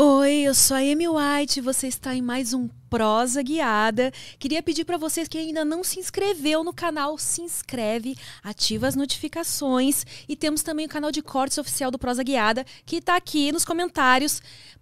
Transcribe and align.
Oi, 0.00 0.42
eu 0.42 0.54
sou 0.54 0.76
a 0.76 0.78
Amy 0.78 1.08
White, 1.08 1.60
você 1.60 1.88
está 1.88 2.14
em 2.14 2.22
mais 2.22 2.54
um 2.54 2.68
Prosa 2.88 3.42
Guiada. 3.42 4.12
Queria 4.38 4.62
pedir 4.62 4.84
para 4.84 4.96
vocês 4.96 5.26
que 5.26 5.36
ainda 5.36 5.64
não 5.64 5.82
se 5.82 5.98
inscreveu 5.98 6.62
no 6.62 6.72
canal, 6.72 7.18
se 7.18 7.42
inscreve, 7.42 8.16
ativa 8.40 8.86
as 8.86 8.94
notificações 8.94 10.06
e 10.28 10.36
temos 10.36 10.62
também 10.62 10.86
o 10.86 10.88
canal 10.88 11.10
de 11.10 11.20
cortes 11.20 11.58
oficial 11.58 11.90
do 11.90 11.98
Prosa 11.98 12.22
Guiada, 12.22 12.64
que 12.86 12.98
está 12.98 13.16
aqui 13.16 13.50
nos 13.50 13.64
comentários. 13.64 14.40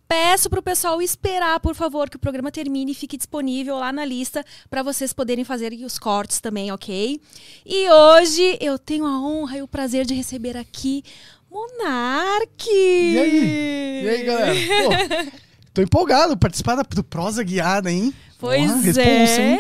Peço 0.09 0.49
para 0.49 0.61
o 0.61 0.63
pessoal 0.63 1.03
esperar, 1.03 1.59
por 1.59 1.75
favor, 1.75 2.09
que 2.09 2.17
o 2.17 2.21
programa 2.21 2.53
termine 2.53 2.93
e 2.93 2.95
fique 2.95 3.17
disponível 3.17 3.77
lá 3.77 3.91
na 3.93 4.05
lista 4.05 4.45
para 4.71 4.81
vocês 4.81 5.13
poderem 5.13 5.45
fazer 5.45 5.73
os 5.73 5.99
cortes 5.99 6.41
também, 6.41 6.71
ok? 6.71 7.21
E 7.65 7.91
hoje 7.91 8.57
eu 8.61 8.79
tenho 8.79 9.05
a 9.05 9.21
honra 9.21 9.59
e 9.59 9.63
o 9.63 9.69
prazer 9.69 10.07
de 10.07 10.15
receber 10.15 10.57
aqui 10.57 11.03
Monarque! 11.57 12.71
E 12.71 13.19
aí? 13.19 14.05
E 14.05 14.09
aí, 14.11 14.23
galera? 14.25 14.55
Pô, 14.55 15.33
tô 15.73 15.81
empolgado 15.81 16.37
participar 16.37 16.77
do 16.83 17.03
Prosa 17.03 17.43
Guiada, 17.43 17.91
hein? 17.91 18.13
Pois 18.39 18.71
Porra, 18.71 18.83
responsa, 18.83 19.41
é! 19.41 19.53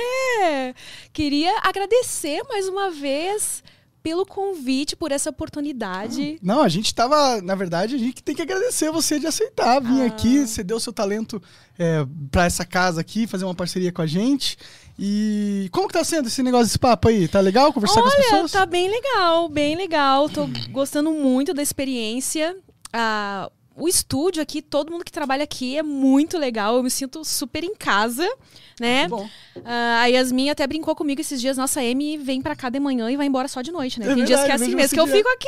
Hein? 0.69 0.75
Queria 1.11 1.59
agradecer 1.63 2.43
mais 2.51 2.69
uma 2.69 2.91
vez 2.91 3.65
pelo 4.03 4.27
convite, 4.27 4.95
por 4.95 5.11
essa 5.11 5.31
oportunidade. 5.31 6.39
Não, 6.43 6.63
a 6.63 6.69
gente 6.69 6.95
tava, 6.95 7.41
na 7.41 7.55
verdade, 7.55 7.95
a 7.95 7.99
gente 7.99 8.23
tem 8.23 8.37
que 8.37 8.43
agradecer 8.43 8.91
você 8.91 9.19
de 9.19 9.27
aceitar 9.27 9.81
vir 9.81 10.03
ah. 10.03 10.07
aqui, 10.07 10.47
ceder 10.47 10.77
o 10.77 10.81
seu 10.81 10.93
talento 10.93 11.43
é, 11.79 12.07
para 12.31 12.45
essa 12.45 12.65
casa 12.65 13.01
aqui, 13.01 13.27
fazer 13.27 13.47
uma 13.47 13.55
parceria 13.55 13.91
com 13.91 14.03
a 14.03 14.07
gente. 14.07 14.59
E 14.99 15.69
como 15.73 15.89
que 15.89 15.95
tá 15.95 16.03
sendo 16.03 16.29
esse 16.29 16.43
negócio 16.43 16.67
desse 16.67 16.79
papo 16.79 17.09
aí? 17.09 17.29
Tá 17.29 17.41
legal 17.41 17.73
conversar 17.73 18.01
Olha, 18.01 18.11
com 18.11 18.19
as 18.19 18.25
pessoas? 18.25 18.53
tá 18.53 18.65
bem 18.65 18.89
legal, 18.89 19.49
bem 19.49 19.77
legal. 19.77 20.29
Tô 20.29 20.49
gostando 20.71 21.11
muito 21.13 21.53
da 21.53 21.63
experiência. 21.63 22.57
Ah, 22.93 23.51
o 23.76 23.87
estúdio 23.87 24.43
aqui, 24.43 24.62
todo 24.62 24.90
mundo 24.90 25.05
que 25.05 25.12
trabalha 25.12 25.44
aqui 25.44 25.76
é 25.76 25.82
muito 25.82 26.38
legal. 26.38 26.76
Eu 26.76 26.82
me 26.82 26.90
sinto 26.90 27.23
super 27.25 27.62
em 27.62 27.75
casa, 27.75 28.26
né? 28.81 29.05
Ah, 29.05 29.08
bom. 29.08 29.28
Uh, 29.56 29.62
a 30.00 30.06
Yasmin 30.06 30.49
até 30.49 30.67
brincou 30.67 30.96
comigo 30.96 31.20
esses 31.20 31.38
dias. 31.38 31.58
Nossa, 31.58 31.81
a 31.81 31.82
Amy 31.82 32.17
vem 32.17 32.40
pra 32.40 32.56
cá 32.56 32.70
de 32.70 32.81
manhã 32.81 33.11
e 33.11 33.17
vai 33.17 33.26
embora 33.26 33.49
só 33.49 33.61
de 33.61 33.70
noite, 33.70 34.00
né? 34.00 34.06
É 34.06 34.08
tem 34.08 34.17
verdade, 34.17 34.34
dias 34.34 34.44
que 34.46 34.50
é 34.50 34.55
assim 34.55 34.75
mesmo, 34.75 34.94
que 34.94 35.00
eu 35.00 35.06
fico 35.06 35.28
aqui, 35.28 35.46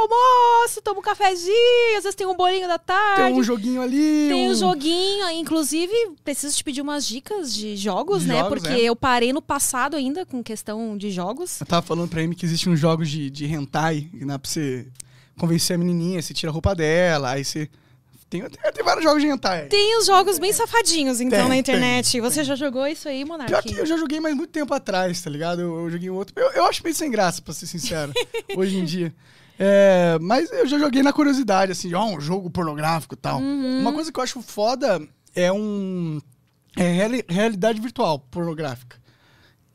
almoço, 0.00 0.82
tomo 0.82 0.98
um 0.98 1.02
cafezinho, 1.02 1.96
às 1.96 2.02
vezes 2.02 2.16
tem 2.16 2.26
um 2.26 2.34
bolinho 2.34 2.66
da 2.66 2.78
tarde. 2.78 3.22
Tem 3.22 3.34
um 3.34 3.42
joguinho 3.44 3.80
ali. 3.80 4.26
Tem 4.28 4.48
um, 4.48 4.50
um 4.50 4.54
joguinho. 4.54 5.30
Inclusive, 5.30 5.92
preciso 6.24 6.56
te 6.56 6.64
pedir 6.64 6.80
umas 6.80 7.06
dicas 7.06 7.54
de 7.54 7.76
jogos, 7.76 8.22
de 8.22 8.28
né? 8.28 8.40
Jogos, 8.40 8.48
Porque 8.48 8.74
é. 8.74 8.84
eu 8.84 8.96
parei 8.96 9.32
no 9.32 9.40
passado 9.40 9.96
ainda 9.96 10.26
com 10.26 10.42
questão 10.42 10.96
de 10.96 11.12
jogos. 11.12 11.60
Eu 11.60 11.66
tava 11.66 11.82
falando 11.82 12.08
pra 12.08 12.22
Amy 12.22 12.34
que 12.34 12.44
existem 12.44 12.72
uns 12.72 12.80
jogos 12.80 13.08
de, 13.08 13.30
de 13.30 13.46
hentai, 13.46 14.08
que 14.10 14.24
dá 14.24 14.36
pra 14.36 14.50
você 14.50 14.86
convencer 15.38 15.76
a 15.76 15.78
menininha, 15.78 16.20
você 16.20 16.34
tira 16.34 16.50
a 16.50 16.52
roupa 16.52 16.74
dela, 16.74 17.30
aí 17.32 17.44
você. 17.44 17.68
Tem, 18.28 18.42
tem, 18.42 18.72
tem 18.72 18.84
vários 18.84 19.02
jogos 19.02 19.22
de 19.22 19.28
hentai. 19.28 19.66
Tem 19.68 19.98
os 19.98 20.04
jogos 20.04 20.38
bem 20.38 20.52
safadinhos, 20.52 21.18
então, 21.18 21.38
tem, 21.38 21.48
na 21.48 21.56
internet. 21.56 22.20
Você 22.20 22.44
já 22.44 22.54
jogou 22.54 22.86
isso 22.86 23.08
aí, 23.08 23.24
Monark? 23.24 23.50
Pior 23.50 23.62
que 23.62 23.74
eu 23.74 23.86
já 23.86 23.96
joguei, 23.96 24.20
mas 24.20 24.34
muito 24.34 24.50
tempo 24.50 24.74
atrás, 24.74 25.22
tá 25.22 25.30
ligado? 25.30 25.62
Eu, 25.62 25.84
eu 25.84 25.90
joguei 25.90 26.10
um 26.10 26.14
outro. 26.14 26.34
Eu, 26.38 26.50
eu 26.52 26.64
acho 26.66 26.82
meio 26.82 26.94
sem 26.94 27.10
graça, 27.10 27.40
pra 27.40 27.54
ser 27.54 27.66
sincero, 27.66 28.12
hoje 28.54 28.76
em 28.76 28.84
dia. 28.84 29.14
É, 29.58 30.18
mas 30.20 30.52
eu 30.52 30.66
já 30.66 30.78
joguei 30.78 31.02
na 31.02 31.12
curiosidade, 31.12 31.72
assim, 31.72 31.92
ó, 31.94 32.04
um 32.04 32.20
jogo 32.20 32.50
pornográfico 32.50 33.14
e 33.14 33.16
tal. 33.16 33.40
Uhum. 33.40 33.80
Uma 33.80 33.92
coisa 33.92 34.12
que 34.12 34.20
eu 34.20 34.24
acho 34.24 34.40
foda 34.42 35.00
é 35.34 35.50
um. 35.50 36.20
É 36.76 36.92
reali 36.92 37.24
realidade 37.28 37.80
virtual 37.80 38.20
pornográfica. 38.30 38.96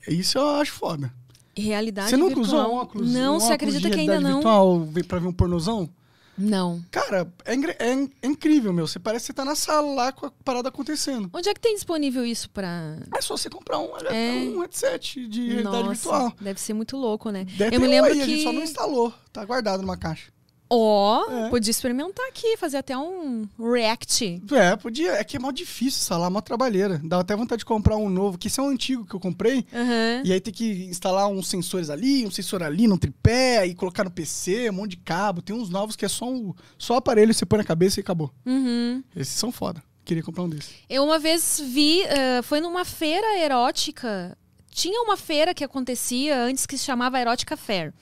Isso 0.07 0.38
eu 0.38 0.48
acho 0.56 0.74
foda. 0.74 1.12
Realidade 1.55 2.09
virtual. 2.09 2.29
Você 2.29 2.35
nunca 2.35 2.41
virtual. 2.41 2.67
usou 2.67 2.81
óculos? 2.81 3.11
Não, 3.11 3.35
um 3.35 3.39
você 3.39 3.53
acredita 3.53 3.89
que 3.89 4.00
ainda 4.00 4.19
não? 4.19 4.33
virtual 4.33 4.88
pra 5.07 5.19
ver 5.19 5.27
um 5.27 5.33
pornozão? 5.33 5.89
Não. 6.38 6.83
Cara, 6.89 7.31
é, 7.45 7.53
é, 7.53 7.94
é, 7.94 8.27
incrível, 8.27 8.73
meu. 8.73 8.88
Você 8.88 9.00
parece 9.00 9.25
que 9.25 9.27
você 9.27 9.33
tá 9.33 9.45
na 9.45 9.55
sala 9.55 9.94
lá 9.94 10.11
com 10.11 10.25
a 10.25 10.31
parada 10.44 10.69
acontecendo. 10.69 11.29
Onde 11.31 11.47
é 11.47 11.53
que 11.53 11.59
tem 11.59 11.75
disponível 11.75 12.25
isso 12.25 12.50
pra. 12.50 12.97
É 13.15 13.21
só 13.21 13.38
você 13.38 13.50
comprar 13.50 13.79
um, 13.79 13.95
é... 13.97 14.31
um 14.50 14.61
headset 14.61 15.27
de 15.27 15.47
realidade 15.47 15.83
Nossa, 15.83 15.94
virtual. 15.94 16.33
Deve 16.41 16.59
ser 16.59 16.73
muito 16.73 16.97
louco, 16.97 17.29
né? 17.29 17.45
Deve 17.55 17.75
Eu 17.75 17.79
me 17.79 17.88
lembro 17.88 18.11
aí, 18.11 18.17
que. 18.17 18.23
A 18.23 18.25
gente 18.25 18.44
só 18.44 18.51
não 18.51 18.63
instalou. 18.63 19.13
Tá 19.31 19.45
guardado 19.45 19.81
numa 19.81 19.97
caixa. 19.97 20.31
Ó, 20.69 21.25
oh, 21.27 21.31
é. 21.31 21.50
podia 21.50 21.71
experimentar 21.71 22.25
aqui, 22.27 22.57
fazer 22.57 22.77
até 22.77 22.98
um 22.98 23.48
react. 23.60 24.42
É, 24.51 24.75
podia. 24.75 25.12
É 25.12 25.24
que 25.24 25.38
é 25.38 25.39
mó 25.39 25.51
difícil 25.51 26.00
instalar, 26.00 26.31
mó 26.31 26.42
trabalheira. 26.42 27.00
Dá 27.04 27.19
até 27.19 27.36
vontade 27.36 27.60
de 27.60 27.65
comprar 27.65 27.95
um 27.95 28.10
novo, 28.10 28.38
que 28.38 28.48
esse 28.48 28.60
é 28.60 28.63
um 28.63 28.69
antigo 28.69 29.06
que 29.06 29.13
eu 29.13 29.19
comprei. 29.19 29.65
Uhum. 29.71 30.21
E 30.24 30.33
aí 30.33 30.39
tem 30.39 30.54
que 30.54 30.86
instalar 30.86 31.27
uns 31.27 31.48
sensores 31.48 31.89
ali, 31.89 32.25
um 32.25 32.31
sensor 32.31 32.63
ali, 32.63 32.88
num 32.88 32.98
tripé, 32.98 33.68
e 33.68 33.75
colocar 33.75 34.04
no 34.04 34.12
PC, 34.12 34.69
um 34.69 34.74
monte 34.74 34.92
de 34.92 34.98
cabo. 34.98 35.42
Tem 35.42 35.56
uns 35.56 35.69
novos 35.69 35.95
que 35.95 36.06
é 36.06 36.10
só, 36.10 36.27
um, 36.27 36.54
só 36.77 36.95
aparelho, 36.95 37.33
você 37.33 37.45
põe 37.45 37.60
na 37.60 37.65
cabeça 37.65 38.00
e 38.00 38.01
acabou. 38.01 38.31
Uhum. 38.45 39.04
Esses 39.15 39.36
são 39.36 39.51
foda. 39.51 39.83
Queria 40.04 40.24
comprar 40.24 40.44
um 40.44 40.50
desses. 40.50 40.71
Eu 40.89 41.04
uma 41.04 41.19
vez 41.19 41.62
vi, 41.63 42.01
uh, 42.01 42.44
foi 42.44 42.60
numa 42.60 42.83
feira 42.83 43.39
erótica. 43.39 44.38
Tinha 44.69 45.01
uma 45.01 45.15
feira 45.15 45.54
que 45.54 45.63
acontecia 45.63 46.38
antes 46.42 46.65
que 46.65 46.77
se 46.77 46.83
chamava 46.83 47.19
Erótica 47.19 47.56
Fair. 47.56 47.94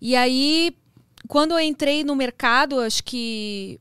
E 0.00 0.14
aí 0.14 0.72
quando 1.28 1.52
eu 1.52 1.60
entrei 1.60 2.04
no 2.04 2.14
mercado, 2.14 2.80
acho 2.80 3.02
que 3.04 3.80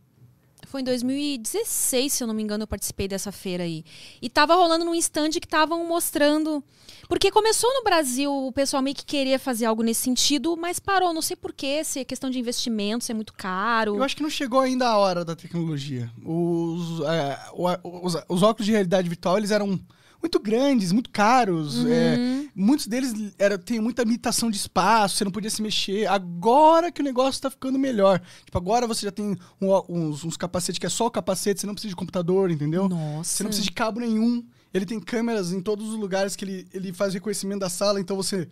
foi 0.76 0.82
em 0.82 0.84
2016, 0.84 2.12
se 2.12 2.22
eu 2.22 2.28
não 2.28 2.34
me 2.34 2.44
engano, 2.44 2.64
eu 2.64 2.68
participei 2.68 3.08
dessa 3.08 3.32
feira 3.32 3.64
aí. 3.64 3.86
E 4.22 4.30
tava 4.30 4.56
rolando 4.56 4.84
num 4.84 4.94
stand 4.96 5.30
que 5.30 5.46
estavam 5.46 5.88
mostrando. 5.88 6.62
Porque 7.08 7.32
começou 7.32 7.74
no 7.74 7.84
Brasil 7.84 8.30
o 8.30 8.52
pessoal 8.52 8.84
meio 8.84 8.96
que 8.96 9.06
queria 9.06 9.40
fazer 9.40 9.66
algo 9.66 9.84
nesse 9.84 10.02
sentido, 10.02 10.58
mas 10.58 10.78
parou. 10.78 11.14
Não 11.14 11.22
sei 11.22 11.38
porquê, 11.38 11.82
se 11.84 12.00
é 12.00 12.04
questão 12.04 12.30
de 12.30 12.40
investimento, 12.40 13.06
se 13.06 13.12
é 13.14 13.16
muito 13.16 13.34
caro. 13.34 13.96
Eu 13.96 14.04
acho 14.04 14.18
que 14.18 14.24
não 14.24 14.30
chegou 14.30 14.60
ainda 14.60 14.88
a 14.90 14.98
hora 14.98 15.24
da 15.24 15.34
tecnologia. 15.34 16.12
Os, 16.26 17.00
é, 17.02 17.40
os, 17.82 18.16
os 18.28 18.44
óculos 18.44 18.66
de 18.66 18.74
realidade 18.74 19.08
virtual, 19.08 19.38
eles 19.38 19.52
eram 19.52 19.80
muito 20.22 20.40
grandes, 20.40 20.92
muito 20.92 21.10
caros. 21.10 21.78
Uhum. 21.78 21.92
É, 21.92 22.46
muitos 22.56 22.88
deles 22.88 23.34
era, 23.38 23.58
tem 23.58 23.80
muita 23.80 24.04
limitação 24.04 24.50
de 24.50 24.58
espaço, 24.58 25.18
você 25.18 25.24
não 25.24 25.32
podia 25.32 25.50
se 25.50 25.62
mexer. 25.62 26.08
Agora 26.08 26.92
que 26.92 27.02
o 27.02 27.04
negócio 27.04 27.42
tá 27.42 27.50
ficando 27.50 27.78
melhor. 27.78 28.22
Tipo, 28.46 28.58
agora 28.58 28.88
você 28.88 29.06
já 29.06 29.12
tem 29.12 29.38
um, 29.62 29.74
uns, 29.90 30.24
uns 30.24 30.38
capacetes 30.38 30.80
que 30.80 30.86
é 30.86 30.90
só 30.90 31.08
o 31.08 31.12
capacete, 31.12 31.62
você 31.62 31.68
não 31.68 31.74
precisa 31.74 31.90
de 31.90 31.96
computador, 31.96 32.50
entendeu? 32.50 32.90
Nossa. 32.90 33.30
Você 33.30 33.44
não 33.44 33.50
precisa 33.50 33.66
de 33.66 33.74
cabo 33.74 34.00
nenhum. 34.00 34.44
Ele 34.74 34.86
tem 34.86 35.00
câmeras 35.00 35.54
em 35.54 35.62
todos 35.62 35.88
os 35.88 35.96
lugares 35.96 36.36
que 36.36 36.44
ele, 36.44 36.68
ele 36.74 36.92
faz 36.92 37.14
reconhecimento 37.14 37.62
da 37.62 37.70
sala, 37.70 38.00
então 38.00 38.18
você 38.18 38.50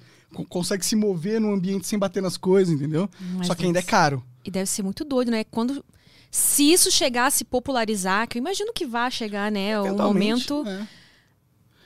consegue 0.48 0.86
se 0.86 0.96
mover 0.96 1.42
no 1.42 1.52
ambiente 1.52 1.86
sem 1.86 2.00
bater 2.00 2.24
nas 2.24 2.38
coisas, 2.38 2.74
entendeu? 2.74 3.10
Mas 3.36 3.48
Só 3.48 3.56
que 3.56 3.66
ainda 3.66 3.80
é 3.80 3.84
caro. 3.84 4.24
E 4.46 4.50
deve 4.50 4.70
ser 4.70 4.84
muito 4.84 5.04
doido, 5.04 5.32
né? 5.32 5.44
Quando. 5.44 5.84
Se 6.32 6.72
isso 6.72 6.90
chegar 6.90 7.28
a 7.28 7.30
se 7.30 7.44
popularizar, 7.44 8.28
que 8.28 8.38
eu 8.38 8.40
imagino 8.40 8.74
que 8.74 8.86
vai 8.86 9.12
chegar, 9.12 9.52
né? 9.52 9.80
O 9.80 9.96
momento. 9.98 10.64
É 10.66 11.03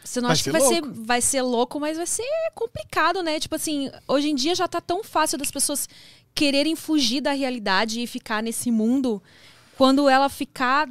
você 0.07 0.21
não 0.21 0.27
vai 0.27 0.33
acha 0.33 0.43
que 0.43 0.51
vai 0.51 0.61
ser, 0.61 0.81
vai 0.81 1.21
ser 1.21 1.41
louco, 1.41 1.79
mas 1.79 1.97
vai 1.97 2.07
ser 2.07 2.23
complicado, 2.55 3.21
né? 3.21 3.39
Tipo 3.39 3.55
assim, 3.55 3.91
hoje 4.07 4.29
em 4.29 4.35
dia 4.35 4.55
já 4.55 4.67
tá 4.67 4.79
tão 4.79 5.03
fácil 5.03 5.37
das 5.37 5.51
pessoas 5.51 5.87
quererem 6.33 6.75
fugir 6.75 7.21
da 7.21 7.31
realidade 7.31 8.01
e 8.01 8.07
ficar 8.07 8.41
nesse 8.41 8.71
mundo. 8.71 9.21
Quando 9.77 10.07
ela 10.07 10.29
ficar 10.29 10.89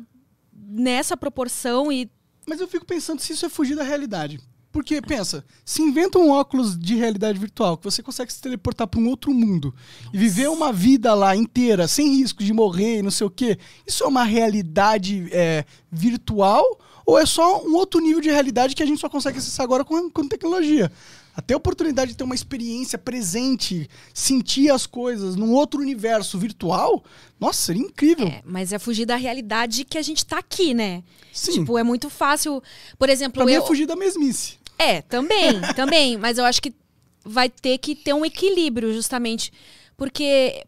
nessa 0.53 1.17
proporção 1.17 1.91
e. 1.91 2.11
Mas 2.47 2.61
eu 2.61 2.69
fico 2.69 2.85
pensando 2.85 3.21
se 3.21 3.33
isso 3.33 3.47
é 3.47 3.49
fugir 3.49 3.75
da 3.75 3.83
realidade. 3.83 4.41
Porque, 4.77 5.01
pensa, 5.01 5.43
se 5.65 5.81
inventa 5.81 6.19
um 6.19 6.29
óculos 6.29 6.79
de 6.79 6.97
realidade 6.97 7.39
virtual 7.39 7.79
que 7.79 7.85
você 7.85 8.03
consegue 8.03 8.31
se 8.31 8.43
teleportar 8.43 8.87
para 8.87 9.01
um 9.01 9.09
outro 9.09 9.33
mundo 9.33 9.75
e 10.13 10.19
viver 10.19 10.51
uma 10.51 10.71
vida 10.71 11.15
lá 11.15 11.35
inteira, 11.35 11.89
sem 11.89 12.17
risco 12.17 12.45
de 12.45 12.53
morrer 12.53 12.99
e 12.99 13.03
não 13.03 13.11
sei 13.11 13.27
o 13.27 13.31
quê, 13.31 13.59
isso 13.87 14.05
é 14.05 14.07
uma 14.07 14.23
realidade 14.23 15.29
é, 15.33 15.65
virtual 15.91 16.63
ou 17.07 17.17
é 17.17 17.25
só 17.25 17.65
um 17.65 17.75
outro 17.75 18.01
nível 18.01 18.21
de 18.21 18.29
realidade 18.29 18.75
que 18.75 18.83
a 18.83 18.87
gente 18.87 19.01
só 19.01 19.09
consegue 19.09 19.39
acessar 19.39 19.63
agora 19.63 19.85
com, 19.85 20.11
com 20.11 20.27
tecnologia? 20.27 20.91
Até 21.37 21.55
a 21.55 21.57
oportunidade 21.57 22.13
de 22.13 22.17
ter 22.17 22.25
uma 22.25 22.35
experiência 22.35 22.99
presente, 22.99 23.89
sentir 24.13 24.71
as 24.71 24.87
coisas 24.87 25.37
num 25.37 25.53
outro 25.53 25.81
universo 25.81 26.39
virtual, 26.39 27.05
nossa, 27.39 27.61
seria 27.61 27.83
incrível. 27.83 28.27
É, 28.27 28.43
mas 28.45 28.73
é 28.73 28.79
fugir 28.79 29.07
da 29.07 29.17
realidade 29.17 29.85
que 29.85 29.99
a 29.99 30.03
gente 30.03 30.27
tá 30.27 30.39
aqui, 30.39 30.75
né? 30.75 31.05
Sim. 31.33 31.53
Tipo, 31.53 31.79
é 31.79 31.83
muito 31.83 32.11
fácil. 32.11 32.63
Por 32.99 33.09
exemplo, 33.09 33.35
pra 33.35 33.43
eu... 33.43 33.47
mim 33.47 33.53
é 33.53 33.61
fugir 33.61 33.87
da 33.87 33.95
mesmice. 33.95 34.59
É, 34.79 35.03
também, 35.03 35.61
também. 35.77 36.17
Mas 36.17 36.39
eu 36.39 36.45
acho 36.45 36.61
que 36.61 36.75
vai 37.23 37.49
ter 37.49 37.79
que 37.79 37.95
ter 37.95 38.15
um 38.15 38.25
equilíbrio, 38.25 38.93
justamente. 38.93 39.53
Porque 39.97 40.65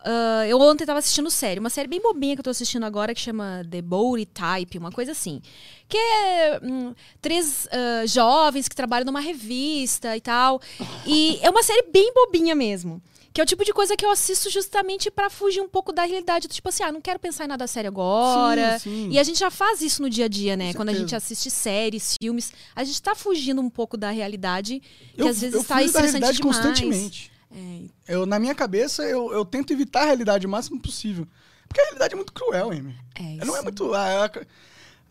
Uh, 0.00 0.46
eu 0.48 0.58
ontem 0.58 0.86
tava 0.86 0.98
assistindo 0.98 1.30
série, 1.30 1.60
uma 1.60 1.68
série 1.68 1.86
bem 1.86 2.00
bobinha 2.00 2.34
que 2.34 2.40
eu 2.40 2.44
tô 2.44 2.50
assistindo 2.50 2.84
agora 2.84 3.14
que 3.14 3.20
chama 3.20 3.62
The 3.70 3.82
Bold 3.82 4.24
Type, 4.26 4.78
uma 4.78 4.90
coisa 4.90 5.12
assim. 5.12 5.42
Que 5.88 5.98
é 5.98 6.60
hum, 6.62 6.94
três 7.20 7.66
uh, 7.66 8.06
jovens 8.06 8.66
que 8.66 8.74
trabalham 8.74 9.04
numa 9.04 9.20
revista 9.20 10.16
e 10.16 10.20
tal. 10.20 10.60
E 11.06 11.38
é 11.42 11.50
uma 11.50 11.62
série 11.62 11.82
bem 11.90 12.12
bobinha 12.14 12.54
mesmo. 12.54 13.02
Que 13.32 13.40
é 13.40 13.44
o 13.44 13.46
tipo 13.46 13.64
de 13.64 13.72
coisa 13.72 13.96
que 13.96 14.04
eu 14.04 14.10
assisto 14.10 14.50
justamente 14.50 15.08
para 15.08 15.30
fugir 15.30 15.60
um 15.60 15.68
pouco 15.68 15.92
da 15.92 16.02
realidade. 16.02 16.48
Tipo 16.48 16.68
assim, 16.68 16.82
ah, 16.82 16.90
não 16.90 17.00
quero 17.00 17.18
pensar 17.18 17.44
em 17.44 17.48
nada 17.48 17.66
sério 17.66 17.88
agora. 17.88 18.78
Sim, 18.78 18.90
sim. 18.90 19.08
E 19.12 19.18
a 19.18 19.22
gente 19.22 19.38
já 19.38 19.50
faz 19.50 19.82
isso 19.82 20.02
no 20.02 20.10
dia 20.10 20.24
a 20.24 20.28
dia, 20.28 20.56
né? 20.56 20.74
Quando 20.74 20.88
a 20.88 20.94
gente 20.94 21.14
assiste 21.14 21.48
séries, 21.48 22.16
filmes, 22.20 22.52
a 22.74 22.82
gente 22.82 23.00
tá 23.00 23.14
fugindo 23.14 23.60
um 23.60 23.70
pouco 23.70 23.96
da 23.96 24.10
realidade, 24.10 24.82
que 25.14 25.22
eu, 25.22 25.28
às 25.28 25.40
vezes 25.40 25.54
eu 25.54 25.60
está 25.60 25.80
estressante 25.80 26.12
demais. 26.18 26.40
constantemente. 26.40 27.29
É. 27.54 27.80
Eu, 28.14 28.26
na 28.26 28.38
minha 28.38 28.54
cabeça, 28.54 29.02
eu, 29.04 29.32
eu 29.32 29.44
tento 29.44 29.72
evitar 29.72 30.02
a 30.02 30.06
realidade 30.06 30.46
o 30.46 30.50
máximo 30.50 30.80
possível. 30.80 31.26
Porque 31.68 31.80
a 31.80 31.84
realidade 31.84 32.14
é 32.14 32.16
muito 32.16 32.32
cruel, 32.32 32.70
Amy. 32.70 32.94
É 33.14 33.44
Não 33.44 33.54
é 33.54 33.58
isso. 33.58 33.62
muito. 33.64 33.94
A, 33.94 34.24
a- 34.26 34.30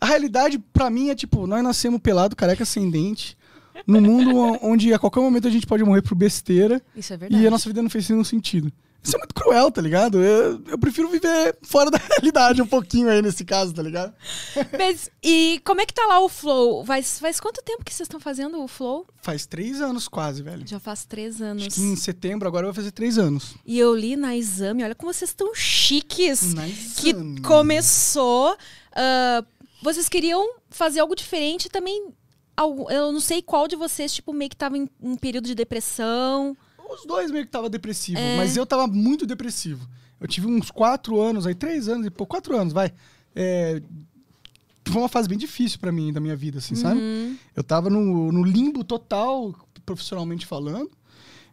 a 0.02 0.06
realidade, 0.06 0.58
pra 0.58 0.88
mim, 0.88 1.10
é 1.10 1.14
tipo, 1.14 1.46
nós 1.46 1.62
nascemos 1.62 2.00
pelado, 2.00 2.34
careca, 2.34 2.64
sem 2.64 2.90
dente, 2.90 3.36
num 3.86 4.00
mundo 4.00 4.58
onde 4.62 4.92
a 4.94 4.98
qualquer 4.98 5.20
momento 5.20 5.46
a 5.46 5.50
gente 5.50 5.66
pode 5.66 5.84
morrer 5.84 6.00
por 6.02 6.14
besteira 6.14 6.80
Isso 6.96 7.12
é 7.12 7.16
verdade. 7.18 7.42
e 7.42 7.46
a 7.46 7.50
nossa 7.50 7.68
vida 7.68 7.82
não 7.82 7.90
fez 7.90 8.08
nenhum 8.08 8.24
sentido. 8.24 8.72
Isso 9.02 9.16
é 9.16 9.18
muito 9.18 9.34
cruel, 9.34 9.70
tá 9.70 9.80
ligado? 9.80 10.22
Eu, 10.22 10.62
eu 10.66 10.78
prefiro 10.78 11.08
viver 11.08 11.56
fora 11.62 11.90
da 11.90 11.98
realidade 12.16 12.60
um 12.60 12.66
pouquinho 12.66 13.08
aí 13.08 13.22
nesse 13.22 13.44
caso, 13.44 13.72
tá 13.72 13.82
ligado? 13.82 14.12
Mas, 14.78 15.10
e 15.22 15.60
como 15.64 15.80
é 15.80 15.86
que 15.86 15.94
tá 15.94 16.06
lá 16.06 16.20
o 16.20 16.28
Flow? 16.28 16.84
Faz, 16.84 17.18
faz 17.18 17.40
quanto 17.40 17.62
tempo 17.62 17.84
que 17.84 17.92
vocês 17.94 18.06
estão 18.06 18.20
fazendo 18.20 18.62
o 18.62 18.68
Flow? 18.68 19.06
Faz 19.22 19.46
três 19.46 19.80
anos 19.80 20.06
quase, 20.06 20.42
velho. 20.42 20.66
Já 20.66 20.78
faz 20.78 21.04
três 21.06 21.40
anos. 21.40 21.66
Acho 21.66 21.76
que 21.76 21.80
em 21.82 21.96
setembro 21.96 22.46
agora 22.46 22.66
vai 22.66 22.74
fazer 22.74 22.90
três 22.90 23.16
anos. 23.16 23.54
E 23.64 23.78
eu 23.78 23.94
li 23.94 24.16
na 24.16 24.36
exame, 24.36 24.84
olha 24.84 24.94
como 24.94 25.12
vocês 25.12 25.30
estão 25.30 25.54
chiques. 25.54 26.52
Na 26.54 26.64
que 26.96 27.10
Exame. 27.10 27.40
começou. 27.40 28.56
ah, 28.94 29.42
vocês 29.82 30.08
queriam 30.10 30.56
fazer 30.68 31.00
algo 31.00 31.14
diferente 31.16 31.68
também. 31.68 32.08
Eu 32.90 33.10
não 33.10 33.20
sei 33.20 33.40
qual 33.40 33.66
de 33.66 33.74
vocês, 33.76 34.12
tipo, 34.12 34.34
meio 34.34 34.50
que 34.50 34.56
tava 34.56 34.76
em 34.76 34.86
um 35.00 35.16
período 35.16 35.46
de 35.46 35.54
depressão. 35.54 36.54
Os 36.94 37.06
dois 37.06 37.30
meio 37.30 37.44
que 37.44 37.50
tava 37.50 37.68
depressivo, 37.70 38.18
É. 38.20 38.36
mas 38.36 38.56
eu 38.56 38.66
tava 38.66 38.86
muito 38.86 39.26
depressivo. 39.26 39.88
Eu 40.20 40.28
tive 40.28 40.46
uns 40.46 40.70
quatro 40.70 41.20
anos, 41.20 41.46
aí 41.46 41.54
três 41.54 41.88
anos, 41.88 42.06
e 42.06 42.10
pô, 42.10 42.26
quatro 42.26 42.56
anos, 42.56 42.72
vai. 42.72 42.92
É, 43.34 43.80
foi 44.86 45.00
uma 45.00 45.08
fase 45.08 45.28
bem 45.28 45.38
difícil 45.38 45.78
pra 45.78 45.92
mim, 45.92 46.12
da 46.12 46.20
minha 46.20 46.36
vida, 46.36 46.58
assim, 46.58 46.74
sabe? 46.74 47.00
Uhum. 47.00 47.36
Eu 47.54 47.62
tava 47.62 47.88
no, 47.88 48.32
no 48.32 48.42
limbo 48.42 48.82
total, 48.84 49.54
profissionalmente 49.86 50.44
falando, 50.46 50.90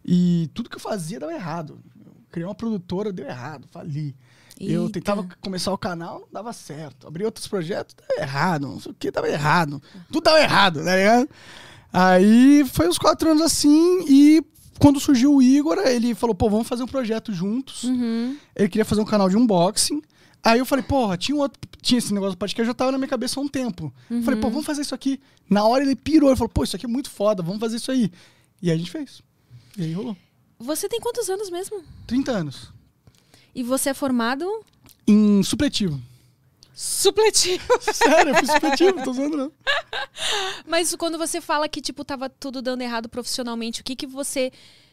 e 0.03 0.49
tudo 0.53 0.69
que 0.69 0.75
eu 0.75 0.81
fazia 0.81 1.19
dava 1.19 1.33
errado. 1.33 1.79
Eu 2.05 2.13
criei 2.31 2.47
uma 2.47 2.55
produtora, 2.55 3.13
deu 3.13 3.25
errado, 3.27 3.67
fali. 3.71 4.15
Eu 4.59 4.83
Eita. 4.83 4.93
tentava 4.93 5.27
começar 5.39 5.71
o 5.71 5.77
canal, 5.77 6.21
não 6.21 6.27
dava 6.31 6.51
certo. 6.51 7.07
Abri 7.07 7.23
outros 7.23 7.47
projetos, 7.47 7.95
dava 7.95 8.21
errado. 8.21 8.61
Não 8.67 8.79
sei 8.79 8.91
o 8.91 8.95
que, 8.95 9.11
dava 9.11 9.29
errado. 9.29 9.81
Tudo 10.11 10.23
dava 10.23 10.39
errado, 10.41 10.83
tá 10.83 10.95
ligado? 10.95 11.29
Aí 11.93 12.65
foi 12.73 12.89
uns 12.89 12.97
quatro 12.97 13.29
anos 13.29 13.43
assim, 13.43 14.03
e 14.09 14.43
quando 14.79 14.99
surgiu 14.99 15.35
o 15.35 15.41
Igor, 15.41 15.77
ele 15.79 16.13
falou, 16.15 16.35
pô, 16.35 16.49
vamos 16.49 16.67
fazer 16.67 16.83
um 16.83 16.87
projeto 16.87 17.33
juntos. 17.33 17.83
Uhum. 17.83 18.37
Ele 18.55 18.69
queria 18.69 18.85
fazer 18.85 19.01
um 19.01 19.05
canal 19.05 19.29
de 19.29 19.37
unboxing. 19.37 20.01
Aí 20.43 20.59
eu 20.59 20.65
falei, 20.65 20.83
porra, 20.83 21.17
tinha 21.17 21.35
um 21.35 21.39
outro. 21.39 21.59
Tinha 21.81 21.97
esse 21.97 22.13
negócio 22.13 22.35
do 22.35 22.39
podcast, 22.39 22.65
já 22.65 22.73
tava 22.73 22.91
na 22.91 22.97
minha 22.97 23.07
cabeça 23.07 23.39
há 23.39 23.43
um 23.43 23.47
tempo. 23.47 23.93
Falei, 24.23 24.39
pô, 24.39 24.49
vamos 24.49 24.65
fazer 24.65 24.81
isso 24.81 24.93
aqui. 24.95 25.19
Na 25.49 25.63
hora 25.63 25.83
ele 25.83 25.95
pirou, 25.95 26.29
ele 26.29 26.37
falou, 26.37 26.49
pô, 26.49 26.63
isso 26.63 26.75
aqui 26.75 26.85
é 26.85 26.89
muito 26.89 27.09
foda, 27.09 27.41
vamos 27.41 27.59
fazer 27.59 27.77
isso 27.77 27.91
aí. 27.91 28.11
E 28.61 28.69
aí 28.69 28.75
a 28.75 28.77
gente 28.77 28.91
fez. 28.91 29.21
E 29.77 29.83
aí 29.83 29.93
rolou. 29.93 30.15
Você 30.59 30.89
tem 30.89 30.99
quantos 30.99 31.29
anos 31.29 31.49
mesmo? 31.49 31.81
30 32.05 32.31
anos. 32.31 32.71
E 33.53 33.63
você 33.63 33.89
é 33.89 33.93
formado? 33.93 34.45
Em 35.07 35.41
supletivo. 35.43 36.01
Supletivo. 36.79 37.63
Sério, 37.91 38.29
eu 38.29 38.35
fiz 38.35 38.51
supletivo, 38.51 39.03
tô 39.03 39.11
zoando 39.11 39.35
não. 39.35 39.51
Mas 40.67 40.93
quando 40.95 41.17
você 41.17 41.41
fala 41.41 41.67
que, 41.67 41.81
tipo, 41.81 42.05
tava 42.05 42.29
tudo 42.29 42.61
dando 42.61 42.81
errado 42.83 43.09
profissionalmente, 43.09 43.81
o 43.81 43.83
que 43.83 43.95
que 43.95 44.05
você. 44.05 44.51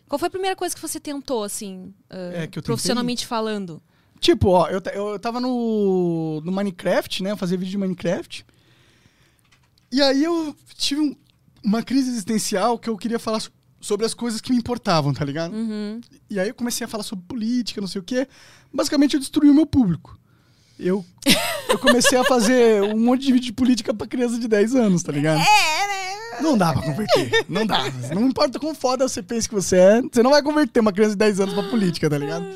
Qual 0.08 0.18
foi 0.18 0.28
a 0.28 0.30
primeira 0.30 0.56
coisa 0.56 0.74
que 0.74 0.80
você 0.80 0.98
tentou, 0.98 1.44
assim, 1.44 1.92
ah, 2.08 2.30
É, 2.42 2.46
que 2.46 2.58
eu 2.58 2.62
profissionalmente 2.62 3.26
falando? 3.26 3.82
Tipo, 4.18 4.48
ó, 4.48 4.68
eu, 4.68 4.80
ta- 4.80 4.92
eu 4.92 5.18
tava 5.18 5.40
no, 5.40 6.40
no 6.42 6.50
Minecraft, 6.50 7.22
né? 7.22 7.32
Eu 7.32 7.36
fazia 7.36 7.58
vídeo 7.58 7.72
de 7.72 7.78
Minecraft. 7.78 8.46
E 9.92 10.00
aí 10.00 10.24
eu 10.24 10.56
tive 10.76 11.02
um- 11.02 11.16
uma 11.62 11.82
crise 11.82 12.08
existencial 12.08 12.78
que 12.78 12.88
eu 12.88 12.96
queria 12.96 13.18
falar 13.18 13.40
so- 13.40 13.50
sobre 13.78 14.06
as 14.06 14.14
coisas 14.14 14.40
que 14.40 14.50
me 14.50 14.56
importavam, 14.56 15.12
tá 15.12 15.22
ligado? 15.22 15.52
Uhum. 15.54 16.00
E 16.30 16.40
aí 16.40 16.48
eu 16.48 16.54
comecei 16.54 16.86
a 16.86 16.88
falar 16.88 17.02
sobre 17.04 17.26
política, 17.26 17.78
não 17.82 17.88
sei 17.88 18.00
o 18.00 18.04
quê. 18.04 18.26
Basicamente 18.72 19.12
eu 19.14 19.20
destruí 19.20 19.50
o 19.50 19.54
meu 19.54 19.66
público. 19.66 20.18
Eu, 20.78 21.04
eu 21.68 21.78
comecei 21.78 22.18
a 22.18 22.24
fazer 22.24 22.82
um 22.82 22.98
monte 22.98 23.22
de 23.26 23.32
vídeo 23.32 23.46
de 23.46 23.52
política 23.52 23.94
pra 23.94 24.06
criança 24.06 24.38
de 24.38 24.48
10 24.48 24.74
anos, 24.74 25.02
tá 25.02 25.12
ligado? 25.12 25.40
Não 26.40 26.58
dá 26.58 26.72
pra 26.72 26.82
converter. 26.82 27.44
Não 27.48 27.64
dá. 27.66 27.84
Não 28.12 28.26
importa 28.26 28.58
quão 28.58 28.74
foda 28.74 29.08
você 29.08 29.22
pensa 29.22 29.48
que 29.48 29.54
você 29.54 29.76
é, 29.76 30.02
você 30.02 30.22
não 30.22 30.32
vai 30.32 30.42
converter 30.42 30.80
uma 30.80 30.92
criança 30.92 31.12
de 31.12 31.18
10 31.18 31.40
anos 31.40 31.54
pra 31.54 31.62
política, 31.64 32.10
tá 32.10 32.18
ligado? 32.18 32.46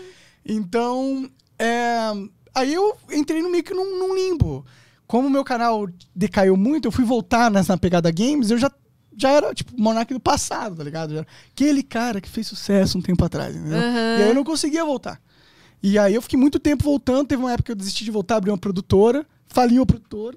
Então, 0.44 1.30
é, 1.58 2.12
aí 2.54 2.74
eu 2.74 2.96
entrei 3.12 3.42
no 3.42 3.50
meio 3.50 3.62
que 3.62 3.74
num, 3.74 3.98
num 3.98 4.14
limbo. 4.14 4.64
Como 5.06 5.28
o 5.28 5.30
meu 5.30 5.44
canal 5.44 5.88
decaiu 6.14 6.56
muito, 6.56 6.86
eu 6.86 6.92
fui 6.92 7.04
voltar 7.04 7.50
nessa 7.50 7.78
pegada 7.78 8.10
games, 8.10 8.50
eu 8.50 8.58
já, 8.58 8.70
já 9.16 9.30
era, 9.30 9.54
tipo, 9.54 9.72
monarca 9.80 10.12
do 10.12 10.20
passado, 10.20 10.76
tá 10.76 10.84
ligado? 10.84 11.10
Já 11.12 11.18
era 11.18 11.26
aquele 11.52 11.82
cara 11.82 12.20
que 12.20 12.28
fez 12.28 12.46
sucesso 12.46 12.98
um 12.98 13.02
tempo 13.02 13.24
atrás, 13.24 13.54
entendeu? 13.56 13.78
Aham. 13.78 14.16
E 14.18 14.22
aí 14.22 14.28
eu 14.28 14.34
não 14.34 14.44
conseguia 14.44 14.84
voltar. 14.84 15.20
E 15.82 15.98
aí 15.98 16.14
eu 16.14 16.22
fiquei 16.22 16.38
muito 16.38 16.58
tempo 16.58 16.82
voltando, 16.84 17.26
teve 17.28 17.42
uma 17.42 17.52
época 17.52 17.66
que 17.66 17.72
eu 17.72 17.76
desisti 17.76 18.04
de 18.04 18.10
voltar, 18.10 18.36
abri 18.36 18.50
uma 18.50 18.58
produtora, 18.58 19.24
fali 19.46 19.78
a 19.78 19.86
produtora. 19.86 20.36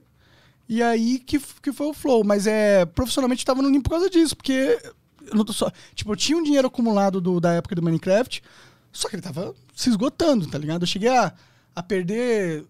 E 0.69 0.81
aí 0.81 1.19
que, 1.19 1.39
que 1.61 1.71
foi 1.73 1.87
o 1.87 1.93
flow. 1.93 2.23
Mas 2.23 2.45
é, 2.47 2.85
profissionalmente 2.85 3.41
eu 3.43 3.45
tava 3.45 3.61
no 3.61 3.69
limbo 3.69 3.83
por 3.83 3.89
causa 3.91 4.09
disso, 4.09 4.35
porque 4.37 4.79
eu 5.27 5.35
não 5.35 5.43
tô 5.43 5.51
só. 5.53 5.71
Tipo, 5.95 6.11
eu 6.11 6.15
tinha 6.15 6.37
um 6.37 6.43
dinheiro 6.43 6.67
acumulado 6.67 7.19
do- 7.19 7.39
da 7.39 7.53
época 7.53 7.75
do 7.75 7.81
Minecraft, 7.81 8.41
só 8.91 9.09
que 9.09 9.15
ele 9.15 9.21
tava 9.23 9.53
se 9.75 9.89
esgotando, 9.89 10.47
tá 10.47 10.57
ligado? 10.57 10.83
Eu 10.83 10.87
cheguei 10.87 11.09
a, 11.09 11.33
a 11.75 11.83
perder 11.83 12.65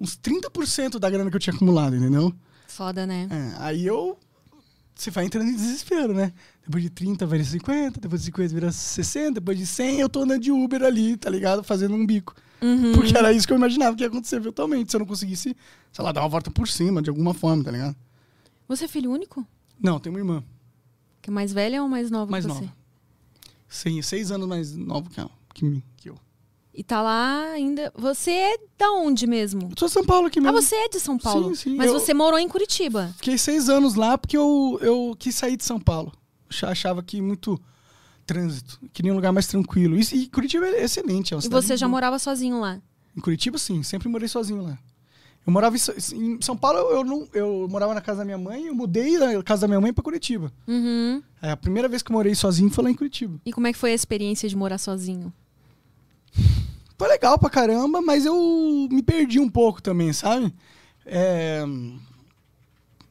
uns 0.00 0.16
30% 0.16 0.98
da 0.98 1.10
grana 1.10 1.30
que 1.30 1.36
eu 1.36 1.40
tinha 1.40 1.54
acumulado, 1.54 1.96
entendeu? 1.96 2.32
Foda, 2.68 3.06
né? 3.06 3.28
É, 3.30 3.54
aí 3.58 3.84
eu. 3.86 4.18
Você 4.94 5.10
vai 5.10 5.24
entrando 5.24 5.48
em 5.48 5.54
desespero, 5.54 6.12
né? 6.14 6.32
Depois 6.64 6.82
de 6.82 6.90
30 6.90 7.26
vira 7.26 7.42
50, 7.44 8.00
depois 8.00 8.20
de 8.20 8.26
50 8.26 8.54
vira 8.54 8.70
60, 8.72 9.32
depois 9.40 9.58
de 9.58 9.66
100 9.66 10.00
eu 10.00 10.08
tô 10.08 10.22
andando 10.22 10.40
de 10.42 10.52
Uber 10.52 10.82
ali, 10.82 11.16
tá 11.16 11.30
ligado? 11.30 11.62
Fazendo 11.64 11.94
um 11.94 12.06
bico. 12.06 12.34
Uhum. 12.60 12.92
Porque 12.92 13.16
era 13.16 13.32
isso 13.32 13.46
que 13.46 13.52
eu 13.52 13.56
imaginava 13.56 13.96
que 13.96 14.02
ia 14.02 14.08
acontecer 14.08 14.36
eventualmente, 14.36 14.90
se 14.90 14.96
eu 14.96 15.00
não 15.00 15.06
conseguisse, 15.06 15.56
sei 15.92 16.04
lá, 16.04 16.12
dar 16.12 16.20
uma 16.22 16.28
volta 16.28 16.50
por 16.50 16.68
cima 16.68 17.02
de 17.02 17.10
alguma 17.10 17.34
forma, 17.34 17.64
tá 17.64 17.70
ligado? 17.72 17.96
Você 18.68 18.84
é 18.84 18.88
filho 18.88 19.10
único? 19.10 19.44
Não, 19.80 19.98
tem 19.98 20.10
uma 20.10 20.20
irmã, 20.20 20.44
Que 21.20 21.30
é 21.30 21.32
mais 21.32 21.52
velha 21.52 21.82
ou 21.82 21.88
mais 21.88 22.10
nova 22.10 22.30
mais 22.30 22.46
que 22.46 22.52
você? 22.52 22.60
nova. 22.60 22.76
Seis, 23.68 24.06
seis 24.06 24.30
anos 24.30 24.46
mais 24.46 24.76
nova 24.76 25.08
que, 25.10 25.18
ela, 25.18 25.30
que, 25.54 25.82
que 25.96 26.10
eu. 26.10 26.18
E 26.74 26.82
tá 26.82 27.02
lá 27.02 27.50
ainda. 27.52 27.92
Você 27.94 28.30
é 28.30 28.56
da 28.78 28.90
onde 28.92 29.26
mesmo? 29.26 29.62
Eu 29.70 29.74
sou 29.78 29.88
de 29.88 29.94
São 29.94 30.04
Paulo 30.04 30.28
aqui 30.28 30.38
Ah, 30.38 30.42
mesmo. 30.42 30.62
você 30.62 30.74
é 30.74 30.88
de 30.88 30.98
São 31.00 31.18
Paulo. 31.18 31.50
Sim, 31.50 31.70
sim, 31.70 31.76
Mas 31.76 31.88
eu- 31.88 31.92
você 32.00 32.14
morou 32.14 32.38
em 32.38 32.48
Curitiba. 32.48 33.12
Fiquei 33.16 33.36
seis 33.36 33.68
anos 33.68 33.94
lá 33.94 34.16
porque 34.16 34.36
eu, 34.36 34.78
eu 34.80 35.14
quis 35.18 35.34
sair 35.34 35.56
de 35.56 35.64
São 35.64 35.78
Paulo. 35.78 36.12
Eu 36.62 36.68
achava 36.68 37.02
que 37.02 37.20
muito 37.20 37.60
trânsito. 38.26 38.78
Queria 38.92 39.12
um 39.12 39.16
lugar 39.16 39.32
mais 39.32 39.46
tranquilo. 39.46 39.96
E, 39.98 40.02
e 40.14 40.26
Curitiba 40.28 40.66
é 40.66 40.84
excelente. 40.84 41.34
É 41.34 41.38
E 41.38 41.48
você 41.48 41.76
já 41.76 41.86
boa. 41.86 41.96
morava 41.96 42.18
sozinho 42.18 42.60
lá. 42.60 42.80
Em 43.16 43.20
Curitiba, 43.20 43.58
sim. 43.58 43.82
Sempre 43.82 44.08
morei 44.08 44.28
sozinho 44.28 44.62
lá. 44.62 44.78
Eu 45.46 45.52
morava 45.52 45.76
em, 45.76 45.80
em 46.14 46.40
São 46.40 46.56
Paulo, 46.56 46.78
eu, 46.78 47.02
não, 47.04 47.28
eu 47.34 47.66
morava 47.68 47.92
na 47.94 48.00
casa 48.00 48.18
da 48.20 48.24
minha 48.24 48.38
mãe. 48.38 48.66
Eu 48.66 48.74
mudei 48.74 49.18
da 49.18 49.42
casa 49.42 49.62
da 49.62 49.68
minha 49.68 49.80
mãe 49.80 49.92
pra 49.92 50.02
Curitiba. 50.04 50.52
Uhum. 50.68 51.20
É, 51.42 51.50
a 51.50 51.56
primeira 51.56 51.88
vez 51.88 52.00
que 52.02 52.10
eu 52.12 52.14
morei 52.14 52.34
sozinho 52.34 52.70
foi 52.70 52.84
lá 52.84 52.90
em 52.90 52.94
Curitiba. 52.94 53.40
E 53.44 53.52
como 53.52 53.66
é 53.66 53.72
que 53.72 53.78
foi 53.78 53.90
a 53.90 53.94
experiência 53.94 54.48
de 54.48 54.56
morar 54.56 54.78
sozinho? 54.78 55.32
Foi 57.02 57.08
legal 57.08 57.36
pra 57.36 57.50
caramba, 57.50 58.00
mas 58.00 58.24
eu 58.24 58.86
me 58.88 59.02
perdi 59.02 59.40
um 59.40 59.48
pouco 59.48 59.82
também, 59.82 60.12
sabe? 60.12 60.54
É, 61.04 61.64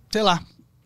sei 0.10 0.24
lá. 0.24 0.41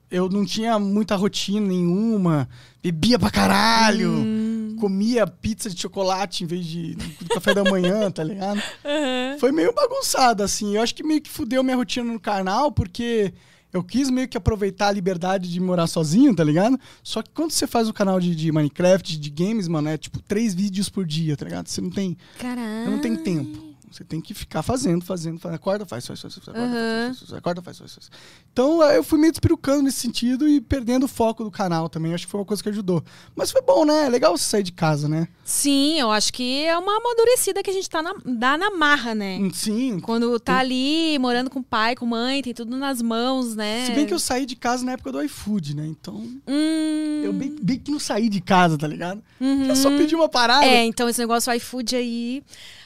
Eu 0.10 0.28
não 0.28 0.44
tinha 0.44 0.80
muita 0.80 1.16
rotina 1.16 1.68
nenhuma. 1.68 2.50
Bebia 2.82 3.20
pra 3.20 3.30
caralho. 3.30 4.10
Hum. 4.10 4.76
Comia 4.80 5.28
pizza 5.28 5.70
de 5.70 5.80
chocolate 5.80 6.44
em 6.44 6.48
vez 6.48 6.66
de 6.66 6.98
café 7.30 7.54
da 7.54 7.64
manhã, 7.64 8.10
tá 8.10 8.24
ligado? 8.24 8.60
Foi 9.40 9.52
meio 9.52 9.72
bagunçado, 9.72 10.42
assim. 10.42 10.76
Eu 10.76 10.82
acho 10.82 10.96
que 10.96 11.04
meio 11.04 11.22
que 11.22 11.30
fudeu 11.30 11.64
minha 11.64 11.78
rotina 11.78 12.12
no 12.12 12.20
canal, 12.20 12.72
porque 12.72 13.36
eu 13.75 13.84
quis 13.84 14.10
meio 14.10 14.27
que 14.27 14.38
aproveitar 14.38 14.88
a 14.88 14.91
liberdade 14.91 15.51
de 15.51 15.60
morar 15.60 15.88
sozinho, 15.88 16.34
tá 16.34 16.44
ligado? 16.44 16.79
Só 17.03 17.22
que 17.22 17.29
quando 17.32 17.51
você 17.51 17.67
faz 17.67 17.89
um 17.89 17.91
canal 17.91 18.20
de, 18.20 18.34
de 18.34 18.51
Minecraft, 18.51 19.20
de 19.20 19.29
games, 19.29 19.67
mano, 19.67 19.89
é 19.89 19.98
tipo 19.98 20.22
três 20.22 20.53
vídeos 20.53 20.88
por 20.88 21.05
dia, 21.05 21.36
tá 21.36 21.44
ligado? 21.44 21.67
Você 21.67 21.82
não 21.82 21.89
tem. 21.89 22.17
Caralho. 22.39 22.91
Não 22.91 23.00
tem 23.00 23.15
tempo. 23.17 23.75
Você 23.96 24.04
tem 24.04 24.20
que 24.20 24.34
ficar 24.34 24.62
fazendo, 24.62 25.06
fazendo, 25.06 25.40
fazendo. 25.40 25.56
Acorda, 25.56 25.86
faz, 25.86 26.06
faz, 26.06 26.22
faz, 26.22 26.34
faz, 26.34 26.50
acorda, 26.50 26.70
faz, 26.70 27.18
faz, 27.18 27.30
faz, 27.30 27.34
acorda, 27.34 27.62
faz, 27.62 27.78
faz, 27.78 27.94
faz. 27.94 28.10
Então 28.52 28.82
aí 28.82 28.98
eu 28.98 29.04
fui 29.06 29.18
meio 29.18 29.32
despirucando 29.32 29.84
nesse 29.84 30.00
sentido 30.02 30.50
e 30.50 30.60
perdendo 30.60 31.04
o 31.04 31.08
foco 31.08 31.46
do 31.46 31.50
canal 31.52 31.88
também. 31.88 32.14
Acho 32.14 32.25
que 32.25 32.32
foi 32.32 32.42
uma 32.42 32.46
coisa 32.46 32.62
que 32.62 32.68
ajudou. 32.68 33.02
Mas 33.34 33.52
foi 33.52 33.62
bom, 33.62 33.86
né? 33.86 34.08
É 34.08 34.10
legal 34.10 34.38
você 34.38 34.44
sair 34.44 34.64
de 34.64 34.74
casa, 34.74 35.08
né? 35.08 35.30
Sim, 35.46 35.98
eu 35.98 36.12
acho 36.12 36.34
que 36.34 36.66
é 36.66 36.78
uma 36.78 36.98
amadurecida 36.98 37.64
que 37.64 37.70
a 37.70 37.74
gente 37.74 37.90
tá 37.90 38.02
na, 38.02 38.14
dá 38.25 38.58
na 38.58 38.72
marra, 38.72 39.16
né? 39.16 39.38
Hum, 39.40 39.50
Sim. 39.54 40.00
Quando 40.02 40.38
tá 40.42 40.58
ali, 40.58 41.18
morando 41.18 41.50
com 41.50 41.64
pai, 41.64 41.96
com 41.96 42.06
mãe, 42.06 42.42
tem 42.42 42.54
tudo 42.54 42.75
nas 42.75 43.02
mãos, 43.02 43.56
né? 43.56 43.86
Se 43.86 43.94
bem 43.94 44.06
que 44.06 44.14
eu 44.14 44.20
saí 44.20 44.46
de 44.46 44.58
casa 44.58 44.84
na 44.84 44.92
época 44.94 45.14
do 45.14 45.24
iFood, 45.24 45.74
né? 45.74 45.86
Então. 45.88 46.16
Hum, 46.46 47.22
Eu 47.24 47.32
bem, 47.32 47.56
bem 47.62 47.80
que 47.80 47.92
não 47.92 48.00
saí 48.00 48.28
de 48.28 48.42
casa, 48.42 48.78
tá 48.78 48.88
ligado? 48.88 49.24
uhum. 49.40 49.68
Eu 49.68 49.75
só 49.75 49.90
pedi 49.98 50.16
uma 50.16 50.28
parada. 50.28 50.66
É, 50.66 50.84
então 50.84 51.08
esse 51.08 51.20
negócio 51.20 51.54
iFood 51.54 51.96
aí, 51.96 52.44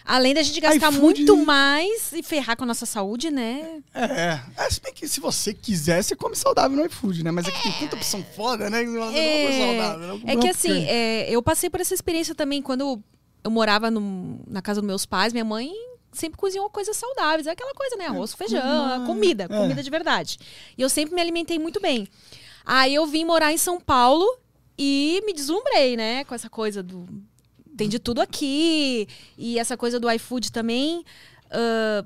além 0.10 0.34
da 0.34 0.42
gente 0.44 0.60
gastar 0.60 0.92
iFood- 0.92 1.00
muito 1.00 1.38
mais 1.46 2.12
e 2.12 2.24
ferrar 2.24 2.58
com 2.58 2.64
a 2.64 2.68
nossa 2.68 2.86
saúde, 2.86 3.30
né? 3.30 3.82
É. 3.94 4.40
é. 4.58 4.70
Se 4.70 4.82
bem 4.82 4.92
que 4.94 5.08
se 5.08 5.20
você 5.20 5.54
quiser, 5.54 6.02
você 6.04 6.16
come 6.16 6.36
saudável 6.36 6.76
no 6.76 6.86
iFood, 6.86 7.24
né? 7.24 7.32
Mas 7.32 7.48
é 7.48 7.52
que 7.52 7.62
tem 7.64 7.72
tanta 7.74 7.96
opção 7.96 8.24
foda, 8.36 8.70
né? 8.70 8.84
que 8.84 8.90
Você 8.90 8.98
fala, 8.98 9.12
não 9.12 9.22
vou 9.22 9.22
comer 9.22 9.60
saudável. 9.78 10.18
vou 10.18 10.30
É 10.30 10.36
que 10.36 10.48
assim, 10.50 10.86
é, 10.86 11.30
eu 11.30 11.42
passei 11.44 11.70
por 11.70 11.80
essa 11.80 11.94
experiência 11.94 12.34
também 12.36 12.62
quando 12.62 13.02
eu 13.44 13.52
morava 13.52 13.90
no- 13.92 14.40
na 14.48 14.62
casa 14.62 14.82
dos 14.82 14.88
meus 14.88 15.06
pais, 15.06 15.32
minha 15.32 15.46
mãe 15.46 15.72
sempre 16.12 16.38
cozinhou 16.40 16.70
coisas 16.72 16.98
saudáveis. 16.98 17.46
É 17.48 17.52
aquela 17.52 17.74
coisa, 17.76 17.96
né? 17.96 18.08
Arroz, 18.08 18.34
feijão, 18.34 18.60
comida, 19.06 19.06
comida, 19.06 19.44
é. 19.44 19.48
comida 19.48 19.84
de 19.84 19.90
verdade. 19.92 20.40
E 20.78 20.82
eu 20.82 20.90
sempre 20.90 21.14
me 21.14 21.22
alimentei 21.22 21.60
muito 21.60 21.80
bem. 21.80 22.08
Aí 22.66 22.96
eu 22.96 23.06
vim 23.06 23.24
morar 23.26 23.54
em 23.54 23.58
São 23.58 23.80
Paulo 23.80 24.26
e 24.78 25.22
me 25.26 25.34
deslumbrei, 25.34 25.96
né? 25.96 26.24
Com 26.24 26.34
essa 26.34 26.50
coisa 26.50 26.82
do. 26.82 27.06
Tem 27.80 27.88
de 27.90 27.98
tudo 27.98 28.20
aqui. 28.22 29.08
E 29.38 29.58
essa 29.58 29.78
coisa 29.78 30.00
do 30.00 30.12
iFood 30.12 30.52
também. 30.52 31.04
ah, 31.50 32.04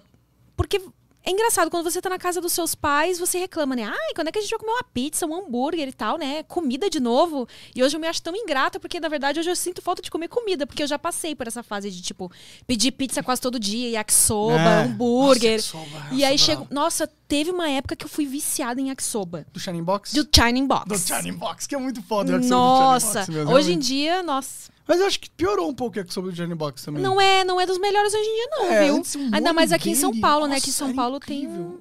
porque 0.55 0.79
é 1.25 1.31
engraçado, 1.31 1.71
quando 1.71 1.89
você 1.89 2.01
tá 2.01 2.09
na 2.09 2.19
casa 2.19 2.41
dos 2.41 2.51
seus 2.51 2.75
pais, 2.75 3.17
você 3.17 3.39
reclama, 3.39 3.75
né? 3.77 3.83
Ai, 3.85 4.13
quando 4.13 4.27
é 4.27 4.31
que 4.31 4.37
a 4.39 4.41
gente 4.41 4.51
vai 4.51 4.59
comer 4.59 4.73
uma 4.73 4.83
pizza, 4.83 5.25
um 5.25 5.33
hambúrguer 5.33 5.87
e 5.87 5.93
tal, 5.93 6.17
né? 6.17 6.43
Comida 6.43 6.89
de 6.89 6.99
novo. 6.99 7.47
E 7.73 7.81
hoje 7.81 7.95
eu 7.95 7.99
me 8.01 8.05
acho 8.07 8.21
tão 8.21 8.35
ingrata, 8.35 8.77
porque 8.77 8.99
na 8.99 9.07
verdade 9.07 9.39
hoje 9.39 9.49
eu 9.49 9.55
sinto 9.55 9.81
falta 9.81 10.01
de 10.01 10.11
comer 10.11 10.27
comida, 10.27 10.67
porque 10.67 10.83
eu 10.83 10.87
já 10.87 10.99
passei 10.99 11.33
por 11.33 11.47
essa 11.47 11.63
fase 11.63 11.89
de, 11.89 12.01
tipo, 12.01 12.29
pedir 12.67 12.91
pizza 12.91 13.23
quase 13.23 13.39
todo 13.41 13.57
dia, 13.57 13.89
yakisoba, 13.91 14.59
É. 14.59 14.83
hambúrguer. 14.83 15.55
Nossa, 15.57 15.77
yakisoba, 15.77 16.07
e 16.11 16.23
aí 16.25 16.33
nossa, 16.33 16.43
chego. 16.45 16.65
bravo. 16.65 16.73
Nossa, 16.75 17.07
teve 17.27 17.51
uma 17.51 17.69
época 17.69 17.95
que 17.95 18.03
eu 18.03 18.09
fui 18.09 18.25
viciada 18.25 18.81
em 18.81 18.89
yakisoba. 18.89 19.45
Do 19.53 19.59
Shining 19.61 19.83
Box? 19.83 20.13
Do 20.13 20.27
Shining 20.35 20.67
Box. 20.67 20.85
Do 20.89 20.97
Shining 20.99 21.37
Box, 21.37 21.65
que 21.67 21.73
é 21.73 21.77
muito 21.79 22.01
foda 22.03 22.37
Nossa, 22.37 23.19
Box 23.19 23.31
mesmo, 23.31 23.51
hoje 23.53 23.71
em 23.71 23.79
dia, 23.79 24.21
nossa. 24.21 24.72
Mas 24.87 24.99
eu 24.99 25.05
acho 25.07 25.19
que 25.19 25.29
piorou 25.29 25.69
um 25.69 25.73
pouco 25.73 25.95
o 25.95 25.99
yakisoba 25.99 26.29
do 26.29 26.35
Shining 26.35 26.55
Box 26.55 26.83
também. 26.83 27.01
Não 27.01 27.19
é, 27.21 27.43
não 27.45 27.59
é 27.59 27.65
dos 27.65 27.77
melhores 27.77 28.13
hoje 28.13 28.23
em 28.27 28.35
dia, 28.35 28.47
não, 28.51 28.65
É, 28.65 28.83
viu? 28.85 28.95
antes 28.97 29.15
um 29.15 29.29
Ainda 29.33 29.53
mais 29.53 29.71
aqui 29.71 29.91
em 29.91 29.95
São 29.95 30.09
dele, 30.11 30.21
Paulo, 30.21 30.45
né? 30.47 30.55
nossa, 30.55 30.65
Que 30.65 30.71
São 30.71 30.87
era 30.87 30.95
Paulo 30.95 31.19
tem. 31.19 31.43
incrível. 31.43 31.61
um- 31.63 31.79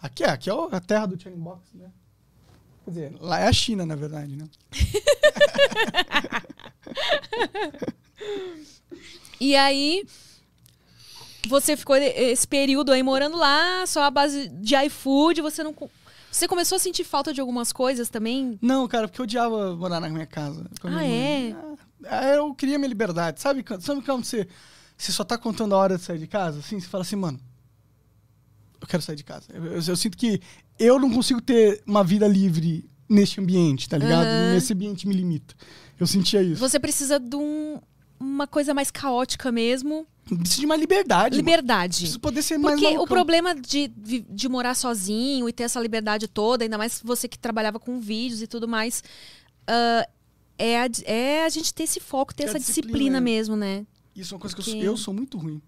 Aqui 0.00 0.22
é, 0.22 0.28
aqui 0.30 0.50
é 0.50 0.54
o- 0.54 0.68
a 0.70 0.80
terra 0.80 1.06
do 1.06 1.20
Shining 1.20 1.36
Box, 1.38 1.60
né? 1.74 1.90
Quer 2.84 2.90
dizer, 2.90 3.16
lá 3.20 3.40
é 3.40 3.48
a 3.48 3.52
China, 3.52 3.84
na 3.86 3.96
verdade, 3.96 4.36
né? 4.36 4.46
E 9.40 9.54
aí, 9.56 10.06
você 11.48 11.76
ficou 11.76 11.96
esse 11.96 12.46
período 12.46 12.92
aí 12.92 13.02
morando 13.02 13.36
lá, 13.36 13.84
só 13.86 14.02
a 14.04 14.10
base 14.10 14.48
de 14.48 14.74
iFood, 14.86 15.40
você 15.42 15.62
não. 15.62 15.74
Você 16.30 16.48
começou 16.48 16.76
a 16.76 16.78
sentir 16.78 17.04
falta 17.04 17.32
de 17.32 17.40
algumas 17.40 17.72
coisas 17.72 18.08
também? 18.08 18.58
Não, 18.60 18.88
cara, 18.88 19.06
porque 19.06 19.20
eu 19.20 19.24
odiava 19.24 19.74
morar 19.76 20.00
na 20.00 20.08
minha 20.08 20.26
casa. 20.26 20.66
a 20.82 20.88
Ah, 20.88 20.90
mãe. 20.90 21.56
Ah, 21.58 21.73
eu 22.36 22.54
queria 22.54 22.78
minha 22.78 22.88
liberdade. 22.88 23.40
Sabe, 23.40 23.62
quando- 23.62 23.80
sabe 23.82 24.02
quando 24.02 24.24
você, 24.24 24.46
você 24.96 25.12
só 25.12 25.24
tá 25.24 25.36
contando 25.38 25.74
a 25.74 25.78
hora 25.78 25.96
de 25.96 26.02
sair 26.02 26.18
de 26.18 26.26
casa? 26.26 26.58
Assim, 26.60 26.78
você 26.80 26.86
fala 26.88 27.02
assim, 27.02 27.16
mano, 27.16 27.38
eu 28.80 28.86
quero 28.86 29.02
sair 29.02 29.16
de 29.16 29.24
casa. 29.24 29.46
Eu, 29.52 29.64
eu- 29.66 29.82
eu 29.86 29.96
sinto 29.96 30.16
que 30.16 30.40
eu 30.78 30.98
não 30.98 31.10
consigo 31.10 31.40
ter 31.40 31.82
uma 31.86 32.04
vida 32.04 32.26
livre 32.28 32.88
neste 33.08 33.40
ambiente, 33.40 33.88
tá 33.88 33.96
ligado? 33.98 34.26
Aham. 34.26 34.52
Nesse 34.54 34.72
ambiente 34.72 35.06
me 35.06 35.14
limita. 35.14 35.54
Eu 35.98 36.06
sentia 36.06 36.42
isso. 36.42 36.60
Você 36.60 36.78
precisa 36.80 37.18
de 37.18 37.36
um- 37.36 37.80
uma 38.18 38.46
coisa 38.46 38.74
mais 38.74 38.90
caótica 38.90 39.50
mesmo. 39.52 40.06
Preciso 40.26 40.60
de 40.60 40.66
uma 40.66 40.76
liberdade. 40.76 41.36
liberdade. 41.36 41.98
Preciso 41.98 42.18
poder 42.20 42.42
ser 42.42 42.56
mais 42.56 42.74
Porque 42.76 42.86
o 42.86 42.94
malucão. 42.94 43.14
problema 43.14 43.54
de, 43.54 43.88
de 43.88 44.48
morar 44.48 44.74
sozinho 44.74 45.46
e 45.48 45.52
ter 45.52 45.64
essa 45.64 45.78
liberdade 45.80 46.26
toda, 46.26 46.64
ainda 46.64 46.78
mais 46.78 47.00
você 47.04 47.28
que 47.28 47.38
trabalhava 47.38 47.78
com 47.78 48.00
vídeos 48.00 48.40
e 48.40 48.46
tudo 48.46 48.66
mais, 48.66 49.02
ah, 49.66 50.08
é, 50.58 50.80
a, 50.82 50.88
é 51.04 51.44
a 51.44 51.48
gente 51.48 51.72
ter 51.74 51.84
esse 51.84 52.00
foco, 52.00 52.34
ter 52.34 52.44
É 52.44 52.46
essa 52.46 52.58
disciplina, 52.58 52.86
disciplina, 52.88 53.18
é. 53.18 53.20
mesmo, 53.20 53.56
né? 53.56 53.86
Isso 54.14 54.32
é 54.32 54.36
uma 54.36 54.40
coisa 54.40 54.54
que 54.54 54.60
eu 54.60 54.64
Porque- 54.64 54.78
sou, 54.78 54.86
eu 54.86 54.96
sou 54.96 55.14
muito 55.14 55.38
ruim. 55.38 55.60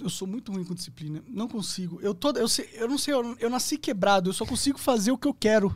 Eu 0.00 0.08
sou 0.10 0.28
muito 0.28 0.52
ruim 0.52 0.64
com 0.64 0.74
disciplina. 0.74 1.22
Não 1.26 1.48
consigo. 1.48 1.98
Eu, 2.00 2.14
toda, 2.14 2.38
eu, 2.38 2.46
sei, 2.48 2.68
eu 2.74 2.86
não 2.88 2.96
sei, 2.98 3.14
eu, 3.14 3.36
eu 3.40 3.50
nasci 3.50 3.76
quebrado. 3.76 4.28
Eu 4.30 4.34
só 4.34 4.46
consigo 4.46 4.78
fazer 4.78 5.10
o 5.10 5.18
que 5.18 5.26
eu 5.26 5.34
quero. 5.34 5.74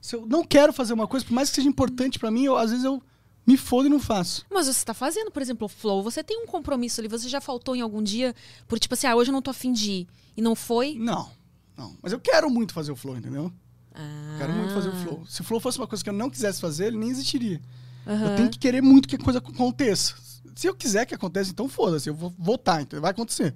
Se 0.00 0.14
eu 0.14 0.24
não 0.24 0.44
quero 0.44 0.72
fazer 0.72 0.92
uma 0.92 1.06
coisa, 1.08 1.26
por 1.26 1.32
mais 1.32 1.48
que 1.50 1.56
seja 1.56 1.68
importante 1.68 2.18
pra 2.18 2.30
mim, 2.30 2.44
eu, 2.44 2.56
às 2.56 2.70
vezes 2.70 2.84
eu 2.84 3.02
me 3.46 3.56
fodo 3.56 3.86
e 3.86 3.90
não 3.90 3.98
faço. 3.98 4.46
Mas 4.50 4.66
você 4.66 4.84
tá 4.84 4.94
fazendo, 4.94 5.30
por 5.32 5.42
exemplo, 5.42 5.64
o 5.64 5.68
flow, 5.68 6.02
você 6.02 6.22
tem 6.22 6.40
um 6.42 6.46
compromisso 6.46 7.00
ali, 7.00 7.08
você 7.08 7.28
já 7.28 7.40
faltou 7.40 7.74
em 7.74 7.80
algum 7.80 8.02
dia 8.02 8.34
por 8.68 8.78
tipo 8.78 8.94
assim, 8.94 9.06
ah, 9.08 9.16
hoje 9.16 9.30
eu 9.30 9.32
não 9.32 9.42
tô 9.42 9.50
afim 9.50 9.72
de 9.72 9.90
ir. 9.90 10.08
E 10.36 10.40
não 10.42 10.54
foi? 10.54 10.94
Não, 10.94 11.28
não. 11.76 11.96
Mas 12.00 12.12
eu 12.12 12.20
quero 12.20 12.48
muito 12.48 12.72
fazer 12.72 12.92
o 12.92 12.96
flow, 12.96 13.16
entendeu? 13.16 13.52
Ah. 13.94 14.36
Quero 14.38 14.52
muito 14.52 14.74
fazer 14.74 14.88
o 14.88 14.96
flow. 14.96 15.26
Se 15.26 15.40
o 15.40 15.44
flow 15.44 15.60
fosse 15.60 15.78
uma 15.78 15.86
coisa 15.86 16.02
que 16.02 16.10
eu 16.10 16.14
não 16.14 16.30
quisesse 16.30 16.60
fazer, 16.60 16.86
ele 16.86 16.98
nem 16.98 17.10
existiria. 17.10 17.60
Aham. 18.06 18.30
Eu 18.30 18.36
tenho 18.36 18.50
que 18.50 18.58
querer 18.58 18.82
muito 18.82 19.08
que 19.08 19.16
a 19.16 19.18
coisa 19.18 19.38
aconteça. 19.38 20.14
Se 20.54 20.66
eu 20.66 20.74
quiser 20.74 21.06
que 21.06 21.14
aconteça, 21.14 21.50
então 21.50 21.68
foda-se, 21.68 22.08
eu 22.08 22.14
vou 22.14 22.32
votar, 22.38 22.82
então 22.82 23.00
vai 23.00 23.10
acontecer. 23.10 23.54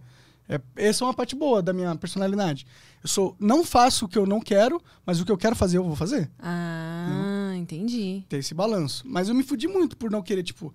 É, 0.49 0.61
essa 0.77 1.03
é 1.03 1.07
uma 1.07 1.15
parte 1.15 1.35
boa 1.35 1.63
da 1.63 1.73
minha 1.73 1.95
personalidade. 1.97 2.67
Eu 3.03 3.09
sou, 3.09 3.35
não 3.39 3.65
faço 3.65 4.05
o 4.05 4.09
que 4.09 4.19
eu 4.19 4.27
não 4.27 4.41
quero, 4.41 4.81
mas 5.05 5.21
o 5.21 5.25
que 5.25 5.33
eu 5.33 5.39
quero 5.39 5.57
fazer 5.57 5.79
eu 5.79 5.85
vou 5.85 5.97
fazer. 5.97 6.31
Ah, 6.39 7.53
entendi. 7.57 8.25
Ter 8.29 8.39
esse 8.39 8.55
balanço. 8.55 9.05
Mas 9.07 9.29
eu 9.29 9.35
me 9.35 9.43
fudi 9.43 9.67
muito 9.67 9.97
por 9.97 10.11
não 10.11 10.23
querer, 10.23 10.43
tipo. 10.43 10.73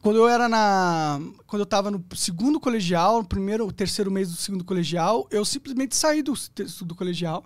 Quando 0.00 0.16
eu 0.16 0.28
era 0.28 0.48
na. 0.48 1.20
Quando 1.46 1.60
eu 1.60 1.66
tava 1.66 1.90
no 1.90 2.02
segundo 2.14 2.58
colegial, 2.60 3.18
no 3.18 3.28
primeiro, 3.28 3.70
terceiro 3.72 4.10
mês 4.10 4.30
do 4.30 4.36
segundo 4.36 4.64
colegial, 4.64 5.26
eu 5.30 5.44
simplesmente 5.44 5.94
saí 5.96 6.22
do, 6.22 6.32
do 6.82 6.94
colegial. 6.94 7.44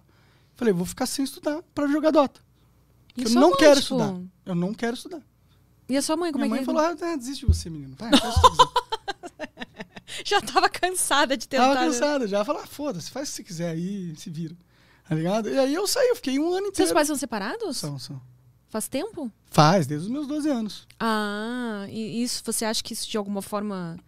Falei, 0.57 0.73
vou 0.73 0.87
ficar 0.87 1.07
sem 1.07 1.25
estudar 1.25 1.62
pra 1.75 1.87
jogar 1.87 2.11
Dota. 2.11 2.40
Eu 3.16 3.31
não 3.31 3.51
mãe, 3.51 3.59
quero 3.59 3.81
tipo, 3.81 3.95
estudar. 3.95 4.21
Eu 4.45 4.55
não 4.55 4.75
quero 4.75 4.95
estudar. 4.95 5.23
E 5.88 5.97
a 5.97 6.03
sua 6.03 6.16
mãe, 6.16 6.33
como 6.33 6.45
Minha 6.45 6.57
é 6.57 6.57
mãe 6.57 6.59
que 6.61 6.66
falou: 6.66 6.81
ah, 6.81 7.16
desiste 7.16 7.47
de 7.47 7.53
você, 7.53 7.71
menino. 7.71 7.95
Vai, 7.97 8.11
faz. 8.16 8.35
Já 10.25 10.40
tava 10.40 10.69
cansada 10.69 11.37
de 11.37 11.47
tentar. 11.47 11.75
Tava 11.75 11.87
cansada 11.87 12.27
já. 12.27 12.45
Falei, 12.45 12.62
ah, 12.62 12.66
foda-se, 12.66 13.11
faz 13.11 13.29
o 13.29 13.33
que 13.33 13.37
você 13.37 13.45
quiser 13.45 13.71
aí, 13.71 14.14
se 14.16 14.31
vira. 14.31 14.57
Tá 15.09 15.14
ligado? 15.14 15.49
E 15.49 15.59
aí 15.59 15.75
eu 15.75 15.87
saí, 15.87 16.09
eu 16.09 16.16
fiquei 16.16 16.38
um 16.38 16.49
ano 16.49 16.69
inteiro. 16.69 16.77
Seus 16.77 16.92
pais 16.92 17.07
são 17.07 17.16
separados? 17.16 17.77
São, 17.77 17.99
são. 17.99 18.21
Faz 18.69 18.88
tempo? 18.88 19.31
Faz, 19.51 19.87
desde 19.87 20.07
os 20.07 20.12
meus 20.12 20.27
12 20.27 20.49
anos. 20.49 20.87
Ah, 20.99 21.87
e 21.88 22.23
isso, 22.23 22.42
você 22.45 22.64
acha 22.64 22.83
que 22.83 22.92
isso 22.92 23.09
de 23.09 23.16
alguma 23.16 23.40
forma 23.42 23.99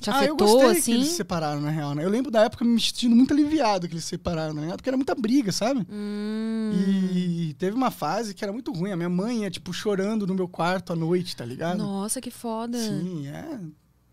te 0.00 0.10
ah, 0.10 0.24
eu 0.24 0.34
afetou, 0.34 0.46
gostei 0.48 0.72
que 0.72 0.78
assim? 0.78 0.94
eles 0.94 1.08
se 1.08 1.14
separaram, 1.16 1.60
na 1.60 1.70
real, 1.70 1.94
né? 1.94 2.04
Eu 2.04 2.08
lembro 2.10 2.30
da 2.30 2.42
época 2.44 2.64
me 2.64 2.80
sentindo 2.80 3.14
muito 3.14 3.32
aliviado 3.32 3.86
que 3.86 3.94
eles 3.94 4.04
se 4.04 4.10
separaram, 4.10 4.54
né? 4.54 4.68
Porque 4.76 4.88
era 4.88 4.96
muita 4.96 5.14
briga, 5.14 5.52
sabe? 5.52 5.86
Hum, 5.90 6.72
E 7.14 7.54
teve 7.58 7.76
uma 7.76 7.90
fase 7.90 8.34
que 8.34 8.44
era 8.44 8.52
muito 8.52 8.72
ruim. 8.72 8.92
A 8.92 8.96
minha 8.96 9.08
mãe 9.08 9.42
ia, 9.42 9.50
tipo, 9.50 9.72
chorando 9.72 10.26
no 10.26 10.34
meu 10.34 10.48
quarto 10.48 10.92
à 10.92 10.96
noite, 10.96 11.36
tá 11.36 11.44
ligado? 11.44 11.78
Nossa, 11.78 12.20
que 12.20 12.30
foda. 12.30 12.78
Sim, 12.78 13.26
é. 13.28 13.60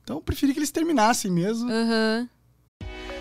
Então 0.03 0.17
eu 0.17 0.21
preferi 0.21 0.53
que 0.53 0.59
eles 0.59 0.71
terminassem 0.71 1.29
mesmo. 1.31 1.69
Aham. 1.69 2.29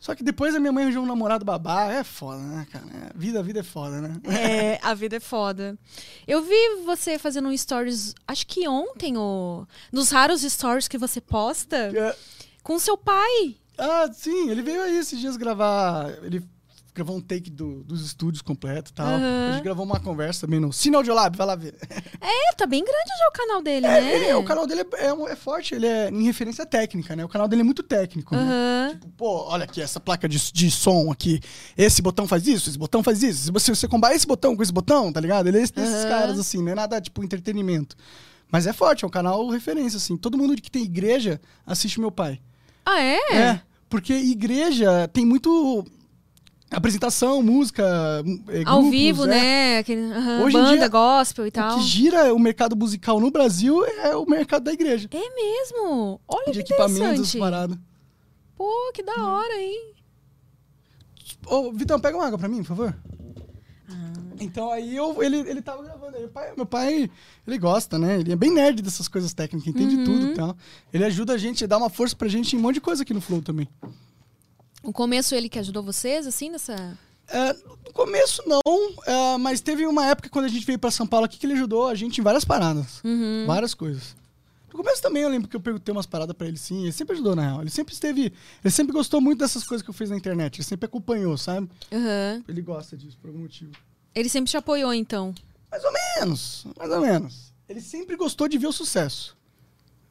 Só 0.00 0.14
que 0.14 0.24
depois 0.24 0.54
a 0.54 0.58
minha 0.58 0.72
mãe 0.72 0.84
arranjou 0.84 1.04
um 1.04 1.06
namorado 1.06 1.44
babá. 1.44 1.92
É 1.92 2.02
foda, 2.02 2.40
né, 2.40 2.66
cara? 2.72 2.86
É, 2.86 3.12
vida, 3.14 3.38
a 3.38 3.42
vida 3.42 3.60
é 3.60 3.62
foda, 3.62 4.00
né? 4.00 4.20
É, 4.24 4.80
a 4.82 4.94
vida 4.94 5.16
é 5.16 5.20
foda. 5.20 5.78
Eu 6.26 6.42
vi 6.42 6.82
você 6.86 7.18
fazendo 7.18 7.48
um 7.48 7.56
stories, 7.56 8.14
acho 8.26 8.46
que 8.46 8.66
ontem, 8.66 9.18
ou 9.18 9.68
nos 9.92 10.10
raros 10.10 10.40
stories 10.40 10.88
que 10.88 10.96
você 10.96 11.20
posta, 11.20 11.76
É, 11.94 12.16
com 12.62 12.78
seu 12.78 12.96
pai. 12.96 13.56
Ah, 13.76 14.08
sim, 14.12 14.48
ele 14.48 14.62
veio 14.62 14.82
aí 14.82 14.96
esses 14.96 15.18
dias 15.18 15.36
gravar. 15.36 16.10
Ele 16.22 16.42
gravou 16.94 17.16
um 17.16 17.20
take 17.20 17.50
do- 17.50 17.82
dos 17.84 18.04
estúdios 18.04 18.42
completo 18.42 18.90
e 18.90 18.94
tal. 18.94 19.06
Aham. 19.06 19.48
A 19.48 19.52
gente 19.52 19.62
gravou 19.62 19.84
uma 19.84 20.00
conversa 20.00 20.46
também 20.46 20.58
no 20.60 20.72
Cine 20.72 20.96
Audiolab, 20.96 21.36
vai 21.36 21.46
lá 21.46 21.54
ver. 21.56 21.74
É, 22.20 22.54
tá 22.56 22.66
bem 22.66 22.84
grande 22.84 23.08
já 23.18 23.28
o 23.28 23.32
canal 23.32 23.62
dele, 23.62 23.86
né? 23.86 24.14
Ele- 24.14 24.34
o 24.34 24.44
canal 24.44 24.66
dele 24.66 24.82
é, 24.82 25.06
é 25.06 25.32
é 25.32 25.36
forte, 25.36 25.74
ele 25.74 25.86
é 25.86 26.08
em 26.10 26.24
referência 26.24 26.66
técnica, 26.66 27.14
né? 27.16 27.24
O 27.24 27.28
canal 27.28 27.46
dele 27.48 27.62
é 27.62 27.64
muito 27.64 27.82
técnico. 27.82 28.34
né? 28.36 28.42
Aham. 28.42 28.90
Tipo, 28.94 29.08
pô, 29.16 29.44
olha 29.48 29.64
aqui, 29.64 29.80
essa 29.80 30.00
placa 30.00 30.28
de, 30.28 30.52
de 30.52 30.70
som 30.70 31.10
aqui. 31.10 31.40
Esse 31.76 32.02
botão 32.02 32.26
faz 32.26 32.46
isso, 32.46 32.68
esse 32.68 32.78
botão 32.78 33.02
faz 33.02 33.22
isso. 33.22 33.44
Se 33.44 33.50
você, 33.50 33.74
você 33.74 33.88
esse 34.14 34.26
botão 34.26 34.56
com 34.56 34.62
esse 34.62 34.72
botão, 34.72 35.12
tá 35.12 35.20
ligado? 35.20 35.46
Ele 35.48 35.58
é 35.58 35.60
desses 35.60 35.78
Aham. 35.78 36.08
caras, 36.08 36.38
assim, 36.38 36.62
não 36.62 36.72
é 36.72 36.74
nada 36.74 37.00
tipo 37.00 37.22
entretenimento. 37.24 37.96
Mas 38.52 38.66
é 38.66 38.72
forte, 38.72 39.04
é 39.04 39.06
um 39.06 39.10
canal 39.10 39.46
referência, 39.48 39.96
assim. 39.96 40.16
Todo 40.16 40.36
mundo 40.36 40.54
que 40.60 40.70
tem 40.70 40.82
igreja 40.82 41.40
assiste 41.64 42.00
meu 42.00 42.10
pai. 42.10 42.40
Ah, 42.84 43.00
é? 43.00 43.18
É, 43.32 43.60
porque 43.88 44.12
igreja 44.12 45.06
tem 45.12 45.24
muito. 45.24 45.84
Apresentação, 46.70 47.42
música, 47.42 47.82
é, 48.48 48.62
Ao 48.64 48.76
grupos, 48.80 48.90
vivo, 48.90 49.24
é. 49.24 49.26
né? 49.28 49.78
Aquele, 49.78 50.02
Hoje 50.42 50.56
em 50.56 50.60
banda, 50.60 50.76
dia, 50.78 50.88
gospel 50.88 51.44
e 51.46 51.48
O 51.48 51.52
tal. 51.52 51.78
que 51.78 51.84
gira 51.84 52.32
o 52.34 52.38
mercado 52.38 52.76
musical 52.76 53.18
no 53.20 53.30
Brasil 53.30 53.84
é 53.84 54.14
o 54.16 54.24
mercado 54.24 54.64
da 54.64 54.72
igreja. 54.72 55.08
É 55.12 55.34
mesmo? 55.34 56.20
Olha 56.28 56.52
de 56.52 56.62
que 56.62 56.72
equipamentos, 56.72 57.34
paradas. 57.34 57.76
Pô, 58.56 58.68
que 58.94 59.02
da 59.02 59.14
hora, 59.26 59.60
hein? 59.60 59.94
Ô, 61.46 61.72
Vitão, 61.72 61.98
pega 61.98 62.16
uma 62.16 62.26
água 62.26 62.38
pra 62.38 62.48
mim, 62.48 62.58
por 62.58 62.66
favor. 62.66 62.96
Ah. 63.88 64.12
Então 64.38 64.70
aí 64.70 64.94
eu, 64.94 65.22
ele, 65.22 65.38
ele 65.38 65.62
tava 65.62 65.82
gravando. 65.82 66.18
Meu, 66.18 66.28
pai, 66.28 66.52
meu 66.56 66.66
pai, 66.66 67.10
ele 67.46 67.58
gosta, 67.58 67.98
né? 67.98 68.20
Ele 68.20 68.32
é 68.32 68.36
bem 68.36 68.52
nerd 68.52 68.82
dessas 68.82 69.08
coisas 69.08 69.32
técnicas, 69.32 69.66
entende 69.74 69.96
Uhum. 69.96 70.04
tudo 70.04 70.26
e 70.28 70.34
tal. 70.34 70.56
Ele 70.92 71.04
ajuda 71.04 71.32
a 71.32 71.38
gente, 71.38 71.66
dá 71.66 71.76
uma 71.78 71.88
força 71.90 72.14
pra 72.14 72.28
gente 72.28 72.54
em 72.54 72.58
um 72.58 72.62
monte 72.62 72.74
de 72.74 72.80
coisa 72.80 73.02
aqui 73.02 73.14
no 73.14 73.20
Flow 73.20 73.40
também. 73.42 73.66
O 74.82 74.92
começo 74.92 75.34
ele 75.34 75.48
que 75.48 75.58
ajudou 75.58 75.82
vocês, 75.82 76.26
assim, 76.26 76.50
nessa... 76.50 76.98
É, 77.28 77.52
no 77.52 77.92
começo 77.92 78.42
não, 78.46 78.60
é, 79.06 79.38
mas 79.38 79.60
teve 79.60 79.86
uma 79.86 80.04
época 80.06 80.28
quando 80.28 80.46
a 80.46 80.48
gente 80.48 80.66
veio 80.66 80.78
pra 80.80 80.90
São 80.90 81.06
Paulo 81.06 81.26
aqui 81.26 81.38
que 81.38 81.46
ele 81.46 81.52
ajudou 81.52 81.86
a 81.86 81.94
gente 81.94 82.20
em 82.20 82.24
várias 82.24 82.44
paradas. 82.44 83.00
Uhum. 83.04 83.44
Várias 83.46 83.72
coisas. 83.72 84.16
No 84.68 84.76
começo 84.76 85.00
também 85.00 85.22
eu 85.22 85.28
lembro 85.28 85.48
que 85.48 85.54
eu 85.54 85.60
perguntei 85.60 85.92
umas 85.92 86.06
paradas 86.06 86.34
pra 86.36 86.48
ele 86.48 86.56
sim, 86.56 86.82
ele 86.82 86.92
sempre 86.92 87.14
ajudou 87.14 87.36
na 87.36 87.42
real. 87.42 87.60
Ele 87.60 87.70
sempre 87.70 87.94
esteve, 87.94 88.32
ele 88.64 88.70
sempre 88.72 88.92
gostou 88.92 89.20
muito 89.20 89.38
dessas 89.38 89.62
coisas 89.64 89.84
que 89.84 89.90
eu 89.90 89.94
fiz 89.94 90.10
na 90.10 90.16
internet, 90.16 90.56
ele 90.56 90.64
sempre 90.64 90.86
acompanhou, 90.86 91.36
sabe? 91.38 91.68
Aham. 91.92 92.42
Ele 92.48 92.62
gosta 92.62 92.96
disso 92.96 93.16
por 93.20 93.28
algum 93.28 93.40
motivo. 93.40 93.72
Ele 94.12 94.28
sempre 94.28 94.50
te 94.50 94.56
apoiou, 94.56 94.92
então. 94.92 95.32
Mais 95.70 95.84
ou 95.84 95.92
menos, 95.92 96.66
mais 96.76 96.90
ou 96.90 97.00
menos. 97.00 97.52
Ele 97.68 97.80
sempre 97.80 98.16
gostou 98.16 98.48
de 98.48 98.58
ver 98.58 98.66
o 98.66 98.72
sucesso. 98.72 99.36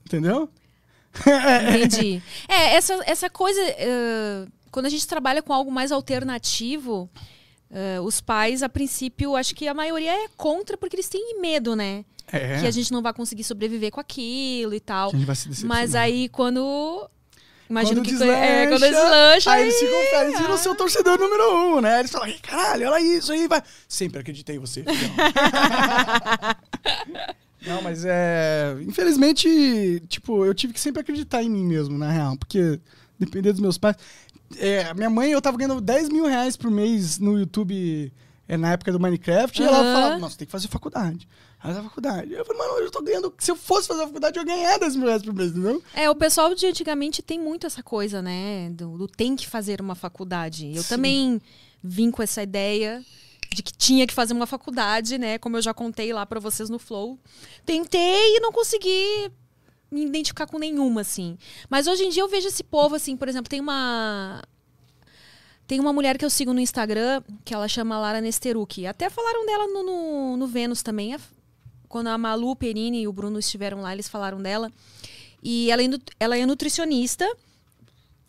Entendeu? 0.06 0.50
Entendi. 1.70 2.22
é, 2.48 2.76
essa, 2.76 2.94
essa 3.06 3.30
coisa. 3.30 3.60
eh, 3.62 4.46
quando 4.72 4.86
a 4.86 4.90
gente 4.90 5.08
trabalha 5.08 5.42
com 5.42 5.54
algo 5.54 5.72
mais 5.72 5.92
alternativo, 5.92 7.10
eh, 7.72 8.00
os 8.02 8.22
pais, 8.22 8.62
a 8.64 8.70
princípio, 8.70 9.36
acho 9.36 9.56
que 9.56 9.68
a 9.68 9.74
maioria 9.74 10.12
é 10.12 10.28
contra 10.36 10.78
porque 10.78 10.96
eles 10.96 11.08
têm 11.10 11.40
medo, 11.42 11.76
né? 11.76 12.04
É. 12.32 12.60
Que 12.60 12.68
a 12.68 12.72
gente 12.72 12.92
não 12.92 13.02
vai 13.02 13.14
conseguir 13.14 13.44
sobreviver 13.44 13.92
com 13.92 14.00
aquilo 14.00 14.74
e 14.74 14.80
tal. 14.80 15.10
Que 15.10 15.16
a 15.16 15.20
gente 15.20 15.28
vai 15.28 15.36
se 15.36 15.48
decepcionar. 15.50 15.78
Mas 15.78 15.96
aí 15.96 16.30
quando. 16.30 17.10
Imagino 17.70 17.98
quando 18.02 18.06
que. 18.06 18.12
deslancha, 18.12 18.34
é, 18.34 18.68
quando 18.68 18.82
deslancha. 18.82 19.52
Aí 19.52 19.62
eles 19.64 19.76
aí- 19.76 19.80
ficam, 19.80 20.12
cara, 20.12 20.28
eles 20.28 20.40
viram 20.40 20.58
seu 20.58 20.76
torcedor 20.76 21.20
número 21.20 21.56
um, 21.78 21.82
né? 21.82 22.00
Eles 22.00 22.12
falam, 22.12 22.28
"Ih, 22.28 22.40
caralho, 22.40 22.90
olha 22.90 23.00
isso 23.18 23.32
aí, 23.32 23.48
vai. 23.48 23.62
Sempre 23.88 24.20
acreditei 24.22 24.56
em 24.56 24.60
você. 24.60 24.84
filhão." 24.84 24.96
Não, 27.66 27.82
mas 27.82 28.06
é. 28.06 28.76
Infelizmente, 28.82 30.02
tipo, 30.08 30.46
eu 30.46 30.54
tive 30.54 30.74
que 30.74 30.80
sempre 30.80 31.02
acreditar 31.02 31.44
em 31.44 31.50
mim 31.50 31.66
mesmo, 31.66 31.98
na 31.98 32.12
real. 32.12 32.38
Porque, 32.38 32.80
depender 33.20 33.52
dos 33.52 33.62
meus 33.62 33.78
pais. 33.78 33.96
É, 34.58 34.94
minha 34.94 35.10
mãe, 35.10 35.32
eu 35.32 35.42
tava 35.42 35.58
ganhando 35.58 35.82
10 35.82 36.10
mil 36.10 36.26
reais 36.26 36.58
por 36.58 36.72
mês 36.72 37.20
no 37.20 37.38
YouTube 37.38 38.12
é, 38.48 38.58
na 38.58 38.72
época 38.72 38.92
do 38.92 39.00
Minecraft. 39.00 39.62
E 39.62 39.66
ela 39.66 39.78
falava, 39.78 40.18
nossa, 40.18 40.38
tem 40.38 40.46
que 40.46 40.52
fazer 40.52 40.68
faculdade. 40.68 41.28
Aí 41.62 41.74
da 41.74 41.84
faculdade. 41.84 42.34
Eu 42.34 42.46
falei, 42.46 42.62
mano, 42.62 42.80
eu 42.80 42.90
tô 42.90 43.02
ganhando. 43.02 43.34
Se 43.38 43.52
eu 43.52 43.56
fosse 43.56 43.88
fazer 43.88 44.02
a 44.02 44.08
faculdade, 44.08 44.40
eu 44.40 44.44
ia 44.44 44.56
ganhar 44.56 44.80
10 44.80 44.96
mil 44.96 45.08
reais 45.08 45.22
por 45.22 45.34
mês, 45.34 45.52
entendeu? 45.52 45.84
É, 45.94 46.10
o 46.10 46.16
pessoal 46.16 46.56
de 46.56 46.66
antigamente 46.66 47.22
tem 47.22 47.40
muito 47.40 47.68
essa 47.68 47.84
coisa, 47.84 48.22
né? 48.22 48.70
Do, 48.72 48.98
do 48.98 49.08
tem 49.08 49.36
que 49.36 49.48
fazer 49.48 49.82
uma 49.82 49.94
faculdade. 49.94 50.72
Eu 50.74 50.84
Sim. 50.84 50.90
também 50.90 51.42
vim 51.84 52.10
com 52.10 52.24
essa 52.24 52.42
ideia 52.42 53.04
de 53.54 53.62
que 53.62 53.74
tinha 53.74 54.08
que 54.08 54.14
fazer 54.14 54.34
uma 54.34 54.48
faculdade, 54.48 55.18
né? 55.18 55.38
Como 55.38 55.58
eu 55.58 55.62
já 55.62 55.74
contei 55.74 56.14
lá 56.14 56.26
pra 56.26 56.40
vocês 56.40 56.70
no 56.70 56.80
Flow. 56.80 57.20
Tentei 57.66 58.38
e 58.38 58.40
não 58.40 58.52
consegui 58.52 59.32
me 59.92 60.06
identificar 60.06 60.46
com 60.48 60.58
nenhuma, 60.60 61.02
assim. 61.02 61.38
Mas 61.70 61.88
hoje 61.88 62.04
em 62.04 62.10
dia 62.10 62.22
eu 62.24 62.28
vejo 62.28 62.48
esse 62.48 62.64
povo, 62.64 62.96
assim, 62.96 63.16
por 63.18 63.28
exemplo, 63.28 63.50
tem 63.50 63.60
uma. 63.60 64.42
Tem 65.68 65.80
uma 65.80 65.94
mulher 65.94 66.18
que 66.18 66.26
eu 66.26 66.30
sigo 66.32 66.52
no 66.54 66.60
Instagram, 66.60 67.22
que 67.46 67.54
ela 67.54 67.68
chama 67.68 68.00
Lara 68.00 68.20
Nesteruk. 68.22 68.88
Até 68.88 69.08
falaram 69.10 69.46
dela 69.46 69.68
no, 69.68 69.84
no, 69.84 70.38
no 70.38 70.48
Vênus 70.48 70.82
também. 70.82 71.14
A- 71.14 71.20
Quando 71.88 72.08
a 72.08 72.18
Malu 72.18 72.56
Perini 72.56 73.02
e 73.04 73.08
o 73.08 73.14
Bruno 73.14 73.38
estiveram 73.38 73.82
lá, 73.82 73.94
eles 73.94 74.10
falaram 74.10 74.42
dela. 74.42 74.72
E 75.44 75.70
ela 75.72 75.82
é, 75.84 75.86
ela 76.20 76.38
é 76.38 76.46
nutricionista 76.46 77.26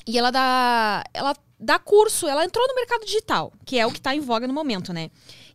e 0.07 0.19
ela 0.19 0.31
dá, 0.31 1.03
ela 1.15 1.35
dá 1.59 1.79
curso. 1.79 2.29
Ela 2.29 2.45
entrou 2.45 2.67
no 2.69 2.75
mercado 2.75 3.07
digital, 3.07 3.53
que 3.65 3.79
é 3.79 3.87
o 3.87 3.91
que 3.91 3.99
está 3.99 4.15
em 4.15 4.21
voga 4.21 4.47
no 4.47 4.53
momento, 4.53 4.93
né? 4.93 5.11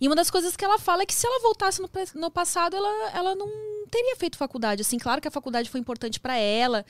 E 0.05 0.07
uma 0.07 0.15
das 0.15 0.29
coisas 0.29 0.55
que 0.55 0.63
ela 0.63 0.77
fala 0.77 1.01
é 1.01 1.05
que 1.07 1.15
se 1.15 1.25
ela 1.25 1.41
voltasse 1.41 1.81
no, 1.81 1.89
no 2.13 2.29
passado, 2.29 2.75
ela, 2.75 3.09
ela 3.09 3.33
não 3.33 3.49
teria 3.89 4.15
feito 4.15 4.37
faculdade. 4.37 4.83
Assim, 4.83 4.99
claro 4.99 5.19
que 5.19 5.27
a 5.27 5.31
faculdade 5.31 5.67
foi 5.67 5.79
importante 5.79 6.19
para 6.19 6.37
ela. 6.37 6.85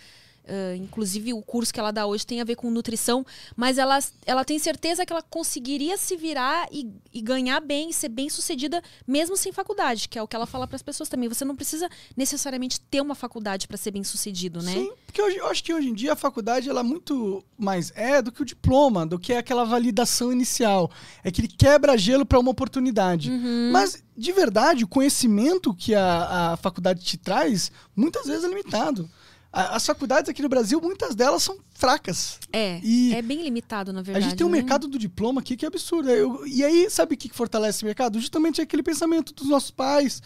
Ah, 0.47 0.75
inclusive, 0.75 1.33
o 1.33 1.41
curso 1.41 1.73
que 1.73 1.79
ela 1.79 1.91
dá 1.91 2.05
hoje 2.05 2.25
tem 2.25 2.41
a 2.41 2.43
ver 2.43 2.55
com 2.55 2.69
nutrição, 2.69 3.25
mas 3.55 3.77
ela, 3.77 3.99
ela 4.25 4.45
tem 4.45 4.59
certeza 4.59 5.05
que 5.05 5.11
ela 5.11 5.21
conseguiria 5.21 5.97
se 5.97 6.15
virar 6.15 6.67
e, 6.71 6.87
e 7.13 7.21
ganhar 7.21 7.59
bem, 7.59 7.91
ser 7.91 8.09
bem 8.09 8.29
sucedida, 8.29 8.81
mesmo 9.07 9.35
sem 9.35 9.51
faculdade, 9.51 10.07
que 10.07 10.19
é 10.19 10.21
o 10.21 10.27
que 10.27 10.35
ela 10.35 10.45
fala 10.45 10.67
para 10.67 10.75
as 10.75 10.83
pessoas 10.83 11.09
também. 11.09 11.27
Você 11.29 11.43
não 11.43 11.55
precisa 11.55 11.89
necessariamente 12.15 12.79
ter 12.79 13.01
uma 13.01 13.15
faculdade 13.15 13.67
para 13.67 13.77
ser 13.77 13.91
bem 13.91 14.03
sucedido, 14.03 14.61
né? 14.61 14.73
Sim, 14.73 14.91
porque 15.05 15.21
hoje, 15.21 15.37
eu 15.37 15.47
acho 15.47 15.63
que 15.63 15.73
hoje 15.73 15.89
em 15.89 15.93
dia 15.93 16.13
a 16.13 16.15
faculdade 16.15 16.69
ela 16.69 16.81
é 16.81 16.83
muito 16.83 17.43
mais 17.57 17.91
é 17.95 18.21
do 18.21 18.31
que 18.31 18.41
o 18.41 18.45
diploma, 18.45 19.05
do 19.05 19.17
que 19.17 19.33
aquela 19.33 19.63
validação 19.63 20.31
inicial. 20.31 20.91
É 21.23 21.31
que 21.31 21.41
ele 21.41 21.47
quebra 21.47 21.97
gelo 21.97 22.25
para 22.25 22.39
uma 22.39 22.51
oportunidade. 22.51 23.31
Uhum. 23.31 23.69
Mas, 23.71 24.03
de 24.15 24.31
verdade, 24.31 24.83
o 24.83 24.87
conhecimento 24.87 25.73
que 25.73 25.95
a, 25.95 26.53
a 26.53 26.57
faculdade 26.57 27.03
te 27.03 27.17
traz, 27.17 27.71
muitas 27.95 28.27
vezes 28.27 28.43
é 28.43 28.47
limitado. 28.47 29.09
As 29.57 29.85
faculdades 29.85 30.27
aqui 30.29 30.41
no 30.41 30.49
Brasil, 30.49 30.81
muitas 30.81 31.15
delas 31.15 31.41
são 31.43 31.57
fracas. 31.73 32.37
É, 32.51 32.79
E 32.83 33.13
é 33.15 33.21
bem 33.21 33.41
limitado, 33.41 33.93
na 33.93 34.01
verdade. 34.01 34.25
a 34.25 34.29
gente 34.29 34.37
tem 34.37 34.45
um 34.45 34.49
né? 34.49 34.57
mercado 34.57 34.85
do 34.87 34.99
diploma 34.99 35.39
aqui 35.39 35.55
que 35.55 35.63
é 35.63 35.67
absurdo. 35.69 36.09
Eu- 36.09 36.45
e 36.45 36.63
aí, 36.63 36.89
sabe 36.89 37.15
o 37.15 37.17
que 37.17 37.29
fortalece 37.29 37.77
esse 37.77 37.85
mercado? 37.85 38.19
Justamente 38.19 38.59
aquele 38.59 38.83
pensamento 38.83 39.33
dos 39.33 39.47
nossos 39.47 39.71
pais, 39.71 40.21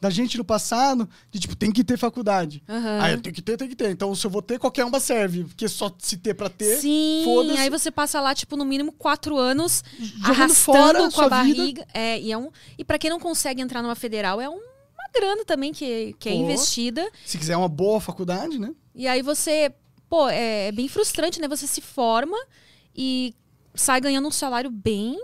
da 0.00 0.10
gente 0.10 0.36
no 0.36 0.44
passado, 0.44 1.08
de 1.30 1.40
tipo, 1.40 1.56
tem 1.56 1.72
que 1.72 1.82
ter 1.82 1.96
faculdade. 1.96 2.62
Aham. 2.68 2.98
Ah, 3.00 3.16
tenho 3.18 3.34
que 3.34 3.40
ter, 3.40 3.56
tem 3.56 3.68
que 3.68 3.74
ter. 3.76 3.90
Então, 3.90 4.14
se 4.14 4.26
eu 4.26 4.30
vou 4.30 4.42
ter, 4.42 4.58
qualquer 4.58 4.84
uma 4.84 5.00
serve. 5.00 5.44
Porque 5.44 5.66
só 5.66 5.90
se 5.98 6.18
ter 6.18 6.34
pra 6.34 6.50
ter, 6.50 6.78
Sim, 6.78 7.24
aí 7.56 7.70
você 7.70 7.90
passa 7.90 8.20
lá, 8.20 8.34
tipo, 8.34 8.54
no 8.54 8.66
mínimo 8.66 8.92
quatro 8.92 9.38
anos 9.38 9.82
Jogando 9.98 10.24
arrastando 10.30 10.54
fora 10.54 10.98
com 10.98 11.04
a 11.06 11.10
sua 11.10 11.22
vida. 11.24 11.36
barriga. 11.36 11.86
É, 11.94 12.20
e, 12.20 12.30
é 12.32 12.36
um, 12.36 12.50
e 12.76 12.84
para 12.84 12.98
quem 12.98 13.08
não 13.08 13.18
consegue 13.18 13.62
entrar 13.62 13.80
numa 13.80 13.94
federal, 13.94 14.42
é 14.42 14.48
um- 14.50 14.73
grana 15.14 15.44
também 15.44 15.72
que, 15.72 16.14
que 16.18 16.28
é 16.28 16.32
Pô. 16.32 16.38
investida. 16.38 17.08
Se 17.24 17.38
quiser 17.38 17.56
uma 17.56 17.68
boa 17.68 18.00
faculdade, 18.00 18.58
né? 18.58 18.74
E 18.94 19.06
aí 19.06 19.22
você, 19.22 19.72
pô, 20.08 20.28
é, 20.28 20.68
é 20.68 20.72
bem 20.72 20.88
frustrante, 20.88 21.40
né? 21.40 21.48
Você 21.48 21.66
se 21.66 21.80
forma 21.80 22.36
e 22.94 23.34
sai 23.74 24.00
ganhando 24.00 24.28
um 24.28 24.32
salário 24.32 24.70
bem. 24.70 25.18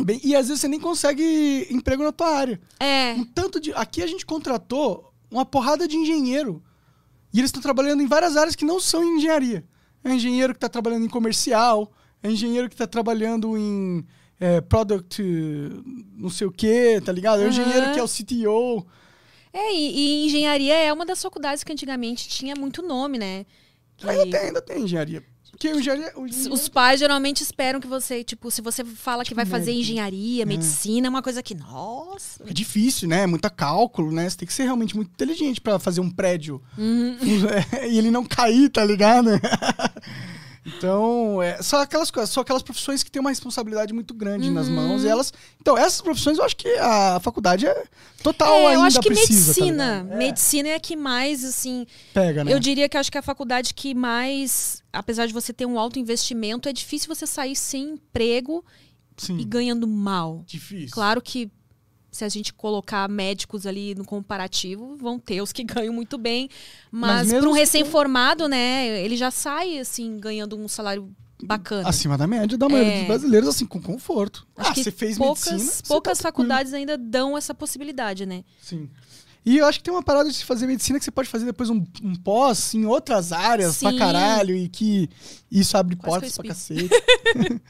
Bem, 0.00 0.20
e 0.24 0.34
às 0.34 0.48
vezes 0.48 0.60
você 0.60 0.68
nem 0.68 0.80
consegue 0.80 1.66
emprego 1.70 2.02
na 2.02 2.12
tua 2.12 2.28
área. 2.28 2.60
É. 2.78 3.14
Um 3.14 3.24
tanto 3.24 3.60
de. 3.60 3.72
Aqui 3.74 4.02
a 4.02 4.06
gente 4.06 4.24
contratou 4.24 5.12
uma 5.30 5.44
porrada 5.44 5.86
de 5.86 5.96
engenheiro. 5.96 6.62
E 7.32 7.38
eles 7.38 7.48
estão 7.48 7.62
trabalhando 7.62 8.02
em 8.02 8.06
várias 8.06 8.36
áreas 8.36 8.56
que 8.56 8.64
não 8.64 8.80
são 8.80 9.04
em 9.04 9.18
engenharia. 9.18 9.64
É 10.02 10.12
engenheiro 10.12 10.52
que 10.52 10.56
está 10.56 10.68
trabalhando 10.68 11.04
em 11.04 11.08
comercial, 11.08 11.92
é 12.22 12.30
engenheiro 12.30 12.68
que 12.68 12.74
está 12.74 12.86
trabalhando 12.86 13.56
em 13.56 14.04
é, 14.40 14.60
product 14.62 15.22
não 16.16 16.30
sei 16.30 16.46
o 16.46 16.50
que, 16.52 17.00
tá 17.04 17.12
ligado? 17.12 17.40
É 17.40 17.42
Aham. 17.44 17.50
engenheiro 17.50 17.92
que 17.92 17.98
é 17.98 18.02
o 18.02 18.08
CTO. 18.08 18.86
É, 19.52 19.74
e, 19.74 20.22
e 20.22 20.26
engenharia 20.26 20.74
é 20.74 20.92
uma 20.92 21.04
das 21.04 21.20
faculdades 21.22 21.62
que 21.62 21.72
antigamente 21.72 22.28
tinha 22.28 22.54
muito 22.56 22.82
nome, 22.82 23.18
né? 23.18 23.44
Que- 23.96 24.08
Ainda 24.08 24.26
tem, 24.38 24.40
ainda 24.48 24.62
tem 24.62 24.82
engenharia. 24.84 25.22
Porque 25.50 25.68
o 25.68 25.78
engenharia. 25.80 26.12
O 26.16 26.26
engenheiro- 26.26 26.54
Os 26.54 26.68
pais 26.68 27.00
geralmente 27.00 27.42
esperam 27.42 27.80
que 27.80 27.86
você, 27.86 28.22
tipo, 28.24 28.50
se 28.50 28.62
você 28.62 28.82
fala 28.84 29.24
que 29.24 29.34
vai 29.34 29.44
fazer 29.44 29.72
engenharia, 29.72 30.46
medicina, 30.46 31.08
é 31.08 31.10
uma 31.10 31.20
coisa 31.22 31.42
que, 31.42 31.54
nossa. 31.54 32.44
É 32.48 32.52
difícil, 32.52 33.08
né? 33.08 33.24
É 33.24 33.26
Muita 33.26 33.50
cálculo, 33.50 34.10
né? 34.12 34.30
Você 34.30 34.38
tem 34.38 34.46
que 34.46 34.54
ser 34.54 34.62
realmente 34.62 34.94
muito 34.96 35.10
inteligente 35.10 35.60
pra 35.60 35.78
fazer 35.78 36.00
um 36.00 36.08
prédio 36.10 36.62
Uhum. 36.78 37.16
e 37.90 37.98
ele 37.98 38.10
não 38.10 38.24
cair, 38.24 38.70
tá 38.70 38.82
ligado? 38.84 39.28
Então, 40.66 41.42
é, 41.42 41.62
só 41.62 41.80
aquelas 41.82 42.10
coisas, 42.10 42.28
só 42.30 42.42
aquelas 42.42 42.62
profissões 42.62 43.02
que 43.02 43.10
têm 43.10 43.18
uma 43.20 43.30
responsabilidade 43.30 43.94
muito 43.94 44.12
grande 44.12 44.50
nas 44.50 44.68
Uhum. 44.68 44.74
mãos. 44.74 45.04
E 45.04 45.08
elas. 45.08 45.32
Então, 45.60 45.76
essas 45.76 46.00
profissões 46.02 46.36
eu 46.38 46.44
acho 46.44 46.56
que 46.56 46.68
a 46.78 47.18
faculdade 47.20 47.66
é 47.66 47.84
total 48.22 48.54
É, 48.54 48.66
ainda 48.66 48.72
eu 48.74 48.82
acho 48.82 49.00
que 49.00 49.08
precisa, 49.08 49.54
tá 49.54 49.60
medicina. 49.60 49.96
ligado? 50.02 50.12
É, 50.12 50.16
medicina 50.16 50.68
é 50.68 50.74
a 50.74 50.80
que 50.80 50.96
mais, 50.96 51.44
assim. 51.44 51.86
pega, 52.12 52.44
né? 52.44 52.52
Eu 52.52 52.60
diria 52.60 52.88
que 52.88 52.96
acho 52.98 53.10
que 53.10 53.16
a 53.18 53.22
faculdade 53.22 53.72
que 53.72 53.94
mais, 53.94 54.82
apesar 54.92 55.26
de 55.26 55.32
você 55.32 55.52
ter 55.52 55.64
um 55.64 55.78
alto 55.78 55.98
investimento, 55.98 56.68
é 56.68 56.72
difícil 56.72 57.08
você 57.14 57.26
sair 57.26 57.56
sem 57.56 57.92
emprego 57.94 58.62
Sim. 59.16 59.38
e 59.38 59.44
ganhando 59.44 59.88
mal. 59.88 60.42
Difícil. 60.46 60.90
Claro 60.92 61.22
que 61.22 61.50
se 62.10 62.24
a 62.24 62.28
gente 62.28 62.52
colocar 62.52 63.08
médicos 63.08 63.66
ali 63.66 63.94
no 63.94 64.04
comparativo, 64.04 64.96
vão 64.96 65.18
ter 65.18 65.40
os 65.40 65.52
que 65.52 65.62
ganham 65.64 65.92
muito 65.94 66.18
bem. 66.18 66.48
Mas 66.90 67.28
Mas, 67.30 67.40
para 67.40 67.48
um 67.48 67.52
recém-formado, 67.52 68.48
né, 68.48 69.00
ele 69.02 69.16
já 69.16 69.30
sai 69.30 69.78
assim 69.78 70.18
ganhando 70.18 70.56
um 70.58 70.68
salário 70.68 71.10
bacana. 71.42 71.88
Acima 71.88 72.18
da 72.18 72.26
média 72.26 72.58
da 72.58 72.68
maioria 72.68 72.92
É. 72.92 72.98
dos 72.98 73.06
brasileiros, 73.06 73.48
assim, 73.48 73.64
com 73.66 73.80
conforto. 73.80 74.46
Acho 74.56 74.70
ah, 74.70 74.74
que 74.74 74.84
você 74.84 74.90
fez 74.90 75.16
poucas, 75.16 75.52
medicina. 75.52 75.72
tá 75.82 75.88
poucas 75.88 76.18
tranquilo. 76.18 76.48
faculdades 76.48 76.74
ainda 76.74 76.98
dão 76.98 77.36
essa 77.38 77.54
possibilidade, 77.54 78.26
né? 78.26 78.44
Sim. 78.60 78.90
E 79.42 79.56
eu 79.56 79.64
acho 79.64 79.78
que 79.78 79.84
tem 79.84 79.94
uma 79.94 80.02
parada 80.02 80.30
de 80.30 80.44
fazer 80.44 80.66
medicina 80.66 80.98
que 80.98 81.04
você 81.04 81.10
pode 81.10 81.26
fazer 81.26 81.46
depois 81.46 81.70
um, 81.70 81.82
um 82.02 82.14
pós 82.14 82.74
em 82.74 82.84
outras 82.84 83.32
áreas 83.32 83.78
pra 83.78 83.90
Sim. 83.90 83.96
caralho 83.96 84.54
e 84.54 84.68
que 84.68 85.08
isso 85.50 85.78
abre 85.78 85.96
Quase 85.96 86.10
portas 86.10 86.36
pra 86.36 86.48
cacete. 86.48 86.90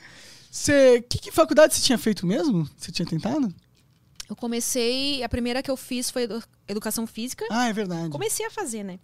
Você. 0.50 1.00
Que, 1.08 1.18
que 1.18 1.30
faculdade 1.30 1.74
você 1.74 1.80
tinha 1.80 1.96
feito 1.96 2.26
mesmo? 2.26 2.68
Você 2.76 2.90
tinha 2.90 3.06
tentado? 3.06 3.54
Eu 4.30 4.36
comecei. 4.36 5.22
A 5.22 5.28
primeira 5.28 5.62
que 5.62 5.70
eu 5.70 5.76
fiz 5.76 6.10
foi 6.10 6.22
edu- 6.22 6.42
educação 6.68 7.06
física. 7.06 7.44
Ah, 7.50 7.68
é 7.68 7.72
verdade. 7.72 8.08
Comecei 8.10 8.46
a 8.46 8.50
fazer, 8.50 8.82
né? 8.84 8.98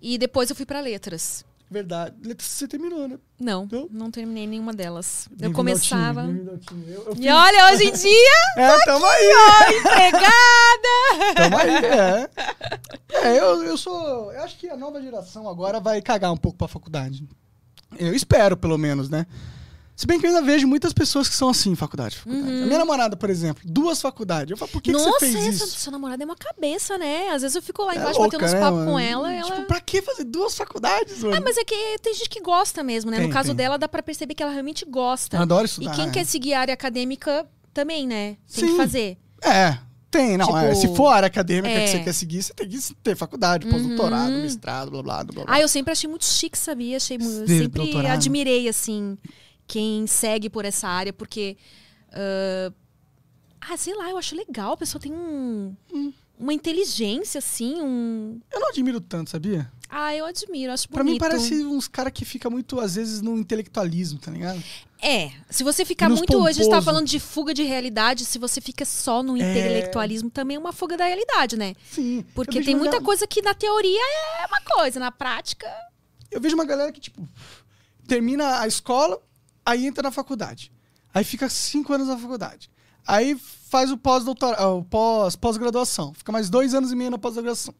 E 0.00 0.16
depois 0.18 0.48
eu 0.50 0.56
fui 0.56 0.64
pra 0.66 0.80
letras. 0.80 1.44
Verdade. 1.70 2.14
Letras 2.22 2.48
você 2.48 2.68
terminou, 2.68 3.08
né? 3.08 3.18
Não, 3.40 3.66
Não? 3.72 3.88
não 3.90 4.10
terminei 4.10 4.46
nenhuma 4.46 4.72
delas. 4.72 5.28
Eu 5.40 5.50
começava. 5.52 6.22
time. 6.22 6.84
Eu, 6.92 7.04
eu 7.06 7.14
E 7.18 7.28
olha, 7.28 7.72
hoje 7.72 7.84
em 7.88 7.92
dia, 7.96 8.38
É, 8.58 8.84
tamo 8.84 9.04
aí. 9.04 9.76
empregada! 9.78 11.34
Tamo 11.34 11.56
aí, 11.56 11.74
é. 11.74 12.30
É, 13.28 13.40
eu, 13.40 13.64
eu 13.64 13.76
sou. 13.76 14.32
Eu 14.32 14.42
acho 14.42 14.56
que 14.58 14.68
a 14.68 14.76
nova 14.76 15.00
geração 15.00 15.48
agora 15.48 15.80
vai 15.80 16.00
cagar 16.02 16.32
um 16.32 16.36
pouco 16.36 16.58
pra 16.58 16.68
faculdade. 16.68 17.26
Eu 17.98 18.14
espero, 18.14 18.56
pelo 18.56 18.76
menos, 18.78 19.08
né? 19.08 19.26
Se 19.96 20.06
bem 20.08 20.18
que 20.18 20.26
eu 20.26 20.30
ainda 20.30 20.42
vejo 20.42 20.66
muitas 20.66 20.92
pessoas 20.92 21.28
que 21.28 21.36
são 21.36 21.48
assim 21.48 21.70
em 21.70 21.76
faculdade. 21.76 22.16
faculdade. 22.16 22.62
A 22.62 22.66
minha 22.66 22.78
namorada, 22.78 23.16
por 23.16 23.30
exemplo, 23.30 23.62
duas 23.64 24.00
faculdades. 24.02 24.50
Eu 24.50 24.56
falo, 24.56 24.70
por 24.72 24.82
que, 24.82 24.90
que 24.90 24.96
Uhum. 24.96 25.04
Nossa, 25.04 25.18
você 25.20 25.32
fez 25.32 25.54
essa 25.54 25.64
isso? 25.66 25.78
sua 25.80 25.92
namorada 25.92 26.22
é 26.22 26.26
uma 26.26 26.34
cabeça, 26.34 26.98
né? 26.98 27.28
Às 27.28 27.42
vezes 27.42 27.54
eu 27.54 27.62
fico 27.62 27.82
lá 27.84 27.94
É 27.94 27.98
embaixo 27.98 28.18
louca, 28.20 28.36
batendo 28.38 28.48
uns 28.48 28.52
né, 28.54 28.60
papos 28.60 28.84
com 28.86 28.98
ela 28.98 29.32
e 29.32 29.36
ela. 29.36 29.50
Tipo, 29.52 29.62
pra 29.68 29.80
que 29.80 30.02
fazer 30.02 30.24
duas 30.24 30.56
faculdades, 30.56 31.22
mano? 31.22 31.36
Ah, 31.36 31.40
mas 31.40 31.56
é 31.56 31.64
que 31.64 31.98
tem 32.02 32.12
gente 32.12 32.28
que 32.28 32.40
gosta 32.40 32.82
mesmo, 32.82 33.08
né? 33.10 33.18
Tem, 33.18 33.26
no 33.28 33.32
caso 33.32 33.48
tem. 33.50 33.56
dela, 33.56 33.78
dá 33.78 33.86
pra 33.88 34.02
perceber 34.02 34.34
que 34.34 34.42
ela 34.42 34.50
realmente 34.50 34.84
gosta. 34.84 35.36
Eu 35.36 35.42
adoro 35.42 35.64
E 35.64 35.66
estudar. 35.66 35.94
quem 35.94 36.08
é. 36.08 36.10
quer 36.10 36.26
seguir 36.26 36.54
a 36.54 36.60
área 36.60 36.74
acadêmica 36.74 37.46
também, 37.72 38.04
né? 38.06 38.36
Tem 38.52 38.64
Sim. 38.64 38.70
que 38.72 38.76
fazer. 38.76 39.16
É, 39.42 39.78
tem, 40.10 40.36
não. 40.36 40.46
Tipo, 40.46 40.58
é, 40.58 40.74
se 40.74 40.92
for 40.96 41.06
a 41.08 41.14
área 41.16 41.26
acadêmica 41.28 41.68
é. 41.72 41.84
que 41.84 41.90
você 41.92 41.98
quer 42.00 42.12
seguir, 42.14 42.42
você 42.42 42.52
tem 42.52 42.68
que 42.68 42.94
ter 42.94 43.16
faculdade, 43.16 43.64
pós-doutorado, 43.68 44.32
mestrado, 44.32 44.90
blá 44.90 45.02
blá 45.02 45.22
blá. 45.24 45.44
blá. 45.44 45.54
Ah, 45.54 45.60
eu 45.60 45.68
sempre 45.68 45.92
achei 45.92 46.10
muito 46.10 46.24
chique, 46.24 46.58
sabia? 46.58 46.96
Achei 46.96 47.16
mu- 47.16 47.44
De 47.44 47.58
sempre 47.58 47.80
doutorado. 47.82 48.12
admirei, 48.14 48.68
assim, 48.68 49.16
quem 49.66 50.06
segue 50.06 50.48
por 50.50 50.64
essa 50.64 50.88
área, 50.88 51.12
porque. 51.12 51.56
ah, 52.12 52.72
ah, 53.70 53.76
sei 53.76 53.94
lá, 53.94 54.10
eu 54.10 54.18
acho 54.18 54.36
legal. 54.36 54.72
A 54.72 54.76
pessoa 54.76 55.00
tem 55.00 55.12
um. 55.12 55.74
Uma 56.36 56.52
inteligência, 56.52 57.38
assim, 57.38 57.80
um. 57.80 58.40
Eu 58.52 58.60
não 58.60 58.68
admiro 58.68 59.00
tanto, 59.00 59.30
sabia? 59.30 59.70
Ah, 59.88 60.14
eu 60.14 60.26
admiro, 60.26 60.72
acho 60.72 60.88
Pra 60.88 61.04
mim 61.04 61.10
bonito. 61.12 61.20
parece 61.20 61.64
uns 61.64 61.86
caras 61.86 62.12
que 62.12 62.24
fica 62.24 62.50
muito, 62.50 62.80
às 62.80 62.96
vezes, 62.96 63.22
no 63.22 63.38
intelectualismo, 63.38 64.18
tá 64.18 64.32
ligado? 64.32 64.60
É, 65.00 65.30
se 65.48 65.62
você 65.62 65.84
ficar 65.84 66.08
muito. 66.08 66.36
Hoje 66.36 66.48
a 66.48 66.52
gente 66.64 66.64
pomposo. 66.64 66.84
falando 66.84 67.06
de 67.06 67.20
fuga 67.20 67.54
de 67.54 67.62
realidade, 67.62 68.24
se 68.24 68.36
você 68.38 68.60
fica 68.60 68.84
só 68.84 69.22
no 69.22 69.36
intelectualismo, 69.36 70.28
também 70.28 70.56
é 70.56 70.60
uma 70.60 70.72
fuga 70.72 70.96
da 70.96 71.04
realidade, 71.06 71.56
né? 71.56 71.74
Sim. 71.88 72.24
Porque 72.34 72.60
tem 72.62 72.74
muita 72.74 72.98
ga- 72.98 73.04
coisa 73.04 73.26
que 73.28 73.40
na 73.40 73.54
teoria 73.54 74.00
é 74.42 74.46
uma 74.46 74.60
coisa, 74.76 74.98
na 74.98 75.12
prática. 75.12 75.68
Eu 76.32 76.40
vejo 76.40 76.56
uma 76.56 76.64
galera 76.64 76.90
que, 76.90 77.00
tipo, 77.00 77.26
termina 78.08 78.58
a 78.60 78.66
escola, 78.66 79.22
aí 79.64 79.86
entra 79.86 80.02
na 80.02 80.10
faculdade. 80.10 80.70
Aí 81.12 81.24
fica 81.24 81.48
cinco 81.48 81.92
anos 81.92 82.08
na 82.08 82.18
faculdade. 82.18 82.70
Aí 83.06 83.36
faz 83.68 83.90
o 83.90 83.96
pós-doutorado, 83.98 84.84
pós, 84.90 85.36
pós-graduação. 85.36 86.12
Fica 86.14 86.32
mais 86.32 86.48
dois 86.50 86.74
anos 86.74 86.90
e 86.90 86.96
meio 86.96 87.10
na 87.10 87.18
pós-graduação. 87.18 87.74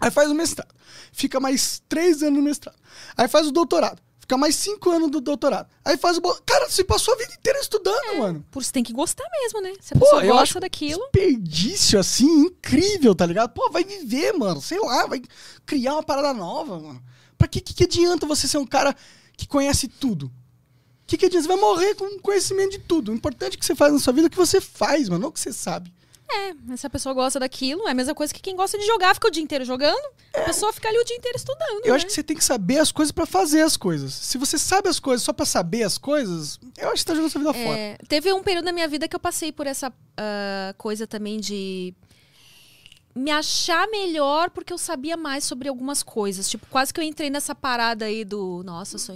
Aí 0.00 0.10
faz 0.10 0.30
o 0.30 0.34
mestrado. 0.34 0.74
Fica 1.12 1.38
mais 1.40 1.82
três 1.88 2.22
anos 2.22 2.38
no 2.38 2.44
mestrado. 2.44 2.76
Aí 3.16 3.28
faz 3.28 3.46
o 3.46 3.52
doutorado. 3.52 4.02
Fica 4.18 4.36
mais 4.36 4.56
cinco 4.56 4.90
anos 4.90 5.08
do 5.10 5.20
doutorado. 5.20 5.68
Aí 5.84 5.96
faz 5.96 6.16
o. 6.18 6.20
bo- 6.20 6.36
Cara, 6.44 6.68
você 6.68 6.82
passou 6.82 7.14
a 7.14 7.16
vida 7.16 7.32
inteira 7.32 7.60
estudando, 7.60 8.18
mano. 8.18 8.44
Por 8.50 8.60
isso 8.60 8.72
tem 8.72 8.82
que 8.82 8.92
gostar 8.92 9.24
mesmo, 9.40 9.60
né? 9.62 9.72
Se 9.80 9.94
a 9.94 9.98
Pô, 10.00 10.20
eu 10.20 10.34
gosta 10.34 10.58
daquilo. 10.58 11.00
desperdício, 11.12 11.98
assim, 12.00 12.26
incrível, 12.46 13.14
tá 13.14 13.24
ligado? 13.24 13.50
Pô, 13.52 13.70
vai 13.70 13.84
viver, 13.84 14.32
mano. 14.32 14.60
Sei 14.60 14.80
lá, 14.80 15.06
vai 15.06 15.22
criar 15.64 15.92
uma 15.94 16.02
parada 16.02 16.32
nova, 16.34 16.78
mano. 16.80 17.02
Pra 17.38 17.46
que, 17.46 17.60
que, 17.60 17.72
que 17.72 17.84
adianta 17.84 18.26
você 18.26 18.48
ser 18.48 18.58
um 18.58 18.66
cara 18.66 18.96
que 19.36 19.46
conhece 19.46 19.86
tudo? 19.86 20.32
O 21.06 21.08
que, 21.08 21.16
que 21.16 21.26
adianta? 21.26 21.42
Você 21.44 21.48
vai 21.48 21.56
morrer 21.56 21.94
com 21.94 22.18
conhecimento 22.18 22.72
de 22.72 22.78
tudo. 22.80 23.12
O 23.12 23.14
importante 23.14 23.56
que 23.56 23.64
você 23.64 23.76
faz 23.76 23.92
na 23.92 24.00
sua 24.00 24.12
vida 24.12 24.26
é 24.26 24.28
o 24.28 24.30
que 24.30 24.36
você 24.36 24.60
faz, 24.60 25.08
mano, 25.08 25.22
não 25.22 25.28
o 25.28 25.32
que 25.32 25.38
você 25.38 25.52
sabe. 25.52 25.94
É, 26.28 26.52
mas 26.66 26.80
se 26.80 26.86
a 26.88 26.90
pessoa 26.90 27.14
gosta 27.14 27.38
daquilo, 27.38 27.86
é 27.86 27.92
a 27.92 27.94
mesma 27.94 28.12
coisa 28.12 28.34
que 28.34 28.42
quem 28.42 28.56
gosta 28.56 28.76
de 28.76 28.84
jogar 28.84 29.14
fica 29.14 29.28
o 29.28 29.30
dia 29.30 29.40
inteiro 29.40 29.64
jogando, 29.64 30.04
a 30.34 30.40
pessoa 30.40 30.72
fica 30.72 30.88
ali 30.88 30.98
o 30.98 31.04
dia 31.04 31.14
inteiro 31.14 31.36
estudando. 31.36 31.84
Eu 31.84 31.90
né? 31.90 31.96
acho 31.96 32.06
que 32.06 32.12
você 32.12 32.24
tem 32.24 32.36
que 32.36 32.42
saber 32.42 32.78
as 32.78 32.90
coisas 32.90 33.12
pra 33.12 33.24
fazer 33.24 33.60
as 33.60 33.76
coisas. 33.76 34.12
Se 34.12 34.36
você 34.36 34.58
sabe 34.58 34.88
as 34.88 34.98
coisas 34.98 35.22
só 35.22 35.32
pra 35.32 35.46
saber 35.46 35.84
as 35.84 35.96
coisas, 35.96 36.58
eu 36.76 36.88
acho 36.88 36.94
que 36.94 36.98
você 36.98 37.04
tá 37.04 37.14
jogando 37.14 37.30
sua 37.30 37.38
vida 37.38 37.54
fora. 37.54 37.78
É, 37.78 37.98
teve 38.08 38.32
um 38.32 38.42
período 38.42 38.64
na 38.64 38.72
minha 38.72 38.88
vida 38.88 39.06
que 39.06 39.14
eu 39.14 39.20
passei 39.20 39.52
por 39.52 39.68
essa 39.68 39.92
ah, 40.16 40.74
coisa 40.76 41.06
também 41.06 41.38
de 41.38 41.94
me 43.14 43.30
achar 43.30 43.88
melhor 43.88 44.50
porque 44.50 44.72
eu 44.72 44.78
sabia 44.78 45.16
mais 45.16 45.44
sobre 45.44 45.68
algumas 45.68 46.02
coisas. 46.02 46.50
Tipo, 46.50 46.66
quase 46.66 46.92
que 46.92 46.98
eu 46.98 47.04
entrei 47.04 47.30
nessa 47.30 47.54
parada 47.54 48.04
aí 48.04 48.24
do, 48.24 48.62
nossa, 48.64 48.96
eu 48.96 48.98
sou 48.98 49.14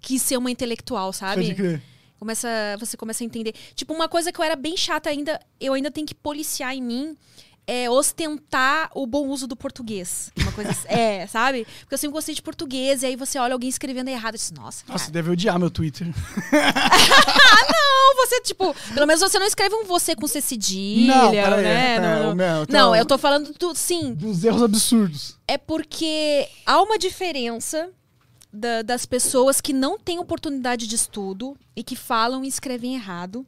quis 0.00 0.22
ser 0.22 0.36
uma 0.36 0.50
intelectual, 0.50 1.12
sabe? 1.12 1.42
Pode 1.42 1.54
crer. 1.54 1.82
Começa, 2.18 2.48
você 2.78 2.96
começa 2.96 3.24
a 3.24 3.26
entender. 3.26 3.54
Tipo, 3.74 3.94
uma 3.94 4.08
coisa 4.08 4.30
que 4.30 4.38
eu 4.40 4.44
era 4.44 4.54
bem 4.56 4.76
chata 4.76 5.08
ainda, 5.08 5.40
eu 5.58 5.72
ainda 5.72 5.90
tenho 5.90 6.06
que 6.06 6.14
policiar 6.14 6.74
em 6.74 6.82
mim 6.82 7.16
é 7.66 7.88
ostentar 7.88 8.90
o 8.96 9.06
bom 9.06 9.28
uso 9.28 9.46
do 9.46 9.54
português. 9.54 10.32
Uma 10.36 10.50
coisa 10.50 10.70
assim, 10.72 10.88
é, 10.90 11.26
sabe? 11.28 11.64
Porque 11.80 11.94
eu 11.94 11.98
sempre 11.98 12.14
gostei 12.14 12.34
de 12.34 12.42
português, 12.42 13.02
e 13.02 13.06
aí 13.06 13.16
você 13.16 13.38
olha 13.38 13.52
alguém 13.52 13.68
escrevendo 13.68 14.08
errado 14.08 14.34
e 14.34 14.38
diz, 14.38 14.50
nossa, 14.50 14.82
cara. 14.82 14.94
Nossa, 14.94 15.04
você 15.04 15.10
deve 15.12 15.30
odiar 15.30 15.56
meu 15.58 15.70
Twitter. 15.70 16.08
Não, 17.72 18.16
você, 18.26 18.40
tipo, 18.40 18.74
pelo 18.92 19.06
menos 19.06 19.20
você 19.20 19.38
não 19.38 19.46
escreve 19.46 19.74
um 19.74 19.84
você 19.84 20.16
com 20.16 20.26
C 20.26 20.40
cedilha, 20.40 21.14
Não, 21.14 21.30
peraí, 21.30 21.62
né? 21.62 21.94
é, 21.94 22.00
não, 22.00 22.34
não 22.68 22.90
um- 22.90 22.94
eu 22.96 23.06
tô 23.06 23.16
falando 23.16 23.52
do. 23.52 23.74
Sim, 23.74 24.14
Dos 24.14 24.42
erros 24.44 24.62
absurdos. 24.62 25.36
é 25.46 25.56
porque 25.56 26.48
há 26.66 26.82
uma 26.82 26.98
diferença 26.98 27.88
da- 28.52 28.82
das 28.82 29.06
pessoas 29.06 29.60
que 29.60 29.72
não 29.72 29.98
têm 29.98 30.18
oportunidade 30.18 30.86
de 30.86 30.94
estudo 30.96 31.56
e 31.76 31.82
que 31.84 31.96
falam 31.96 32.44
e 32.44 32.48
escrevem 32.48 32.94
errado. 32.94 33.46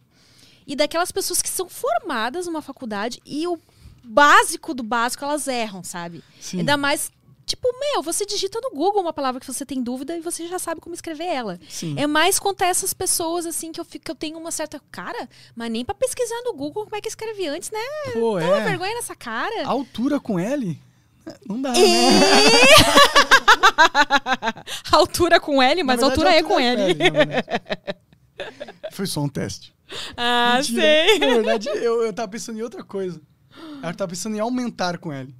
E 0.66 0.76
daquelas 0.76 1.10
pessoas 1.10 1.42
que 1.42 1.48
são 1.48 1.68
formadas 1.68 2.46
numa 2.46 2.62
faculdade 2.62 3.20
e 3.26 3.46
o 3.46 3.58
básico 4.04 4.74
do 4.74 4.82
básico 4.82 5.24
elas 5.24 5.46
erram, 5.48 5.82
sabe? 5.82 6.22
Sim. 6.40 6.58
Ainda 6.60 6.76
mais, 6.76 7.10
tipo, 7.44 7.68
meu, 7.80 8.02
você 8.02 8.24
digita 8.24 8.60
no 8.60 8.70
Google 8.70 9.02
uma 9.02 9.12
palavra 9.12 9.40
que 9.40 9.46
você 9.46 9.66
tem 9.66 9.82
dúvida 9.82 10.16
e 10.16 10.20
você 10.20 10.46
já 10.46 10.58
sabe 10.58 10.80
como 10.80 10.94
escrever 10.94 11.26
ela. 11.26 11.58
Sim. 11.68 11.94
É 11.98 12.06
mais 12.06 12.38
contra 12.38 12.66
essas 12.68 12.94
pessoas, 12.94 13.44
assim, 13.46 13.72
que 13.72 13.80
eu, 13.80 13.84
fico, 13.84 14.04
que 14.04 14.10
eu 14.10 14.14
tenho 14.14 14.38
uma 14.38 14.50
certa. 14.52 14.80
Cara, 14.90 15.28
mas 15.54 15.70
nem 15.70 15.84
pra 15.84 15.94
pesquisar 15.94 16.40
no 16.44 16.52
Google 16.54 16.84
como 16.84 16.96
é 16.96 17.00
que 17.00 17.08
escreve 17.08 17.46
antes, 17.48 17.70
né? 17.70 17.80
Pô, 18.12 18.38
Dá 18.38 18.46
uma 18.46 18.58
é. 18.60 18.64
vergonha 18.64 18.94
nessa 18.94 19.14
cara. 19.16 19.66
Altura 19.66 20.20
com 20.20 20.38
L? 20.38 20.80
É, 21.26 21.34
Não 21.46 21.60
dá, 21.62 21.70
É. 21.70 21.80
né? 21.80 22.20
altura 24.92 25.40
com 25.40 25.62
L, 25.62 25.82
mas 25.82 26.00
Na 26.00 26.06
altura 26.06 26.30
verdade, 26.30 26.46
é 26.46 26.48
com 26.48 26.60
L. 26.60 26.94
verdade. 26.94 27.46
Foi 28.92 29.06
só 29.06 29.20
um 29.22 29.28
teste. 29.28 29.72
Ah, 30.16 30.54
Mentira. 30.58 30.80
sei. 30.82 31.18
Na 31.18 31.26
verdade, 31.26 31.68
eu, 31.68 32.02
eu 32.02 32.12
tava 32.12 32.28
pensando 32.28 32.58
em 32.58 32.62
outra 32.62 32.82
coisa. 32.82 33.20
Eu 33.82 33.94
tava 33.94 34.08
pensando 34.10 34.36
em 34.36 34.40
aumentar 34.40 34.98
com 34.98 35.12
L. 35.12 35.34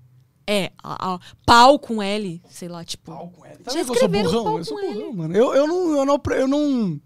É, 0.46 0.70
a- 0.82 1.14
a- 1.14 1.20
pau 1.46 1.78
com 1.78 2.02
L, 2.02 2.42
sei 2.50 2.68
lá, 2.68 2.84
tipo. 2.84 3.12
com 3.30 3.44
L. 3.46 3.58
Já 3.66 3.84
que 3.84 3.90
eu 3.90 3.94
sou 3.94 4.08
burrão? 4.08 4.44
pau 4.44 4.58
Eu 4.58 4.64
sou 4.64 4.76
com 4.78 4.84
L. 4.84 4.94
burrão, 4.94 5.12
mano. 5.14 5.36
Eu, 5.36 5.54
eu 5.54 5.66
não... 5.66 5.96
Eu 5.96 6.04
não, 6.06 6.20
eu 6.32 6.48
não, 6.48 7.00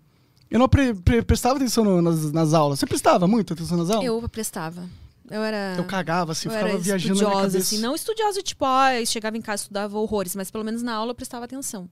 eu 0.50 0.58
não 0.58 0.68
pre- 0.68 0.94
pre- 0.94 1.22
prestava 1.22 1.56
atenção 1.56 1.84
no- 1.84 2.00
nas, 2.02 2.32
nas 2.32 2.54
aulas. 2.54 2.78
Você 2.78 2.86
prestava 2.86 3.26
muito 3.28 3.52
atenção 3.52 3.76
nas 3.76 3.90
aulas? 3.90 4.04
Eu 4.06 4.28
prestava. 4.28 4.88
Eu 5.30 5.42
era. 5.42 5.74
Eu 5.76 5.84
cagava, 5.84 6.32
assim, 6.32 6.48
eu 6.48 6.52
ficava 6.54 6.78
viajando 6.78 7.14
na 7.14 7.20
minha 7.20 7.24
estudiosa, 7.24 7.52
cabeça. 7.52 7.74
assim. 7.74 7.78
Não 7.78 7.94
estudiosa, 7.94 8.42
tipo, 8.42 8.64
ó, 8.64 8.88
eu 8.90 9.06
chegava 9.06 9.36
em 9.36 9.42
casa 9.42 9.62
e 9.62 9.64
estudava 9.64 9.98
horrores, 9.98 10.34
mas 10.36 10.50
pelo 10.50 10.64
menos 10.64 10.82
na 10.82 10.94
aula 10.94 11.10
eu 11.10 11.14
prestava 11.14 11.44
atenção. 11.44 11.88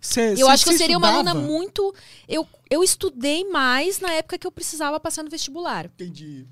Cê- 0.00 0.32
Eu 0.32 0.36
cê- 0.46 0.52
acho 0.52 0.64
que 0.64 0.70
eu 0.74 0.78
seria 0.78 0.98
uma 0.98 1.08
aluna 1.08 1.30
estudava? 1.30 1.46
muito. 1.52 1.94
Eu, 2.28 2.46
eu 2.70 2.82
estudei 2.84 3.44
mais 3.50 3.98
na 4.00 4.12
época 4.12 4.38
que 4.38 4.46
eu 4.46 4.52
precisava 4.52 5.00
passar 5.00 5.22
no 5.22 5.30
vestibular. 5.30 5.86
Entendi. 5.86 6.46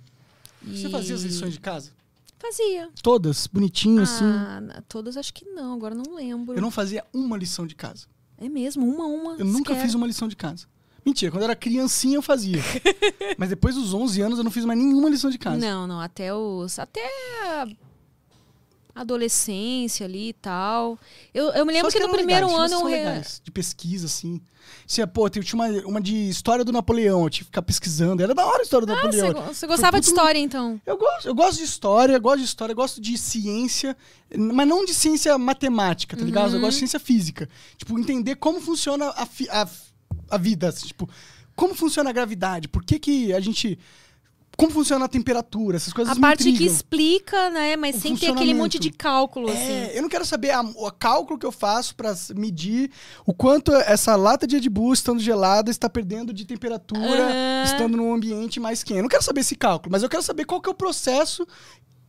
E... 0.63 0.81
Você 0.83 0.89
fazia 0.89 1.15
as 1.15 1.23
lições 1.23 1.53
de 1.53 1.61
casa? 1.61 1.91
Fazia. 2.39 2.89
Todas? 3.03 3.47
Bonitinho, 3.47 4.03
assim? 4.03 4.25
Ah, 4.25 4.61
na- 4.61 4.83
todas 4.89 5.17
acho 5.17 5.33
que 5.33 5.45
não, 5.47 5.75
agora 5.75 5.95
não 5.95 6.15
lembro. 6.15 6.55
Eu 6.57 6.63
não 6.63 6.71
fazia 6.71 7.05
uma 7.13 7.37
lição 7.37 7.67
de 7.67 7.75
casa. 7.75 8.07
É 8.39 8.49
mesmo, 8.49 8.87
uma, 8.87 9.07
uma. 9.07 9.37
Eu 9.37 9.45
nunca 9.45 9.75
fiz 9.77 9.95
uma 9.95 10.07
lição 10.07 10.27
de 10.29 10.37
casa. 10.37 10.67
Mentira, 11.05 11.31
quando 11.31 11.43
eu 11.43 11.47
era 11.49 11.57
criancinha 11.57 12.17
eu 12.17 12.23
fazia. 12.23 12.59
Mas 13.37 13.49
depois 13.51 13.75
dos 13.75 13.93
11 13.93 14.21
anos 14.23 14.39
eu 14.39 14.45
não 14.45 14.51
fiz 14.51 14.65
mais 14.65 14.79
nenhuma 14.79 15.11
lição 15.11 15.31
de 15.31 15.39
casa. 15.39 15.59
Não, 15.59 15.87
não, 15.87 16.01
até 16.01 16.33
os. 16.35 16.79
Até 16.79 17.01
a 17.45 17.67
adolescência 18.95 20.07
ali 20.07 20.29
e 20.29 20.33
tal. 20.33 20.99
Eu, 21.33 21.47
eu 21.53 21.67
me 21.67 21.73
lembro 21.73 21.91
que 21.91 21.99
as 21.99 22.05
no 22.07 22.13
primeiro 22.13 22.47
legais, 22.47 22.73
ano 22.73 22.81
eu. 22.83 22.87
legais, 22.87 23.41
de 23.45 23.51
pesquisa, 23.51 24.07
assim. 24.07 24.41
Tinha, 24.87 25.07
pô, 25.07 25.29
tinha 25.29 25.45
uma, 25.55 25.67
uma 25.87 26.01
de 26.01 26.29
história 26.29 26.65
do 26.65 26.73
Napoleão, 26.73 27.25
eu 27.25 27.31
tinha 27.31 27.41
que 27.45 27.47
ficar 27.51 27.63
pesquisando. 27.63 28.23
Era 28.23 28.35
da 28.35 28.47
hora 28.47 28.61
a 28.61 28.63
história 28.63 28.87
do 28.87 28.93
Ah, 28.93 28.97
Napoleão. 28.97 29.27
você, 29.27 29.33
go- 29.35 29.55
você 29.55 29.67
gostava 29.67 30.01
de 30.01 30.07
história, 30.07 30.39
então? 30.39 30.81
Eu 30.87 30.97
gosto, 30.97 31.27
eu 31.29 31.35
gosto 31.35 31.59
de 31.59 31.65
história, 31.65 32.19
gosto 32.19 32.39
de 32.39 32.45
história, 32.45 32.75
gosto 32.75 33.01
de 33.01 33.19
ciência, 33.19 33.97
mas 34.35 34.67
não 34.67 34.85
de 34.85 34.95
ciência 34.95 35.37
matemática, 35.37 36.17
tá 36.17 36.25
ligado? 36.25 36.51
Eu 36.51 36.55
Uhum. 36.55 36.61
gosto 36.61 36.75
de 36.75 36.79
ciência 36.79 37.01
física. 37.01 37.49
Tipo, 37.77 37.99
entender 37.99 38.37
como 38.37 38.61
funciona 38.61 39.07
a, 39.09 39.25
a, 39.51 39.69
a 40.31 40.37
vida, 40.39 40.69
assim, 40.69 40.87
tipo, 40.87 41.09
como 41.57 41.75
funciona 41.75 42.11
a 42.11 42.13
gravidade, 42.13 42.69
por 42.69 42.85
que 42.85 42.99
que 42.99 43.33
a 43.33 43.41
gente... 43.41 43.79
como 44.57 44.71
funciona 44.73 45.05
a 45.05 45.09
temperatura, 45.09 45.77
essas 45.77 45.93
coisas 45.93 46.17
A 46.17 46.21
parte 46.21 46.53
que 46.53 46.65
explica, 46.65 47.51
né? 47.51 47.77
Mas 47.77 47.97
O 47.97 48.01
sem 48.01 48.17
ter 48.17 48.29
aquele 48.31 48.55
monte 48.55 48.79
de 48.79 48.91
cálculo, 48.91 49.49
assim. 49.51 49.59
É, 49.59 49.97
eu 49.99 50.03
não 50.03 50.09
quero 50.09 50.25
saber 50.25 50.53
o 50.77 50.91
cálculo 50.93 51.39
que 51.39 51.47
eu 51.47 51.53
faço 51.53 51.95
pra 51.97 52.11
s- 52.11 52.33
medir 52.35 52.91
o 53.27 53.33
quanto 53.35 53.73
essa 53.75 54.15
lata 54.17 54.47
de 54.47 54.57
Red 54.59 54.69
Bull 54.69 54.93
estando 54.95 55.21
gelada 55.21 55.71
está 55.71 55.89
perdendo 55.89 56.33
de 56.33 56.45
temperatura 56.45 57.03
Aham. 57.25 57.65
estando 57.65 57.97
num 57.97 58.13
ambiente 58.15 58.59
mais 58.61 58.83
quente. 58.83 58.99
Eu 58.99 59.03
não 59.03 59.09
quero 59.09 59.23
saber 59.25 59.41
esse 59.41 59.57
cálculo, 59.57 59.91
mas 59.93 60.03
eu 60.03 60.09
quero 60.09 60.23
saber 60.23 60.45
qual 60.45 60.61
que 60.61 60.69
é 60.69 60.73
o 60.73 60.75
processo 60.75 61.47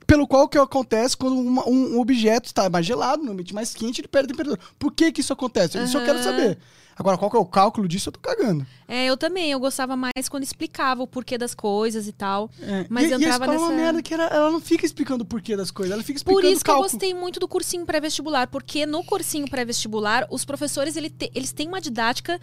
pelo 0.08 0.28
qual 0.28 0.48
que 0.48 0.56
acontece 0.58 1.18
quando 1.18 1.36
uma- 1.40 1.68
um, 1.68 2.00
objeto 2.00 2.46
está 2.46 2.70
mais 2.70 2.86
gelado, 2.86 3.24
no 3.24 3.32
ambiente 3.32 3.56
mais 3.56 3.74
quente, 3.74 4.02
ele 4.02 4.08
perde 4.08 4.28
temperatura. 4.30 4.60
Por 4.78 4.92
que 4.92 5.12
que 5.12 5.22
isso 5.22 5.34
acontece? 5.34 5.80
Isso 5.84 5.98
eu 5.98 6.06
quero 6.06 6.22
saber. 6.24 6.60
Agora, 6.98 7.18
qual 7.18 7.30
que 7.30 7.36
é 7.36 7.40
o 7.40 7.46
cálculo 7.46 7.88
disso, 7.90 8.08
eu 8.08 8.14
tô 8.14 8.20
cagando. 8.22 8.66
É, 8.88 9.06
eu 9.06 9.18
também. 9.18 9.52
Eu 9.52 9.60
gostava 9.60 9.98
mais 9.98 10.30
quando 10.30 10.44
explicava 10.44 11.04
o 11.04 11.08
porquê 11.08 11.38
das 11.38 11.54
coisas 11.54 12.08
e 12.08 12.14
tal. 12.14 12.50
É. 12.62 12.86
Mas 12.90 13.04
e, 13.04 13.12
eu 13.12 13.20
e 13.20 13.26
a 13.26 13.28
entrava 13.28 13.46
é 13.54 13.58
uma 13.58 13.68
nessa- 13.70 13.76
merda 13.76 14.02
que 14.02 14.14
ela, 14.14 14.24
ela 14.28 14.50
não 14.52 14.62
fica 14.62 14.86
explicando 14.86 15.24
o 15.24 15.28
porquê 15.28 15.58
das 15.58 15.72
coisas, 15.72 15.92
ela 15.94 16.04
fica 16.04 16.18
explicando 16.18 16.42
Por 16.42 16.50
isso 16.50 16.64
que 16.64 16.72
eu 16.72 16.78
gostei 16.78 17.14
muito 17.14 17.40
do 17.40 17.48
cursinho 17.50 17.86
pré-vestibular, 17.86 18.48
porque 18.48 18.86
no 18.86 19.04
cursinho 19.04 19.50
pré-vestibular, 19.50 20.26
os 20.32 20.46
professores 20.46 20.96
ele 20.96 21.10
te- 21.10 21.30
eles 21.36 21.52
têm 21.52 21.68
uma 21.68 21.82
didática 21.82 22.40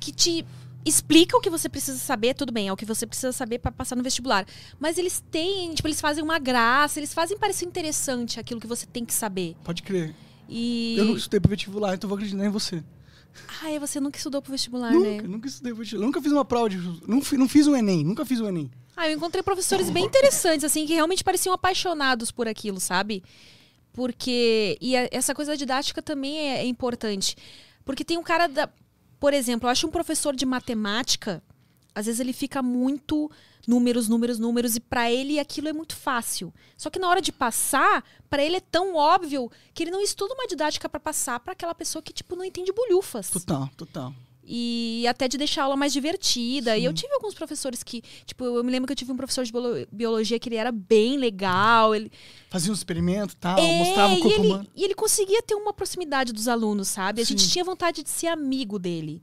que 0.00 0.12
te 0.12 0.46
explica 0.86 1.36
o 1.36 1.40
que 1.40 1.48
você 1.50 1.68
precisa 1.68 1.98
saber, 1.98 2.34
tudo 2.34 2.52
bem, 2.52 2.68
é 2.68 2.72
o 2.72 2.76
que 2.76 2.84
você 2.84 3.06
precisa 3.06 3.32
saber 3.32 3.58
para 3.58 3.70
passar 3.72 3.96
no 3.96 4.02
vestibular. 4.02 4.46
Mas 4.78 4.96
eles 4.98 5.22
têm, 5.30 5.74
tipo, 5.74 5.88
eles 5.88 6.00
fazem 6.00 6.22
uma 6.24 6.38
graça, 6.38 6.98
eles 7.00 7.12
fazem 7.14 7.38
parecer 7.38 7.64
interessante 7.66 8.38
aquilo 8.40 8.60
que 8.60 8.66
você 8.66 8.84
tem 8.86 9.04
que 9.04 9.12
saber. 9.14 9.56
Pode 9.64 9.82
crer. 9.82 10.14
E. 10.48 10.94
Eu 10.98 11.04
nunca 11.06 11.18
estudei 11.18 11.40
pro 11.40 11.48
vestibular, 11.50 11.94
então 11.94 12.08
vou 12.08 12.16
acreditar 12.16 12.44
em 12.44 12.50
você. 12.50 12.82
Ah, 13.62 13.70
é, 13.70 13.78
você 13.78 13.98
nunca 14.00 14.16
estudou 14.18 14.40
pro 14.42 14.52
vestibular, 14.52 14.92
Nunca, 14.92 15.08
né? 15.08 15.22
nunca 15.22 15.48
estudei 15.48 15.72
pro 15.72 15.80
vestibular. 15.80 16.06
Nunca 16.06 16.20
fiz 16.22 16.32
uma 16.32 16.44
prova 16.44 16.68
de. 16.70 16.76
Não, 16.78 17.20
não 17.38 17.48
fiz 17.48 17.66
o 17.66 17.74
Enem, 17.74 18.04
nunca 18.04 18.24
fiz 18.24 18.40
o 18.40 18.46
Enem. 18.46 18.70
Ah, 18.96 19.08
eu 19.08 19.16
encontrei 19.16 19.42
professores 19.42 19.90
bem 19.90 20.04
interessantes, 20.04 20.64
assim, 20.64 20.86
que 20.86 20.94
realmente 20.94 21.24
pareciam 21.24 21.52
apaixonados 21.52 22.30
por 22.30 22.46
aquilo, 22.46 22.78
sabe? 22.80 23.22
Porque. 23.92 24.76
E 24.80 24.96
a- 24.96 25.08
essa 25.10 25.34
coisa 25.34 25.52
da 25.52 25.56
didática 25.56 26.02
também 26.02 26.36
é, 26.38 26.58
é 26.58 26.66
importante. 26.66 27.36
Porque 27.84 28.04
tem 28.04 28.18
um 28.18 28.22
cara 28.22 28.46
da. 28.46 28.68
Por 29.20 29.32
exemplo, 29.32 29.66
eu 29.66 29.70
acho 29.70 29.86
um 29.86 29.90
professor 29.90 30.34
de 30.34 30.44
matemática, 30.44 31.42
às 31.94 32.06
vezes 32.06 32.20
ele 32.20 32.32
fica 32.32 32.62
muito 32.62 33.30
números, 33.66 34.08
números, 34.08 34.38
números, 34.38 34.76
e 34.76 34.80
pra 34.80 35.10
ele 35.10 35.38
aquilo 35.38 35.68
é 35.68 35.72
muito 35.72 35.96
fácil. 35.96 36.52
Só 36.76 36.90
que 36.90 36.98
na 36.98 37.08
hora 37.08 37.20
de 37.22 37.32
passar, 37.32 38.04
pra 38.28 38.42
ele 38.44 38.56
é 38.56 38.60
tão 38.60 38.94
óbvio 38.94 39.50
que 39.72 39.82
ele 39.82 39.90
não 39.90 40.00
estuda 40.00 40.34
uma 40.34 40.46
didática 40.46 40.88
pra 40.88 41.00
passar 41.00 41.40
pra 41.40 41.52
aquela 41.52 41.74
pessoa 41.74 42.02
que, 42.02 42.12
tipo, 42.12 42.36
não 42.36 42.44
entende 42.44 42.72
bolhufas 42.72 43.30
Total, 43.30 43.68
total. 43.76 44.12
e 44.46 45.06
até 45.08 45.26
de 45.26 45.38
deixar 45.38 45.62
a 45.62 45.64
aula 45.64 45.76
mais 45.76 45.92
divertida. 45.92 46.76
E 46.76 46.84
eu 46.84 46.92
tive 46.92 47.12
alguns 47.14 47.32
professores 47.34 47.82
que, 47.82 48.02
tipo, 48.26 48.44
eu 48.44 48.62
me 48.62 48.70
lembro 48.70 48.86
que 48.86 48.92
eu 48.92 48.96
tive 48.96 49.10
um 49.12 49.16
professor 49.16 49.44
de 49.44 49.50
biolo- 49.52 49.86
biologia 49.90 50.38
que 50.38 50.48
ele 50.48 50.56
era 50.56 50.70
bem 50.70 51.16
legal, 51.16 51.94
ele 51.94 52.10
Fazia 52.50 52.70
um 52.70 52.74
experimento 52.74 53.32
e 53.34 53.36
tal, 53.36 53.58
é, 53.58 53.78
mostrava 53.78 54.14
o 54.14 54.18
e 54.18 54.20
corpo 54.20 54.38
ele, 54.40 54.48
humano. 54.48 54.66
e 54.76 54.84
ele 54.84 54.94
conseguia 54.94 55.42
ter 55.42 55.54
uma 55.54 55.72
proximidade 55.72 56.32
dos 56.32 56.46
alunos, 56.48 56.88
sabe? 56.88 57.22
A 57.22 57.24
gente 57.24 57.42
Sim. 57.42 57.48
tinha 57.48 57.64
vontade 57.64 58.02
de 58.02 58.10
ser 58.10 58.26
amigo 58.28 58.78
dele. 58.78 59.22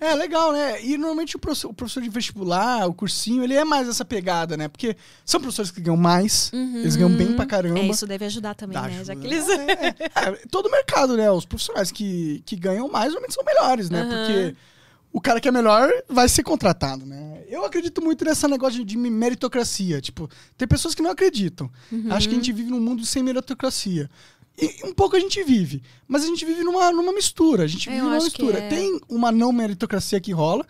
É, 0.00 0.14
legal, 0.14 0.52
né? 0.52 0.82
E 0.82 0.96
normalmente 0.96 1.36
o 1.36 1.38
professor, 1.38 1.68
o 1.68 1.74
professor 1.74 2.02
de 2.02 2.08
vestibular, 2.08 2.86
o 2.88 2.94
cursinho, 2.94 3.44
ele 3.44 3.54
é 3.54 3.64
mais 3.64 3.86
essa 3.86 4.04
pegada, 4.04 4.56
né? 4.56 4.66
Porque 4.66 4.96
são 5.24 5.40
professores 5.40 5.70
que 5.70 5.80
ganham 5.80 5.96
mais, 5.96 6.50
eles 6.52 6.96
ganham 6.96 7.14
bem 7.14 7.36
pra 7.36 7.44
caramba. 7.44 7.80
É, 7.80 7.86
isso 7.86 8.06
deve 8.06 8.24
ajudar 8.24 8.54
também, 8.54 8.74
Dá 8.74 8.88
né? 8.88 9.04
Já 9.04 9.12
ajuda. 9.12 9.16
que 9.16 9.26
eles... 9.26 9.48
É, 9.48 9.72
é. 9.72 10.30
É, 10.30 10.32
todo 10.50 10.70
mercado, 10.70 11.16
né? 11.16 11.30
Os 11.30 11.44
profissionais 11.44 11.92
que, 11.92 12.42
que 12.46 12.56
ganham 12.56 12.88
mais 12.88 13.12
normalmente 13.12 13.34
são 13.34 13.44
melhores, 13.44 13.90
né? 13.90 14.00
Aham. 14.00 14.08
Porque 14.08 14.56
o 15.12 15.20
cara 15.20 15.40
que 15.40 15.48
é 15.48 15.52
melhor 15.52 15.90
vai 16.08 16.28
ser 16.28 16.42
contratado, 16.42 17.04
né? 17.04 17.42
Eu 17.48 17.64
acredito 17.64 18.00
muito 18.00 18.24
nesse 18.24 18.46
negócio 18.46 18.78
de, 18.78 18.84
de 18.84 18.96
meritocracia. 18.96 20.00
Tipo, 20.00 20.30
tem 20.56 20.68
pessoas 20.68 20.94
que 20.94 21.02
não 21.02 21.10
acreditam. 21.10 21.70
Uhum. 21.90 22.06
Acho 22.10 22.28
que 22.28 22.34
a 22.34 22.38
gente 22.38 22.52
vive 22.52 22.70
num 22.70 22.80
mundo 22.80 23.04
sem 23.04 23.22
meritocracia. 23.22 24.08
E 24.60 24.86
um 24.86 24.92
pouco 24.92 25.16
a 25.16 25.20
gente 25.20 25.42
vive. 25.42 25.82
Mas 26.06 26.22
a 26.22 26.26
gente 26.26 26.44
vive 26.44 26.62
numa, 26.62 26.92
numa 26.92 27.12
mistura. 27.12 27.64
A 27.64 27.66
gente 27.66 27.88
É, 27.88 27.92
vive 27.92 28.04
eu 28.04 28.10
numa 28.10 28.22
mistura. 28.22 28.58
é. 28.58 28.68
Tem 28.68 29.00
uma 29.08 29.32
não 29.32 29.52
meritocracia 29.52 30.20
que 30.20 30.32
rola. 30.32 30.66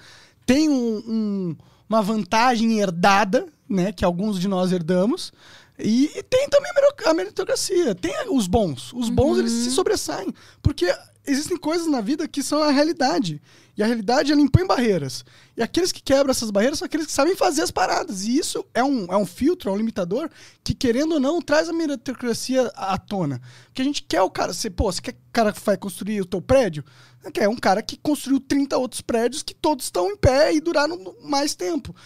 Tem 0.47 0.69
um- 0.69 1.03
um- 1.07 1.57
uma 1.89 2.01
vantagem 2.01 2.79
herdada, 2.79 3.47
né? 3.69 3.93
Que 3.93 4.05
alguns 4.05 4.39
de 4.39 4.47
nós 4.47 4.71
herdamos. 4.73 5.33
E, 5.79 6.11
e 6.15 6.23
tem 6.23 6.49
também 6.49 6.71
a 7.07 7.15
meritocracia. 7.15 7.95
Tem 7.95 8.13
os 8.31 8.47
bons. 8.47 8.93
Os 8.93 9.09
bons, 9.09 9.39
eles 9.39 9.53
Uhum. 9.53 9.65
se 9.65 9.71
sobressaem. 9.71 10.33
Porque 10.63 10.95
existem 11.27 11.57
coisas 11.57 11.87
na 11.87 12.01
vida 12.01 12.29
que 12.29 12.43
são 12.43 12.63
a 12.63 12.71
realidade. 12.71 13.41
E 13.81 13.83
a 13.83 13.87
realidade, 13.87 14.31
ela 14.31 14.43
impõe 14.43 14.67
barreiras. 14.67 15.25
E 15.57 15.63
aqueles 15.63 15.91
que 15.91 16.03
quebram 16.03 16.31
essas 16.31 16.51
barreiras 16.51 16.79
são 16.79 16.85
aqueles 16.85 17.07
que 17.07 17.13
sabem 17.13 17.35
fazer 17.35 17.63
as 17.63 17.71
paradas. 17.71 18.25
E 18.25 18.37
isso 18.37 18.63
é 18.75 18.85
um, 18.85 19.07
é 19.07 19.17
um 19.17 19.25
filtro, 19.25 19.71
é 19.71 19.73
um 19.73 19.77
limitador 19.79 20.29
que, 20.63 20.75
querendo 20.75 21.13
ou 21.13 21.21
não, 21.21 21.41
traz 21.41 21.67
a 21.67 21.73
meritocracia 21.73 22.71
à 22.77 22.99
tona. 22.99 23.41
Porque 23.65 23.81
a 23.81 23.85
gente 23.87 24.03
quer 24.03 24.21
o 24.21 24.29
cara... 24.29 24.53
Você, 24.53 24.69
pô, 24.69 24.93
você 24.93 25.01
quer 25.01 25.13
o 25.13 25.33
cara 25.33 25.51
que 25.51 25.65
vai 25.65 25.79
construir 25.79 26.21
o 26.21 26.27
teu 26.27 26.43
prédio? 26.43 26.85
Quer 27.33 27.49
um 27.49 27.57
cara 27.57 27.81
que 27.81 27.97
construiu 27.97 28.39
30 28.39 28.77
outros 28.77 29.01
prédios 29.01 29.43
que 29.43 29.55
todos 29.55 29.87
estão 29.87 30.11
em 30.11 30.17
pé 30.19 30.55
e 30.55 30.61
duraram 30.61 31.17
mais 31.23 31.55
tempo. 31.55 31.97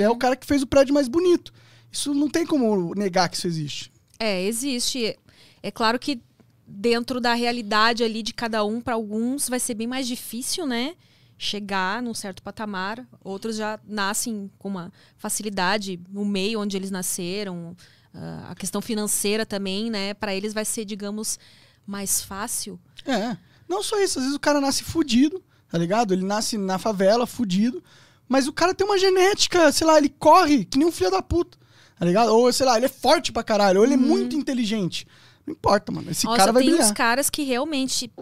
É 0.00 0.10
o 0.10 0.16
cara 0.16 0.34
que 0.34 0.44
fez 0.44 0.62
o 0.62 0.66
prédio 0.66 0.92
mais 0.92 1.06
bonito. 1.06 1.52
Isso 1.92 2.12
não 2.12 2.28
tem 2.28 2.44
como 2.44 2.92
negar 2.96 3.28
que 3.28 3.36
isso 3.36 3.46
existe. 3.46 3.92
É, 4.18 4.42
existe. 4.42 5.16
É 5.62 5.70
claro 5.70 5.96
que 5.96 6.20
dentro 6.66 7.20
da 7.20 7.34
realidade 7.34 8.02
ali 8.02 8.20
de 8.20 8.34
cada 8.34 8.64
um, 8.64 8.80
para 8.80 8.94
alguns 8.94 9.48
vai 9.48 9.60
ser 9.60 9.74
bem 9.74 9.86
mais 9.86 10.08
difícil, 10.08 10.66
né? 10.66 10.96
Chegar 11.42 12.02
num 12.02 12.12
certo 12.12 12.42
patamar. 12.42 13.02
Outros 13.24 13.56
já 13.56 13.80
nascem 13.88 14.50
com 14.58 14.68
uma 14.68 14.92
facilidade 15.16 15.98
no 16.10 16.22
meio 16.22 16.60
onde 16.60 16.76
eles 16.76 16.90
nasceram. 16.90 17.74
Ah, 18.14 18.48
a 18.50 18.54
questão 18.54 18.82
financeira 18.82 19.46
também, 19.46 19.88
né? 19.88 20.12
Para 20.12 20.34
eles 20.34 20.52
vai 20.52 20.66
ser, 20.66 20.84
digamos, 20.84 21.38
mais 21.86 22.20
fácil. 22.20 22.78
É. 23.06 23.38
Não 23.66 23.82
só 23.82 23.98
isso, 24.02 24.18
às 24.18 24.24
vezes 24.24 24.36
o 24.36 24.40
cara 24.40 24.60
nasce 24.60 24.84
fudido, 24.84 25.42
tá 25.70 25.78
ligado? 25.78 26.12
Ele 26.12 26.26
nasce 26.26 26.58
na 26.58 26.78
favela, 26.78 27.26
fudido, 27.26 27.82
mas 28.28 28.46
o 28.46 28.52
cara 28.52 28.74
tem 28.74 28.86
uma 28.86 28.98
genética, 28.98 29.72
sei 29.72 29.86
lá, 29.86 29.96
ele 29.96 30.10
corre 30.10 30.66
que 30.66 30.76
nem 30.76 30.86
um 30.86 30.92
filho 30.92 31.10
da 31.10 31.22
puta, 31.22 31.56
tá 31.98 32.04
ligado? 32.04 32.34
Ou, 32.34 32.52
sei 32.52 32.66
lá, 32.66 32.76
ele 32.76 32.84
é 32.84 32.90
forte 32.90 33.32
pra 33.32 33.42
caralho, 33.42 33.78
ou 33.78 33.86
ele 33.86 33.94
é 33.94 33.96
muito 33.96 34.36
inteligente. 34.36 35.06
Não 35.46 35.52
importa, 35.54 35.90
mano. 35.90 36.10
Esse 36.10 36.26
Nossa, 36.26 36.36
cara 36.36 36.52
vai 36.52 36.62
tem 36.62 36.70
brilhar. 36.70 36.86
uns 36.86 36.92
caras 36.94 37.30
que 37.30 37.44
realmente. 37.44 38.12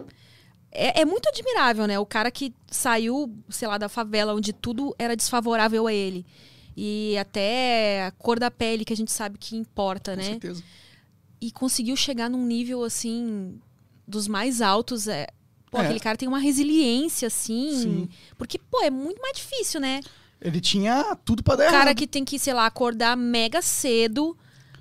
É, 0.71 1.01
é 1.01 1.05
muito 1.05 1.27
admirável, 1.29 1.87
né? 1.87 1.97
O 1.99 2.05
cara 2.05 2.29
que 2.29 2.53
saiu, 2.69 3.33
sei 3.49 3.67
lá, 3.67 3.77
da 3.77 3.89
favela 3.89 4.33
onde 4.33 4.53
tudo 4.53 4.95
era 4.99 5.15
desfavorável 5.15 5.87
a 5.87 5.93
ele. 5.93 6.25
E 6.77 7.17
até 7.17 8.05
a 8.05 8.11
cor 8.11 8.39
da 8.39 8.49
pele 8.51 8.85
que 8.85 8.93
a 8.93 8.95
gente 8.95 9.11
sabe 9.11 9.37
que 9.37 9.55
importa, 9.55 10.11
Com 10.11 10.17
né? 10.17 10.23
certeza. 10.23 10.63
E 11.41 11.51
conseguiu 11.51 11.95
chegar 11.95 12.29
num 12.29 12.45
nível, 12.45 12.83
assim, 12.83 13.59
dos 14.07 14.27
mais 14.27 14.61
altos. 14.61 15.07
É... 15.07 15.27
Pô, 15.71 15.79
É. 15.79 15.85
aquele 15.85 15.99
cara 15.99 16.17
tem 16.17 16.27
uma 16.27 16.39
resiliência, 16.39 17.27
assim. 17.27 17.71
Sim. 17.75 18.09
Porque, 18.37 18.57
pô, 18.57 18.81
é 18.83 18.89
muito 18.89 19.21
mais 19.21 19.37
difícil, 19.37 19.79
né? 19.79 19.99
Ele 20.41 20.61
tinha 20.61 21.15
tudo 21.25 21.43
pra 21.43 21.55
dar 21.57 21.67
O 21.67 21.71
cara 21.71 21.93
que 21.93 22.07
tem 22.07 22.23
que, 22.23 22.39
sei 22.39 22.53
lá, 22.53 22.65
acordar 22.65 23.17
mega 23.17 23.61
cedo 23.61 24.37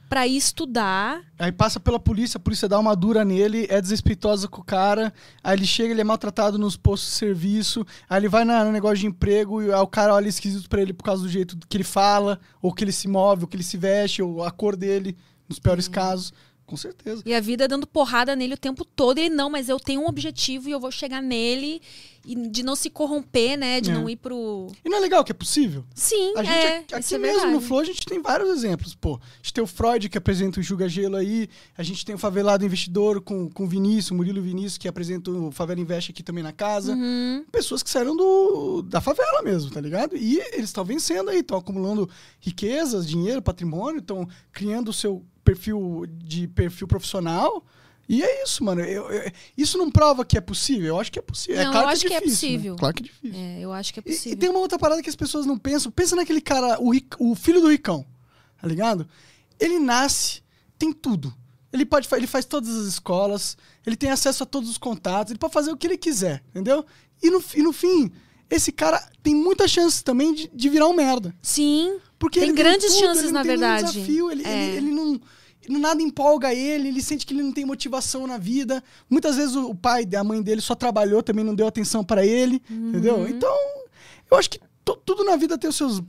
pra 0.09 0.27
ir 0.27 0.37
estudar. 0.37 1.21
Aí 1.39 1.53
passa 1.53 1.79
pela 1.79 1.99
polícia, 2.01 2.39
a 2.39 2.41
polícia 2.41 2.69
dá 2.69 2.79
uma 2.79 2.97
dura 2.97 3.25
nele, 3.25 3.67
é 3.69 3.81
desrespeitosa 3.81 4.49
com 4.49 4.61
o 4.61 4.65
cara, 4.65 5.13
aí 5.43 5.57
ele 5.57 5.67
chega, 5.67 5.93
ele 5.93 6.01
é 6.01 6.05
maltratado 6.05 6.59
nos 6.59 6.77
postos 6.77 7.11
de 7.11 7.17
serviço, 7.17 7.87
aí 8.09 8.19
ele 8.21 8.29
vai 8.29 8.45
na- 8.45 8.65
no 8.65 8.73
negócio 8.73 8.99
de 8.99 9.07
emprego 9.07 9.63
e 9.63 9.73
aí 9.73 9.81
o 9.81 9.87
cara 9.87 10.15
olha 10.15 10.29
esquisito 10.29 10.69
pra 10.69 10.81
ele 10.81 10.93
por 10.93 11.05
causa 11.05 11.23
do 11.23 11.29
jeito 11.29 11.57
que 11.69 11.77
ele 11.77 11.85
fala, 11.85 12.41
ou 12.63 12.73
que 12.73 12.83
ele 12.85 12.93
se 12.93 13.07
move, 13.09 13.43
ou 13.43 13.49
que 13.49 13.57
ele 13.57 13.63
se 13.63 13.77
veste, 13.77 14.23
ou 14.23 14.43
a 14.43 14.51
cor 14.51 14.75
dele, 14.77 15.17
nos 15.49 15.59
piores 15.59 15.89
casos. 15.89 16.33
Com 16.69 16.77
certeza. 16.77 17.23
E 17.25 17.33
a 17.35 17.41
vida 17.41 17.67
dando 17.67 17.87
porrada 17.87 18.37
nele 18.37 18.53
o 18.53 18.59
tempo 18.59 18.85
todo. 18.85 19.17
E 19.17 19.23
ele, 19.23 19.35
não, 19.35 19.49
mas 19.49 19.71
eu 19.71 19.81
tenho 19.81 20.03
um 20.03 20.07
objetivo 20.07 20.69
e 20.69 20.73
eu 20.73 20.79
vou 20.79 20.91
chegar 20.91 21.23
nele. 21.23 21.81
E 22.27 22.35
de 22.51 22.63
não 22.63 22.77
se 22.77 22.91
corromper, 22.91 23.57
né? 23.57 23.81
De 23.81 23.91
É. 23.91 23.95
não 23.95 24.07
ir 24.07 24.17
pro. 24.17 24.67
E 24.85 24.89
não 24.91 24.99
é 24.99 25.01
legal 25.01 25.25
que 25.25 25.33
é 25.33 25.35
possível? 25.35 25.83
Sim, 25.95 26.35
A 26.37 26.43
gente, 26.43 26.55
é. 26.55 26.77
aqui 26.93 27.01
isso 27.01 27.15
é 27.15 27.19
mesmo 27.19 27.51
no. 27.53 27.61
Flow, 27.63 27.81
a 27.81 27.85
gente 27.85 28.05
tem 28.05 28.21
vários 28.21 28.51
exemplos, 28.51 28.95
pô. 28.95 29.15
A 29.17 29.37
gente 29.43 29.55
tem 29.55 29.65
o 29.65 29.67
Freud, 29.67 30.11
que 30.11 30.19
apresenta 30.19 30.61
o 30.61 30.63
Julga 30.63 30.87
Gelo 30.91 31.17
aí. 31.17 31.49
A 31.77 31.83
gente 31.83 32.05
tem 32.05 32.15
o 32.15 32.19
Favelado 32.19 32.67
Investidor 32.67 33.23
com, 33.23 33.49
com 33.49 33.65
o 33.65 33.67
Vinícius, 33.67 34.11
o 34.11 34.15
Murilo 34.15 34.43
Vinícius, 34.43 34.77
que 34.77 34.87
apresenta 34.87 35.31
o 35.31 35.51
Favela 35.51 35.81
Investe 35.81 36.11
aqui 36.11 36.23
também 36.23 36.45
na 36.45 36.53
casa. 36.53 36.93
Uhum. 36.93 37.47
Pessoas 37.51 37.83
que 37.83 37.89
saíram 37.89 38.15
do, 38.15 38.83
da 38.83 39.01
favela 39.01 39.41
mesmo, 39.43 39.71
tá 39.71 39.81
ligado? 39.81 40.15
E 40.15 40.39
eles 40.53 40.67
estão 40.67 40.85
vencendo 40.85 41.31
aí, 41.31 41.39
estão 41.39 41.57
acumulando 41.57 42.11
riquezas, 42.41 43.07
dinheiro, 43.09 43.41
patrimônio, 43.41 44.01
estão 44.01 44.29
criando 44.53 44.89
o 44.91 44.93
seu 44.93 45.25
perfil 45.53 46.05
de 46.09 46.47
perfil 46.49 46.87
profissional. 46.89 47.65
E 48.09 48.23
é 48.23 48.43
isso, 48.43 48.65
mano. 48.65 48.81
Eu- 48.81 49.11
eu- 49.11 49.31
isso 49.57 49.77
não 49.77 49.91
prova 49.91 50.25
que 50.25 50.39
é 50.39 50.41
possível? 50.41 50.87
Eu 50.89 51.01
acho 51.01 51.13
que 51.13 51.19
é 51.19 51.23
possível. 51.23 51.63
Não, 51.63 51.69
é 51.69 51.73
claro 51.73 51.87
eu 51.87 51.89
que 51.91 51.93
acho 51.97 52.07
é 52.07 52.09
que 52.09 52.15
é 52.15 52.21
difícil, 52.21 52.49
né? 52.49 52.55
possível. 52.57 52.77
Claro 52.77 52.95
que 52.95 53.03
é 53.03 53.07
difícil. 53.07 53.39
É, 53.39 53.61
eu 53.61 53.73
acho 53.73 53.93
que 53.93 54.01
é 54.01 54.03
E- 54.07 54.11
possível. 54.13 54.33
E, 54.33 54.37
tem 54.37 54.49
uma 54.49 54.59
outra 54.61 54.79
parada 54.79 55.03
que 55.03 55.11
as 55.11 55.17
pessoas 55.17 55.45
não 55.45 55.59
pensam. 55.59 55.93
Pensa 55.93 56.17
naquele 56.17 56.41
cara, 56.41 56.79
o, 56.81 56.93
o 57.19 57.35
filho 57.35 57.61
do 57.61 57.69
ricão, 57.71 58.07
tá 58.61 58.67
ligado? 58.67 59.07
Ele 59.61 59.79
nasce, 59.79 60.43
tem 60.79 60.93
tudo. 60.93 61.35
Ele 61.71 61.85
pode 61.85 62.09
ele 62.13 62.27
faz 62.27 62.47
todas 62.47 62.71
as 62.75 62.87
escolas, 62.87 63.55
ele 63.87 63.95
tem 63.97 64.11
acesso 64.11 64.43
a 64.43 64.47
todos 64.47 64.71
os 64.71 64.79
contatos, 64.79 65.31
ele 65.31 65.39
pode 65.39 65.53
fazer 65.53 65.71
o 65.71 65.77
que 65.77 65.87
ele 65.87 65.99
quiser, 65.99 66.43
entendeu? 66.49 66.85
E 67.23 67.29
no, 67.31 67.45
e 67.55 67.63
no 67.63 67.75
fim, 67.75 68.11
esse 68.49 68.73
cara 68.73 69.07
tem 69.23 69.35
muita 69.35 69.69
chance 69.69 70.03
também 70.03 70.33
de, 70.33 70.49
de 70.55 70.69
virar 70.71 70.87
um 70.89 70.95
merda. 70.95 71.35
Sim. 71.43 71.99
Porque 72.19 72.41
Tem 72.41 72.55
grandes 72.55 72.95
tudo, 72.95 73.01
chances, 73.05 73.31
na 73.31 73.43
tem 73.43 73.51
verdade. 73.51 73.93
Desafio, 73.93 74.31
ele, 74.31 74.45
É. 74.47 74.69
ele, 74.69 74.77
ele 74.79 74.91
não, 74.95 75.21
nada 75.77 76.01
empolga 76.01 76.55
ele, 76.55 76.87
ele 76.89 77.03
sente 77.03 77.27
que 77.27 77.35
ele 77.35 77.43
não 77.43 77.51
tem 77.53 77.65
motivação 77.67 78.27
na 78.27 78.39
vida. 78.39 78.83
Muitas 79.11 79.35
vezes 79.37 79.57
o, 79.57 79.75
pai, 79.75 80.07
a 80.17 80.23
mãe 80.23 80.41
dele 80.41 80.61
só 80.61 80.75
trabalhou, 80.77 81.23
também 81.23 81.45
não 81.45 81.55
deu 81.55 81.67
atenção 81.67 82.05
pra 82.05 82.25
ele, 82.25 82.63
Uhum. 82.71 82.89
entendeu? 82.91 83.29
Então, 83.29 83.55
eu 84.31 84.37
acho 84.39 84.49
que 84.49 84.61
tudo 85.05 85.25
na 85.25 85.37
vida 85.37 85.59
tem 85.59 85.69
os 85.69 85.77
seus 85.77 86.01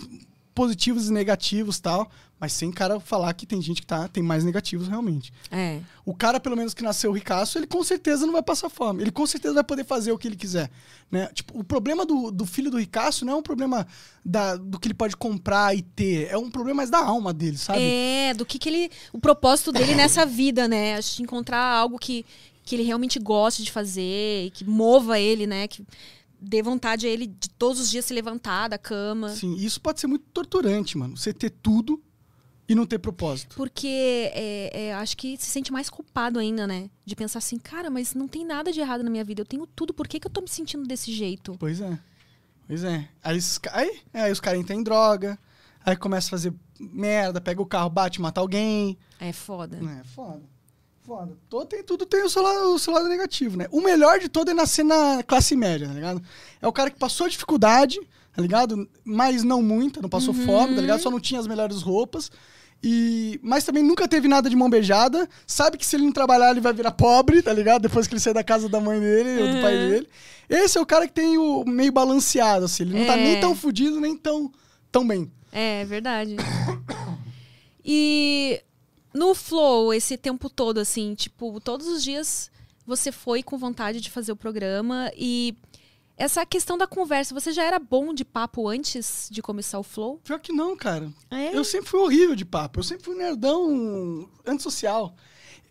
positivos 0.59 1.07
e 1.07 1.13
negativos 1.13 1.79
tal, 1.79 2.11
mas 2.37 2.51
sem 2.51 2.69
cara 2.69 2.99
falar 2.99 3.33
que 3.33 3.45
tem 3.45 3.61
gente 3.61 3.79
que 3.79 3.87
tá, 3.87 4.09
tem 4.09 4.21
mais 4.21 4.43
negativos 4.43 4.89
realmente. 4.89 5.31
É. 5.49 5.79
O 6.05 6.13
cara, 6.13 6.37
pelo 6.37 6.57
menos 6.57 6.73
que 6.73 6.83
nasceu 6.83 7.13
ricaço, 7.13 7.57
ele 7.57 7.65
com 7.65 7.81
certeza 7.81 8.25
não 8.25 8.33
vai 8.33 8.43
passar 8.43 8.67
fome. 8.67 9.01
Ele 9.01 9.09
com 9.09 9.25
certeza 9.25 9.53
vai 9.53 9.63
poder 9.63 9.85
fazer 9.85 10.11
o 10.11 10.17
que 10.17 10.27
ele 10.27 10.35
quiser. 10.35 10.69
Né? 11.09 11.29
Tipo, 11.33 11.57
o 11.57 11.63
problema 11.63 12.05
do, 12.05 12.29
do 12.29 12.45
filho 12.45 12.69
do 12.69 12.77
ricaço 12.77 13.23
não 13.23 13.31
é 13.31 13.35
um 13.37 13.41
problema 13.41 13.87
da, 14.23 14.57
do 14.57 14.77
que 14.77 14.89
ele 14.89 14.93
pode 14.93 15.15
comprar 15.15 15.73
e 15.73 15.81
ter. 15.81 16.27
É 16.29 16.37
um 16.37 16.51
problema 16.51 16.79
mais 16.79 16.89
da 16.89 16.99
alma 16.99 17.31
dele, 17.33 17.57
sabe? 17.57 17.79
É, 17.81 18.33
do 18.33 18.45
que, 18.45 18.59
que 18.59 18.67
ele. 18.67 18.91
O 19.13 19.19
propósito 19.19 19.71
dele 19.71 19.95
nessa 19.95 20.25
vida, 20.25 20.67
né? 20.67 20.97
Acho 20.97 21.15
que 21.15 21.23
encontrar 21.23 21.63
algo 21.63 21.97
que, 21.97 22.25
que 22.65 22.75
ele 22.75 22.83
realmente 22.83 23.17
goste 23.17 23.63
de 23.63 23.71
fazer, 23.71 24.47
e 24.47 24.51
que 24.51 24.65
mova 24.65 25.17
ele, 25.17 25.47
né? 25.47 25.69
Que 25.69 25.85
dê 26.41 26.61
vontade 26.61 27.07
a 27.07 27.09
ele 27.09 27.27
de 27.27 27.49
todos 27.49 27.79
os 27.79 27.89
dias 27.89 28.05
se 28.05 28.13
levantar 28.13 28.67
da 28.67 28.77
cama. 28.77 29.29
Sim, 29.29 29.55
isso 29.55 29.81
pode 29.81 29.99
ser 29.99 30.07
muito 30.07 30.25
torturante, 30.33 30.97
mano. 30.97 31.17
Você 31.17 31.33
ter 31.33 31.49
tudo 31.49 32.01
e 32.67 32.75
não 32.75 32.85
ter 32.85 32.99
propósito. 32.99 33.55
Porque 33.55 34.31
é, 34.33 34.87
é, 34.87 34.93
acho 34.93 35.17
que 35.17 35.35
se 35.37 35.47
sente 35.47 35.71
mais 35.71 35.89
culpado 35.89 36.37
ainda, 36.37 36.67
né? 36.67 36.89
De 37.03 37.15
pensar 37.15 37.39
assim, 37.39 37.57
cara, 37.57 37.89
mas 37.89 38.13
não 38.13 38.27
tem 38.27 38.45
nada 38.45 38.71
de 38.71 38.79
errado 38.79 39.03
na 39.03 39.09
minha 39.09 39.23
vida. 39.23 39.41
Eu 39.41 39.45
tenho 39.45 39.65
tudo, 39.65 39.93
por 39.93 40.07
que, 40.07 40.19
que 40.19 40.27
eu 40.27 40.31
tô 40.31 40.39
me 40.41 40.47
sentindo 40.47 40.87
desse 40.87 41.11
jeito? 41.11 41.55
Pois 41.59 41.81
é. 41.81 41.99
Pois 42.67 42.83
é. 42.83 43.09
Aí, 43.23 43.39
aí, 43.71 44.01
é, 44.13 44.21
aí 44.21 44.31
os 44.31 44.39
caras 44.39 44.59
entram 44.59 44.79
em 44.79 44.83
droga, 44.83 45.39
aí 45.83 45.97
começa 45.97 46.27
a 46.27 46.29
fazer 46.29 46.53
merda, 46.79 47.41
pega 47.41 47.59
o 47.59 47.65
carro, 47.65 47.89
bate, 47.89 48.21
mata 48.21 48.39
alguém. 48.39 48.95
É 49.19 49.33
foda. 49.33 49.79
É, 49.99 50.03
foda. 50.03 50.43
Foda. 51.09 51.35
Todo, 51.49 51.65
tem, 51.65 51.81
tudo 51.83 52.05
tem 52.05 52.23
o 52.23 52.29
seu, 52.29 52.43
lado, 52.43 52.71
o 52.71 52.77
seu 52.77 52.93
lado 52.93 53.07
negativo, 53.09 53.57
né? 53.57 53.65
O 53.71 53.81
melhor 53.81 54.19
de 54.19 54.29
todo 54.29 54.51
é 54.51 54.53
nascer 54.53 54.85
na 54.85 55.23
classe 55.23 55.55
média, 55.55 55.87
tá 55.87 55.93
ligado? 55.95 56.21
É 56.61 56.67
o 56.67 56.71
cara 56.71 56.91
que 56.91 56.99
passou 56.99 57.27
dificuldade, 57.27 57.99
tá 58.31 58.39
ligado? 58.39 58.87
Mas 59.03 59.43
não 59.43 59.59
muita, 59.63 60.03
não 60.03 60.07
passou 60.09 60.35
fome, 60.35 60.75
tá 60.75 60.81
ligado? 60.81 61.01
Só 61.01 61.09
não 61.09 61.19
tinha 61.19 61.39
as 61.39 61.47
melhores 61.47 61.81
roupas. 61.81 62.29
E, 62.83 63.39
mas 63.41 63.63
também 63.63 63.81
nunca 63.81 64.07
teve 64.07 64.27
nada 64.27 64.51
de 64.51 64.55
mão 64.55 64.69
beijada. 64.69 65.27
Sabe 65.47 65.79
que 65.79 65.85
se 65.85 65.95
ele 65.95 66.05
não 66.05 66.11
trabalhar, 66.11 66.51
ele 66.51 66.61
vai 66.61 66.73
virar 66.73 66.91
pobre, 66.91 67.41
tá 67.41 67.51
ligado? 67.51 67.81
Depois 67.81 68.05
que 68.05 68.13
ele 68.13 68.21
sair 68.21 68.35
da 68.35 68.43
casa 68.43 68.69
da 68.69 68.79
mãe 68.79 68.99
dele 68.99 69.41
ou 69.41 69.55
do 69.55 69.61
pai 69.63 69.71
dele. 69.75 70.07
Esse 70.47 70.77
é 70.77 70.81
o 70.81 70.85
cara 70.85 71.07
que 71.07 71.13
tem 71.13 71.39
o 71.39 71.65
meio 71.65 71.91
balanceado, 71.91 72.65
assim. 72.65 72.83
Ele 72.83 72.99
não 72.99 73.07
tá 73.07 73.17
É. 73.17 73.23
nem 73.23 73.39
tão 73.41 73.55
fudido, 73.55 73.99
nem 73.99 74.15
tão, 74.15 74.51
tão 74.91 75.07
bem. 75.07 75.31
É, 75.51 75.81
é 75.81 75.85
verdade. 75.85 76.35
E 77.91 78.61
no 79.13 79.33
Flow, 79.33 79.93
esse 79.93 80.17
tempo 80.17 80.49
todo, 80.49 80.79
assim, 80.79 81.15
tipo, 81.15 81.59
todos 81.59 81.87
os 81.87 82.03
dias 82.03 82.51
você 82.85 83.11
foi 83.11 83.43
com 83.43 83.57
vontade 83.57 84.01
de 84.01 84.09
fazer 84.09 84.31
o 84.31 84.35
programa 84.35 85.11
e 85.15 85.55
essa 86.17 86.45
questão 86.45 86.77
da 86.77 86.85
conversa, 86.85 87.33
você 87.33 87.53
já 87.53 87.63
era 87.63 87.79
bom 87.79 88.13
de 88.13 88.25
papo 88.25 88.67
antes 88.67 89.29
de 89.31 89.41
começar 89.41 89.79
o 89.79 89.83
Flow? 89.83 90.19
Pior 90.23 90.39
que 90.39 90.51
não, 90.51 90.75
cara. 90.75 91.09
É? 91.31 91.55
Eu 91.55 91.63
sempre 91.63 91.89
fui 91.89 92.01
horrível 92.01 92.35
de 92.35 92.43
papo. 92.43 92.79
Eu 92.79 92.83
sempre 92.83 93.05
fui 93.05 93.15
nerdão 93.15 94.27
antissocial. 94.45 95.15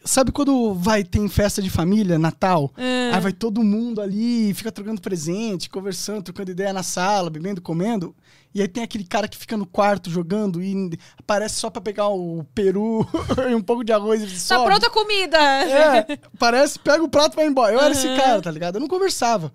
Sabe 0.05 0.33
quando 0.33 0.73
vai 0.75 1.05
tem 1.05 1.29
festa 1.29 1.61
de 1.61 1.69
família, 1.69 2.19
Natal? 2.19 2.73
É. 2.77 3.11
Aí 3.13 3.21
vai 3.21 3.33
todo 3.33 3.63
mundo 3.63 4.01
ali, 4.01 4.55
fica 4.55 4.73
trocando 4.73 5.01
presente, 5.01 5.69
conversando, 5.69 6.23
trocando 6.23 6.51
ideia 6.51 6.73
na 6.73 6.83
sala, 6.83 7.29
bebendo, 7.29 7.61
comendo. 7.61 8.15
E 8.55 8.63
aí 8.63 8.69
tem 8.69 8.83
aquele 8.83 9.05
cara 9.05 9.29
que 9.29 9.37
fica 9.37 9.57
no 9.57 9.67
quarto 9.67 10.09
jogando 10.09 10.63
e 10.63 10.99
aparece 11.19 11.57
só 11.57 11.69
pra 11.69 11.83
pegar 11.83 12.09
o 12.09 12.43
peru 12.55 13.07
e 13.51 13.55
um 13.55 13.61
pouco 13.61 13.85
de 13.85 13.93
arroz 13.93 14.23
e 14.23 14.27
Tá 14.27 14.39
sobe. 14.39 14.65
pronta 14.67 14.87
a 14.87 14.91
comida! 14.91 15.37
É, 15.39 16.17
parece, 16.39 16.79
pega 16.79 17.03
o 17.05 17.09
prato 17.09 17.35
e 17.35 17.37
vai 17.37 17.47
embora. 17.47 17.73
Eu 17.75 17.81
era 17.81 17.91
esse 17.93 18.07
Uhum. 18.09 18.17
cara, 18.17 18.41
tá 18.41 18.51
ligado? 18.51 18.77
Eu 18.77 18.81
não 18.81 18.89
conversava. 18.89 19.53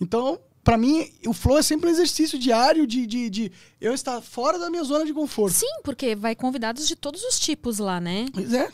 Então, 0.00 0.38
pra 0.62 0.76
mim, 0.78 1.10
o 1.26 1.32
flow 1.32 1.58
é 1.58 1.62
sempre 1.62 1.88
um 1.88 1.92
exercício 1.92 2.38
diário 2.38 2.86
de, 2.86 3.06
de, 3.06 3.28
de 3.28 3.52
eu 3.80 3.92
estar 3.92 4.20
fora 4.20 4.58
da 4.58 4.70
minha 4.70 4.84
zona 4.84 5.04
de 5.04 5.12
conforto. 5.12 5.54
Sim, 5.54 5.80
porque 5.82 6.14
vai 6.14 6.36
convidados 6.36 6.86
de 6.86 6.94
todos 6.94 7.24
os 7.24 7.40
tipos 7.40 7.78
lá, 7.78 8.00
né? 8.00 8.26
Pois 8.32 8.52
é. 8.52 8.68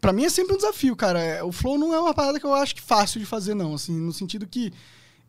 Pra 0.00 0.12
mim 0.12 0.24
é 0.24 0.30
sempre 0.30 0.54
um 0.54 0.56
desafio, 0.56 0.96
cara. 0.96 1.20
É, 1.20 1.42
O 1.42 1.52
flow 1.52 1.78
não 1.78 1.92
é 1.94 2.00
uma 2.00 2.14
parada 2.14 2.40
que 2.40 2.46
eu 2.46 2.54
acho 2.54 2.74
que 2.74 2.80
fácil 2.82 3.20
de 3.20 3.26
fazer, 3.26 3.54
não. 3.54 3.74
Assim, 3.74 3.98
no 3.98 4.12
sentido 4.12 4.46
que 4.46 4.72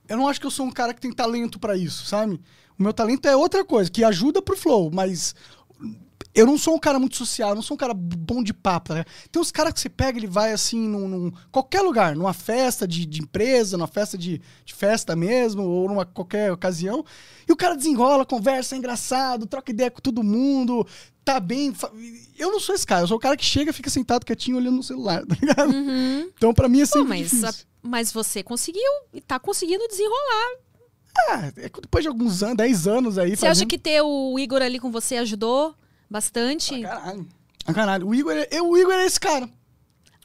eu 0.08 0.18
não 0.18 0.28
acho 0.28 0.40
que 0.40 0.46
eu 0.48 0.52
sou 0.52 0.66
um 0.66 0.72
cara 0.72 0.94
que 0.94 1.02
tem 1.02 1.12
talento 1.12 1.60
pra 1.60 1.78
isso, 1.78 2.06
sabe? 2.06 2.40
O 2.78 2.84
meu 2.84 2.94
talento 2.94 3.28
é 3.28 3.36
outra 3.36 3.64
coisa, 3.64 3.92
que 3.92 4.04
ajuda 4.04 4.42
pro 4.42 4.58
flow, 4.58 4.90
mas 4.92 5.36
eu 6.34 6.46
não 6.46 6.58
sou 6.58 6.76
um 6.76 6.80
cara 6.80 6.98
muito 6.98 7.18
social, 7.18 7.54
não 7.54 7.62
sou 7.62 7.76
um 7.76 7.78
cara 7.78 7.94
bom 7.94 8.42
de 8.42 8.54
papo. 8.54 8.94
Tá? 8.94 9.06
Tem 9.30 9.42
uns 9.42 9.52
caras 9.52 9.74
que 9.74 9.80
você 9.82 9.90
pega, 9.90 10.18
ele 10.18 10.28
vai 10.28 10.54
assim, 10.54 10.80
num, 10.88 11.08
num- 11.08 11.32
qualquer 11.52 11.82
lugar, 11.82 12.16
numa 12.16 12.34
festa 12.34 12.88
de, 12.88 13.06
de 13.06 13.22
empresa, 13.22 13.78
numa 13.78 13.88
festa 13.88 14.18
de, 14.18 14.42
de 14.66 14.74
festa 14.74 15.16
mesmo, 15.16 15.64
ou 15.64 15.90
numa 15.90 16.06
qualquer 16.06 16.52
ocasião, 16.52 17.04
e 17.48 17.52
o 17.52 17.56
cara 17.56 17.76
desenrola, 17.76 18.26
conversa, 18.26 18.76
é 18.76 18.78
engraçado, 18.78 19.46
troca 19.46 19.72
ideia 19.72 19.92
com 19.92 20.00
todo 20.00 20.24
mundo, 20.24 20.88
tá 21.24 21.40
bem. 21.40 21.74
Eu 22.38 22.52
não 22.52 22.60
sou 22.60 22.74
esse 22.76 22.86
cara, 22.86 23.04
eu 23.04 23.08
sou 23.08 23.18
o 23.18 23.20
cara 23.20 23.38
que 23.38 23.46
chega, 23.46 23.72
fica 23.74 23.90
sentado 23.90 24.26
quietinho 24.26 24.58
olhando 24.58 24.78
no 24.78 24.84
celular, 24.84 25.24
tá 25.28 25.36
ligado? 25.40 25.74
Então, 26.36 26.54
pra 26.54 26.68
mim 26.70 26.82
é 26.82 26.86
Pô, 26.86 26.94
sempre 26.94 27.08
mas, 27.10 27.20
difícil. 27.30 27.48
a- 27.50 27.54
mas 27.84 28.12
você 28.12 28.44
conseguiu 28.44 28.92
e 29.14 29.22
tá 29.22 29.40
conseguindo 29.40 29.88
desenrolar. 29.88 30.58
Ah, 31.30 31.52
é 31.58 31.70
depois 31.82 32.04
de 32.04 32.08
alguns 32.08 32.42
anos, 32.42 32.58
10 32.58 32.88
anos 32.88 33.18
aí. 33.18 33.32
Você 33.36 33.46
acha 33.46 33.56
fazendo- 33.56 33.68
que 33.70 33.78
ter 33.78 34.02
o 34.02 34.40
Igor 34.40 34.62
ali 34.62 34.80
com 34.80 34.90
você 34.92 35.18
ajudou 35.18 35.76
bastante? 36.10 36.84
Ah, 36.86 36.90
caralho. 36.90 37.28
Ah, 37.66 37.74
caralho. 37.74 38.08
O 38.08 38.16
Igor, 38.16 38.34
é- 38.34 38.48
eu, 38.52 38.70
o 38.70 38.78
Igor 38.78 38.94
é 38.94 39.06
esse 39.06 39.20
cara. 39.20 39.50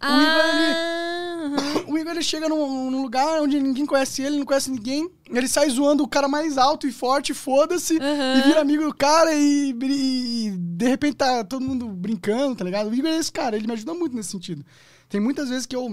Ah, 0.01 1.51
aham. 1.57 1.85
O 1.89 1.99
Igor 1.99 2.13
ele 2.13 2.23
chega 2.23 2.49
num, 2.49 2.91
num 2.91 3.03
lugar 3.03 3.41
onde 3.41 3.59
ninguém 3.61 3.87
conhece 3.87 4.23
ele, 4.23 4.39
não 4.39 4.45
conhece 4.45 4.71
ninguém. 4.71 5.09
Ele 5.31 5.49
sai 5.49 5.69
zoando 5.71 6.03
o 6.03 6.09
cara 6.09 6.29
mais 6.29 6.59
alto 6.59 6.87
e 6.87 6.93
forte, 6.93 7.33
foda-se, 7.35 7.97
Aham. 7.99 8.39
e 8.39 8.43
vira 8.43 8.61
amigo 8.61 8.85
do 8.85 8.95
cara 8.95 9.33
e, 9.35 9.71
e 9.71 10.51
de 10.57 10.89
repente 10.89 11.17
tá 11.17 11.43
todo 11.45 11.63
mundo 11.65 11.89
brincando, 11.89 12.57
tá 12.57 12.65
ligado? 12.65 12.91
O 12.91 12.95
Igor 12.95 13.11
é 13.11 13.17
esse 13.19 13.33
cara, 13.33 13.57
ele 13.57 13.67
me 13.67 13.73
ajuda 13.73 13.95
muito 13.95 14.15
nesse 14.17 14.31
sentido. 14.31 14.65
Tem 15.09 15.21
muitas 15.21 15.49
vezes 15.49 15.67
que 15.67 15.75
eu. 15.77 15.85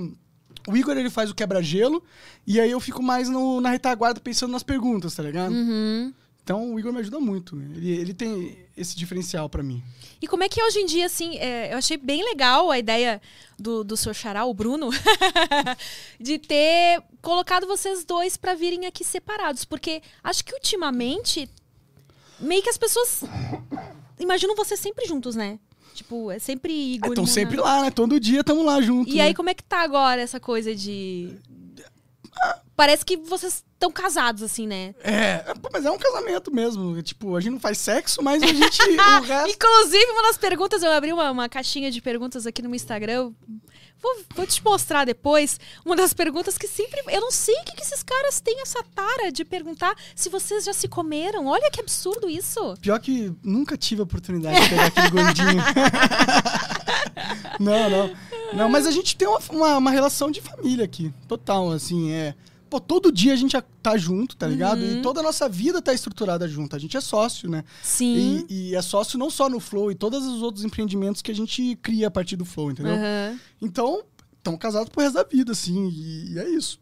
O 0.67 0.77
Igor 0.77 0.95
ele 0.97 1.09
faz 1.09 1.29
o 1.29 1.35
quebra-gelo 1.35 2.01
e 2.47 2.59
aí 2.59 2.71
eu 2.71 2.79
fico 2.79 3.03
mais 3.03 3.27
no- 3.29 3.59
na 3.59 3.69
retaguarda 3.71 4.19
pensando 4.21 4.51
nas 4.51 4.63
perguntas, 4.63 5.13
tá 5.13 5.21
ligado? 5.23 5.51
Uhum. 5.51 6.13
Então 6.43 6.73
o 6.73 6.79
Igor 6.79 6.91
me 6.91 6.99
ajuda 6.99 7.19
muito. 7.19 7.59
Ele, 7.59 7.89
ele 7.89 8.13
tem 8.13 8.57
esse 8.75 8.95
diferencial 8.95 9.49
pra 9.49 9.63
mim. 9.63 9.81
E 10.21 10.27
como 10.27 10.43
é 10.43 10.49
que 10.49 10.59
é 10.59 10.65
hoje 10.65 10.79
em 10.79 10.85
dia, 10.85 11.05
assim, 11.05 11.37
é, 11.37 11.73
eu 11.73 11.77
achei 11.77 11.97
bem 11.97 12.23
legal 12.23 12.69
a 12.69 12.77
ideia 12.77 13.21
do, 13.57 13.83
do 13.83 13.95
seu 13.95 14.13
xará, 14.13 14.45
o 14.45 14.53
Bruno, 14.53 14.89
de 16.19 16.37
ter 16.37 17.01
colocado 17.21 17.65
vocês 17.65 18.03
dois 18.03 18.35
pra 18.35 18.55
virem 18.55 18.85
aqui 18.85 19.03
separados. 19.05 19.63
Porque 19.63 20.01
acho 20.23 20.43
que 20.43 20.53
ultimamente, 20.53 21.49
meio 22.39 22.61
que 22.61 22.69
as 22.69 22.77
pessoas 22.77 23.23
imaginam 24.19 24.55
vocês 24.55 24.79
sempre 24.79 25.05
juntos, 25.05 25.35
né? 25.35 25.59
Tipo, 25.93 26.31
é 26.31 26.39
sempre 26.39 26.95
Igor 26.95 27.09
Estão 27.11 27.23
Mona. 27.23 27.33
sempre 27.33 27.57
lá, 27.57 27.83
né? 27.83 27.91
Todo 27.91 28.19
dia 28.19 28.39
estamos 28.41 28.65
lá 28.65 28.81
juntos. 28.81 29.13
E 29.13 29.17
né? 29.17 29.23
aí, 29.23 29.33
como 29.33 29.49
é 29.49 29.53
que 29.53 29.63
tá 29.63 29.81
agora 29.81 30.21
essa 30.21 30.39
coisa 30.39 30.75
de. 30.75 31.35
Parece 32.75 33.05
que 33.05 33.17
vocês 33.17 33.63
estão 33.73 33.91
casados, 33.91 34.41
assim, 34.41 34.65
né? 34.65 34.95
É, 35.03 35.43
mas 35.71 35.85
é 35.85 35.91
um 35.91 35.97
casamento 35.97 36.53
mesmo. 36.53 37.01
Tipo, 37.01 37.35
a 37.35 37.41
gente 37.41 37.53
não 37.53 37.59
faz 37.59 37.77
sexo, 37.77 38.21
mas 38.23 38.41
a 38.41 38.47
gente. 38.47 38.81
resto. 39.25 39.51
Inclusive, 39.51 40.11
uma 40.11 40.23
das 40.23 40.37
perguntas, 40.37 40.81
eu 40.81 40.91
abri 40.91 41.13
uma, 41.13 41.29
uma 41.29 41.47
caixinha 41.47 41.91
de 41.91 42.01
perguntas 42.01 42.47
aqui 42.47 42.61
no 42.61 42.69
meu 42.69 42.75
Instagram. 42.75 43.13
eu 43.13 43.35
Vou, 44.01 44.21
vou 44.35 44.45
te 44.45 44.63
mostrar 44.63 45.05
depois. 45.05 45.59
Uma 45.85 45.95
das 45.95 46.13
perguntas 46.13 46.57
que 46.57 46.67
sempre. 46.67 47.01
Eu 47.07 47.21
não 47.21 47.31
sei 47.31 47.55
o 47.55 47.63
que, 47.63 47.75
que 47.75 47.81
esses 47.81 48.03
caras 48.03 48.41
têm 48.41 48.61
essa 48.61 48.83
tara 48.93 49.31
de 49.31 49.45
perguntar 49.45 49.95
se 50.15 50.29
vocês 50.29 50.65
já 50.65 50.73
se 50.73 50.87
comeram. 50.87 51.47
Olha 51.47 51.71
que 51.71 51.79
absurdo 51.79 52.29
isso. 52.29 52.75
Pior 52.81 52.99
que 52.99 53.33
nunca 53.41 53.77
tive 53.77 54.01
a 54.01 54.03
oportunidade 54.03 54.59
de 54.59 54.69
pegar 54.69 54.85
aquele 54.87 55.09
gordinho. 55.09 55.63
não, 57.59 57.89
não. 57.89 58.11
Não, 58.53 58.69
mas 58.69 58.85
a 58.85 58.91
gente 58.91 59.15
tem 59.15 59.27
uma, 59.27 59.39
uma, 59.49 59.77
uma 59.77 59.91
relação 59.91 60.29
de 60.29 60.41
família 60.41 60.85
aqui. 60.85 61.11
Total, 61.27 61.71
assim, 61.71 62.11
é. 62.11 62.35
Pô, 62.73 62.79
todo 62.79 63.11
dia 63.11 63.33
a 63.33 63.35
gente 63.35 63.55
tá 63.83 63.95
junto, 63.95 64.35
tá 64.35 64.47
ligado? 64.47 64.79
Uhum. 64.81 64.97
E 64.97 65.01
toda 65.03 65.19
a 65.19 65.23
nossa 65.23 65.47
vida 65.47 65.79
tá 65.79 65.93
estruturada 65.93 66.47
junto. 66.47 66.75
A 66.75 66.79
gente 66.79 66.97
é 66.97 67.01
sócio, 67.01 67.47
né? 67.47 67.63
Sim. 67.83 68.47
E, 68.49 68.69
e 68.71 68.75
é 68.75 68.81
sócio 68.81 69.19
não 69.19 69.29
só 69.29 69.47
no 69.47 69.59
Flow, 69.59 69.91
e 69.91 69.95
todos 69.95 70.25
os 70.25 70.41
outros 70.41 70.65
empreendimentos 70.65 71.21
que 71.21 71.29
a 71.29 71.35
gente 71.35 71.77
cria 71.83 72.07
a 72.07 72.11
partir 72.11 72.35
do 72.35 72.45
Flow, 72.45 72.71
entendeu? 72.71 72.95
Aham. 72.95 73.39
Então, 73.61 74.01
estão 74.39 74.57
casados 74.57 74.89
pro 74.89 75.03
resto 75.03 75.13
da 75.13 75.23
vida, 75.23 75.51
assim, 75.51 75.87
e, 75.87 76.33
e 76.33 76.39
é 76.39 76.49
isso. 76.49 76.79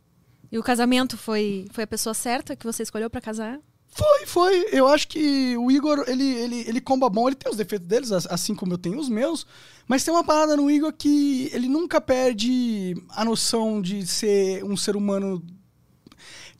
E 0.50 0.58
o 0.58 0.64
casamento 0.64 1.18
foi, 1.18 1.68
foi 1.74 1.84
a 1.84 1.88
pessoa 1.88 2.14
certa 2.14 2.56
que 2.56 2.66
você 2.66 2.84
escolheu 2.84 3.10
pra 3.10 3.20
casar? 3.20 3.60
Foi, 3.94 4.26
foi. 4.26 4.68
Eu 4.72 4.88
acho 4.88 5.10
que 5.10 5.58
o 5.58 5.70
Igor, 5.70 6.06
ele, 6.08 6.24
ele, 6.24 6.56
ele 6.70 6.80
comba 6.80 7.10
bom, 7.10 7.28
ele 7.28 7.36
tem 7.36 7.52
os 7.52 7.58
defeitos 7.58 7.86
deles, 7.86 8.14
as- 8.14 8.28
assim 8.28 8.56
como 8.56 8.72
eu 8.72 8.78
tenho 8.78 8.98
os 8.98 9.10
meus. 9.10 9.46
Mas 9.90 10.06
tem 10.06 10.14
uma 10.14 10.24
parada 10.24 10.56
no 10.56 10.72
Igor 10.72 10.94
que 10.94 11.50
ele 11.52 11.68
nunca 11.68 12.00
perde 12.00 12.96
a 13.10 13.26
noção 13.26 13.82
de 13.82 14.08
ser 14.08 14.64
um 14.64 14.78
ser 14.78 14.96
humano. 14.96 15.46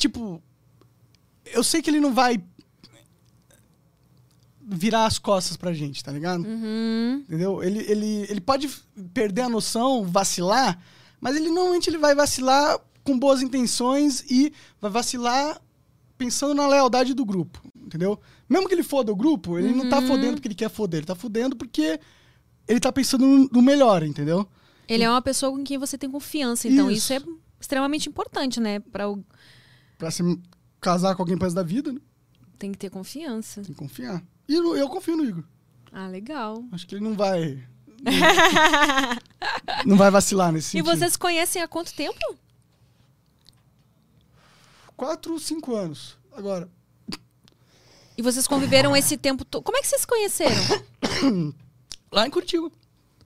Tipo. 0.02 0.42
eu 1.46 1.64
sei 1.64 1.82
que 1.82 1.90
ele 1.90 2.00
não 2.00 2.14
vai 2.14 2.42
virar 4.64 5.06
as 5.06 5.20
costas 5.20 5.58
pra 5.58 5.74
gente, 5.74 6.04
tá 6.04 6.12
ligado? 6.12 6.44
Uhum. 6.44 7.24
Entendeu? 7.28 7.62
Ele, 7.62 7.80
ele, 7.80 8.26
ele 8.30 8.42
pode 8.42 8.68
perder 9.14 9.42
a 9.42 9.50
noção, 9.50 10.06
vacilar, 10.06 10.82
mas 11.20 11.36
ele 11.36 11.50
normalmente 11.50 11.90
ele 11.90 11.98
vai 11.98 12.16
vacilar 12.16 12.80
com 13.04 13.20
boas 13.20 13.42
intenções 13.42 14.24
e 14.30 14.54
vai 14.80 14.90
vacilar 14.90 15.62
pensando 16.18 16.54
na 16.54 16.68
lealdade 16.68 17.14
do 17.14 17.26
grupo, 17.26 17.62
entendeu? 17.76 18.20
Mesmo 18.48 18.68
que 18.68 18.74
ele 18.74 18.84
foda 18.84 19.12
o 19.12 19.16
grupo, 19.16 19.58
ele 19.58 19.74
não 19.74 19.90
tá 19.90 20.02
fodendo 20.02 20.34
porque 20.34 20.48
ele 20.48 20.56
quer 20.56 20.70
foder, 20.70 21.00
ele 21.00 21.08
tá 21.08 21.16
fodendo 21.16 21.56
porque 21.56 22.00
ele 22.68 22.80
tá 22.80 22.92
pensando 22.92 23.26
no, 23.26 23.50
no 23.52 23.62
melhor, 23.62 24.04
entendeu? 24.04 24.48
Ele 24.88 25.04
é 25.04 25.10
uma 25.10 25.22
pessoa 25.22 25.52
com 25.52 25.64
quem 25.64 25.78
você 25.78 25.98
tem 25.98 26.10
confiança, 26.10 26.68
então 26.68 26.90
isso, 26.90 27.14
Isso. 27.14 27.28
é 27.28 27.34
extremamente 27.60 28.08
importante, 28.08 28.60
né? 28.60 28.80
Para 28.80 29.10
o... 29.10 29.24
Pra 30.02 30.10
se 30.10 30.24
casar 30.80 31.16
com 31.16 31.22
alguém 31.22 31.38
resto 31.38 31.54
da 31.54 31.62
vida, 31.62 31.94
né? 31.94 32.00
tem 32.58 32.72
que 32.72 32.78
ter 32.80 32.90
confiança. 32.90 33.62
tem 33.62 33.72
que 33.72 33.78
confiar. 33.80 34.24
E 34.48 34.56
eu, 34.56 34.76
eu 34.76 34.90
confio 34.90 35.16
no 35.16 35.24
Igor. 35.24 35.44
Ah, 35.92 36.08
legal. 36.08 36.64
Acho 36.72 36.88
que 36.88 36.96
ele 36.96 37.04
não 37.04 37.14
vai. 37.16 37.64
não 39.86 39.96
vai 39.98 40.10
vacilar 40.10 40.52
nesse 40.52 40.70
E 40.70 40.72
sentido. 40.82 40.86
vocês 40.98 41.12
se 41.12 41.20
conhecem 41.20 41.62
há 41.62 41.68
quanto 41.68 41.94
tempo? 41.94 42.18
Quatro, 44.98 45.40
cinco 45.40 45.76
anos. 45.76 46.18
Agora. 46.36 46.68
E 48.18 48.24
vocês 48.24 48.48
conviveram 48.48 48.96
esse 48.96 49.18
tempo 49.18 49.46
todo. 49.46 49.62
Como 49.62 49.78
é 49.78 49.82
que 49.82 49.88
vocês 49.88 50.02
se 50.02 50.08
conheceram? 50.08 50.56
Lá 52.12 52.26
em 52.26 52.32
Curitiba. 52.32 52.72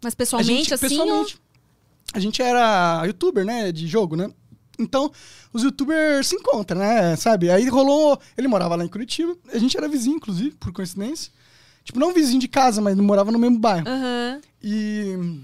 Mas 0.03 0.13
A 0.13 0.17
pessoalmente, 0.17 0.53
gente, 0.63 0.73
assim? 0.73 0.89
pessoalmente. 0.89 1.39
A 2.13 2.19
gente 2.19 2.41
era 2.41 3.01
youtuber, 3.05 3.45
né? 3.45 3.71
De 3.71 3.87
jogo, 3.87 4.17
né? 4.17 4.29
Então, 4.79 5.11
os 5.53 5.63
youtubers 5.63 6.27
se 6.27 6.35
encontram, 6.35 6.79
né? 6.79 7.15
Sabe? 7.15 7.49
Aí 7.49 7.67
rolou. 7.69 8.19
Ele 8.37 8.47
morava 8.47 8.75
lá 8.75 8.83
em 8.83 8.89
Curitiba. 8.89 9.35
A 9.53 9.57
gente 9.57 9.75
era 9.77 9.87
vizinho, 9.87 10.17
inclusive, 10.17 10.51
por 10.55 10.71
coincidência. 10.73 11.31
Tipo, 11.83 11.99
não 11.99 12.13
vizinho 12.13 12.39
de 12.39 12.47
casa, 12.47 12.81
mas 12.81 12.95
morava 12.95 13.31
no 13.31 13.39
mesmo 13.39 13.59
bairro. 13.59 13.87
Ou... 13.87 13.93
Aham. 13.93 14.41
E. 14.61 15.43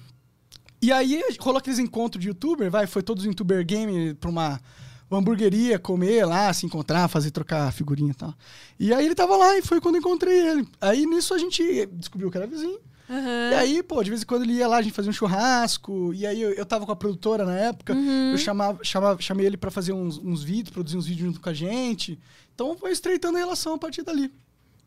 E 0.82 0.92
aí 0.92 1.22
rolou 1.40 1.60
aqueles 1.60 1.78
encontros 1.78 2.20
de 2.20 2.28
youtuber, 2.30 2.72
vai, 2.72 2.88
foi 2.88 3.04
todos 3.04 3.24
youtuber 3.24 3.64
game 3.64 4.16
pra 4.16 4.32
uma, 4.32 4.60
uma 5.08 5.20
hamburgueria 5.20 5.78
comer 5.78 6.26
lá, 6.26 6.52
se 6.52 6.66
encontrar, 6.66 7.08
fazer 7.08 7.30
trocar 7.30 7.72
figurinha 7.72 8.10
e 8.10 8.16
tal. 8.16 8.34
E 8.80 8.92
aí 8.92 9.06
ele 9.06 9.14
tava 9.14 9.38
lá 9.38 9.56
e 9.60 9.62
foi 9.62 9.80
quando 9.80 10.00
encontrei 10.00 10.48
ele. 10.48 10.68
Aí 10.82 11.06
nisso 11.06 11.36
a 11.36 11.38
gente 11.38 11.86
descobriu 11.86 12.32
que 12.32 12.38
era 12.38 12.48
vizinho. 12.48 12.80
Aham. 13.12 13.52
E 13.52 13.56
aí, 13.56 13.84
pô, 13.84 14.02
de 14.02 14.10
vez 14.10 14.22
em 14.22 14.26
quando 14.26 14.44
ele 14.44 14.54
ia 14.54 14.68
lá, 14.70 14.78
a 14.78 14.82
gente 14.82 14.94
fazia 14.94 15.10
um 15.10 15.14
churrasco. 15.14 16.14
E 16.14 16.26
aí 16.26 16.42
eu, 16.42 16.54
eu 16.54 16.66
tava 16.66 16.86
com 16.86 16.94
a 16.94 16.96
produtora 16.96 17.46
na 17.46 17.60
época. 17.60 17.94
Uhum. 17.94 18.32
Eu 18.32 18.38
chamava, 18.38 18.82
chamava, 18.84 19.22
chamei 19.22 19.46
ele 19.46 19.58
pra 19.58 19.70
fazer 19.70 19.92
uns, 19.92 20.18
uns 20.18 20.42
vídeos, 20.42 20.70
produzir 20.70 20.98
uns 20.98 21.06
vídeos 21.06 21.28
junto 21.28 21.42
com 21.42 21.50
a 21.50 21.54
gente. 21.54 22.18
Então 22.56 22.78
foi 22.78 22.92
estreitando 22.92 23.38
a 23.38 23.42
relação 23.42 23.74
a 23.74 23.78
partir 23.78 24.04
dali. 24.04 24.34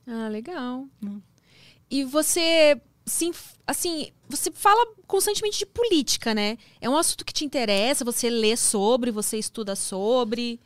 Ah, 0.07 0.29
legal. 0.29 0.89
Hum. 1.03 1.21
E 1.91 2.03
você, 2.03 2.81
sim, 3.05 3.31
assim, 3.67 4.11
você 4.27 4.51
fala 4.51 4.95
constantemente 5.07 5.59
de 5.59 5.67
política, 5.67 6.35
né? 6.35 6.57
É 6.81 6.89
um 6.89 6.97
assunto 6.97 7.27
que 7.27 7.33
te 7.33 7.45
interessa, 7.45 8.07
você 8.07 8.31
lê 8.31 8.57
sobre, 8.57 9.11
você 9.11 9.37
estuda 9.37 9.77
sobre. 9.77 10.59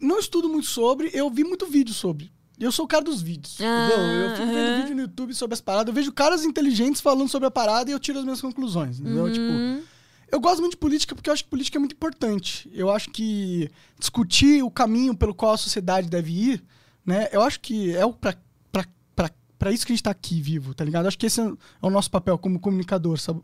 Não 0.00 0.18
estudo 0.18 0.48
muito 0.48 0.66
sobre, 0.66 1.10
eu 1.14 1.30
vi 1.30 1.44
muito 1.44 1.64
vídeo 1.66 1.94
sobre. 1.94 2.32
Eu 2.58 2.70
sou 2.70 2.84
o 2.84 2.88
cara 2.88 3.02
dos 3.02 3.20
vídeos, 3.20 3.58
Ah, 3.60 3.86
entendeu? 3.88 4.04
Eu 4.06 4.30
fico 4.36 4.46
vendo 4.46 4.76
vídeo 4.82 4.94
no 4.94 5.02
YouTube 5.02 5.34
sobre 5.34 5.54
as 5.54 5.60
paradas. 5.60 5.88
Eu 5.88 5.94
vejo 5.94 6.12
caras 6.12 6.44
inteligentes 6.44 7.00
falando 7.00 7.28
sobre 7.28 7.48
a 7.48 7.50
parada 7.50 7.90
e 7.90 7.92
eu 7.92 7.98
tiro 7.98 8.18
as 8.18 8.24
minhas 8.24 8.40
conclusões, 8.40 9.00
entendeu? 9.00 9.30
Tipo, 9.32 9.42
Uhum. 9.44 9.82
eu 10.30 10.40
gosto 10.40 10.60
muito 10.60 10.72
de 10.72 10.76
política 10.78 11.14
porque 11.14 11.28
eu 11.28 11.34
acho 11.34 11.42
que 11.44 11.50
política 11.50 11.78
é 11.78 11.80
muito 11.80 11.94
importante. 11.94 12.70
Eu 12.72 12.90
acho 12.90 13.10
que 13.10 13.68
discutir 13.98 14.62
o 14.62 14.70
caminho 14.70 15.14
pelo 15.16 15.34
qual 15.34 15.52
a 15.54 15.56
sociedade 15.58 16.08
deve 16.08 16.30
ir, 16.30 16.64
né? 17.04 17.28
Eu 17.32 17.42
acho 17.42 17.58
que 17.58 17.96
é 17.96 18.04
o 18.06 18.12
pra, 18.12 18.34
pra, 18.70 18.84
pra, 19.16 19.30
pra 19.58 19.72
isso 19.72 19.84
que 19.84 19.92
a 19.92 19.96
gente 19.96 20.04
tá 20.04 20.10
aqui 20.10 20.40
vivo, 20.40 20.72
tá 20.74 20.84
ligado? 20.84 21.04
Eu 21.04 21.08
acho 21.08 21.18
que 21.18 21.26
esse 21.26 21.40
é 21.40 21.52
o 21.80 21.90
nosso 21.90 22.10
papel 22.10 22.38
como 22.38 22.60
comunicador, 22.60 23.18
sabe? 23.18 23.42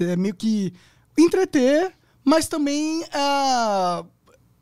É 0.00 0.16
meio 0.16 0.34
que 0.34 0.72
entreter, 1.16 1.92
mas 2.24 2.48
também 2.48 3.04
ah, 3.12 4.04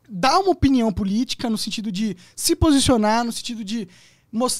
dar 0.09 0.39
uma 0.39 0.51
opinião 0.51 0.91
política 0.91 1.49
no 1.49 1.57
sentido 1.57 1.91
de 1.91 2.15
se 2.35 2.55
posicionar, 2.55 3.23
no 3.23 3.31
sentido 3.31 3.63
de 3.63 3.87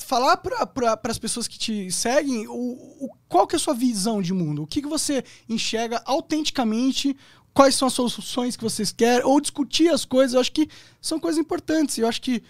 falar 0.05 0.37
para 0.37 0.99
as 1.11 1.19
pessoas 1.19 1.47
que 1.47 1.59
te 1.59 1.91
seguem 1.91 2.47
o, 2.47 2.53
o- 2.53 3.09
qual 3.27 3.45
que 3.45 3.55
é 3.55 3.57
a 3.57 3.59
sua 3.59 3.73
visão 3.73 4.21
de 4.21 4.33
mundo, 4.33 4.63
o 4.63 4.67
que, 4.67 4.81
que 4.81 4.87
você 4.87 5.23
enxerga 5.49 6.01
autenticamente, 6.05 7.15
quais 7.53 7.75
são 7.75 7.87
as 7.87 7.93
soluções 7.93 8.55
que 8.55 8.63
vocês 8.63 8.91
querem, 8.91 9.25
ou 9.25 9.39
discutir 9.41 9.89
as 9.89 10.05
coisas, 10.05 10.33
eu 10.33 10.39
acho 10.39 10.51
que 10.51 10.69
são 11.01 11.19
coisas 11.19 11.39
importantes. 11.39 11.97
Eu 11.97 12.07
acho 12.07 12.21
que 12.21 12.41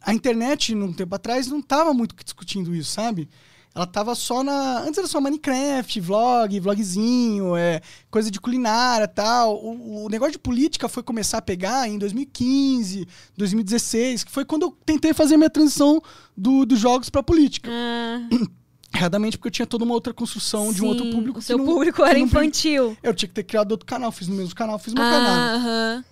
a 0.00 0.14
internet, 0.14 0.74
num 0.74 0.92
tempo 0.92 1.14
atrás, 1.14 1.46
não 1.48 1.58
estava 1.58 1.92
muito 1.92 2.14
discutindo 2.24 2.74
isso, 2.74 2.92
sabe? 2.92 3.28
Ela 3.72 3.86
tava 3.86 4.14
só 4.16 4.42
na. 4.42 4.80
Antes 4.80 4.98
era 4.98 5.06
só 5.06 5.20
Minecraft, 5.20 6.00
vlog, 6.00 6.58
vlogzinho, 6.58 7.54
é, 7.56 7.80
coisa 8.10 8.28
de 8.30 8.40
culinária 8.40 9.04
e 9.04 9.08
tal. 9.08 9.56
O, 9.64 10.06
o 10.06 10.08
negócio 10.08 10.32
de 10.32 10.38
política 10.40 10.88
foi 10.88 11.02
começar 11.04 11.38
a 11.38 11.42
pegar 11.42 11.88
em 11.88 11.96
2015, 11.96 13.06
2016, 13.36 14.24
que 14.24 14.32
foi 14.32 14.44
quando 14.44 14.62
eu 14.62 14.76
tentei 14.84 15.14
fazer 15.14 15.36
minha 15.36 15.48
transição 15.48 16.02
do- 16.36 16.66
dos 16.66 16.80
jogos 16.80 17.08
pra 17.08 17.22
política. 17.22 17.70
Ah, 17.72 18.28
Erradamente, 18.92 19.38
porque 19.38 19.46
eu 19.46 19.52
tinha 19.52 19.66
toda 19.66 19.84
uma 19.84 19.94
outra 19.94 20.12
construção 20.12 20.72
de 20.72 20.82
um 20.82 20.88
outro 20.88 21.04
sim, 21.04 21.12
público. 21.12 21.38
O 21.38 21.42
seu 21.42 21.56
não- 21.56 21.64
público 21.64 22.02
era 22.02 22.18
não- 22.18 22.26
infantil. 22.26 22.96
Eu 23.00 23.14
tinha 23.14 23.28
que 23.28 23.34
ter 23.34 23.44
criado 23.44 23.70
outro 23.70 23.86
canal, 23.86 24.10
fiz 24.10 24.26
no 24.26 24.34
mesmo 24.34 24.52
canal, 24.52 24.80
fiz 24.80 24.92
meu 24.92 25.04
Ah, 25.04 25.10
canal. 25.10 25.36
aham. 25.56 26.04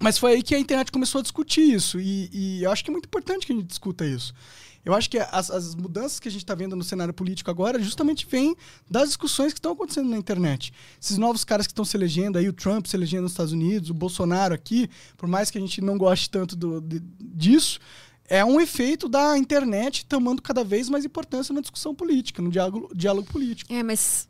Mas 0.00 0.18
foi 0.18 0.32
aí 0.32 0.42
que 0.42 0.54
a 0.54 0.58
internet 0.58 0.92
começou 0.92 1.20
a 1.20 1.22
discutir 1.22 1.62
isso. 1.62 1.98
E, 1.98 2.28
e 2.32 2.62
eu 2.64 2.70
acho 2.70 2.84
que 2.84 2.90
é 2.90 2.92
muito 2.92 3.06
importante 3.06 3.46
que 3.46 3.52
a 3.52 3.56
gente 3.56 3.66
discuta 3.66 4.04
isso. 4.04 4.34
Eu 4.84 4.92
acho 4.94 5.08
que 5.08 5.18
as, 5.18 5.50
as 5.50 5.74
mudanças 5.74 6.20
que 6.20 6.28
a 6.28 6.30
gente 6.30 6.42
está 6.44 6.54
vendo 6.54 6.76
no 6.76 6.84
cenário 6.84 7.14
político 7.14 7.50
agora 7.50 7.80
justamente 7.82 8.26
vêm 8.26 8.54
das 8.90 9.08
discussões 9.08 9.52
que 9.52 9.58
estão 9.58 9.72
acontecendo 9.72 10.10
na 10.10 10.16
internet. 10.18 10.72
Esses 11.00 11.16
novos 11.16 11.42
caras 11.44 11.66
que 11.66 11.72
estão 11.72 11.84
se 11.84 11.96
elegendo 11.96 12.36
aí, 12.38 12.48
o 12.48 12.52
Trump 12.52 12.86
se 12.86 12.94
elegendo 12.96 13.22
nos 13.22 13.32
Estados 13.32 13.52
Unidos, 13.52 13.88
o 13.90 13.94
Bolsonaro 13.94 14.52
aqui, 14.54 14.90
por 15.16 15.26
mais 15.28 15.50
que 15.50 15.56
a 15.56 15.60
gente 15.60 15.80
não 15.80 15.96
goste 15.96 16.28
tanto 16.28 16.54
do- 16.54 16.80
de- 16.80 17.00
disso, 17.18 17.80
é 18.28 18.44
um 18.44 18.60
efeito 18.60 19.08
da 19.08 19.36
internet 19.38 20.04
tomando 20.06 20.40
cada 20.42 20.62
vez 20.64 20.88
mais 20.88 21.04
importância 21.04 21.54
na 21.54 21.60
discussão 21.60 21.94
política, 21.94 22.40
no 22.42 22.50
diálogo, 22.50 22.90
diálogo 22.94 23.26
político. 23.30 23.72
É, 23.72 23.82
mas 23.82 24.28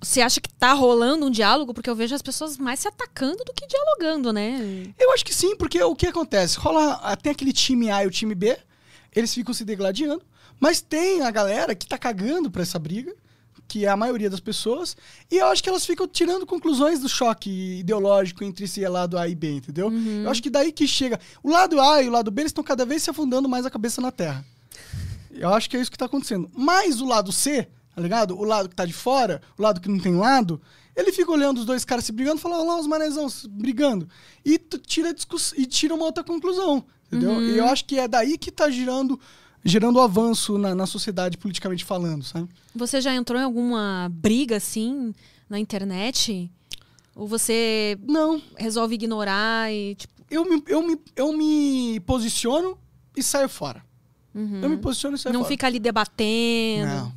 você 0.00 0.20
acha 0.20 0.40
que 0.40 0.48
tá 0.54 0.72
rolando 0.72 1.26
um 1.26 1.30
diálogo? 1.30 1.74
Porque 1.74 1.90
eu 1.90 1.96
vejo 1.96 2.14
as 2.14 2.22
pessoas 2.22 2.56
mais 2.56 2.80
se 2.80 2.88
atacando 2.88 3.44
do 3.44 3.52
que 3.52 3.66
dialogando, 3.66 4.32
né? 4.32 4.92
Eu 4.98 5.12
acho 5.12 5.24
que 5.24 5.34
sim, 5.34 5.56
porque 5.56 5.82
o 5.82 5.94
que 5.96 6.06
acontece? 6.06 6.58
Rola, 6.58 7.00
ah, 7.02 7.16
tem 7.16 7.32
aquele 7.32 7.52
time 7.52 7.90
A 7.90 8.04
e 8.04 8.06
o 8.06 8.10
time 8.10 8.34
B, 8.34 8.56
eles 9.14 9.32
ficam 9.32 9.54
se 9.54 9.64
degladiando, 9.64 10.22
mas 10.60 10.80
tem 10.80 11.22
a 11.22 11.30
galera 11.30 11.74
que 11.74 11.86
tá 11.86 11.98
cagando 11.98 12.50
pra 12.50 12.62
essa 12.62 12.78
briga, 12.78 13.14
que 13.66 13.84
é 13.84 13.88
a 13.88 13.96
maioria 13.96 14.30
das 14.30 14.40
pessoas, 14.40 14.96
e 15.30 15.36
eu 15.36 15.46
acho 15.46 15.62
que 15.62 15.68
elas 15.68 15.84
ficam 15.84 16.08
tirando 16.08 16.46
conclusões 16.46 17.00
do 17.00 17.08
choque 17.08 17.78
ideológico 17.80 18.42
entre 18.42 18.64
esse 18.64 18.86
lado 18.88 19.18
A 19.18 19.28
e 19.28 19.34
B, 19.34 19.56
entendeu? 19.56 19.90
Eu 20.24 20.30
acho 20.30 20.42
que 20.42 20.48
daí 20.48 20.72
que 20.72 20.88
chega. 20.88 21.20
O 21.42 21.50
lado 21.50 21.78
A 21.78 22.02
e 22.02 22.08
o 22.08 22.10
lado 22.10 22.30
B 22.30 22.42
eles 22.42 22.50
estão 22.50 22.64
cada 22.64 22.86
vez 22.86 23.02
se 23.02 23.10
afundando 23.10 23.48
mais 23.48 23.66
a 23.66 23.70
cabeça 23.70 24.00
na 24.00 24.10
terra. 24.10 24.44
Eu 25.30 25.52
acho 25.52 25.68
que 25.68 25.76
é 25.76 25.80
isso 25.80 25.90
que 25.90 25.98
tá 25.98 26.06
acontecendo. 26.06 26.50
Mas 26.56 27.00
o 27.00 27.06
lado 27.06 27.30
C, 27.30 27.68
tá 27.94 28.00
ligado? 28.00 28.38
O 28.38 28.42
lado 28.42 28.68
que 28.70 28.74
tá 28.74 28.86
de 28.86 28.92
fora, 28.92 29.42
o 29.56 29.62
lado 29.62 29.80
que 29.80 29.88
não 29.88 29.98
tem 29.98 30.16
lado, 30.16 30.60
ele 30.96 31.12
fica 31.12 31.30
olhando 31.30 31.58
os 31.58 31.66
dois 31.66 31.84
caras 31.84 32.04
se 32.04 32.12
brigando 32.12 32.38
e 32.38 32.40
fala, 32.40 32.56
olha 32.56 32.70
lá 32.70 32.80
os 32.80 32.86
manezão 32.86 33.28
brigando. 33.50 34.08
E 34.44 34.58
tira, 34.58 35.14
e 35.56 35.66
tira 35.66 35.94
uma 35.94 36.06
outra 36.06 36.24
conclusão, 36.24 36.84
entendeu? 37.08 37.42
E 37.42 37.58
eu 37.58 37.64
acho 37.66 37.84
que 37.84 37.98
é 37.98 38.06
daí 38.06 38.38
que 38.38 38.50
tá 38.52 38.70
girando, 38.70 39.18
gerando 39.64 39.96
o 39.96 40.02
avanço 40.02 40.56
na, 40.58 40.74
na 40.74 40.86
sociedade, 40.86 41.36
politicamente 41.36 41.84
falando, 41.84 42.22
sabe? 42.24 42.48
Você 42.74 43.00
já 43.00 43.14
entrou 43.14 43.40
em 43.40 43.44
alguma 43.44 44.08
briga 44.12 44.56
assim 44.56 45.12
na 45.48 45.58
internet? 45.58 46.50
Ou 47.14 47.26
você 47.26 47.98
Não, 48.06 48.40
resolve 48.56 48.94
ignorar 48.94 49.72
e 49.72 49.94
tipo. 49.96 50.14
eu 50.30 50.44
me, 50.44 50.62
eu 50.68 50.82
me, 50.86 51.00
eu 51.16 51.32
me 51.32 51.98
posiciono 52.00 52.78
e 53.16 53.22
saio 53.22 53.48
fora. 53.48 53.82
Eu 54.34 54.68
me 54.68 54.76
posiciono 54.76 55.16
e 55.16 55.18
saio 55.18 55.32
não 55.32 55.40
fora. 55.40 55.48
fica 55.48 55.66
ali 55.66 55.80
debatendo? 55.80 56.86
Não. 56.86 57.12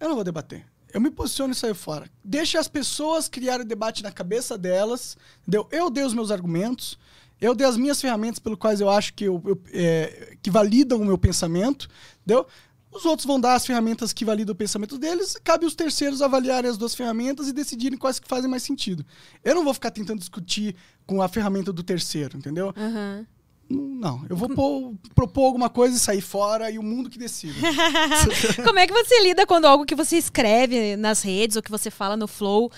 Eu 0.00 0.08
não 0.08 0.14
vou 0.16 0.24
debater. 0.24 0.66
Eu 0.92 1.00
me 1.00 1.10
posiciono 1.10 1.52
e 1.52 1.54
saio 1.56 1.74
fora. 1.74 2.10
Deixa 2.24 2.58
as 2.58 2.66
pessoas 2.66 3.28
criarem 3.28 3.64
o 3.64 3.68
debate 3.68 4.02
na 4.02 4.10
cabeça 4.10 4.58
delas. 4.58 5.16
Entendeu? 5.42 5.68
Eu 5.70 5.88
dei 5.90 6.02
os 6.02 6.14
meus 6.14 6.30
argumentos. 6.32 6.98
Eu 7.40 7.54
dei 7.54 7.66
as 7.66 7.76
minhas 7.76 8.00
ferramentas 8.00 8.38
pelo 8.38 8.56
quais 8.56 8.80
eu 8.80 8.88
acho 8.90 9.14
que, 9.14 9.24
eu, 9.24 9.40
eu, 9.46 9.60
é, 9.72 10.36
que 10.42 10.50
validam 10.50 11.00
o 11.00 11.04
meu 11.04 11.16
pensamento. 11.16 11.88
Entendeu? 12.24 12.46
Os 12.90 13.04
outros 13.04 13.26
vão 13.26 13.38
dar 13.38 13.54
as 13.54 13.66
ferramentas 13.66 14.12
que 14.12 14.24
validam 14.24 14.52
o 14.52 14.56
pensamento 14.56 14.98
deles. 14.98 15.36
Cabe 15.44 15.66
os 15.66 15.74
terceiros 15.74 16.22
avaliarem 16.22 16.70
as 16.70 16.78
duas 16.78 16.94
ferramentas 16.94 17.46
e 17.46 17.52
decidirem 17.52 17.98
quais 17.98 18.18
que 18.18 18.26
fazem 18.26 18.50
mais 18.50 18.62
sentido. 18.62 19.04
Eu 19.44 19.54
não 19.54 19.62
vou 19.62 19.74
ficar 19.74 19.90
tentando 19.90 20.18
discutir 20.18 20.74
com 21.06 21.20
a 21.22 21.28
ferramenta 21.28 21.72
do 21.72 21.82
terceiro, 21.82 22.36
entendeu? 22.36 22.72
Aham. 22.76 23.26
Não, 23.70 24.24
eu 24.30 24.34
vou 24.34 24.48
pôr- 24.48 24.94
propor 25.14 25.44
alguma 25.44 25.68
coisa 25.68 25.94
e 25.94 25.98
sair 26.00 26.22
fora 26.22 26.70
e 26.70 26.78
o 26.78 26.82
mundo 26.82 27.10
que 27.10 27.18
decide. 27.18 27.60
Como 28.64 28.78
é 28.78 28.86
que 28.86 28.94
você 28.94 29.20
lida 29.22 29.46
quando 29.46 29.66
algo 29.66 29.84
que 29.84 29.94
você 29.94 30.16
escreve 30.16 30.96
nas 30.96 31.20
redes 31.20 31.54
ou 31.54 31.62
que 31.62 31.70
você 31.70 31.90
fala 31.90 32.16
no 32.16 32.26
Flow 32.26 32.72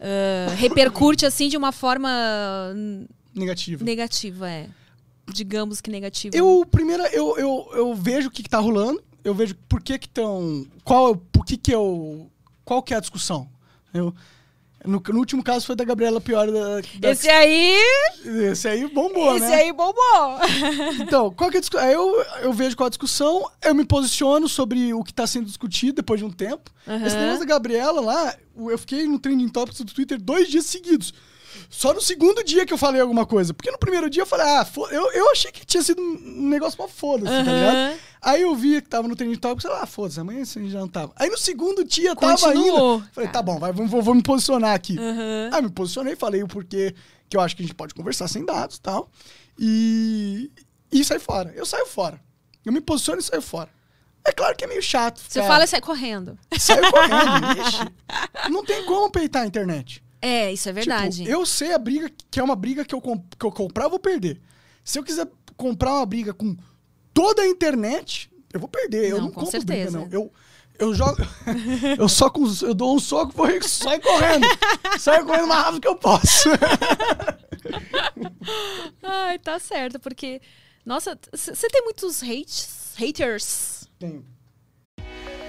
ah, 0.00 0.54
repercute 0.54 1.26
assim 1.26 1.50
de 1.50 1.58
uma 1.58 1.72
forma 1.72 2.08
Negativo. 3.34 3.84
negativa? 3.84 4.50
É. 4.50 4.68
digamos 5.32 5.80
que 5.80 5.90
negativo? 5.90 6.36
Eu, 6.36 6.66
primeiro, 6.70 7.02
eu, 7.06 7.38
eu, 7.38 7.70
eu 7.74 7.94
vejo 7.94 8.28
o 8.28 8.30
que, 8.30 8.42
que 8.42 8.48
tá 8.50 8.58
rolando, 8.58 9.02
eu 9.22 9.34
vejo 9.34 9.54
por 9.68 9.80
que 9.82 9.98
que 9.98 10.06
estão. 10.06 10.66
Qual, 10.84 11.16
por 11.16 11.44
que 11.44 11.56
que 11.56 11.72
eu. 11.72 12.30
Qual 12.64 12.82
que 12.82 12.94
é 12.94 12.96
a 12.96 13.00
discussão? 13.00 13.48
Eu, 13.92 14.14
no, 14.84 15.02
no 15.08 15.18
último 15.18 15.42
caso 15.42 15.66
foi 15.66 15.76
da 15.76 15.84
Gabriela 15.84 16.20
Pior 16.20 16.50
da, 16.50 16.80
da- 16.98 17.10
Esse 17.10 17.28
aí. 17.28 17.76
esse 18.50 18.66
aí 18.66 18.88
bombou, 18.88 19.36
esse 19.36 19.46
né? 19.46 19.54
aí 19.56 19.72
bombou. 19.72 20.38
Então, 21.00 21.30
qual 21.32 21.50
que 21.50 21.58
é 21.58 21.60
a 21.78 21.92
eu, 21.92 22.22
eu 22.42 22.52
vejo 22.52 22.76
qual 22.76 22.86
a 22.86 22.90
discussão, 22.90 23.50
eu 23.62 23.74
me 23.74 23.84
posiciono 23.84 24.48
sobre 24.48 24.94
o 24.94 25.04
que 25.04 25.10
está 25.10 25.26
sendo 25.26 25.46
discutido 25.46 25.94
depois 25.96 26.18
de 26.20 26.24
um 26.26 26.30
tempo. 26.30 26.70
Aham. 26.86 27.06
Esse 27.06 27.16
negócio 27.16 27.40
da 27.40 27.44
Gabriela 27.46 28.00
lá, 28.00 28.34
eu 28.56 28.78
fiquei 28.78 29.06
no 29.06 29.18
trending 29.18 29.48
topics 29.48 29.80
do 29.80 29.92
Twitter 29.92 30.18
dois 30.20 30.48
dias 30.48 30.64
seguidos. 30.66 31.12
Só 31.68 31.92
no 31.92 32.00
segundo 32.00 32.42
dia 32.44 32.64
que 32.66 32.72
eu 32.72 32.78
falei 32.78 33.00
alguma 33.00 33.24
coisa. 33.26 33.52
Porque 33.54 33.70
no 33.70 33.78
primeiro 33.78 34.08
dia 34.10 34.22
eu 34.22 34.26
falei, 34.26 34.46
ah, 34.46 34.66
eu, 34.90 35.12
eu 35.12 35.30
achei 35.30 35.50
que 35.52 35.64
tinha 35.64 35.82
sido 35.82 36.00
um 36.02 36.48
negócio 36.48 36.76
pra 36.76 36.88
foda-se, 36.88 37.30
tá 37.32 37.40
Aham. 37.40 37.54
ligado? 37.54 38.00
Aí 38.22 38.42
eu 38.42 38.54
vi 38.54 38.82
que 38.82 38.88
tava 38.88 39.08
no 39.08 39.16
trending 39.16 39.36
topics, 39.38 39.62
sei 39.62 39.70
lá, 39.70 39.82
ah, 39.82 39.86
foda-se, 39.86 40.20
amanhã 40.20 40.40
isso 40.42 40.68
já 40.68 40.78
não 40.80 40.88
tava. 40.88 41.12
Aí 41.16 41.30
no 41.30 41.38
segundo 41.38 41.82
dia 41.84 42.14
tava 42.14 42.36
Continuou. 42.36 42.94
ainda. 42.96 43.08
Falei, 43.12 43.30
tá 43.30 43.40
bom, 43.42 43.58
vai, 43.58 43.72
vou, 43.72 43.86
vou- 44.02 44.14
me 44.14 44.22
posicionar 44.22 44.74
aqui. 44.74 44.98
Aham. 44.98 45.50
Aí 45.52 45.62
me 45.62 45.70
posicionei, 45.70 46.14
falei 46.16 46.42
o 46.42 46.48
porquê 46.48 46.94
que 47.28 47.36
eu 47.36 47.40
acho 47.40 47.56
que 47.56 47.62
a 47.62 47.66
gente 47.66 47.74
pode 47.74 47.94
conversar 47.94 48.28
sem 48.28 48.44
dados 48.44 48.76
e 48.76 48.80
tal. 48.80 49.10
E, 49.58 50.50
e 50.90 51.04
saí 51.04 51.18
fora. 51.18 51.52
Eu 51.54 51.64
saio 51.64 51.86
fora. 51.86 52.20
Eu 52.64 52.72
me 52.72 52.80
posiciono 52.80 53.20
e 53.20 53.22
saio 53.22 53.40
fora. 53.42 53.68
É 54.24 54.32
claro 54.32 54.54
que 54.56 54.64
é 54.64 54.66
meio 54.66 54.82
chato. 54.82 55.18
Você 55.20 55.40
ficar- 55.40 55.46
fala 55.46 55.64
e 55.64 55.68
sai 55.68 55.80
correndo. 55.80 56.38
Saiu 56.58 56.90
correndo. 56.90 57.60
Ixi. 57.66 58.50
Não 58.50 58.64
tem 58.64 58.84
como 58.84 59.10
peitar 59.10 59.42
a 59.42 59.46
internet. 59.46 60.02
É, 60.22 60.52
isso 60.52 60.68
é 60.68 60.72
verdade. 60.72 61.18
Tipo, 61.18 61.30
eu 61.30 61.46
sei 61.46 61.72
a 61.72 61.78
briga, 61.78 62.10
que 62.30 62.38
é 62.38 62.42
uma 62.42 62.56
briga 62.56 62.84
que 62.84 62.94
eu, 62.94 63.00
que 63.00 63.46
eu 63.46 63.52
comprar, 63.52 63.84
eu 63.84 63.90
vou 63.90 63.98
perder. 63.98 64.40
Se 64.84 64.98
eu 64.98 65.04
quiser 65.04 65.26
comprar 65.56 65.94
uma 65.94 66.06
briga 66.06 66.34
com 66.34 66.56
toda 67.14 67.42
a 67.42 67.46
internet, 67.46 68.30
eu 68.52 68.60
vou 68.60 68.68
perder. 68.68 69.10
eu 69.10 69.16
Não, 69.16 69.24
não 69.24 69.30
com 69.30 69.40
compro 69.40 69.50
certeza. 69.50 69.98
briga, 69.98 70.04
não. 70.04 70.08
Eu, 70.12 70.32
eu 70.78 70.94
jogo. 70.94 71.16
eu 71.98 72.08
só 72.08 72.28
com, 72.28 72.44
eu 72.62 72.74
dou 72.74 72.96
um 72.96 72.98
soco, 72.98 73.32
vou 73.34 73.46
sai 73.62 73.98
correndo. 74.00 74.46
Saio 74.98 75.24
correndo 75.24 75.48
mais 75.48 75.64
rápido 75.64 75.80
que 75.80 75.88
eu 75.88 75.96
posso. 75.96 76.48
Ai, 79.02 79.38
tá 79.38 79.58
certo, 79.58 79.98
porque. 79.98 80.40
Nossa, 80.84 81.18
você 81.32 81.68
tem 81.68 81.82
muitos 81.84 82.22
hates, 82.22 82.94
haters. 82.96 83.88
Tenho. 83.98 84.24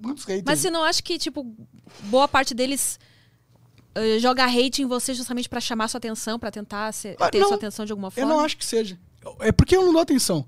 Muitos 0.00 0.24
haters. 0.24 0.44
Mas 0.46 0.58
você 0.60 0.70
não 0.70 0.82
acha 0.82 1.02
que, 1.02 1.18
tipo, 1.18 1.54
boa 2.04 2.26
parte 2.26 2.54
deles 2.54 2.98
eh, 3.94 4.18
joga 4.18 4.44
hate 4.46 4.82
em 4.82 4.86
você 4.86 5.12
justamente 5.14 5.48
pra 5.48 5.60
chamar 5.60 5.88
sua 5.88 5.98
atenção, 5.98 6.38
pra 6.38 6.50
tentar 6.50 6.92
se- 6.92 7.16
Ah, 7.20 7.28
ter 7.30 7.38
não, 7.40 7.48
sua 7.48 7.56
atenção 7.56 7.84
de 7.84 7.92
alguma 7.92 8.08
Eu 8.08 8.12
forma? 8.12 8.30
não 8.32 8.40
acho 8.40 8.56
que 8.56 8.64
seja. 8.64 8.98
É 9.40 9.52
porque 9.52 9.76
eu 9.76 9.84
não 9.84 9.92
dou 9.92 10.00
atenção. 10.02 10.46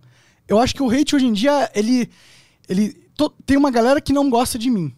Eu 0.49 0.59
acho 0.59 0.75
que 0.75 0.83
o 0.83 0.91
hate 0.91 1.15
hoje 1.15 1.27
em 1.27 1.33
dia, 1.33 1.71
ele. 1.75 2.11
ele 2.69 3.01
tem 3.47 3.57
uma 3.57 3.71
galera 3.71 4.01
que 4.01 4.13
não 4.13 4.29
gosta 4.31 4.59
de 4.59 4.71
mim. 4.71 4.95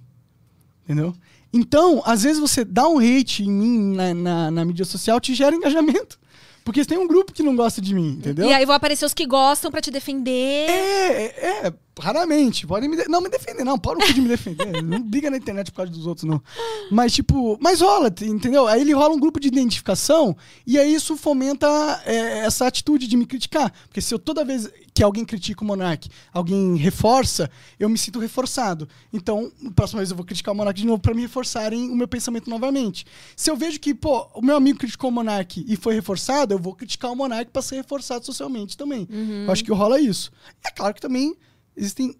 Entendeu? 0.84 1.14
Então, 1.52 2.02
às 2.04 2.22
vezes 2.22 2.38
você 2.38 2.64
dá 2.64 2.88
um 2.88 2.98
hate 2.98 3.42
em 3.44 3.50
mim 3.50 3.94
na, 3.94 4.14
na, 4.14 4.50
na 4.50 4.64
mídia 4.64 4.84
social, 4.84 5.20
te 5.20 5.34
gera 5.34 5.54
engajamento. 5.54 6.18
Porque 6.64 6.82
tem 6.84 6.96
um 6.96 7.06
grupo 7.06 7.32
que 7.32 7.42
não 7.42 7.54
gosta 7.54 7.80
de 7.80 7.94
mim, 7.94 8.16
entendeu? 8.18 8.46
E 8.46 8.52
aí 8.52 8.64
vão 8.64 8.74
aparecer 8.74 9.04
os 9.04 9.12
que 9.12 9.26
gostam 9.26 9.70
pra 9.70 9.82
te 9.82 9.90
defender. 9.90 10.68
É, 10.70 11.22
é, 11.22 11.66
é, 11.66 11.74
raramente. 12.00 12.66
Podem 12.66 12.88
me 12.88 12.96
de- 12.96 13.06
não 13.06 13.20
me 13.20 13.28
defender, 13.28 13.64
não. 13.64 13.78
Para 13.78 13.98
de 13.98 14.18
me 14.20 14.28
defender. 14.28 14.64
não 14.82 15.00
briga 15.02 15.30
na 15.30 15.36
internet 15.36 15.70
por 15.70 15.76
causa 15.76 15.92
dos 15.92 16.06
outros, 16.06 16.24
não. 16.24 16.42
Mas, 16.90 17.12
tipo, 17.12 17.58
mas 17.60 17.82
rola, 17.82 18.08
entendeu? 18.22 18.66
Aí 18.66 18.80
ele 18.80 18.94
rola 18.94 19.14
um 19.14 19.20
grupo 19.20 19.38
de 19.38 19.48
identificação 19.48 20.34
e 20.66 20.78
aí 20.78 20.94
isso 20.94 21.18
fomenta 21.18 21.66
é, 22.06 22.38
essa 22.46 22.66
atitude 22.66 23.06
de 23.06 23.16
me 23.16 23.26
criticar. 23.26 23.70
Porque 23.86 24.00
se 24.00 24.14
eu 24.14 24.18
toda 24.18 24.42
vez 24.42 24.70
que 24.94 25.02
alguém 25.02 25.24
critica 25.24 25.62
o 25.62 25.66
Monark, 25.66 26.08
alguém 26.32 26.76
reforça, 26.76 27.50
eu 27.80 27.88
me 27.88 27.98
sinto 27.98 28.20
reforçado. 28.20 28.88
Então, 29.12 29.50
próxima 29.74 29.98
vez 29.98 30.10
eu 30.10 30.16
vou 30.16 30.24
criticar 30.24 30.54
o 30.54 30.56
Monark 30.56 30.80
de 30.80 30.86
novo 30.86 31.02
pra 31.02 31.12
me 31.12 31.22
reforçarem 31.22 31.90
o 31.90 31.96
meu 31.96 32.06
pensamento 32.06 32.48
novamente. 32.48 33.04
Se 33.36 33.50
eu 33.50 33.56
vejo 33.56 33.80
que, 33.80 33.92
pô, 33.92 34.28
o 34.34 34.40
meu 34.40 34.54
amigo 34.54 34.78
criticou 34.78 35.10
o 35.10 35.12
Monark 35.12 35.64
e 35.66 35.76
foi 35.76 35.94
reforçado, 35.94 36.54
eu 36.54 36.58
vou 36.60 36.76
criticar 36.76 37.10
o 37.10 37.16
Monark 37.16 37.50
pra 37.50 37.60
ser 37.60 37.74
reforçado 37.74 38.24
socialmente 38.24 38.76
também. 38.76 39.08
Eu 39.44 39.52
acho 39.52 39.64
que 39.64 39.72
rola 39.72 39.98
isso. 40.00 40.30
É 40.64 40.70
claro 40.70 40.94
que 40.94 41.00
também 41.00 41.34
existem 41.76 42.16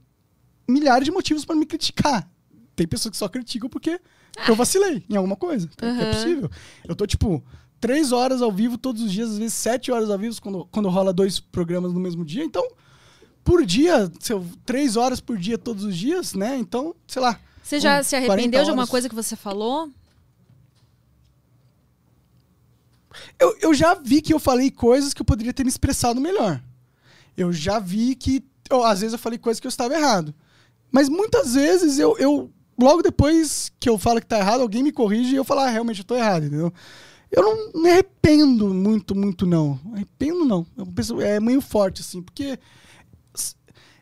milhares 0.68 1.05
de 1.05 1.12
motivos 1.12 1.45
pra 1.45 1.55
me 1.55 1.66
criticar. 1.66 2.29
Tem 2.75 2.89
pessoas 2.89 3.12
que 3.12 3.16
só 3.16 3.29
criticam 3.29 3.70
porque 3.70 4.01
eu 4.49 4.57
vacilei 4.57 5.05
em 5.09 5.14
alguma 5.14 5.37
coisa. 5.37 5.70
É 5.81 5.87
Aham. 5.87 6.11
possível. 6.11 6.51
Eu 6.89 6.97
tô, 6.97 7.07
tipo, 7.07 7.41
três 7.81 8.12
horas 8.12 8.41
ao 8.43 8.51
vivo 8.53 8.79
todos 8.79 9.03
os 9.03 9.12
dias, 9.12 9.31
às 9.31 9.39
vezes 9.39 9.55
sete 9.55 9.91
horas 9.93 10.11
ao 10.11 10.18
vivo 10.18 10.41
quando, 10.41 10.64
quando 10.70 10.89
rola 10.89 11.12
dois 11.12 11.39
programas 11.41 11.93
no 11.93 12.01
mesmo 12.01 12.25
dia. 12.25 12.45
Então, 12.45 12.66
por 13.43 13.64
dia, 13.66 14.11
se 14.20 14.33
eu- 14.33 14.47
três 14.64 14.97
horas 14.97 15.20
por 15.20 15.37
dia 15.37 15.59
todos 15.59 15.85
os 15.85 15.97
dias, 15.97 16.35
né? 16.35 16.57
Então, 16.57 16.95
sei 17.07 17.20
lá. 17.20 17.39
Você 17.62 17.79
já 17.81 18.03
se 18.03 18.11
40 18.11 18.33
arrependeu 18.33 18.64
de 18.64 18.70
alguma 18.70 18.87
coisa 18.87 19.09
que 19.09 19.14
você 19.14 19.37
falou? 19.37 19.91
Eu, 23.39 23.57
eu 23.61 23.75
já 23.75 23.95
vi 23.95 24.20
que 24.20 24.33
eu 24.35 24.39
falei 24.41 24.70
coisas 24.70 25.14
que 25.14 25.20
eu 25.22 25.25
poderia 25.27 25.53
ter 25.53 25.62
me 25.64 25.70
expressado 25.70 26.20
melhor. 26.20 26.61
Eu 27.37 27.53
já 27.53 27.79
vi 27.79 28.14
que, 28.14 28.45
eu, 28.70 28.83
às 28.85 29.01
vezes, 29.01 29.12
eu 29.12 29.18
falei 29.18 29.39
coisas 29.39 29.61
que 29.61 29.66
eu 29.66 29.70
estava 29.70 29.95
errado. 29.95 30.35
Mas 30.91 31.09
muitas 31.09 31.55
vezes 31.55 31.99
eu, 31.99 32.16
eu 32.18 32.51
logo 32.79 33.03
depois 33.03 33.70
que 33.79 33.89
eu 33.89 33.99
falo 33.99 34.20
que 34.20 34.27
tá 34.27 34.39
errado, 34.39 34.61
alguém 34.62 34.83
me 34.83 34.93
corrige 34.93 35.33
e 35.35 35.37
eu 35.37 35.45
falo, 35.45 35.61
ah, 35.61 35.68
realmente 35.68 36.01
eu 36.01 36.05
tô 36.05 36.14
errado, 36.16 36.45
entendeu? 36.47 36.72
Eu 37.37 37.43
não 37.43 37.82
me 37.82 37.91
arrependo 37.91 38.72
muito, 38.72 39.14
muito, 39.14 39.45
não. 39.45 39.80
Arrependo, 39.93 40.45
não. 40.45 40.64
Eu 40.76 40.87
penso, 40.87 41.20
é 41.20 41.41
meio 41.41 41.61
forte, 41.61 42.01
assim, 42.01 42.22
porque 42.22 42.59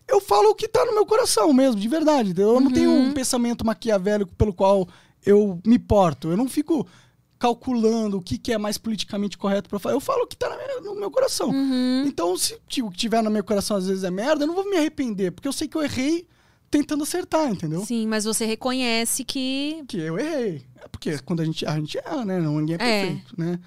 eu 0.08 0.20
falo 0.20 0.50
o 0.50 0.54
que 0.54 0.68
tá 0.68 0.84
no 0.84 0.92
meu 0.94 1.06
coração 1.06 1.52
mesmo, 1.52 1.80
de 1.80 1.88
verdade. 1.88 2.34
Eu 2.38 2.60
não 2.60 2.70
tenho 2.70 2.90
um 2.90 3.12
pensamento 3.14 3.64
maquiavélico 3.64 4.34
pelo 4.34 4.52
qual 4.52 4.86
eu 5.24 5.58
me 5.66 5.78
porto. 5.78 6.30
Eu 6.30 6.36
não 6.36 6.48
fico 6.48 6.86
calculando 7.38 8.18
o 8.18 8.22
que, 8.22 8.36
que 8.38 8.52
é 8.52 8.58
mais 8.58 8.76
politicamente 8.78 9.38
correto 9.38 9.68
pra 9.68 9.78
falar. 9.78 9.94
Eu 9.94 10.00
falo 10.00 10.24
o 10.24 10.26
que 10.26 10.36
tá 10.36 10.54
no 10.84 10.94
meu 10.94 11.10
coração. 11.10 11.50
Então, 12.06 12.36
se 12.36 12.56
t- 12.68 12.82
o 12.82 12.90
que 12.90 12.98
tiver 12.98 13.22
no 13.22 13.30
meu 13.30 13.42
coração 13.42 13.76
às 13.76 13.86
vezes 13.86 14.04
é 14.04 14.10
merda, 14.10 14.44
eu 14.44 14.46
não 14.48 14.54
vou 14.54 14.68
me 14.68 14.76
arrepender, 14.76 15.32
porque 15.32 15.48
eu 15.48 15.52
sei 15.52 15.66
que 15.66 15.76
eu 15.76 15.82
errei 15.82 16.26
tentando 16.72 17.04
acertar, 17.04 17.50
entendeu? 17.52 17.84
Sim, 17.84 18.06
mas 18.08 18.24
você 18.24 18.44
reconhece 18.46 19.22
que. 19.24 19.84
Que 19.86 19.98
eu 19.98 20.18
errei. 20.18 20.64
É 20.82 20.88
porque 20.88 21.18
quando 21.18 21.40
a 21.40 21.44
gente 21.44 21.64
erra, 21.64 21.76
a 21.76 21.78
gente 21.80 21.98
erra, 21.98 22.24
né? 22.24 22.40
Não, 22.40 22.58
ninguém 22.58 22.76
é 22.76 22.82
É. 22.82 23.06
perfeito, 23.06 23.34
né? 23.38 23.60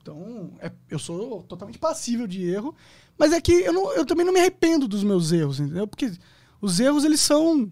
Então, 0.00 0.52
é- 0.60 0.72
eu 0.88 0.98
sou 0.98 1.42
totalmente 1.42 1.78
passível 1.78 2.26
de 2.26 2.42
erro. 2.44 2.74
Mas 3.18 3.32
é 3.32 3.40
que 3.40 3.52
eu, 3.52 3.72
não- 3.72 3.92
eu 3.92 4.06
também 4.06 4.24
não 4.24 4.32
me 4.32 4.38
arrependo 4.40 4.86
dos 4.86 5.02
meus 5.02 5.32
erros, 5.32 5.58
entendeu? 5.60 5.86
Porque 5.86 6.12
os 6.60 6.78
erros, 6.80 7.04
eles 7.04 7.20
são 7.20 7.70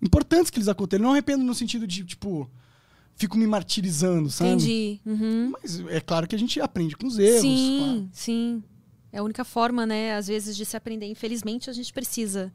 importantes 0.00 0.50
que 0.50 0.58
eles 0.58 0.68
aconteçam. 0.68 1.02
Eu 1.02 1.06
não 1.08 1.12
arrependo 1.12 1.42
no 1.42 1.54
sentido 1.54 1.86
de, 1.86 2.04
tipo, 2.04 2.48
fico 3.16 3.36
me 3.38 3.46
martirizando, 3.46 4.30
sabe? 4.30 4.50
Entendi. 4.50 5.00
Uhum. 5.06 5.52
Mas 5.62 5.80
é 5.88 6.00
claro 6.00 6.28
que 6.28 6.36
a 6.36 6.38
gente 6.38 6.60
aprende 6.60 6.94
com 6.96 7.06
os 7.06 7.18
erros. 7.18 7.40
sim, 7.40 7.78
claro. 7.78 8.08
sim. 8.12 8.62
É 9.10 9.18
a 9.18 9.22
única 9.22 9.44
forma, 9.44 9.84
né, 9.86 10.14
às 10.14 10.26
vezes, 10.28 10.56
de 10.56 10.64
se 10.66 10.76
aprender. 10.76 11.06
Infelizmente, 11.06 11.68
a 11.68 11.72
gente 11.72 11.92
precisa 11.92 12.52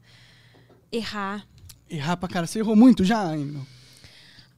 errar. 0.91 1.47
Errar 1.89 2.17
pra 2.17 2.27
cara. 2.29 2.47
Você 2.47 2.59
errou 2.59 2.75
muito 2.75 3.03
já? 3.03 3.31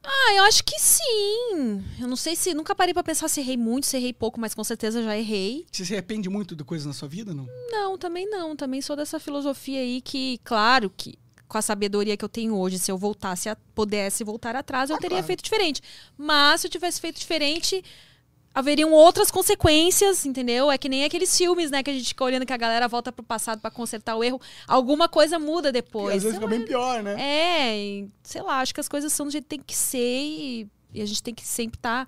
Ah, 0.03 0.33
eu 0.35 0.43
acho 0.45 0.63
que 0.63 0.79
sim. 0.79 1.83
Eu 1.99 2.07
não 2.07 2.15
sei 2.15 2.35
se. 2.35 2.53
Nunca 2.53 2.73
parei 2.73 2.93
pra 2.93 3.03
pensar 3.03 3.27
se 3.27 3.39
errei 3.41 3.57
muito, 3.57 3.85
se 3.85 3.97
errei 3.97 4.13
pouco, 4.13 4.39
mas 4.39 4.53
com 4.55 4.63
certeza 4.63 5.03
já 5.03 5.17
errei. 5.17 5.65
Você 5.71 5.85
se 5.85 5.93
arrepende 5.93 6.29
muito 6.29 6.55
de 6.55 6.63
coisas 6.63 6.87
na 6.87 6.93
sua 6.93 7.07
vida, 7.07 7.33
não? 7.33 7.47
Não, 7.69 7.97
também 7.97 8.27
não. 8.29 8.55
Também 8.55 8.81
sou 8.81 8.95
dessa 8.95 9.19
filosofia 9.19 9.79
aí 9.81 10.01
que, 10.01 10.39
claro 10.43 10.89
que. 10.95 11.17
com 11.47 11.57
a 11.57 11.61
sabedoria 11.61 12.15
que 12.15 12.23
eu 12.23 12.29
tenho 12.29 12.55
hoje, 12.55 12.77
se 12.79 12.91
eu 12.91 12.97
voltasse 12.97 13.49
a 13.49 13.55
pudesse 13.75 14.23
voltar 14.23 14.55
atrás, 14.55 14.89
eu 14.89 14.95
Ah, 14.95 14.99
teria 14.99 15.15
claro. 15.17 15.27
feito 15.27 15.43
diferente. 15.43 15.81
Mas 16.17 16.61
se 16.61 16.67
eu 16.67 16.71
tivesse 16.71 17.01
feito 17.01 17.19
diferente, 17.19 17.83
haveriam 18.59 18.91
outras 18.91 19.31
consequências, 19.31 20.25
entendeu? 20.25 20.69
É 20.69 20.77
que 20.77 20.87
nem 20.89 21.03
aqueles 21.03 21.35
filmes, 21.37 21.71
né, 21.71 21.81
que 21.81 21.89
a 21.89 21.93
gente 21.93 22.07
fica 22.09 22.23
olhando 22.23 22.45
que 22.45 22.53
a 22.53 22.57
galera 22.57 22.87
volta 22.87 23.11
pro 23.11 23.23
passado 23.23 23.59
pra 23.59 23.71
consertar 23.71 24.15
o 24.15 24.23
erro. 24.23 24.39
Alguma 24.67 25.07
coisa 25.09 25.39
muda 25.39 25.69
E 25.69 25.71
depois. 25.71 26.17
às 26.17 26.23
vezes 26.23 26.37
fica 26.37 26.47
bem 26.49 26.65
pior, 26.65 27.01
né? 27.01 27.15
É, 27.19 27.77
e, 27.77 28.09
sei 28.21 28.41
lá, 28.41 28.59
acho 28.59 28.73
que 28.73 28.79
as 28.79 28.87
coisas 28.87 29.11
são 29.13 29.25
do 29.25 29.31
jeito 29.31 29.45
que 29.45 29.49
tem 29.49 29.59
que 29.61 29.75
ser 29.75 29.97
e, 30.21 30.67
e 30.93 31.01
a 31.01 31.05
gente 31.05 31.23
tem 31.23 31.33
que 31.33 31.45
sempre 31.45 31.77
estar. 31.77 32.07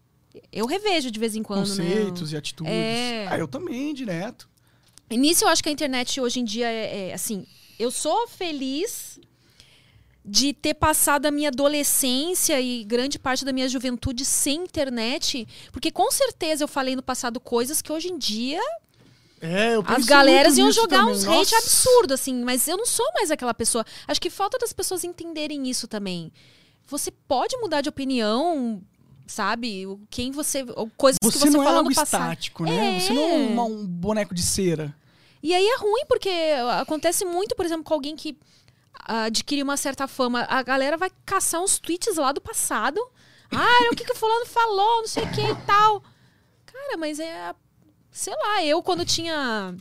Eu 0.51 0.65
revejo 0.65 1.09
de 1.11 1.19
vez 1.19 1.35
em 1.35 1.43
quando, 1.43 1.67
Conceitos 1.67 2.31
né? 2.31 2.35
e 2.35 2.37
atitudes. 2.37 2.73
É. 2.73 3.27
Ah, 3.29 3.37
eu 3.37 3.47
também, 3.47 3.93
direto. 3.93 4.49
E 5.09 5.17
nisso 5.17 5.43
eu 5.43 5.49
acho 5.49 5.61
que 5.61 5.69
a 5.69 5.71
internet 5.71 6.19
hoje 6.21 6.39
em 6.39 6.45
dia 6.45 6.69
é, 6.69 7.09
é, 7.09 7.13
assim. 7.13 7.45
Eu 7.77 7.91
sou 7.91 8.27
feliz 8.27 9.19
de 10.23 10.53
ter 10.53 10.75
passado 10.75 11.25
a 11.25 11.31
minha 11.31 11.49
adolescência 11.49 12.61
e 12.61 12.83
grande 12.83 13.17
parte 13.17 13.43
da 13.43 13.51
minha 13.51 13.67
juventude 13.67 14.23
sem 14.23 14.63
internet, 14.63 15.47
porque 15.71 15.91
com 15.91 16.11
certeza 16.11 16.63
eu 16.63 16.67
falei 16.67 16.95
no 16.95 17.01
passado 17.01 17.39
coisas 17.39 17.81
que 17.81 17.91
hoje 17.91 18.09
em 18.09 18.17
dia 18.19 18.61
É, 19.41 19.73
as 19.87 20.05
galeras 20.05 20.57
iam 20.59 20.71
jogar 20.71 20.99
também. 20.99 21.15
uns 21.15 21.25
hate 21.27 21.55
absurdo, 21.55 22.13
assim, 22.13 22.43
mas 22.43 22.67
eu 22.67 22.77
não 22.77 22.85
sou 22.85 23.05
mais 23.15 23.31
aquela 23.31 23.53
pessoa. 23.53 23.83
Acho 24.07 24.21
que 24.21 24.29
falta 24.29 24.59
das 24.59 24.71
pessoas 24.71 25.03
entenderem 25.03 25.67
isso 25.67 25.87
também. 25.87 26.31
Você 26.85 27.09
pode 27.09 27.57
mudar 27.57 27.81
de 27.81 27.89
opinião, 27.89 28.81
sabe? 29.31 29.85
O- 29.87 29.99
Quem 30.09 30.31
você. 30.31 30.63
Coisas 30.97 31.17
Você, 31.23 31.31
que 31.39 31.45
você 31.45 31.49
não 31.49 31.63
é 31.63 31.67
algo 31.67 31.89
no 31.89 31.95
passado. 31.95 32.21
estático, 32.23 32.63
né? 32.65 32.97
É. 32.97 32.99
Você 32.99 33.13
não 33.13 33.23
é 33.23 33.33
uma- 33.47 33.63
um 33.65 33.85
boneco 33.87 34.33
de 34.35 34.41
cera. 34.43 34.95
E 35.41 35.53
aí 35.53 35.65
é 35.65 35.77
ruim, 35.77 36.05
porque 36.07 36.29
acontece 36.79 37.25
muito, 37.25 37.55
por 37.55 37.65
exemplo, 37.65 37.83
com 37.83 37.93
alguém 37.93 38.15
que 38.15 38.37
adquire 39.05 39.63
uma 39.63 39.75
certa 39.77 40.07
fama. 40.07 40.45
A 40.49 40.61
galera 40.61 40.97
vai 40.97 41.09
caçar 41.25 41.61
uns 41.61 41.79
tweets 41.79 42.17
lá 42.17 42.31
do 42.31 42.39
passado. 42.41 42.99
Ah, 43.51 43.89
o 43.91 43.95
que, 43.95 44.05
que 44.05 44.11
o 44.13 44.15
fulano 44.15 44.45
falou, 44.45 45.01
não 45.01 45.07
sei 45.07 45.23
o 45.23 45.31
que 45.31 45.41
e 45.41 45.55
tal. 45.65 46.01
Cara, 46.65 46.97
mas 46.97 47.19
é. 47.19 47.53
Sei 48.11 48.33
lá, 48.33 48.63
eu 48.63 48.83
quando 48.83 49.03
tinha 49.05 49.75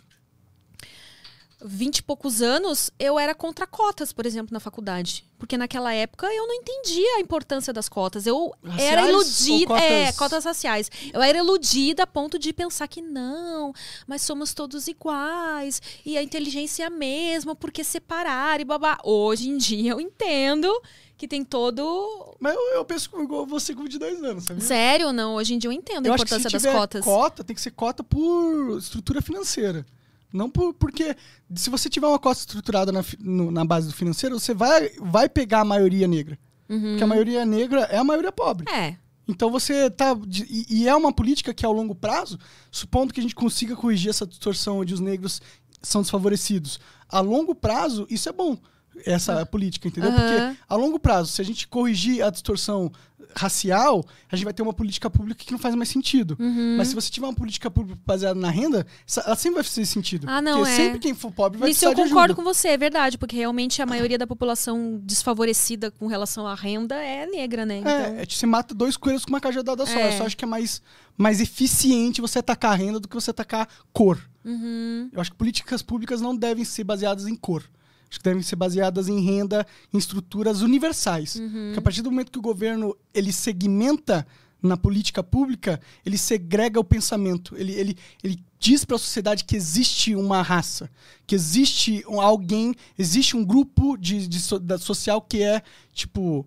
vinte 1.62 1.98
e 1.98 2.03
poucos 2.03 2.40
anos, 2.40 2.90
eu 2.98 3.18
era 3.18 3.34
contra 3.34 3.66
cotas, 3.66 4.12
por 4.12 4.24
exemplo, 4.24 4.53
na 4.53 4.61
faculdade. 4.61 5.24
Porque 5.41 5.57
naquela 5.57 5.93
época 5.95 6.26
eu 6.32 6.47
não 6.47 6.55
entendia 6.55 7.16
a 7.16 7.20
importância 7.20 7.72
das 7.72 7.88
cotas. 7.88 8.26
Eu 8.26 8.55
era 8.78 9.01
Raciais 9.01 9.14
ou 9.14 9.22
iludida. 9.22 9.66
cotas- 9.66 9.82
É, 9.82 10.12
cotas 10.12 10.45
raciais. 10.45 10.91
Eu 11.12 11.22
era 11.22 11.38
iludida 11.38 12.03
a 12.03 12.07
ponto 12.07 12.38
de 12.38 12.53
pensar 12.53 12.86
que 12.86 13.01
não, 13.01 13.72
mas 14.07 14.20
somos 14.22 14.53
todos 14.53 14.86
iguais. 14.86 15.80
E 16.05 16.18
a 16.18 16.22
inteligência 16.22 16.84
é 16.84 16.86
a 16.86 16.91
mesma, 16.91 17.57
porque 17.57 17.82
separar 17.82 18.61
e 18.61 18.64
babá. 18.64 18.99
Hoje 19.03 19.49
em 19.49 19.57
dia 19.57 19.93
eu 19.93 20.01
entendo 20.01 20.70
que 21.16 21.26
tem 21.26 21.43
todo. 21.45 22.34
Mas 22.38 22.55
eu, 22.55 22.61
eu 22.74 22.84
penso 22.84 23.11
igual 23.22 23.47
você 23.47 23.74
com 23.74 23.82
22 23.82 24.22
anos, 24.22 24.45
sabia? 24.45 24.62
Sério, 24.64 25.12
não? 25.12 25.34
Hoje 25.36 25.55
em 25.55 25.59
dia 25.59 25.68
eu 25.68 25.72
entendo 25.72 26.07
a 26.07 26.09
eu 26.11 26.14
acho 26.14 26.24
que 26.24 26.28
se 26.30 26.34
importância 26.36 26.51
das 26.59 26.62
tiver 26.62 26.78
cotas. 26.78 27.05
cota, 27.05 27.43
tem 27.43 27.57
que 27.57 27.62
ser 27.62 27.70
cota 27.70 28.05
por 28.05 28.78
estrutura 28.78 29.22
financeira. 29.22 29.84
Não 30.32 30.48
por, 30.50 30.72
porque 30.74 31.16
se 31.54 31.68
você 31.70 31.88
tiver 31.88 32.06
uma 32.06 32.18
cota 32.18 32.40
estruturada 32.40 32.92
na, 32.92 33.04
no- 33.18 33.50
na 33.50 33.64
base 33.64 33.88
do 33.88 33.94
financeiro, 33.94 34.38
você 34.38 34.54
vai, 34.54 34.90
vai 35.00 35.28
pegar 35.28 35.60
a 35.60 35.64
maioria 35.64 36.06
negra. 36.06 36.38
Porque 36.68 37.02
a 37.02 37.06
maioria 37.06 37.44
negra 37.44 37.80
é 37.90 37.96
a 37.98 38.04
maioria 38.04 38.30
pobre. 38.30 38.64
Uhum. 38.70 38.76
É. 38.76 38.98
Então 39.26 39.50
você 39.50 39.90
tá. 39.90 40.16
E, 40.48 40.82
e 40.82 40.88
é 40.88 40.94
uma 40.94 41.12
política 41.12 41.52
que, 41.54 41.66
ao 41.66 41.72
longo 41.72 41.94
prazo, 41.94 42.38
supondo 42.70 43.12
que 43.12 43.20
a 43.20 43.22
gente 43.22 43.34
consiga 43.34 43.74
corrigir 43.76 44.10
essa 44.10 44.26
distorção 44.26 44.78
onde 44.78 44.94
os 44.94 45.00
negros 45.00 45.40
são 45.82 46.02
desfavorecidos, 46.02 46.78
a 47.08 47.20
longo 47.20 47.54
prazo, 47.54 48.06
isso 48.10 48.28
é 48.28 48.32
bom. 48.32 48.56
Essa 49.05 49.44
política, 49.46 49.88
entendeu? 49.88 50.11
Aham. 50.11 50.18
Porque 50.18 50.62
a 50.68 50.76
longo 50.76 50.98
prazo, 50.98 51.32
se 51.32 51.40
a 51.40 51.44
gente 51.44 51.66
corrigir 51.68 52.22
a 52.22 52.30
distorção 52.30 52.90
racial, 53.36 54.05
a 54.30 54.36
gente 54.36 54.44
vai 54.44 54.53
ter 54.53 54.62
uma 54.62 54.72
política 54.72 55.09
pública 55.11 55.44
que 55.44 55.53
não 55.53 55.59
faz 55.59 55.74
mais 55.74 55.88
sentido. 55.88 56.36
Uhum. 56.38 56.76
Mas 56.76 56.88
se 56.88 56.94
você 56.94 57.11
tiver 57.11 57.26
uma 57.26 57.34
política 57.34 57.70
pública 57.70 58.01
baseada 58.05 58.38
na 58.38 58.51
renda, 58.51 58.86
ela 59.24 59.36
sempre 59.36 59.57
vai 59.57 59.64
fazer 59.64 59.84
sentido. 59.86 60.26
Ah, 60.28 60.40
não, 60.40 60.59
Porque 60.59 60.72
é. 60.72 60.76
sempre 60.76 60.98
quem 60.98 61.14
for 61.14 61.32
pobre 61.32 61.59
vai 61.59 61.68
Nisso 61.68 61.84
eu 61.84 61.90
precisar 61.90 62.09
de 62.09 62.12
concordo 62.12 62.34
com 62.34 62.42
você, 62.42 62.68
é 62.68 62.76
verdade, 62.76 63.18
porque 63.18 63.36
realmente 63.36 63.80
a 63.80 63.86
maioria 63.86 64.18
da 64.18 64.26
população 64.26 65.01
desfavorecida 65.03 65.90
com 65.90 66.07
relação 66.07 66.46
à 66.46 66.55
renda 66.55 66.96
é 66.96 67.26
negra, 67.26 67.64
né? 67.64 67.78
Então, 67.78 67.92
É, 67.92 68.22
é, 68.22 68.26
você 68.28 68.46
mata 68.46 68.74
dois 68.74 68.96
coelhos 68.96 69.24
com 69.24 69.30
uma 69.30 69.40
cajadada 69.40 69.84
só. 69.86 69.98
É. 69.98 70.09
Eu 70.09 70.18
só 70.18 70.26
acho 70.26 70.36
que 70.36 70.44
é 70.44 70.48
mais, 70.48 70.82
mais 71.16 71.40
eficiente 71.40 72.20
você 72.20 72.38
atacar 72.38 72.72
a 72.72 72.76
renda 72.76 73.01
do 73.01 73.09
que 73.09 73.14
você 73.14 73.30
atacar 73.30 73.68
cor. 73.92 74.20
Uhum. 74.44 75.09
Eu 75.12 75.20
acho 75.20 75.30
que 75.30 75.36
políticas 75.36 75.82
públicas 75.82 76.20
não 76.20 76.34
devem 76.34 76.64
ser 76.64 76.84
baseadas 76.84 77.26
em 77.26 77.36
cor. 77.36 77.62
Acho 78.11 78.18
que 78.18 78.24
devem 78.24 78.42
ser 78.42 78.56
baseadas 78.56 79.08
em 79.08 79.20
renda, 79.20 79.64
em 79.94 79.96
estruturas 79.98 80.62
universais. 80.62 81.36
Uhum. 81.36 81.66
Porque 81.66 81.78
a 81.78 81.82
partir 81.82 82.02
do 82.02 82.11
momento 82.11 82.32
que 82.32 82.38
o 82.38 82.42
governo 82.42 82.96
ele 83.14 83.32
segmenta 83.32 84.26
na 84.62 84.76
política 84.76 85.22
pública, 85.22 85.80
ele 86.04 86.18
segrega 86.18 86.78
o 86.78 86.84
pensamento. 86.84 87.56
Ele, 87.56 87.72
ele, 87.72 87.96
ele 88.22 88.38
diz 88.58 88.84
para 88.84 88.96
a 88.96 88.98
sociedade 88.98 89.44
que 89.44 89.56
existe 89.56 90.14
uma 90.14 90.42
raça, 90.42 90.90
que 91.26 91.34
existe 91.34 92.04
um, 92.06 92.20
alguém, 92.20 92.74
existe 92.98 93.36
um 93.36 93.44
grupo 93.44 93.96
de, 93.96 94.26
de 94.26 94.38
so- 94.40 94.58
da 94.58 94.76
social 94.76 95.22
que 95.22 95.40
é, 95.42 95.62
tipo, 95.94 96.46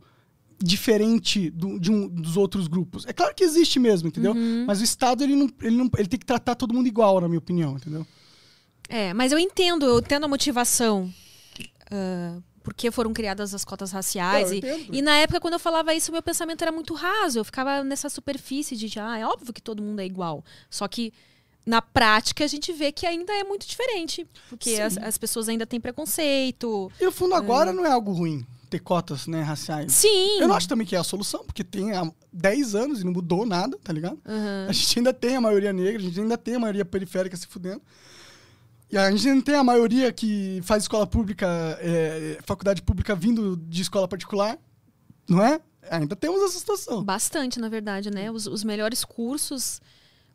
diferente 0.61 1.49
do- 1.49 1.79
de 1.79 1.91
um, 1.91 2.07
dos 2.07 2.37
outros 2.37 2.67
grupos. 2.67 3.05
É 3.07 3.13
claro 3.13 3.33
que 3.33 3.43
existe 3.43 3.79
mesmo, 3.79 4.09
entendeu? 4.09 4.33
Uhum. 4.33 4.65
Mas 4.67 4.79
o 4.79 4.83
Estado, 4.83 5.23
ele, 5.23 5.35
não, 5.35 5.49
ele, 5.61 5.75
não, 5.75 5.89
ele 5.97 6.07
tem 6.07 6.19
que 6.19 6.25
tratar 6.25 6.55
todo 6.55 6.73
mundo 6.73 6.87
igual, 6.87 7.19
na 7.19 7.27
minha 7.27 7.39
opinião, 7.39 7.75
entendeu? 7.77 8.05
É, 8.87 9.13
mas 9.13 9.31
eu 9.31 9.39
entendo, 9.39 9.85
eu 9.85 9.99
entendo 9.99 10.25
a 10.25 10.27
motivação. 10.27 11.11
Ah, 11.91 12.39
porque 12.63 12.89
foram 12.89 13.13
criadas 13.13 13.53
as 13.53 13.65
cotas 13.65 13.91
raciais. 13.91 14.51
Eu 14.51 14.57
e, 14.57 14.99
e 14.99 15.01
na 15.01 15.15
época, 15.17 15.39
quando 15.39 15.53
eu 15.53 15.59
falava 15.59 15.93
isso, 15.93 16.11
meu 16.11 16.23
pensamento 16.23 16.61
era 16.61 16.71
muito 16.71 16.93
raso. 16.93 17.39
Eu 17.39 17.43
ficava 17.43 17.83
nessa 17.83 18.09
superfície 18.09 18.75
de, 18.75 18.99
ah, 18.99 19.17
é 19.19 19.25
óbvio 19.25 19.53
que 19.53 19.61
todo 19.61 19.83
mundo 19.83 19.99
é 19.99 20.05
igual. 20.05 20.43
Só 20.69 20.87
que 20.87 21.13
na 21.65 21.81
prática 21.81 22.43
a 22.43 22.47
gente 22.47 22.71
vê 22.71 22.91
que 22.91 23.05
ainda 23.05 23.33
é 23.33 23.43
muito 23.43 23.67
diferente. 23.67 24.25
Porque 24.49 24.75
as, 24.75 24.97
as 24.97 25.17
pessoas 25.17 25.49
ainda 25.49 25.65
têm 25.65 25.79
preconceito. 25.79 26.91
E 26.99 27.05
no 27.05 27.11
fundo, 27.11 27.35
agora 27.35 27.73
não 27.73 27.85
é 27.85 27.91
algo 27.91 28.11
ruim 28.11 28.45
ter 28.69 28.79
cotas 28.79 29.27
né, 29.27 29.41
raciais. 29.41 29.91
Sim. 29.91 30.39
Eu 30.39 30.47
não 30.47 30.55
acho 30.55 30.67
também 30.67 30.87
que 30.87 30.95
é 30.95 30.99
a 30.99 31.03
solução, 31.03 31.43
porque 31.45 31.63
tem 31.63 31.93
há 31.93 32.11
10 32.31 32.73
anos 32.75 33.01
e 33.01 33.03
não 33.05 33.11
mudou 33.11 33.45
nada, 33.45 33.77
tá 33.83 33.93
ligado? 33.93 34.19
Aham. 34.25 34.65
A 34.67 34.71
gente 34.71 34.99
ainda 34.99 35.13
tem 35.13 35.35
a 35.35 35.41
maioria 35.41 35.71
negra, 35.71 36.01
a 36.01 36.05
gente 36.05 36.19
ainda 36.19 36.37
tem 36.37 36.55
a 36.55 36.59
maioria 36.59 36.83
periférica 36.83 37.37
se 37.37 37.45
fudendo. 37.45 37.81
E 38.93 38.97
a 38.97 39.09
gente 39.09 39.27
ainda 39.27 39.41
tem 39.43 39.55
a 39.55 39.63
maioria 39.63 40.13
que 40.13 40.59
faz 40.61 40.83
escola 40.83 41.07
pública, 41.07 41.47
é, 41.81 42.37
faculdade 42.45 42.79
pública 42.83 43.15
vindo 43.15 43.57
de 43.57 43.81
escola 43.81 44.07
particular, 44.07 44.55
não 45.27 45.43
é? 45.43 45.59
Ainda 45.89 46.15
temos 46.15 46.39
essa 46.43 46.59
situação. 46.59 47.03
Bastante, 47.03 47.59
na 47.59 47.69
verdade, 47.69 48.11
né? 48.11 48.29
Os, 48.29 48.45
os 48.45 48.63
melhores 48.63 49.03
cursos, 49.03 49.81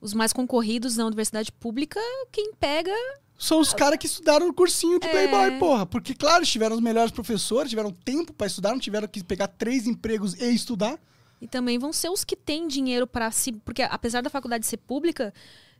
os 0.01 0.13
mais 0.13 0.33
concorridos 0.33 0.97
na 0.97 1.07
universidade 1.07 1.53
pública, 1.53 2.01
quem 2.33 2.53
pega 2.53 2.91
São 3.39 3.61
os 3.61 3.73
caras 3.73 3.97
que 3.97 4.07
estudaram 4.07 4.49
no 4.49 4.53
cursinho 4.53 4.99
de 4.99 5.07
É. 5.07 5.11
Playboy, 5.13 5.57
porra. 5.61 5.87
Porque, 5.87 6.13
claro, 6.13 6.45
tiveram 6.45 6.75
os 6.75 6.83
melhores 6.83 7.13
professores, 7.13 7.71
tiveram 7.71 7.93
tempo 7.93 8.33
pra 8.33 8.49
estudar, 8.49 8.71
não 8.71 8.81
tiveram 8.81 9.07
que 9.07 9.23
pegar 9.23 9.47
três 9.47 9.87
empregos 9.87 10.35
e 10.35 10.53
estudar. 10.53 10.99
E 11.41 11.47
também 11.47 11.79
vão 11.79 11.93
ser 11.93 12.09
os 12.11 12.25
que 12.25 12.35
têm 12.35 12.67
dinheiro 12.67 13.07
para 13.07 13.31
se. 13.31 13.53
Porque 13.53 13.83
apesar 13.83 14.21
da 14.21 14.29
faculdade 14.29 14.67
ser 14.67 14.79
pública, 14.79 15.33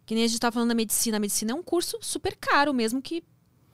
que 0.09 0.15
nem 0.15 0.25
a 0.25 0.27
gente 0.27 0.37
estava 0.37 0.55
falando 0.55 0.71
da 0.71 0.75
medicina, 0.75 1.19
a 1.19 1.21
medicina 1.21 1.53
é 1.53 1.55
um 1.55 1.63
curso 1.63 1.99
super 2.01 2.35
caro, 2.35 2.73
mesmo 2.73 3.03
que 3.03 3.23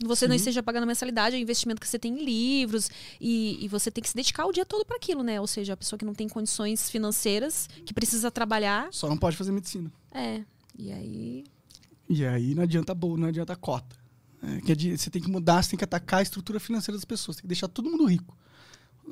você 0.04 0.26
não 0.26 0.34
esteja 0.34 0.64
pagando 0.64 0.84
mensalidade, 0.84 1.36
é 1.36 1.38
o 1.38 1.40
investimento 1.40 1.80
que 1.80 1.86
você 1.86 1.96
tem 1.96 2.12
em 2.12 2.24
livros, 2.24 2.90
e, 3.20 3.64
e 3.64 3.68
você 3.68 3.88
tem 3.88 4.02
que 4.02 4.08
se 4.08 4.16
dedicar 4.16 4.44
o 4.44 4.50
dia 4.50 4.66
todo 4.66 4.84
para 4.84 4.96
aquilo, 4.96 5.22
né? 5.22 5.40
Ou 5.40 5.46
seja, 5.46 5.74
a 5.74 5.76
pessoa 5.76 5.96
que 5.96 6.04
não 6.04 6.12
tem 6.12 6.28
condições 6.28 6.90
financeiras, 6.90 7.68
que 7.86 7.94
precisa 7.94 8.32
trabalhar, 8.32 8.88
Só 8.90 9.08
não 9.08 9.16
pode 9.16 9.36
fazer 9.36 9.52
medicina. 9.52 9.92
é. 10.12 10.42
E 10.76 10.90
aí. 10.90 11.44
E 12.08 12.26
aí 12.26 12.52
não 12.52 12.64
adianta 12.64 12.92
boa, 12.92 13.16
não 13.16 13.28
adianta 13.28 13.54
cota. 13.54 13.96
É, 14.42 14.60
que 14.60 14.98
você 14.98 15.08
tem 15.08 15.22
que 15.22 15.30
mudar, 15.30 15.62
você 15.62 15.70
tem 15.70 15.78
que 15.78 15.84
atacar 15.84 16.18
a 16.18 16.22
estrutura 16.24 16.58
financeira 16.58 16.98
das 16.98 17.04
pessoas, 17.04 17.36
tem 17.36 17.42
que 17.42 17.46
deixar 17.48 17.68
todo 17.68 17.88
mundo 17.88 18.04
rico. 18.06 18.36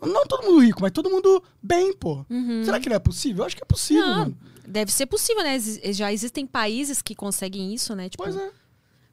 Não 0.03 0.27
todo 0.27 0.45
mundo 0.45 0.59
rico, 0.59 0.81
mas 0.83 0.91
todo 0.91 1.09
mundo 1.09 1.41
bem, 1.63 1.95
pô. 1.97 2.27
Será 2.65 2.81
que 2.81 2.89
não 2.89 2.97
é 2.97 2.99
possível? 2.99 3.43
Eu 3.43 3.47
acho 3.47 3.57
que 3.57 3.63
é 3.63 3.65
possível, 3.67 4.03
Uhum. 4.03 4.11
Não, 4.11 4.19
mano. 4.19 4.39
Deve 4.67 4.93
ser 4.93 5.07
possível, 5.07 5.43
né? 5.43 5.59
Já 5.93 6.13
existem 6.13 6.47
países 6.47 7.01
que 7.03 7.15
conseguem 7.15 7.75
isso, 7.75 7.95
né? 7.95 8.09
Tipo, 8.09 8.23
Pois 8.25 8.37
é. 8.37 8.51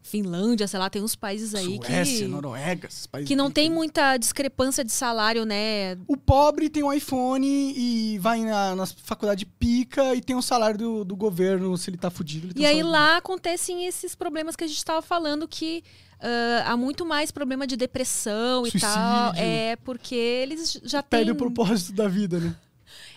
Finlândia, 0.02 0.68
sei 0.68 0.80
lá, 0.80 0.89
tem 0.89 1.04
uns 1.04 1.16
países 1.16 1.54
aí 1.54 1.76
Suécia, 1.76 2.26
que, 2.26 2.28
Noruega, 2.28 2.88
esses 2.88 3.06
países 3.06 3.28
que 3.28 3.36
não 3.36 3.52
tem 3.52 3.70
muita 3.70 4.18
discrepância 4.18 4.84
de 4.84 4.91
salário, 4.91 5.45
né? 5.45 5.97
O 6.08 6.16
pobre 6.16 6.70
tem 6.70 6.82
um 6.82 6.91
iPhone 6.91 7.45
e 7.45 8.18
vai 8.18 8.39
na, 8.39 8.76
na 8.76 8.86
faculdade 8.86 9.45
pica 9.45 10.16
e 10.16 10.22
tem 10.22 10.36
o 10.36 10.41
salário 10.41 10.78
do, 10.80 11.06
do 11.06 11.16
governo, 11.16 11.78
se 11.78 11.89
ele 11.89 11.97
tá 11.97 12.10
fudido. 12.10 12.47
Ele 12.47 12.54
tem 12.54 12.64
E 12.64 12.66
um 12.66 12.70
aí 12.70 12.82
lá 12.82 13.18
acontecem 13.18 13.86
esses 13.86 14.16
problemas 14.16 14.56
que 14.56 14.64
a 14.64 14.68
gente 14.68 14.78
estava 14.78 15.02
falando 15.02 15.47
que 15.47 15.84
ah, 16.20 16.64
há 16.74 16.78
muito 16.78 17.06
mais 17.06 17.32
problema 17.32 17.66
de 17.66 17.76
depressão 17.78 18.66
e 18.68 18.72
tal. 18.72 19.30
Suicídio. 19.30 19.45
É 19.45 19.76
porque 19.78 20.16
eles 20.16 20.80
já 20.84 21.02
Perde 21.02 21.26
têm. 21.26 21.34
o 21.34 21.38
propósito 21.38 21.93
da 21.93 22.08
vida, 22.08 22.39
né? 22.39 22.56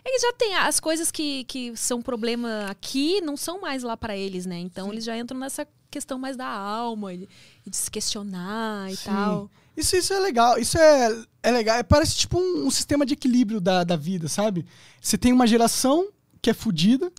Eles 0.05 0.22
já 0.22 0.32
têm 0.32 0.55
as 0.57 0.80
coisas 0.80 1.11
que, 1.11 1.44
que 1.44 1.76
são 1.76 2.03
problema 2.03 2.66
aqui, 2.68 3.20
não 3.20 3.36
são 3.36 3.61
mais 3.61 3.82
lá 3.82 3.96
para 3.96 4.16
eles, 4.16 4.46
né? 4.46 4.59
Então 4.59 4.92
eles 4.92 5.05
já 5.05 5.16
entram 5.16 5.38
nessa 5.38 5.66
questão 5.90 6.18
mais 6.18 6.36
da 6.36 6.46
alma 6.46 7.12
e 7.12 7.28
e 7.64 7.70
de 7.70 7.76
se 7.76 7.90
questionar 7.90 8.90
e 8.90 8.96
Sim. 8.96 9.05
tal. 9.05 9.50
Isso, 9.76 9.96
isso 9.96 10.12
é 10.12 10.18
legal. 10.18 10.59
Isso 10.59 10.76
é, 10.76 11.24
é 11.42 11.50
legal. 11.50 11.76
É, 11.76 11.82
parece 11.82 12.16
tipo 12.16 12.38
um, 12.38 12.66
um 12.66 12.70
sistema 12.70 13.07
de 13.07 13.14
equilíbrio 13.14 13.61
da, 13.61 13.84
da 13.84 13.96
vida, 13.96 14.28
sabe? 14.28 14.66
Você 15.00 15.16
tem 15.16 15.32
uma 15.32 15.46
geração 15.46 16.09
que 16.40 16.50
é 16.50 16.55
fodida, 16.55 17.11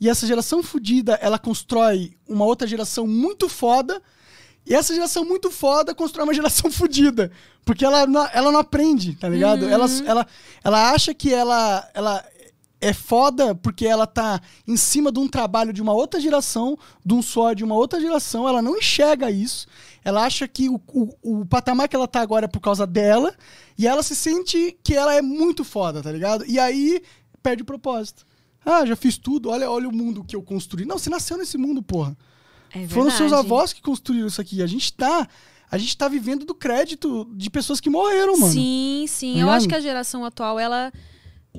e 0.00 0.08
essa 0.08 0.26
geração 0.26 0.62
fodida, 0.62 1.14
ela 1.20 1.38
constrói 1.38 2.16
uma 2.26 2.46
outra 2.46 2.66
geração 2.66 3.06
muito 3.06 3.48
foda, 3.48 4.00
e 4.66 4.74
essa 4.74 4.94
geração 4.94 5.24
muito 5.24 5.50
foda 5.50 5.94
constrói 5.94 6.24
uma 6.24 6.34
geração 6.34 6.70
fodida. 6.72 7.30
Porque 7.64 7.84
ela, 7.84 8.06
não- 8.06 8.28
ela 8.32 8.52
não 8.52 8.60
aprende, 8.60 9.14
tá 9.14 9.28
ligado? 9.28 9.64
Ela, 9.68 9.86
ela, 10.06 10.26
ela 10.64 10.90
acha 10.92 11.12
que 11.14 11.32
ela, 11.32 11.88
ela 11.94 12.24
é 12.80 12.92
foda 12.94 13.54
porque 13.54 13.86
ela 13.86 14.06
tá 14.06 14.40
em 14.66 14.76
cima 14.76 15.12
de 15.12 15.18
um 15.18 15.28
trabalho 15.28 15.72
de 15.72 15.82
uma 15.82 15.92
outra 15.92 16.18
geração, 16.18 16.78
de 17.04 17.12
um 17.14 17.20
suor 17.20 17.54
de 17.54 17.62
uma 17.62 17.74
outra 17.74 18.00
geração, 18.00 18.48
ela 18.48 18.62
não 18.62 18.76
enxerga 18.78 19.30
isso. 19.30 19.66
Ela 20.02 20.24
acha 20.24 20.48
que 20.48 20.68
o, 20.70 20.80
o, 20.88 21.40
o 21.42 21.46
patamar 21.46 21.88
que 21.88 21.94
ela 21.94 22.08
tá 22.08 22.20
agora 22.22 22.46
é 22.46 22.48
por 22.48 22.60
causa 22.60 22.86
dela, 22.86 23.34
e 23.76 23.86
ela 23.86 24.02
se 24.02 24.16
sente 24.16 24.76
que 24.82 24.94
ela 24.94 25.14
é 25.14 25.20
muito 25.20 25.62
foda, 25.62 26.02
tá 26.02 26.10
ligado? 26.10 26.44
E 26.46 26.58
aí 26.58 27.02
perde 27.42 27.62
o 27.62 27.66
propósito. 27.66 28.24
Ah, 28.64 28.84
já 28.86 28.96
fiz 28.96 29.18
tudo, 29.18 29.50
olha, 29.50 29.70
olha 29.70 29.88
o 29.88 29.94
mundo 29.94 30.24
que 30.24 30.34
eu 30.34 30.42
construí. 30.42 30.86
Não, 30.86 30.98
você 30.98 31.10
nasceu 31.10 31.36
nesse 31.36 31.58
mundo, 31.58 31.82
porra. 31.82 32.16
É 32.72 32.86
Foram 32.88 33.10
seus 33.10 33.32
avós 33.32 33.72
que 33.72 33.82
construíram 33.82 34.28
isso 34.28 34.40
aqui. 34.40 34.62
A 34.62 34.66
gente 34.66 34.92
tá. 34.92 35.28
A 35.70 35.78
gente 35.78 35.96
tá 35.96 36.08
vivendo 36.08 36.44
do 36.44 36.54
crédito 36.54 37.28
de 37.32 37.48
pessoas 37.48 37.80
que 37.80 37.88
morreram, 37.88 38.36
mano. 38.36 38.52
Sim, 38.52 39.04
sim. 39.06 39.34
Tá 39.34 39.40
Eu 39.40 39.50
acho 39.50 39.68
que 39.68 39.74
a 39.74 39.80
geração 39.80 40.24
atual, 40.24 40.58
ela 40.58 40.92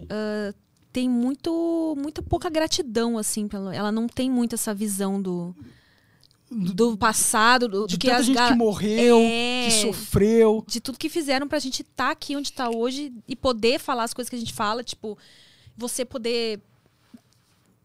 ah, 0.10 0.54
tem 0.92 1.10
muito, 1.10 1.96
muita 1.98 2.22
pouca 2.22 2.50
gratidão, 2.50 3.18
assim. 3.18 3.48
Pelo, 3.48 3.72
ela 3.72 3.92
não 3.92 4.08
tem 4.08 4.30
muito 4.30 4.56
essa 4.56 4.74
visão 4.74 5.22
do, 5.22 5.56
do 6.50 6.98
passado, 6.98 7.68
do, 7.68 7.88
de 7.88 7.96
do 7.96 8.00
que 8.00 8.08
tanta 8.08 8.20
as 8.20 8.26
gente 8.26 8.48
que 8.48 8.56
morreu, 8.56 9.20
É. 9.20 9.66
que 9.66 9.72
sofreu. 9.72 10.64
de 10.68 10.82
tudo 10.82 10.98
que 10.98 11.10
fizeram 11.10 11.48
pra 11.48 11.60
gente 11.60 11.82
estar 11.82 12.12
aqui 12.12 12.36
onde 12.36 12.52
tá 12.52 12.70
hoje 12.70 13.14
e 13.28 13.36
poder 13.36 13.80
falar 13.80 14.04
as 14.04 14.14
coisas 14.14 14.30
que 14.30 14.36
a 14.36 14.40
gente 14.40 14.54
fala, 14.54 14.84
tipo, 14.84 15.18
você 15.78 16.04
poder 16.04 16.62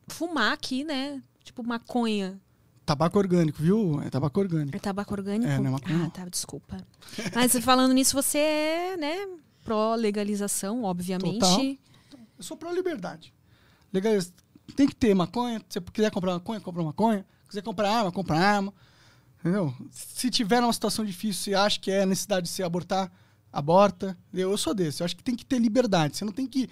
fumar 0.08 0.52
aqui, 0.52 0.82
né? 0.84 1.22
Tipo, 1.44 1.62
maconha. 1.62 2.40
Tabaco 2.86 3.18
orgânico, 3.18 3.60
viu? 3.60 4.00
É 4.02 4.08
tabaco 4.08 4.38
orgânico. 4.38 4.76
É 4.76 4.78
tabaco 4.78 5.12
orgânico? 5.12 5.50
É, 5.50 5.58
não 5.58 5.66
é 5.66 5.70
maconha, 5.70 6.06
ah, 6.06 6.10
tá, 6.10 6.24
desculpa. 6.26 6.76
Mas 7.34 7.52
falando 7.58 7.92
nisso, 7.92 8.14
você 8.14 8.38
é, 8.38 8.96
né, 8.96 9.26
pró-legalização, 9.64 10.84
obviamente. 10.84 11.40
Total. 11.40 11.60
Eu 12.38 12.44
sou 12.44 12.56
pró-liberdade. 12.56 13.34
Legaliza. 13.92 14.32
Tem 14.76 14.86
que 14.86 14.94
ter 14.94 15.12
maconha. 15.14 15.58
Se 15.68 15.80
você 15.80 15.90
quiser 15.92 16.12
comprar 16.12 16.34
maconha, 16.34 16.60
compra 16.60 16.82
maconha. 16.84 17.26
Se 17.42 17.48
quiser 17.48 17.62
comprar 17.62 17.90
arma, 17.90 18.12
compra 18.12 18.38
arma. 18.38 18.72
Entendeu? 19.40 19.74
Se 19.90 20.30
tiver 20.30 20.60
uma 20.60 20.72
situação 20.72 21.04
difícil 21.04 21.52
e 21.52 21.56
acha 21.56 21.80
que 21.80 21.90
é 21.90 22.06
necessidade 22.06 22.46
de 22.46 22.52
se 22.52 22.62
abortar, 22.62 23.10
aborta. 23.52 24.16
Eu, 24.32 24.52
eu 24.52 24.58
sou 24.58 24.72
desse. 24.72 25.02
Eu 25.02 25.06
acho 25.06 25.16
que 25.16 25.24
tem 25.24 25.34
que 25.34 25.44
ter 25.44 25.58
liberdade. 25.58 26.16
Você 26.16 26.24
não 26.24 26.32
tem 26.32 26.46
que 26.46 26.70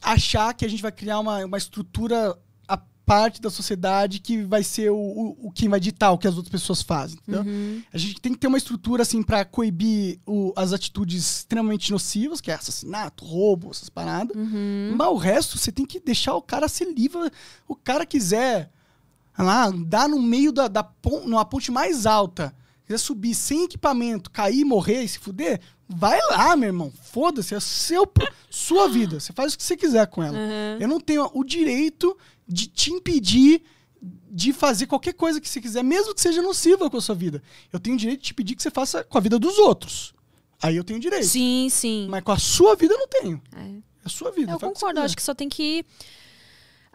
achar 0.00 0.54
que 0.54 0.64
a 0.64 0.68
gente 0.68 0.82
vai 0.82 0.92
criar 0.92 1.18
uma, 1.18 1.44
uma 1.44 1.58
estrutura 1.58 2.38
parte 3.04 3.40
da 3.40 3.50
sociedade 3.50 4.18
que 4.20 4.42
vai 4.44 4.62
ser 4.62 4.90
o, 4.90 4.96
o, 4.96 5.48
o 5.48 5.50
quem 5.50 5.68
vai 5.68 5.80
ditar 5.80 6.12
o 6.12 6.18
que 6.18 6.26
as 6.28 6.36
outras 6.36 6.50
pessoas 6.52 6.80
fazem. 6.82 7.18
Entendeu? 7.26 7.42
A 7.92 7.98
gente 7.98 8.20
tem 8.20 8.32
que 8.32 8.38
ter 8.38 8.46
uma 8.46 8.56
estrutura 8.58 9.02
assim 9.02 9.22
para 9.22 9.44
coibir 9.44 10.20
o- 10.26 10.52
as 10.56 10.72
atitudes 10.72 11.38
extremamente 11.38 11.90
nocivas, 11.90 12.40
que 12.40 12.50
é 12.50 12.54
assassinato, 12.54 13.24
roubo, 13.24 13.70
essas 13.70 13.88
paradas. 13.88 14.36
Mas 14.96 15.08
o 15.08 15.16
resto 15.16 15.58
você 15.58 15.72
tem 15.72 15.84
que 15.84 15.98
deixar 16.00 16.34
o 16.34 16.42
cara 16.42 16.68
ser 16.68 16.84
livre. 16.92 17.30
O 17.68 17.74
cara 17.74 18.06
quiser 18.06 18.70
lá, 19.38 19.66
andar 19.66 20.08
no 20.08 20.20
meio 20.20 20.52
da, 20.52 20.68
da 20.68 20.82
pon- 20.84 21.22
numa 21.26 21.44
ponte 21.44 21.70
mais 21.72 22.06
alta, 22.06 22.54
quiser 22.92 22.98
subir 22.98 23.34
sem 23.34 23.64
equipamento, 23.64 24.30
cair, 24.30 24.64
morrer 24.64 25.02
e 25.02 25.08
se 25.08 25.18
fuder, 25.18 25.60
vai 25.88 26.18
lá, 26.30 26.54
meu 26.56 26.68
irmão. 26.68 26.92
Foda-se, 27.02 27.54
é 27.54 27.60
seu, 27.60 28.10
sua 28.50 28.88
vida. 28.88 29.18
Você 29.18 29.32
faz 29.32 29.54
o 29.54 29.56
que 29.56 29.62
você 29.62 29.76
quiser 29.76 30.06
com 30.06 30.22
ela. 30.22 30.36
Eu 30.78 30.88
não 30.88 31.00
tenho 31.00 31.30
o 31.32 31.42
direito 31.42 32.16
de 32.46 32.66
te 32.66 32.92
impedir 32.92 33.62
de 34.30 34.52
fazer 34.52 34.86
qualquer 34.86 35.12
coisa 35.12 35.40
que 35.40 35.48
você 35.48 35.60
quiser, 35.60 35.82
mesmo 35.84 36.14
que 36.14 36.20
seja 36.20 36.42
nociva 36.42 36.90
com 36.90 36.96
a 36.96 37.00
sua 37.00 37.14
vida. 37.14 37.42
Eu 37.72 37.78
tenho 37.78 37.94
o 37.94 37.98
direito 37.98 38.20
de 38.20 38.26
te 38.26 38.34
pedir 38.34 38.56
que 38.56 38.62
você 38.62 38.70
faça 38.70 39.04
com 39.04 39.16
a 39.16 39.20
vida 39.20 39.38
dos 39.38 39.58
outros. 39.58 40.12
Aí 40.60 40.76
eu 40.76 40.84
tenho 40.84 40.98
direito. 40.98 41.26
Sim, 41.26 41.68
sim. 41.70 42.06
Mas 42.10 42.22
com 42.22 42.32
a 42.32 42.38
sua 42.38 42.74
vida 42.74 42.94
eu 42.94 42.98
não 42.98 43.08
tenho. 43.08 43.42
É. 43.56 43.60
É 43.60 44.06
a 44.06 44.08
sua 44.08 44.32
vida. 44.32 44.52
Eu 44.52 44.58
concordo, 44.58 44.98
eu 44.98 45.04
acho 45.04 45.14
que 45.14 45.22
só 45.22 45.34
tem 45.34 45.48
que. 45.48 45.84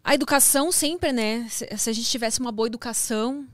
A 0.03 0.13
educação 0.13 0.71
sempre, 0.71 1.11
né? 1.11 1.47
Se 1.49 1.89
a 1.89 1.93
gente 1.93 2.09
tivesse 2.09 2.39
uma 2.39 2.51
boa 2.51 2.67
educação, 2.67 3.47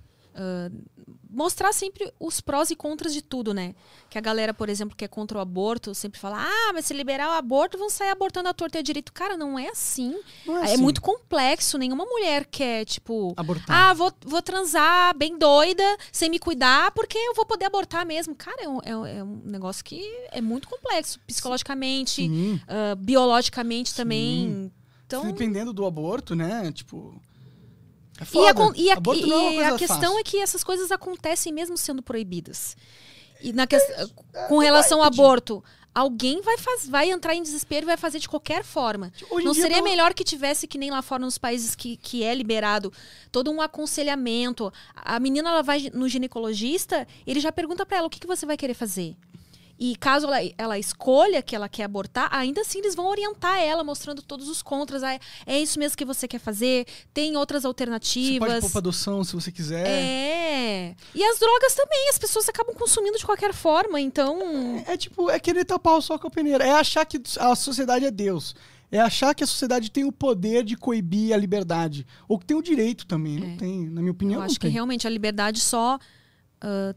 mostrar 1.30 1.74
sempre 1.74 2.12
os 2.20 2.40
prós 2.40 2.70
e 2.70 2.76
contras 2.76 3.14
de 3.14 3.22
tudo, 3.22 3.54
né? 3.54 3.74
Que 4.10 4.18
a 4.18 4.22
galera, 4.22 4.54
por 4.54 4.70
exemplo, 4.70 4.96
que 4.96 5.04
é 5.04 5.08
contra 5.08 5.38
o 5.38 5.42
aborto, 5.42 5.94
sempre 5.96 6.20
fala: 6.20 6.46
ah, 6.46 6.72
mas 6.74 6.86
se 6.86 6.94
liberar 6.94 7.30
o 7.30 7.34
aborto, 7.34 7.78
vão 7.78 7.90
sair 7.90 8.10
abortando 8.10 8.50
a 8.50 8.54
torta 8.54 8.78
e 8.78 8.80
a 8.80 8.84
direito. 8.84 9.12
Cara, 9.12 9.36
não 9.36 9.58
é 9.58 9.70
assim. 9.70 10.16
Não 10.46 10.58
é 10.58 10.62
É, 10.62 10.74
assim. 10.74 10.82
muito 10.84 11.02
complexo. 11.02 11.78
Nenhuma 11.78 12.06
mulher 12.06 12.46
quer, 12.46 12.86
tipo. 12.86 13.34
Abortar. 13.36 13.76
Ah, 13.76 13.94
vou, 13.94 14.12
vou 14.26 14.42
transar 14.42 15.16
bem 15.18 15.38
doida, 15.38 15.84
sem 16.12 16.30
me 16.30 16.40
cuidar, 16.40 16.92
porque 16.92 17.18
eu 17.18 17.34
vou 17.34 17.46
poder 17.46 17.66
abortar 17.66 18.06
mesmo. 18.06 18.36
Cara, 18.36 18.64
é 18.64 18.70
um, 18.70 18.80
é 18.84 18.94
é 19.18 19.24
um 19.24 19.42
negócio 19.44 19.84
que 19.84 20.02
é 20.32 20.40
muito 20.42 20.68
complexo. 20.68 21.20
Psicologicamente, 21.28 22.24
Sim. 22.28 22.62
ah, 22.68 22.96
biologicamente 22.96 23.96
também. 23.96 24.72
Então, 25.06 25.26
Dependendo 25.26 25.74
do 25.74 25.86
aborto, 25.86 26.36
né? 26.36 26.72
Tipo. 26.72 27.20
É 28.20 28.24
e 28.24 28.26
foda. 28.26 28.64
a, 28.66 28.72
e 28.76 28.90
a- 28.92 28.94
aborto 28.96 29.26
não 29.28 29.48
é 29.48 29.52
e 29.52 29.56
coisa 29.56 29.76
a 29.76 29.78
questão 29.78 30.00
fácil. 30.02 30.18
é 30.20 30.24
que 30.24 30.38
essas 30.40 30.64
coisas 30.64 30.92
acontecem 30.92 31.52
mesmo 31.54 31.78
sendo 31.78 32.02
proibidas. 32.02 32.76
E 33.42 33.52
na 33.52 33.68
ques- 33.68 33.82
É, 33.90 34.08
com 34.48 34.58
relação 34.60 35.00
ao 35.02 35.06
aborto, 35.08 35.62
alguém 35.94 36.42
vai, 36.42 36.58
faz, 36.58 36.88
vai 36.88 37.10
entrar 37.12 37.36
em 37.36 37.42
desespero 37.44 37.86
e 37.86 37.88
vai 37.88 37.98
fazer 37.98 38.20
de 38.20 38.30
qualquer 38.30 38.64
forma. 38.64 39.12
Hoje 39.30 39.46
Não 39.46 39.54
seria 39.54 39.78
não- 39.78 39.84
melhor 39.84 40.14
que 40.14 40.24
tivesse, 40.24 40.66
que 40.68 40.78
nem 40.78 40.90
lá 40.90 41.02
fora 41.02 41.24
nos 41.26 41.38
países 41.38 41.76
que, 41.76 41.98
que 41.98 42.24
é 42.24 42.34
liberado, 42.34 42.92
todo 43.32 43.52
um 43.52 43.62
aconselhamento. 43.62 44.72
A 44.96 45.20
menina 45.20 45.50
ela 45.50 45.62
vai 45.62 45.90
no 45.94 46.08
ginecologista, 46.08 47.08
ele 47.28 47.40
já 47.40 47.52
pergunta 47.52 47.86
pra 47.86 47.98
ela 47.98 48.08
o 48.08 48.10
que, 48.10 48.20
que 48.20 48.28
você 48.28 48.46
vai 48.46 48.56
querer 48.58 48.74
fazer. 48.74 49.16
E 49.80 49.96
caso 49.96 50.28
ela, 50.28 50.38
ela 50.58 50.80
escolha 50.80 51.42
que 51.42 51.56
ela 51.56 51.68
quer 51.68 51.84
abortar, 51.84 52.30
ainda 52.32 52.62
assim 52.62 52.80
eles 52.80 52.96
vão 52.96 53.08
orientar 53.08 53.60
ela, 53.60 53.84
mostrando 53.84 54.22
todos 54.22 54.48
os 54.48 54.62
contras. 54.62 55.04
Ah, 55.04 55.20
é 55.46 55.60
isso 55.60 55.80
mesmo 55.80 55.98
que 55.98 56.06
você 56.06 56.28
quer 56.28 56.40
fazer, 56.40 56.86
tem 57.14 57.36
outras 57.36 57.64
Você 57.64 57.68
alternativas. 57.68 58.60
pode 58.60 58.72
pôr 58.72 58.78
adoção 58.78 59.24
se 59.24 59.34
você 59.34 59.52
quiser. 59.52 59.88
É. 59.88 60.96
E 61.14 61.24
as 61.24 61.40
drogas 61.40 61.74
também, 61.74 62.10
as 62.10 62.20
pessoas 62.20 62.48
acabam 62.48 62.76
consumindo 62.76 63.18
de 63.18 63.26
qualquer 63.26 63.54
forma, 63.54 64.00
então. 64.00 64.84
É, 64.88 64.96
tipo, 64.96 65.30
é 65.30 65.40
querer 65.40 65.66
tapar 65.66 65.98
o 65.98 66.02
sol 66.02 66.20
com 66.20 66.28
a 66.28 66.32
peneira. 66.32 66.64
É 66.64 66.72
achar 66.72 67.06
que 67.06 67.22
a 67.40 67.56
sociedade 67.56 68.06
é 68.06 68.12
Deus. 68.12 68.56
É 68.92 69.00
achar 69.00 69.34
que 69.34 69.44
a 69.44 69.48
sociedade 69.48 69.90
tem 69.90 70.04
o 70.04 70.12
poder 70.12 70.64
de 70.64 70.78
coibir 70.78 71.34
a 71.34 71.38
liberdade. 71.38 72.06
Ou 72.28 72.38
que 72.38 72.46
tem 72.46 72.56
o 72.56 72.62
direito 72.62 73.08
também. 73.08 73.40
Não 73.40 73.58
tem, 73.58 73.90
na 73.90 74.02
minha 74.02 74.12
opinião, 74.12 74.36
eu 74.36 74.40
não 74.42 74.46
acho 74.46 74.60
que 74.60 74.68
realmente 74.68 75.08
a 75.08 75.10
liberdade 75.10 75.60
só 75.60 75.98
ah, 76.62 76.94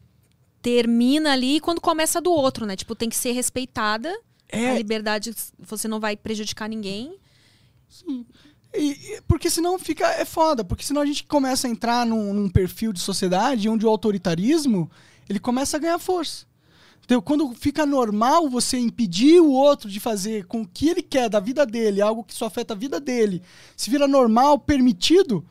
termina 0.66 1.32
ali 1.32 1.60
quando 1.60 1.80
começa 1.80 2.20
do 2.20 2.32
outro, 2.32 2.66
né? 2.66 2.74
Tipo, 2.74 2.96
tem 2.96 3.08
que 3.08 3.14
ser 3.14 3.30
respeitada. 3.30 4.12
É. 4.48 4.70
A 4.70 4.78
liberdade, 4.78 5.32
você 5.60 5.86
não 5.86 6.00
vai 6.00 6.16
prejudicar 6.16 6.68
ninguém. 6.68 7.16
E- 8.74 8.80
e- 9.14 9.20
porque 9.28 9.48
senão 9.48 9.78
fica. 9.78 10.08
É 10.08 10.24
foda. 10.24 10.64
Porque 10.64 10.82
senão 10.82 11.02
a 11.02 11.06
gente 11.06 11.22
começa 11.22 11.68
a 11.68 11.70
entrar 11.70 12.04
num, 12.04 12.34
num 12.34 12.48
perfil 12.48 12.92
de 12.92 12.98
sociedade 12.98 13.68
onde 13.68 13.86
o 13.86 13.88
autoritarismo 13.88 14.90
ele 15.28 15.38
começa 15.38 15.76
a 15.76 15.80
ganhar 15.80 16.00
força. 16.00 16.46
Então, 17.04 17.22
quando 17.22 17.54
fica 17.54 17.86
normal 17.86 18.50
você 18.50 18.76
impedir 18.76 19.40
o 19.40 19.52
outro 19.52 19.88
de 19.88 20.00
fazer 20.00 20.46
com 20.46 20.62
o 20.62 20.66
que 20.66 20.88
ele 20.88 21.02
quer 21.02 21.28
da 21.30 21.38
vida 21.38 21.64
dele, 21.64 22.02
algo 22.02 22.24
que 22.24 22.34
só 22.34 22.46
afeta 22.46 22.74
a 22.74 22.76
vida 22.76 22.98
dele, 22.98 23.40
se 23.76 23.88
vira 23.88 24.08
normal, 24.08 24.58
permitido, 24.58 25.46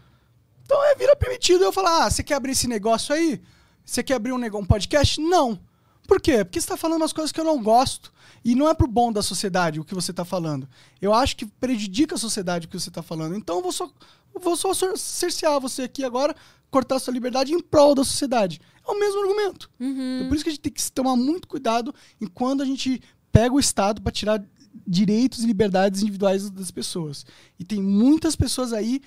então 0.65 0.83
é 0.83 0.95
vira 0.95 1.15
permitido. 1.15 1.63
Eu 1.63 1.71
falar, 1.71 2.03
ah, 2.03 2.11
você 2.11 2.21
quer 2.21 2.33
abrir 2.33 2.51
esse 2.51 2.67
negócio 2.67 3.15
aí? 3.15 3.41
Você 3.85 4.01
quer 4.03 4.15
abrir 4.15 4.33
um, 4.33 4.37
nego- 4.37 4.57
um 4.57 4.65
podcast? 4.65 5.19
Não. 5.21 5.59
Por 6.07 6.19
quê? 6.21 6.43
Porque 6.43 6.59
você 6.61 6.67
tá 6.67 6.77
falando 6.77 7.01
umas 7.01 7.13
coisas 7.13 7.31
que 7.31 7.39
eu 7.39 7.43
não 7.45 7.61
gosto. 7.61 8.11
E 8.43 8.53
não 8.55 8.67
é 8.69 8.73
pro 8.73 8.87
bom 8.87 9.11
da 9.11 9.21
sociedade 9.23 9.79
o 9.79 9.83
que 9.85 9.95
você 9.95 10.11
tá 10.13 10.23
falando. 10.25 10.67
Eu 11.01 11.13
acho 11.13 11.35
que 11.35 11.45
prejudica 11.45 12.15
a 12.15 12.17
sociedade 12.17 12.67
o 12.67 12.69
que 12.69 12.79
você 12.79 12.91
tá 12.91 13.01
falando. 13.01 13.35
Então 13.35 13.57
eu 13.57 13.61
vou 13.63 13.71
só, 13.71 13.89
eu 14.33 14.39
vou 14.41 14.55
só 14.55 14.73
cer- 14.73 14.97
cercear 14.97 15.59
você 15.59 15.83
aqui 15.83 16.03
agora, 16.03 16.35
cortar 16.69 16.99
sua 16.99 17.13
liberdade 17.13 17.53
em 17.53 17.59
prol 17.59 17.95
da 17.95 18.03
sociedade. 18.03 18.61
É 18.87 18.91
o 18.91 18.99
mesmo 18.99 19.21
argumento. 19.21 19.69
Então, 19.79 20.27
por 20.29 20.35
isso 20.35 20.43
que 20.43 20.49
a 20.49 20.53
gente 20.53 20.61
tem 20.61 20.71
que 20.73 20.91
tomar 20.91 21.15
muito 21.15 21.47
cuidado 21.47 21.93
em 22.21 22.27
quando 22.27 22.61
a 22.61 22.65
gente 22.65 23.01
pega 23.31 23.53
o 23.55 23.59
Estado 23.59 23.99
para 24.01 24.11
tirar 24.11 24.43
direitos 24.87 25.43
e 25.43 25.47
liberdades 25.47 26.03
individuais 26.03 26.47
das 26.51 26.69
pessoas. 26.69 27.25
E 27.57 27.63
tem 27.63 27.81
muitas 27.81 28.35
pessoas 28.35 28.73
aí 28.73 29.01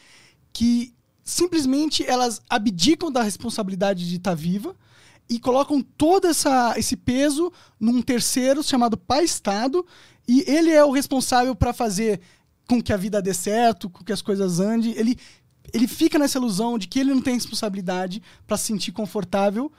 que 0.53 0.93
simplesmente 1.29 2.03
elas 2.05 2.41
abdicam 2.49 3.13
da 3.13 3.23
responsabilidade 3.23 4.09
de 4.09 4.17
estar 4.17 4.35
viva 4.35 4.75
e 5.29 5.39
colocam 5.39 5.83
todo 5.83 6.27
essa, 6.27 6.73
esse 6.79 6.97
peso 6.97 7.53
num 7.79 8.01
terceiro 8.01 8.63
chamado 8.63 8.97
pai 8.97 9.25
Estado 9.25 9.85
e 10.27 10.43
ele 10.51 10.71
é 10.71 10.83
o 10.83 10.91
responsável 10.91 11.55
para 11.55 11.75
fazer 11.75 12.19
com 12.67 12.83
que 12.83 12.95
a 12.95 12.97
vida 12.97 13.21
dê 13.21 13.35
certo, 13.35 13.91
com 13.91 14.03
que 14.03 14.13
as 14.13 14.23
coisas 14.23 14.59
andem. 14.59 14.93
Ele, 14.97 15.19
ele 15.73 15.87
fica 15.87 16.19
nessa 16.19 16.39
ilusão 16.39 16.79
de 16.79 16.89
que 16.89 16.99
ele 16.99 17.13
não 17.13 17.21
tem 17.21 17.35
responsabilidade 17.35 18.23
para 18.47 18.57
se 18.57 18.65
sentir 18.65 18.93
confortável 18.93 19.71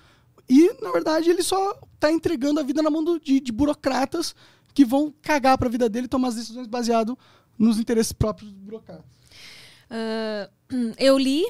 e, 0.47 0.71
na 0.83 0.91
verdade, 0.91 1.31
ele 1.31 1.41
só 1.41 1.79
tá 1.99 2.11
entregando 2.11 2.59
a 2.59 2.63
vida 2.63 2.83
na 2.83 2.91
mão 2.91 3.03
do- 3.03 3.19
de, 3.19 3.39
de 3.39 3.51
burocratas 3.51 4.35
que 4.71 4.85
vão 4.85 5.11
cagar 5.21 5.57
para 5.57 5.67
a 5.67 5.71
vida 5.71 5.89
dele 5.89 6.05
e 6.05 6.09
tomar 6.09 6.27
as 6.27 6.35
decisões 6.35 6.67
baseado 6.67 7.17
nos 7.57 7.79
interesses 7.79 8.13
próprios 8.13 8.51
dos 8.51 8.61
burocratas. 8.61 9.18
Ah, 9.89 10.49
eu 10.97 11.17
li 11.17 11.45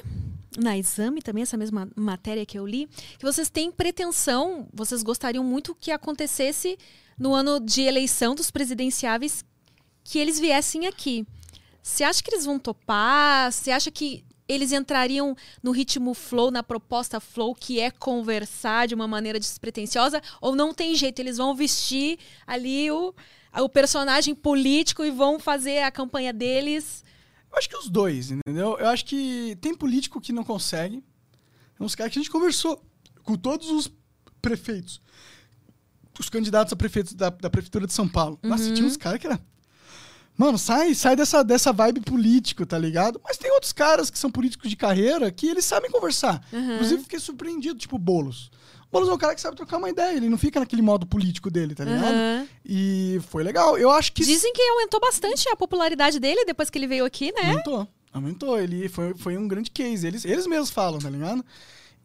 na 0.58 0.76
exame 0.76 1.22
também, 1.22 1.42
essa 1.42 1.56
mesma 1.56 1.88
matéria 1.94 2.44
que 2.44 2.58
eu 2.58 2.66
li, 2.66 2.88
que 3.18 3.24
vocês 3.24 3.48
têm 3.48 3.70
pretensão, 3.70 4.68
vocês 4.72 5.02
gostariam 5.02 5.44
muito 5.44 5.74
que 5.74 5.90
acontecesse 5.90 6.76
no 7.18 7.34
ano 7.34 7.60
de 7.60 7.82
eleição 7.82 8.34
dos 8.34 8.50
presidenciáveis 8.50 9.44
que 10.02 10.18
eles 10.18 10.40
viessem 10.40 10.86
aqui. 10.86 11.26
Você 11.82 12.02
acha 12.02 12.22
que 12.22 12.30
eles 12.30 12.44
vão 12.44 12.58
topar? 12.58 13.52
Você 13.52 13.70
acha 13.70 13.90
que 13.90 14.24
eles 14.48 14.72
entrariam 14.72 15.36
no 15.62 15.70
ritmo 15.70 16.12
flow, 16.14 16.50
na 16.50 16.62
proposta 16.62 17.20
flow, 17.20 17.54
que 17.54 17.78
é 17.78 17.90
conversar 17.90 18.88
de 18.88 18.94
uma 18.94 19.06
maneira 19.06 19.38
despretensiosa? 19.38 20.20
Ou 20.40 20.56
não 20.56 20.74
tem 20.74 20.94
jeito? 20.94 21.20
Eles 21.20 21.36
vão 21.36 21.54
vestir 21.54 22.18
ali 22.46 22.90
o, 22.90 23.14
o 23.58 23.68
personagem 23.68 24.34
político 24.34 25.04
e 25.04 25.10
vão 25.10 25.38
fazer 25.38 25.82
a 25.82 25.90
campanha 25.90 26.32
deles? 26.32 27.04
Eu 27.50 27.58
acho 27.58 27.68
que 27.68 27.76
os 27.76 27.88
dois, 27.88 28.30
entendeu? 28.30 28.76
Eu 28.78 28.88
acho 28.88 29.04
que 29.04 29.56
tem 29.60 29.74
político 29.74 30.20
que 30.20 30.32
não 30.32 30.44
consegue. 30.44 31.02
Tem 31.76 31.86
uns 31.86 31.94
caras 31.94 32.12
que 32.12 32.18
a 32.18 32.22
gente 32.22 32.30
conversou 32.30 32.84
com 33.22 33.36
todos 33.36 33.70
os 33.70 33.90
prefeitos. 34.40 35.00
Os 36.18 36.28
candidatos 36.28 36.72
a 36.72 36.76
prefeitos 36.76 37.14
da, 37.14 37.30
da 37.30 37.48
Prefeitura 37.48 37.86
de 37.86 37.92
São 37.92 38.06
Paulo. 38.06 38.38
Nossa, 38.42 38.72
tinha 38.74 38.86
uns 38.86 38.96
caras 38.96 39.18
que 39.18 39.26
era. 39.26 39.40
Mano, 40.36 40.58
sai, 40.58 40.94
sai 40.94 41.16
dessa, 41.16 41.42
dessa 41.42 41.72
vibe 41.72 42.00
político, 42.00 42.64
tá 42.64 42.78
ligado? 42.78 43.20
Mas 43.24 43.36
tem 43.36 43.50
outros 43.52 43.72
caras 43.72 44.10
que 44.10 44.18
são 44.18 44.30
políticos 44.30 44.70
de 44.70 44.76
carreira 44.76 45.30
que 45.30 45.46
eles 45.46 45.64
sabem 45.64 45.90
conversar. 45.90 46.46
Inclusive, 46.74 47.02
fiquei 47.02 47.18
surpreendido, 47.18 47.78
tipo 47.78 47.98
Boulos. 47.98 48.50
Boulos 48.90 49.08
é 49.08 49.12
um 49.12 49.18
cara 49.18 49.34
que 49.34 49.40
sabe 49.40 49.56
trocar 49.56 49.76
uma 49.78 49.88
ideia, 49.88 50.16
ele 50.16 50.28
não 50.28 50.36
fica 50.38 50.58
naquele 50.58 50.82
modo 50.82 51.06
político 51.06 51.48
dele, 51.50 51.74
tá 51.74 51.84
ligado? 51.84 52.12
Aham. 52.12 52.48
E 52.64 53.20
foi 53.28 53.44
legal. 53.44 53.78
Eu 53.78 53.90
acho 53.90 54.12
que. 54.12 54.24
Dizem 54.24 54.52
que 54.52 54.60
aumentou 54.62 54.98
bastante 55.00 55.48
a 55.48 55.56
popularidade 55.56 56.18
dele 56.18 56.44
depois 56.44 56.68
que 56.68 56.76
ele 56.78 56.88
veio 56.88 57.04
aqui, 57.04 57.32
né? 57.32 57.50
Aumentou. 57.50 57.88
Aumentou. 58.12 58.58
Ele 58.60 58.88
foi, 58.88 59.14
foi 59.14 59.36
um 59.36 59.46
grande 59.46 59.70
case. 59.70 60.04
Eles, 60.06 60.24
eles 60.24 60.46
mesmos 60.46 60.70
falam, 60.70 60.98
tá 60.98 61.08
ligado? 61.08 61.44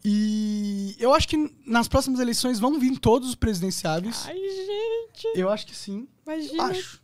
E 0.04 0.94
eu 1.00 1.12
acho 1.12 1.26
que 1.26 1.52
nas 1.66 1.88
próximas 1.88 2.20
eleições 2.20 2.60
vão 2.60 2.78
vir 2.78 2.96
todos 2.98 3.30
os 3.30 3.34
presidenciáveis. 3.34 4.24
Ai, 4.26 4.36
gente, 4.36 5.28
Eu 5.34 5.50
acho 5.50 5.66
que 5.66 5.74
sim. 5.74 6.06
imagina. 6.24 6.64
Acho. 6.64 7.00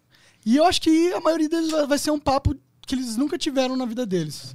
E 0.47 0.57
eu 0.57 0.65
acho 0.65 0.81
que 0.81 1.13
a 1.13 1.21
maioria 1.21 1.49
deles 1.49 1.71
vai 1.89 1.99
ser 1.99 2.13
um 2.13 2.19
papo 2.19 2.55
que 2.87 2.95
eles 2.95 3.17
nunca 3.17 3.37
tiveram 3.37 3.77
na 3.77 3.87
vida 3.87 4.07
deles. 4.07 4.55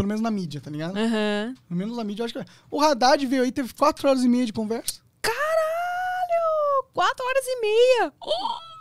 Pelo 0.00 0.08
menos 0.08 0.22
na 0.22 0.30
mídia, 0.30 0.62
tá 0.62 0.70
ligado? 0.70 0.96
Aham. 0.96 1.54
Pelo 1.68 1.78
menos 1.78 1.94
na 1.94 2.02
mídia, 2.02 2.22
eu 2.22 2.24
acho 2.24 2.32
que. 2.32 2.44
O 2.70 2.80
Haddad 2.80 3.26
veio 3.26 3.42
aí, 3.42 3.52
teve 3.52 3.74
quatro 3.74 4.08
horas 4.08 4.24
e 4.24 4.28
meia 4.28 4.46
de 4.46 4.52
conversa. 4.52 5.00
Caralho! 5.20 6.84
Quatro 6.94 7.22
horas 7.26 7.44
e 7.46 7.60
meia. 7.60 8.12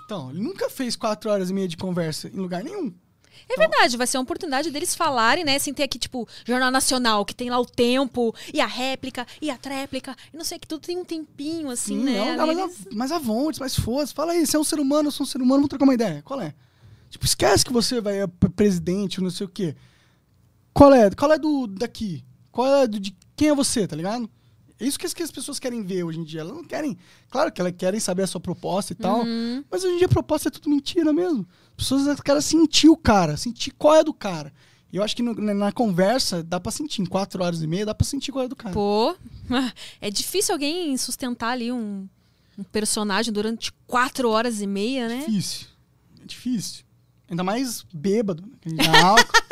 Então, 0.05 0.29
ele 0.29 0.41
nunca 0.41 0.69
fez 0.69 0.95
quatro 0.95 1.29
horas 1.29 1.49
e 1.49 1.53
meia 1.53 1.67
de 1.67 1.75
conversa 1.75 2.29
em 2.29 2.37
lugar 2.37 2.63
nenhum. 2.63 2.93
É 3.49 3.57
verdade, 3.57 3.97
vai 3.97 4.07
ser 4.07 4.17
uma 4.17 4.23
oportunidade 4.23 4.71
deles 4.71 4.95
falarem, 4.95 5.43
né? 5.43 5.59
Sem 5.59 5.73
ter 5.73 5.83
aqui, 5.83 5.99
tipo, 5.99 6.25
Jornal 6.45 6.71
Nacional, 6.71 7.25
que 7.25 7.35
tem 7.35 7.49
lá 7.49 7.59
o 7.59 7.65
tempo, 7.65 8.33
e 8.53 8.61
a 8.61 8.65
réplica, 8.65 9.27
e 9.41 9.49
a 9.49 9.57
tréplica, 9.57 10.15
e 10.33 10.37
não 10.37 10.45
sei, 10.45 10.57
que 10.57 10.67
tudo 10.67 10.81
tem 10.81 10.97
um 10.97 11.03
tempinho, 11.03 11.69
assim, 11.69 11.97
Sim, 11.99 12.03
né? 12.05 12.35
não, 12.37 12.47
mas, 12.47 12.57
eles- 12.57 12.87
mas 12.93 13.11
avonte, 13.11 13.59
mas 13.59 13.75
foda-se. 13.75 14.13
Fala 14.13 14.31
aí, 14.33 14.45
você 14.45 14.55
é 14.55 14.59
um 14.59 14.63
ser 14.63 14.79
humano, 14.79 15.07
eu 15.07 15.11
sou 15.11 15.25
um 15.25 15.27
ser 15.27 15.39
humano, 15.39 15.55
vamos 15.55 15.69
trocar 15.69 15.83
uma 15.83 15.93
ideia. 15.93 16.21
Qual 16.23 16.39
é? 16.39 16.53
Tipo, 17.09 17.25
esquece 17.25 17.65
que 17.65 17.73
você 17.73 17.99
vai 17.99 18.21
é 18.21 18.27
presidente, 18.55 19.19
não 19.19 19.31
sei 19.31 19.45
o 19.45 19.49
quê. 19.49 19.75
Qual 20.73 20.93
é? 20.93 21.09
Qual 21.11 21.31
é 21.31 21.37
do 21.37 21.67
daqui? 21.67 22.23
Qual 22.51 22.67
é 22.67 22.87
do, 22.87 22.99
de 22.99 23.15
quem 23.35 23.49
é 23.49 23.55
você, 23.55 23.87
tá 23.87 23.95
ligado? 23.95 24.29
É 24.79 24.85
isso 24.85 24.97
que 24.97 25.05
as, 25.05 25.13
que 25.13 25.21
as 25.21 25.31
pessoas 25.31 25.59
querem 25.59 25.83
ver 25.83 26.03
hoje 26.03 26.19
em 26.19 26.23
dia. 26.23 26.39
Elas 26.41 26.53
não 26.53 26.63
querem. 26.63 26.97
Claro 27.29 27.51
que 27.51 27.59
elas 27.59 27.73
querem 27.77 27.99
saber 27.99 28.23
a 28.23 28.27
sua 28.27 28.39
proposta 28.39 28.93
e 28.93 28.95
tal. 28.95 29.21
Uhum. 29.23 29.63
Mas 29.69 29.83
hoje 29.83 29.95
em 29.95 29.97
dia 29.97 30.05
a 30.07 30.09
proposta 30.09 30.47
é 30.47 30.51
tudo 30.51 30.69
mentira 30.69 31.11
mesmo. 31.11 31.45
As 31.71 31.75
pessoas 31.83 32.19
querem 32.21 32.41
sentir 32.41 32.87
o 32.87 32.95
cara, 32.95 33.35
sentir 33.35 33.71
qual 33.71 33.95
é 33.95 34.03
do 34.03 34.13
cara. 34.13 34.53
E 34.91 34.95
eu 34.95 35.03
acho 35.03 35.15
que 35.15 35.21
no- 35.21 35.33
na, 35.35 35.71
conversa 35.71 36.41
dá 36.41 36.59
pra 36.61 36.71
sentir. 36.71 37.01
Em 37.01 37.05
quatro 37.05 37.43
horas 37.43 37.61
e 37.61 37.67
meia 37.67 37.85
dá 37.85 37.93
pra 37.93 38.07
sentir 38.07 38.31
qual 38.31 38.45
é 38.45 38.47
do 38.47 38.55
cara. 38.55 38.73
Pô, 38.73 39.15
é 39.99 40.09
difícil 40.09 40.53
alguém 40.55 40.95
sustentar 40.97 41.49
ali 41.51 41.71
um, 41.73 42.07
um 42.57 42.63
personagem 42.63 43.33
durante 43.33 43.71
quatro 43.85 44.29
horas 44.29 44.61
e 44.61 44.67
meia, 44.67 45.09
né? 45.09 45.19
Difícil. 45.19 45.67
É 46.21 46.25
difícil. 46.25 46.83
Ainda 47.29 47.43
mais 47.43 47.83
bêbado. 47.93 48.43
né? 48.65 48.83
Álcool. 49.03 49.39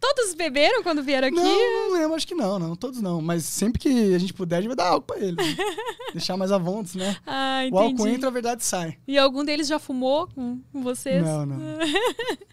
Todos 0.00 0.34
beberam 0.34 0.82
quando 0.82 1.02
vieram 1.02 1.28
aqui? 1.28 1.36
não, 1.36 1.90
não 1.90 1.98
lembro, 1.98 2.14
acho 2.14 2.26
que 2.26 2.34
não, 2.34 2.58
não. 2.58 2.74
Todos 2.74 3.02
não. 3.02 3.20
Mas 3.20 3.44
sempre 3.44 3.78
que 3.78 4.14
a 4.14 4.18
gente 4.18 4.32
puder, 4.32 4.56
a 4.56 4.60
gente 4.60 4.68
vai 4.68 4.76
dar 4.76 4.88
álcool 4.88 5.06
pra 5.08 5.18
ele. 5.18 5.36
né? 5.36 5.56
Deixar 6.14 6.36
mais 6.38 6.50
à 6.50 6.56
vontade, 6.58 6.96
né? 6.96 7.16
Ah, 7.26 7.60
O 7.70 7.78
álcool 7.78 7.90
entendi. 7.92 8.14
entra, 8.16 8.28
a 8.28 8.32
verdade 8.32 8.64
sai. 8.64 8.96
E 9.06 9.18
algum 9.18 9.44
deles 9.44 9.68
já 9.68 9.78
fumou 9.78 10.26
com 10.28 10.58
com 10.72 10.82
vocês? 10.82 11.22
Não, 11.22 11.44
não. 11.44 11.58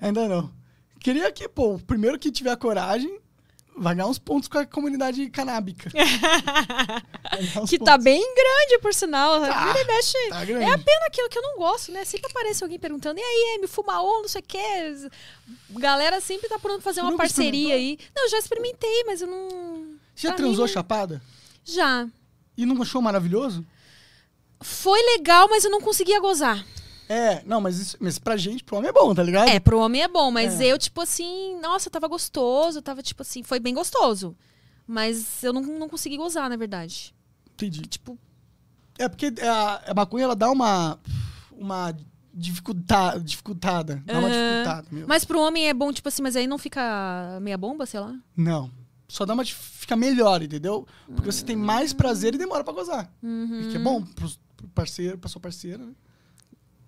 Ainda 0.00 0.28
não. 0.28 0.50
Queria 0.98 1.30
que, 1.32 1.48
pô, 1.48 1.74
o 1.74 1.78
primeiro 1.82 2.18
que 2.18 2.30
tiver 2.30 2.56
coragem 2.56 3.18
vai 3.76 3.94
ganhar 3.94 4.08
uns 4.08 4.18
pontos 4.18 4.48
com 4.48 4.58
a 4.58 4.66
comunidade 4.66 5.28
canábica. 5.30 5.90
Que 7.68 7.78
tá 7.78 7.92
pontos. 7.92 8.04
bem 8.04 8.20
grande, 8.34 8.78
por 8.82 8.92
sinal. 8.92 9.40
Tá, 9.40 9.46
tá 9.48 10.42
é 10.60 10.70
a 10.70 10.78
pena 10.78 11.10
que, 11.10 11.20
eu- 11.20 11.28
que 11.30 11.38
eu 11.38 11.42
não 11.42 11.56
gosto, 11.56 11.90
né? 11.90 12.04
Sempre 12.04 12.30
aparece 12.30 12.62
alguém 12.62 12.78
perguntando, 12.78 13.18
e 13.18 13.22
aí, 13.22 13.58
me 13.60 13.66
fuma 13.66 14.02
on, 14.02 14.22
não 14.22 14.28
sei 14.28 14.40
o 14.40 14.44
quê. 14.44 14.58
Galera 15.70 16.20
sempre 16.20 16.48
tá 16.48 16.58
pronto 16.58 16.82
fazer 16.82 17.00
Você 17.00 17.06
uma 17.06 17.16
parceria 17.16 17.74
aí. 17.74 17.98
Não, 18.14 18.24
eu 18.24 18.30
já 18.30 18.38
experimentei, 18.38 19.04
mas 19.06 19.22
eu 19.22 19.28
não. 19.28 19.48
Você 20.14 20.26
já 20.28 20.28
pra 20.30 20.36
transou 20.36 20.66
mim, 20.66 20.72
chapada? 20.72 21.22
Já. 21.64 22.06
E 22.56 22.66
não 22.66 22.80
achou 22.82 23.00
maravilhoso? 23.00 23.64
Foi 24.60 25.00
legal, 25.16 25.48
mas 25.48 25.64
eu 25.64 25.70
não 25.70 25.80
conseguia 25.80 26.20
gozar. 26.20 26.64
É, 27.12 27.42
não, 27.44 27.60
mas, 27.60 27.78
isso, 27.78 27.96
mas 28.00 28.18
pra 28.18 28.36
gente, 28.36 28.64
pro 28.64 28.76
homem 28.76 28.88
é 28.88 28.92
bom, 28.92 29.14
tá 29.14 29.22
ligado? 29.22 29.48
É, 29.48 29.60
pro 29.60 29.78
homem 29.78 30.02
é 30.02 30.08
bom, 30.08 30.30
mas 30.30 30.60
É. 30.60 30.66
eu, 30.72 30.78
tipo 30.78 31.00
assim, 31.00 31.58
nossa, 31.60 31.90
tava 31.90 32.08
gostoso, 32.08 32.80
tava, 32.80 33.02
tipo 33.02 33.20
assim, 33.22 33.42
foi 33.42 33.60
bem 33.60 33.74
gostoso. 33.74 34.34
Mas 34.86 35.42
eu 35.44 35.52
não, 35.52 35.62
não 35.62 35.88
consegui 35.88 36.16
gozar, 36.16 36.48
na 36.48 36.56
verdade. 36.56 37.14
Entendi. 37.54 37.82
Tipo, 37.82 38.18
É 38.98 39.08
porque 39.08 39.32
a, 39.42 39.90
a 39.90 39.94
maconha, 39.94 40.24
ela 40.24 40.36
dá 40.36 40.50
uma... 40.50 40.98
Uma 41.52 41.94
dificulta, 42.34 43.20
dificultada. 43.22 44.02
Dá 44.06 44.18
uma 44.18 44.28
dificultada, 44.30 44.86
meu. 44.90 45.06
mas 45.06 45.24
pro 45.24 45.38
homem 45.40 45.68
é 45.68 45.74
bom, 45.74 45.92
tipo 45.92 46.08
assim, 46.08 46.22
mas 46.22 46.34
aí 46.34 46.46
não 46.46 46.56
fica 46.58 47.38
meia 47.42 47.58
bomba, 47.58 47.84
sei 47.86 48.00
lá. 48.00 48.14
Não. 48.36 48.70
Só 49.06 49.26
dá 49.26 49.34
uma... 49.34 49.44
Fica 49.44 49.94
melhor, 49.96 50.42
entendeu? 50.42 50.86
Porque 51.14 51.30
você 51.30 51.44
tem 51.44 51.54
mais 51.56 51.92
prazer 51.92 52.34
e 52.34 52.38
demora 52.38 52.64
pra 52.64 52.72
gozar. 52.72 53.12
Uhum. 53.22 53.60
E 53.62 53.70
que 53.70 53.76
é 53.76 53.78
bom 53.80 54.02
pros, 54.02 54.40
pro 54.56 54.66
parceiro, 54.68 55.18
pra 55.18 55.28
sua 55.28 55.40
parceira, 55.40 55.84
né? 55.84 55.92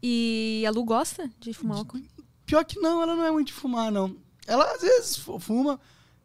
E 0.07 0.63
a 0.67 0.71
Lu 0.71 0.85
gosta 0.85 1.31
de 1.41 1.55
fumar 1.55 1.79
álcool? 1.79 1.99
Pior 2.45 2.63
que 2.63 2.79
não, 2.79 3.01
ela 3.03 3.17
não 3.17 3.25
é 3.25 3.31
muito 3.31 3.47
de 3.47 3.53
fumar, 3.55 3.91
não. 3.91 4.15
Ela 4.47 4.71
às 4.75 4.83
vezes 4.83 5.17
fu- 5.17 5.39
fuma. 5.41 5.81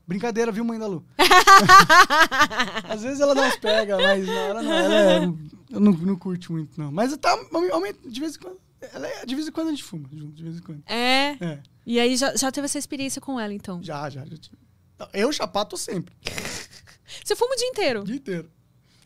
Brincadeira, 0.05 0.51
viu, 0.51 0.65
mãe 0.65 0.77
da 0.77 0.85
Lu? 0.87 1.05
às 2.89 3.03
vezes 3.03 3.19
ela 3.19 3.33
dá 3.35 3.41
umas 3.43 3.55
pega, 3.57 3.97
mas 3.97 4.25
não, 4.27 4.33
ela 4.33 4.61
não. 4.63 4.71
Ela 4.73 4.95
é, 4.95 5.17
eu 5.71 5.79
não, 5.79 5.91
não 5.93 6.15
curte 6.15 6.51
muito, 6.51 6.79
não. 6.79 6.91
Mas 6.91 7.15
tá, 7.17 7.37
de 8.05 8.19
vez 8.19 8.35
em 8.35 8.39
quando. 8.39 8.57
Ela 8.93 9.07
é, 9.07 9.25
de 9.25 9.35
vez 9.35 9.47
em 9.47 9.51
quando 9.51 9.67
a 9.67 9.71
gente 9.71 9.83
fuma, 9.83 10.09
junto, 10.11 10.33
de 10.33 10.43
vez 10.43 10.57
em 10.57 10.61
quando. 10.61 10.83
É. 10.85 11.37
É, 11.39 11.59
E 11.85 11.99
aí 11.99 12.15
já, 12.17 12.35
já 12.35 12.51
teve 12.51 12.65
essa 12.65 12.79
experiência 12.79 13.21
com 13.21 13.39
ela, 13.39 13.53
então. 13.53 13.81
já, 13.83 14.09
já. 14.09 14.25
já 14.25 14.37
tive. 14.37 14.57
Não, 14.97 15.07
Eu 15.13 15.31
chapato 15.31 15.77
sempre, 15.77 16.13
Você 17.23 17.35
fuma 17.35 17.53
o 17.53 17.57
dia 17.57 17.67
inteiro. 17.67 18.01
o 18.01 18.03
dia 18.03 18.15
inteiro. 18.15 18.49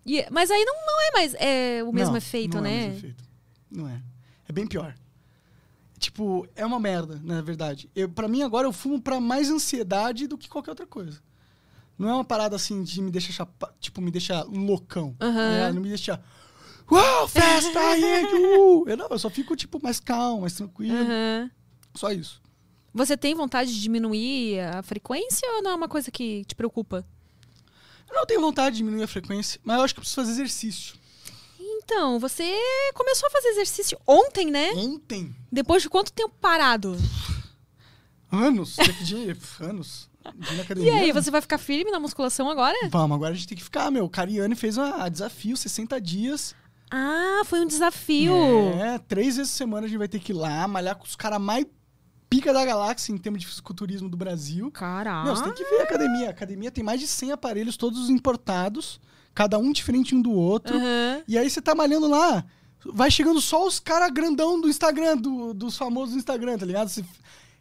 E- 0.05 0.25
mas 0.31 0.49
aí 0.51 0.63
não, 0.65 0.73
não 0.73 1.01
é 1.01 1.11
mais 1.13 1.33
é, 1.35 1.83
o 1.83 1.91
mesmo 1.93 2.11
Não, 2.11 2.17
efeito, 2.17 2.55
não 2.55 2.63
né? 2.63 2.69
É, 2.71 2.73
o 2.73 2.81
mesmo 2.87 2.97
efeito. 2.97 3.23
não 3.71 3.87
é. 3.89 4.01
É 4.47 4.51
bem 4.51 4.67
pior. 4.67 4.95
Tipo, 5.99 6.47
é 6.55 6.65
uma 6.65 6.79
merda, 6.79 7.19
na 7.23 7.41
verdade. 7.41 7.89
Eu, 7.95 8.09
pra 8.09 8.27
mim, 8.27 8.41
agora, 8.41 8.67
eu 8.67 8.73
fumo 8.73 9.01
pra 9.01 9.19
mais 9.19 9.49
ansiedade 9.49 10.27
do 10.27 10.37
que 10.37 10.49
qualquer 10.49 10.71
outra 10.71 10.85
coisa. 10.85 11.21
Não 11.97 12.09
é 12.09 12.13
uma 12.13 12.25
parada 12.25 12.55
assim 12.55 12.83
de 12.83 13.01
me 13.01 13.11
deixar 13.11 13.31
chapa... 13.31 13.73
tipo, 13.79 14.01
me 14.01 14.11
deixar 14.11 14.43
loucão. 14.43 15.15
Aham. 15.21 15.49
né? 15.51 15.71
Não 15.71 15.81
me 15.81 15.87
deixar. 15.89 16.21
Uau, 16.91 17.27
festa! 17.27 17.79
aí, 17.91 18.25
uh! 18.25 18.83
Eu 18.87 18.97
não, 18.97 19.07
eu 19.09 19.19
só 19.19 19.29
fico, 19.29 19.55
tipo, 19.55 19.79
mais 19.81 19.99
calmo, 19.99 20.41
mais 20.41 20.53
tranquilo. 20.53 20.97
Aham. 20.97 21.49
Só 21.95 22.11
isso. 22.11 22.41
Você 22.93 23.15
tem 23.15 23.33
vontade 23.33 23.73
de 23.73 23.81
diminuir 23.81 24.59
a 24.59 24.83
frequência 24.83 25.49
ou 25.53 25.63
não 25.63 25.71
é 25.71 25.75
uma 25.75 25.87
coisa 25.87 26.11
que 26.11 26.43
te 26.45 26.53
preocupa? 26.53 27.05
Eu 28.09 28.15
não 28.15 28.25
tenho 28.25 28.41
vontade 28.41 28.75
de 28.75 28.83
diminuir 28.83 29.03
a 29.03 29.07
frequência, 29.07 29.59
mas 29.63 29.77
eu 29.77 29.83
acho 29.83 29.93
que 29.93 29.99
eu 29.99 30.01
preciso 30.01 30.21
fazer 30.21 30.31
exercício. 30.33 30.95
Então, 31.83 32.19
você 32.19 32.43
começou 32.93 33.27
a 33.27 33.31
fazer 33.31 33.49
exercício 33.49 33.97
ontem, 34.07 34.49
né? 34.49 34.71
Ontem, 34.75 35.35
Depois 35.51 35.81
de 35.83 35.89
quanto 35.89 36.11
tempo 36.13 36.33
parado? 36.39 36.97
anos, 38.31 38.75
de 39.03 39.15
anos, 39.63 40.09
de 40.35 40.47
na 40.51 40.53
E 40.55 40.61
academia. 40.61 40.93
aí, 40.95 41.11
você 41.11 41.29
vai 41.29 41.41
ficar 41.41 41.57
firme 41.57 41.91
na 41.91 41.99
musculação 41.99 42.49
agora? 42.49 42.75
Vamos, 42.89 43.15
agora 43.15 43.31
a 43.33 43.35
gente 43.35 43.47
tem 43.47 43.57
que 43.57 43.63
ficar, 43.63 43.91
meu. 43.91 44.05
O 44.05 44.09
Cariani 44.09 44.55
fez 44.55 44.77
um 44.77 44.83
desafio, 45.11 45.55
60 45.55 45.99
dias. 46.01 46.55
Ah, 46.89 47.41
foi 47.45 47.59
um 47.61 47.67
desafio. 47.67 48.33
É, 48.79 48.97
três 48.99 49.37
vezes 49.37 49.51
por 49.51 49.57
semana 49.57 49.85
a 49.85 49.89
gente 49.89 49.97
vai 49.97 50.07
ter 50.07 50.19
que 50.19 50.31
ir 50.31 50.35
lá, 50.35 50.67
malhar 50.67 50.95
com 50.95 51.05
os 51.05 51.15
caras 51.15 51.41
mais 51.41 51.65
pica 52.29 52.51
da 52.53 52.65
galáxia 52.65 53.11
em 53.13 53.17
termos 53.17 53.41
de 53.41 53.47
fisiculturismo 53.47 54.09
do 54.09 54.17
Brasil. 54.17 54.71
Caraca. 54.71 55.23
Meu, 55.25 55.35
você 55.35 55.43
tem 55.43 55.53
que 55.53 55.63
ver 55.65 55.81
a 55.81 55.83
academia. 55.83 56.27
A 56.27 56.31
academia 56.31 56.71
tem 56.71 56.83
mais 56.83 56.99
de 56.99 57.07
100 57.07 57.31
aparelhos, 57.33 57.77
todos 57.77 58.09
importados, 58.09 58.99
cada 59.33 59.57
um 59.57 59.71
diferente 59.71 60.13
um 60.15 60.21
do 60.21 60.31
outro. 60.31 60.75
Aham. 60.75 61.21
E 61.27 61.37
aí 61.37 61.49
você 61.49 61.61
tá 61.61 61.73
malhando 61.75 62.07
lá, 62.07 62.43
vai 62.85 63.09
chegando 63.11 63.39
só 63.41 63.65
os 63.65 63.79
caras 63.79 64.11
grandão 64.11 64.59
do 64.59 64.69
Instagram, 64.69 65.17
do- 65.17 65.53
dos 65.53 65.77
famosos 65.77 66.13
do 66.13 66.19
Instagram, 66.19 66.57
tá 66.57 66.65
ligado? 66.65 66.89
Você- 66.89 67.03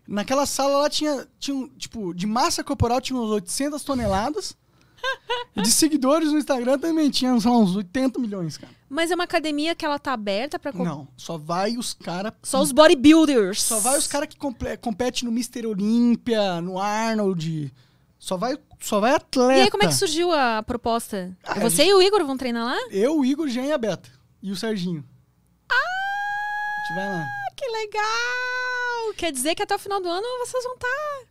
naquela 0.07 0.47
sala 0.47 0.79
lá 0.79 0.91
tinha, 0.91 1.27
tinha, 1.39 1.69
tipo, 1.79 2.13
de 2.15 2.27
massa 2.27 2.63
corporal 2.65 3.01
tinha 3.01 3.19
uns 3.19 3.31
800 3.31 3.83
toneladas. 3.85 4.57
de 5.57 5.69
seguidores 5.69 6.31
no 6.31 6.39
Instagram 6.39 6.79
também 6.79 7.11
tinha, 7.11 7.33
lá, 7.33 7.59
uns 7.59 7.75
80 7.75 8.21
milhões, 8.21 8.57
cara. 8.57 8.73
Mas 8.89 9.11
é 9.11 9.15
uma 9.17 9.25
academia 9.25 9.75
que 9.75 9.85
ela 9.85 9.99
tá 9.99 10.13
aberta 10.13 10.61
pra... 10.61 10.73
com- 10.73 10.85
Não, 10.85 11.09
só 11.17 11.37
vai 11.37 11.77
os 11.77 11.93
caras... 11.93 12.33
Só 12.43 12.61
os 12.63 12.71
bodybuilders. 12.71 13.63
Só 13.63 13.81
vai 13.81 13.99
os 13.99 14.07
caras 14.07 14.29
que 14.29 14.37
compe- 14.37 14.77
competem 14.77 15.25
no 15.25 15.33
Mr. 15.33 15.67
Olímpia, 15.67 16.61
no 16.61 16.79
Arnold. 16.79 17.73
Só 18.23 18.37
vai, 18.37 18.57
só 18.81 19.01
vai 19.01 19.15
atleta. 19.17 19.59
E 19.59 19.63
aí, 19.63 19.71
como 19.71 19.83
é 19.83 19.89
que 19.89 19.95
surgiu 19.95 20.31
a 20.31 20.63
proposta? 20.63 21.37
Ah, 21.43 21.59
você 21.59 21.83
a 21.83 21.87
e 21.87 21.93
o 21.95 22.01
Igor 22.01 22.25
vão 22.25 22.37
treinar 22.37 22.65
lá? 22.65 22.79
Eu, 22.93 23.19
o 23.19 23.25
Igor, 23.25 23.49
Jean 23.49 23.65
e 23.65 23.73
a 23.73 23.77
Beta. 23.79 24.09
E 24.41 24.53
o 24.53 24.57
Serginho. 24.57 25.05
Ah! 25.69 25.75
A 25.75 26.87
gente 26.87 26.95
vai 26.95 27.09
lá. 27.09 27.25
Ah, 27.25 27.53
que 27.57 27.67
legal! 27.69 29.15
Quer 29.17 29.33
dizer 29.33 29.57
que 29.57 29.63
até 29.65 29.75
o 29.75 29.79
final 29.79 30.01
do 30.01 30.09
ano 30.09 30.25
vocês 30.47 30.63
vão 30.63 30.75
estar... 30.75 31.25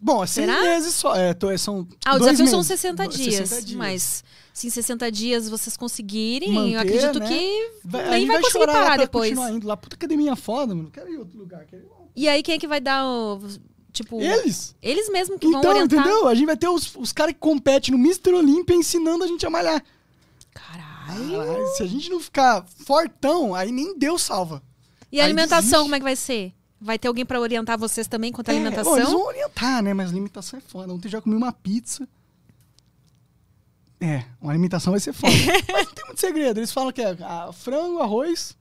Bom, 0.00 0.24
é 0.24 0.26
seis 0.26 0.46
meses 0.46 0.94
só. 0.94 1.14
É, 1.14 1.34
tô- 1.34 1.56
são 1.58 1.86
Ah, 2.06 2.14
o 2.14 2.18
desafio 2.18 2.46
são 2.46 2.58
meses. 2.60 2.66
60 2.80 3.06
Do- 3.06 3.14
dias, 3.14 3.34
60 3.48 3.62
dias. 3.62 3.78
Mas 3.78 4.24
se 4.54 4.66
em 4.66 4.70
60 4.70 5.12
dias 5.12 5.46
vocês 5.50 5.76
conseguirem, 5.76 6.52
Manter, 6.52 6.72
eu 6.74 6.80
acredito 6.80 7.18
né? 7.20 7.28
que 7.28 7.70
Vai, 7.84 8.02
nem 8.02 8.20
gente 8.20 8.26
vai 8.28 8.36
vai 8.36 8.42
conseguir 8.50 8.66
parar 8.66 8.96
depois. 8.98 9.28
continuar 9.28 9.50
indo 9.52 9.66
lá. 9.68 9.76
Puta 9.76 9.94
academia 9.96 10.34
foda, 10.36 10.74
mano. 10.74 10.90
Quero 10.90 11.10
ir 11.10 11.14
em 11.16 11.18
outro 11.18 11.38
lugar. 11.38 11.66
Quero 11.66 11.82
ir 11.82 11.86
lá. 11.86 11.96
E 12.16 12.28
aí, 12.30 12.42
quem 12.42 12.54
é 12.54 12.58
que 12.58 12.66
vai 12.66 12.80
dar 12.80 13.06
o... 13.06 13.40
Tipo... 13.94 14.20
Eles? 14.20 14.74
Eles 14.82 15.08
mesmos 15.08 15.38
que 15.40 15.48
vão 15.48 15.60
Então, 15.60 15.70
orientar. 15.70 16.00
entendeu? 16.00 16.28
A 16.28 16.34
gente 16.34 16.44
vai 16.46 16.56
ter 16.56 16.68
os, 16.68 16.94
os 16.96 17.12
caras 17.12 17.32
que 17.32 17.38
competem 17.40 17.94
no 17.96 17.98
Mr. 17.98 18.32
Olímpia 18.34 18.74
ensinando 18.74 19.24
a 19.24 19.26
gente 19.26 19.46
a 19.46 19.50
malhar. 19.50 19.82
Caralho. 20.52 21.38
Caralho, 21.38 21.66
se 21.76 21.82
a 21.82 21.86
gente 21.86 22.10
não 22.10 22.20
ficar 22.20 22.64
fortão, 22.84 23.54
aí 23.54 23.70
nem 23.72 23.96
Deus 23.98 24.20
salva. 24.22 24.62
E 25.12 25.20
a 25.20 25.22
Aí 25.24 25.28
alimentação, 25.28 25.62
desiste. 25.62 25.82
como 25.84 25.94
é 25.94 25.98
que 26.00 26.04
vai 26.04 26.16
ser? 26.16 26.52
Vai 26.80 26.98
ter 26.98 27.06
alguém 27.08 27.24
pra 27.24 27.40
orientar 27.40 27.78
vocês 27.78 28.06
também 28.08 28.32
quanto 28.32 28.48
à 28.50 28.52
É, 28.52 28.56
alimentação? 28.56 28.92
bom, 28.92 28.98
eles 28.98 29.10
vão 29.12 29.26
orientar, 29.26 29.82
né? 29.82 29.94
Mas 29.94 30.10
alimentação 30.10 30.58
é 30.58 30.60
foda. 30.60 30.92
Ontem 30.92 31.08
já 31.08 31.20
comi 31.22 31.36
uma 31.36 31.52
pizza. 31.52 32.06
É, 34.00 34.24
uma 34.40 34.52
alimentação 34.52 34.90
vai 34.90 35.00
ser 35.00 35.12
foda. 35.12 35.32
Mas 35.72 35.86
não 35.86 35.94
tem 35.94 36.04
muito 36.06 36.20
segredo. 36.20 36.58
Eles 36.58 36.72
falam 36.72 36.92
que 36.92 37.00
é 37.00 37.16
ah, 37.20 37.50
frango, 37.52 38.00
arroz, 38.00 38.56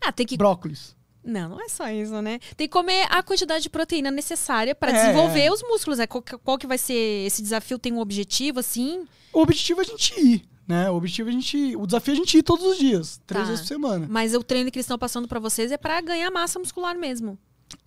Ah, 0.00 0.12
tem 0.12 0.26
que... 0.26 0.36
brócolis. 0.36 0.94
Não, 1.26 1.48
não 1.48 1.60
é 1.60 1.68
só 1.68 1.88
isso, 1.90 2.22
né? 2.22 2.38
Tem 2.56 2.68
que 2.68 2.72
comer 2.72 3.06
a 3.10 3.22
quantidade 3.22 3.64
de 3.64 3.68
proteína 3.70 4.10
necessária 4.10 4.74
pra 4.74 4.90
É. 4.92 4.94
desenvolver 5.02 5.50
os 5.52 5.60
músculos. 5.62 5.98
É, 5.98 6.06
qual, 6.06 6.22
que- 6.22 6.38
qual 6.38 6.56
que 6.56 6.66
vai 6.66 6.78
ser 6.78 6.94
esse 7.26 7.42
desafio? 7.42 7.78
Tem 7.78 7.92
um 7.92 7.98
objetivo, 7.98 8.60
assim? 8.60 9.04
O 9.32 9.40
objetivo 9.40 9.80
é 9.80 9.84
a 9.84 9.86
gente 9.86 10.14
ir, 10.20 10.44
né? 10.68 10.88
O 10.90 10.94
objetivo 10.94 11.28
é 11.28 11.32
a 11.32 11.34
gente. 11.34 11.74
O 11.76 11.84
desafio 11.84 12.12
é 12.12 12.14
a 12.14 12.16
gente 12.18 12.38
ir 12.38 12.42
todos 12.42 12.64
os 12.64 12.78
dias, 12.78 13.20
três 13.26 13.42
Tá. 13.44 13.50
vezes 13.50 13.62
por 13.62 13.68
semana. 13.74 14.06
Mas 14.08 14.34
o 14.34 14.42
treino 14.44 14.70
que 14.70 14.78
eles 14.78 14.84
estão 14.86 14.98
passando 14.98 15.26
pra 15.26 15.40
vocês 15.40 15.72
é 15.72 15.76
pra 15.76 16.00
ganhar 16.00 16.30
massa 16.30 16.58
muscular 16.58 16.96
mesmo. 16.96 17.36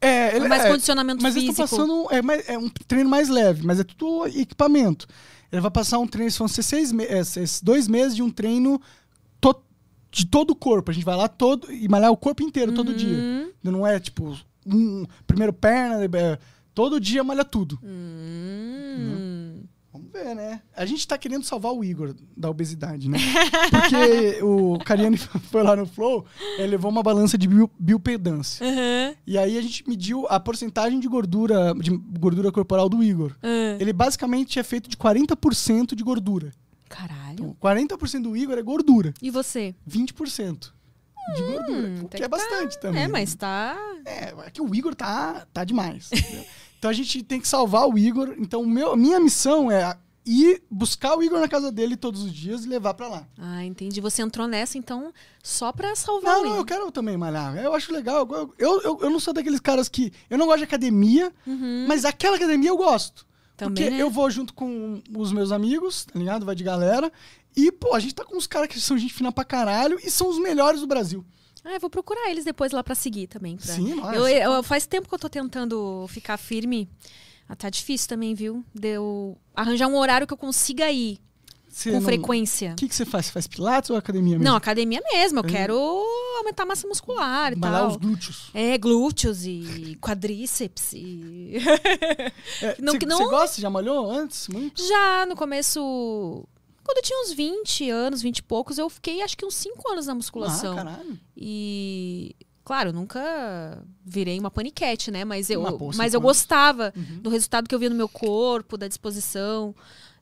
É, 0.01 0.35
ele 0.35 0.47
mais 0.49 0.65
é, 0.65 0.69
condicionamento 0.69 1.23
mas 1.23 1.33
físico. 1.33 1.51
estão 1.51 1.65
passando. 1.65 2.07
É, 2.11 2.53
é 2.53 2.57
um 2.57 2.67
treino 2.69 3.09
mais 3.09 3.29
leve, 3.29 3.65
mas 3.65 3.79
é 3.79 3.83
tudo 3.85 4.27
equipamento. 4.27 5.07
Ele 5.49 5.61
vai 5.61 5.71
passar 5.71 5.97
um 5.99 6.05
treino, 6.05 6.29
vão 6.33 6.47
ser 6.49 6.61
seis 6.63 6.91
é, 6.93 7.19
esses 7.19 7.61
dois 7.61 7.87
meses 7.87 8.13
de 8.15 8.21
um 8.21 8.29
treino 8.29 8.79
de 10.11 10.25
todo 10.25 10.51
o 10.51 10.55
corpo. 10.55 10.91
A 10.91 10.93
gente 10.93 11.05
vai 11.05 11.15
lá 11.15 11.27
todo 11.27 11.71
e 11.71 11.87
malhar 11.87 12.11
o 12.11 12.17
corpo 12.17 12.43
inteiro 12.43 12.73
todo 12.73 12.93
dia. 12.93 13.17
Uhum. 13.17 13.51
Não 13.63 13.87
é 13.87 13.99
tipo, 13.99 14.37
um, 14.65 15.05
primeiro 15.25 15.53
perna, 15.53 16.03
é, 16.03 16.39
todo 16.73 16.99
dia 16.99 17.23
malha 17.23 17.45
tudo. 17.45 17.79
Hum. 17.83 19.63
Vamos 19.91 20.11
ver, 20.11 20.35
né? 20.35 20.61
A 20.77 20.85
gente 20.85 21.07
tá 21.07 21.17
querendo 21.17 21.43
salvar 21.43 21.73
o 21.73 21.83
Igor 21.83 22.13
da 22.37 22.47
obesidade, 22.49 23.09
né? 23.09 23.17
Porque 23.71 24.39
o 24.45 24.77
Cariani 24.79 25.17
foi 25.17 25.63
lá 25.63 25.75
no 25.75 25.87
Flow, 25.87 26.25
ele 26.57 26.67
levou 26.67 26.91
uma 26.91 27.01
balança 27.01 27.37
de 27.37 27.47
bio, 27.47 27.69
biopedância. 27.79 28.65
Aham. 28.65 29.15
E 29.25 29.37
aí 29.37 29.57
a 29.57 29.61
gente 29.61 29.87
mediu 29.89 30.27
a 30.29 30.39
porcentagem 30.39 30.99
de 30.99 31.07
gordura, 31.07 31.73
de 31.73 31.89
gordura 32.19 32.51
corporal 32.51 32.87
do 32.87 33.03
Igor. 33.03 33.35
Ah. 33.41 33.77
Ele 33.79 33.91
basicamente 33.91 34.59
é 34.59 34.63
feito 34.63 34.87
de 34.87 34.95
40% 34.95 35.95
de 35.95 36.03
gordura. 36.03 36.51
Caralho. 36.89 37.33
Então, 37.33 37.55
40% 37.61 38.23
do 38.23 38.35
Igor 38.35 38.57
é 38.57 38.61
gordura, 38.61 39.13
E 39.21 39.29
você? 39.29 39.73
20% 39.87 40.71
de 41.35 41.41
gordura. 41.43 41.87
O 42.01 42.05
até 42.05 42.17
que 42.17 42.23
é 42.23 42.27
que 42.27 42.29
tá- 42.29 42.37
bastante 42.37 42.79
também. 42.79 43.03
É, 43.03 43.07
mas 43.07 43.35
tá. 43.35 43.77
É, 44.05 44.33
é 44.45 44.49
que 44.51 44.61
o 44.61 44.73
Igor 44.75 44.95
tá, 44.95 45.45
tá 45.53 45.63
demais. 45.63 46.09
então 46.77 46.89
a 46.89 46.93
gente 46.93 47.21
tem 47.23 47.39
que 47.39 47.47
salvar 47.47 47.87
o 47.87 47.97
Igor. 47.97 48.35
Então 48.39 48.65
meu, 48.65 48.95
minha 48.97 49.19
missão 49.19 49.69
é 49.71 49.95
ir 50.25 50.61
buscar 50.69 51.15
o 51.15 51.23
Igor 51.23 51.39
na 51.39 51.47
casa 51.47 51.71
dele 51.71 51.95
todos 51.95 52.21
os 52.23 52.31
dias 52.33 52.65
e 52.65 52.67
levar 52.67 52.93
pra 52.93 53.07
lá. 53.07 53.27
Ah, 53.37 53.63
entendi. 53.63 54.01
Você 54.01 54.21
entrou 54.21 54.47
nessa, 54.47 54.77
então, 54.77 55.11
só 55.43 55.71
pra 55.71 55.95
salvar 55.95 56.35
Não, 56.35 56.41
o 56.41 56.45
não, 56.45 56.55
eu 56.57 56.65
quero 56.65 56.91
também 56.91 57.15
malhar. 57.17 57.55
Eu 57.57 57.73
acho 57.73 57.91
legal. 57.93 58.27
Eu, 58.31 58.53
eu, 58.57 58.81
eu, 58.81 58.99
eu 59.03 59.09
não 59.09 59.19
sou 59.19 59.33
daqueles 59.33 59.59
caras 59.59 59.87
que. 59.89 60.11
Eu 60.29 60.37
não 60.37 60.45
gosto 60.47 60.59
de 60.59 60.63
academia, 60.65 61.31
mas 61.87 62.05
aquela 62.05 62.35
academia 62.35 62.69
eu 62.69 62.77
gosto. 62.77 63.25
Também, 63.59 63.83
porque 63.85 63.89
né? 63.97 64.01
eu 64.01 64.09
vou 64.09 64.29
junto 64.31 64.53
com 64.53 65.01
os 65.17 65.31
meus 65.31 65.51
amigos, 65.51 66.05
tá 66.05 66.17
ligado? 66.17 66.45
Vai 66.45 66.55
de 66.55 66.63
galera. 66.63 67.11
E, 67.55 67.71
pô, 67.71 67.93
a 67.93 67.99
gente 67.99 68.15
tá 68.15 68.23
com 68.23 68.37
uns 68.37 68.47
caras 68.47 68.67
que 68.69 68.79
são 68.79 68.97
gente 68.97 69.13
fina 69.13 69.31
pra 69.31 69.43
caralho 69.43 69.99
e 70.03 70.09
são 70.09 70.29
os 70.29 70.39
melhores 70.39 70.81
do 70.81 70.87
Brasil. 70.87 71.25
Ah, 71.63 71.73
eu 71.73 71.79
vou 71.79 71.89
procurar 71.89 72.29
eles 72.31 72.45
depois 72.45 72.71
lá 72.71 72.83
pra 72.83 72.95
seguir 72.95 73.27
também. 73.27 73.57
pra- 73.57 73.73
Sim, 73.75 73.95
nossa. 73.95 74.15
eu, 74.15 74.27
eu- 74.27 74.63
Faz 74.63 74.85
tempo 74.87 75.09
que 75.09 75.13
eu 75.15 75.19
tô 75.19 75.27
tentando 75.29 76.05
ficar 76.07 76.37
firme. 76.37 76.89
Ah, 77.47 77.55
tá 77.55 77.69
difícil 77.69 78.07
também, 78.07 78.33
viu? 78.33 78.63
De 78.73 78.89
eu 78.89 79.37
arranjar 79.55 79.87
um 79.87 79.97
horário 79.97 80.25
que 80.27 80.33
eu 80.33 80.37
consiga 80.37 80.89
ir 80.91 81.19
Você 81.69 81.91
com 81.91 81.97
não- 81.97 82.05
frequência. 82.05 82.71
O 82.71 82.75
que, 82.75 82.87
que 82.87 82.95
você 82.95 83.05
faz? 83.05 83.27
Você 83.27 83.31
faz 83.31 83.47
pilates 83.47 83.89
ou 83.89 83.95
academia 83.95 84.33
mesmo? 84.37 84.43
Não, 84.43 84.55
academia 84.55 85.01
mesmo. 85.13 85.39
Eu 85.39 85.43
quero 85.43 85.75
aumentar 86.39 86.63
a 86.63 86.65
massa 86.65 86.87
muscular 86.87 87.53
e 87.53 87.55
Malhar 87.55 87.79
tal. 87.81 87.89
os 87.91 87.95
glúteos. 87.97 88.49
É, 88.53 88.77
glúteos 88.77 89.45
e 89.45 89.97
quadríceps 90.01 90.93
e... 90.93 91.53
É, 92.61 92.75
Não, 92.81 92.93
você, 92.93 93.05
não- 93.05 93.17
você 93.17 93.23
gosta? 93.29 93.61
Já 93.61 93.69
malhou 93.69 94.09
antes? 94.11 94.47
Muito? 94.49 94.85
Já 94.85 95.25
no 95.27 95.35
começo... 95.35 96.43
Quando 96.83 96.97
eu 96.97 97.03
tinha 97.03 97.21
uns 97.21 97.31
20 97.33 97.89
anos, 97.91 98.21
20 98.21 98.39
e 98.39 98.43
poucos, 98.43 98.77
eu 98.79 98.89
fiquei 98.89 99.21
acho 99.21 99.37
que 99.37 99.45
uns 99.45 99.53
5 99.55 99.91
anos 99.91 100.07
na 100.07 100.15
musculação. 100.15 100.73
Ah, 100.73 100.83
caralho. 100.83 101.19
E, 101.37 102.35
claro, 102.65 102.89
eu 102.89 102.93
nunca 102.93 103.83
virei 104.03 104.39
uma 104.39 104.49
paniquete, 104.49 105.11
né? 105.11 105.23
Mas 105.23 105.51
eu, 105.51 105.61
Mas, 105.95 106.13
eu 106.15 106.19
anos. 106.19 106.27
gostava 106.27 106.91
Uhum. 106.95 107.19
do 107.21 107.29
resultado 107.29 107.67
que 107.69 107.75
eu 107.75 107.79
via 107.79 107.89
no 107.91 107.95
meu 107.95 108.09
corpo, 108.09 108.75
da 108.75 108.87
disposição. 108.87 109.75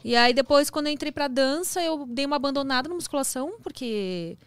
E 0.03 0.15
aí, 0.15 0.34
depois, 0.34 0.69
quando 0.69 0.88
eu 0.88 0.94
entrei 0.94 1.11
pra 1.11 1.28
dança, 1.28 1.82
eu 1.82 2.06
dei 2.07 2.26
uma 2.26 2.36
abandonada 2.36 2.88
na 2.88 2.95
musculação, 2.95 3.53
porque 3.61 4.38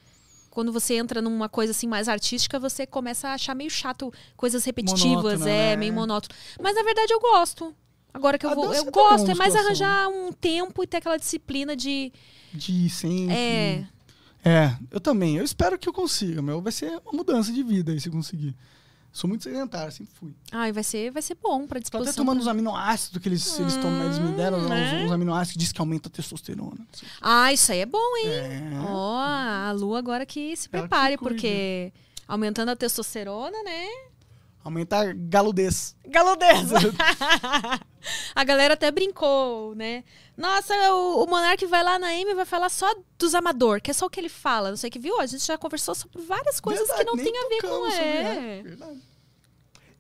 quando 0.50 0.72
você 0.72 0.94
entra 0.94 1.22
numa 1.22 1.48
coisa 1.48 1.70
assim 1.70 1.86
mais 1.86 2.08
artística, 2.08 2.58
você 2.58 2.86
começa 2.86 3.28
a 3.28 3.34
achar 3.34 3.54
meio 3.54 3.70
chato 3.70 4.12
coisas 4.36 4.64
repetitivas, 4.64 5.40
Monótono, 5.40 5.48
é, 5.48 5.70
né? 5.70 5.76
meio 5.76 5.92
monótono. 5.92 6.34
Mas 6.60 6.74
na 6.74 6.82
verdade 6.82 7.12
eu 7.12 7.20
gosto. 7.20 7.74
Agora 8.12 8.36
que 8.36 8.44
eu 8.44 8.50
A 8.50 8.54
vou, 8.54 8.74
eu 8.74 8.88
é 8.88 8.90
gosto, 8.90 9.30
é 9.30 9.34
mais 9.34 9.54
arranjar 9.54 10.08
um 10.08 10.32
tempo 10.32 10.82
e 10.82 10.86
ter 10.86 10.96
aquela 10.96 11.16
disciplina 11.16 11.76
de. 11.76 12.12
De 12.52 12.90
sempre. 12.90 13.34
É. 13.34 13.86
É, 14.44 14.76
eu 14.90 15.00
também. 15.00 15.36
Eu 15.36 15.44
espero 15.44 15.78
que 15.78 15.88
eu 15.88 15.92
consiga, 15.92 16.42
meu. 16.42 16.60
Vai 16.60 16.72
ser 16.72 17.00
uma 17.04 17.12
mudança 17.12 17.52
de 17.52 17.62
vida 17.62 17.92
aí 17.92 18.00
se 18.00 18.10
conseguir. 18.10 18.56
Sou 19.12 19.26
muito 19.28 19.42
sedentário, 19.42 19.92
sempre 19.92 20.12
fui. 20.14 20.32
Ai, 20.52 20.70
vai 20.70 20.84
ser, 20.84 21.10
vai 21.10 21.20
ser 21.20 21.36
bom 21.42 21.66
pra 21.66 21.78
Tô 21.78 21.82
disposição. 21.82 22.10
até 22.10 22.16
tomando 22.16 22.40
os 22.40 22.46
aminoácidos 22.46 23.20
que 23.20 23.28
eles, 23.28 23.58
eles, 23.58 23.76
tomam, 23.76 24.04
eles 24.04 24.18
me 24.18 24.32
deram, 24.32 24.58
lá, 24.62 24.68
né? 24.68 24.98
uns, 25.00 25.06
uns 25.06 25.12
aminoácidos 25.12 25.52
que 25.54 25.58
diz 25.58 25.72
que 25.72 25.80
aumenta 25.80 26.08
a 26.08 26.12
testosterona. 26.12 26.86
Ah, 27.20 27.52
isso 27.52 27.72
aí 27.72 27.80
é 27.80 27.86
bom, 27.86 28.16
hein? 28.18 28.28
É. 28.28 28.70
Ó, 28.86 29.18
a 29.18 29.72
Lu 29.72 29.96
agora 29.96 30.24
que 30.24 30.56
se 30.56 30.68
que 30.68 30.78
prepare, 30.78 31.16
cuida. 31.16 31.34
porque 31.34 31.92
aumentando 32.28 32.68
a 32.70 32.76
testosterona, 32.76 33.60
né? 33.64 33.86
Aumenta 34.62 34.98
a 34.98 35.12
galudez. 35.12 35.96
Galudeza. 36.06 36.76
a 38.34 38.44
galera 38.44 38.74
até 38.74 38.90
brincou, 38.90 39.74
né? 39.74 40.04
Nossa, 40.36 40.74
o, 40.92 41.24
o 41.24 41.26
Monark 41.26 41.64
vai 41.66 41.82
lá 41.82 41.98
na 41.98 42.08
Amy 42.08 42.30
e 42.30 42.34
vai 42.34 42.44
falar 42.44 42.68
só 42.68 42.86
dos 43.18 43.34
amador, 43.34 43.80
que 43.80 43.90
é 43.90 43.94
só 43.94 44.06
o 44.06 44.10
que 44.10 44.20
ele 44.20 44.28
fala. 44.28 44.70
Não 44.70 44.76
sei 44.76 44.88
o 44.88 44.90
que 44.92 44.98
viu. 44.98 45.18
A 45.18 45.26
gente 45.26 45.46
já 45.46 45.56
conversou 45.56 45.94
sobre 45.94 46.20
várias 46.22 46.60
coisas 46.60 46.86
Verdade, 46.86 47.10
que 47.10 47.16
não 47.16 47.24
tem 47.24 47.38
a 47.38 47.48
ver 47.48 47.60
com 47.62 47.86
é. 47.86 48.62
verdade. 48.62 49.02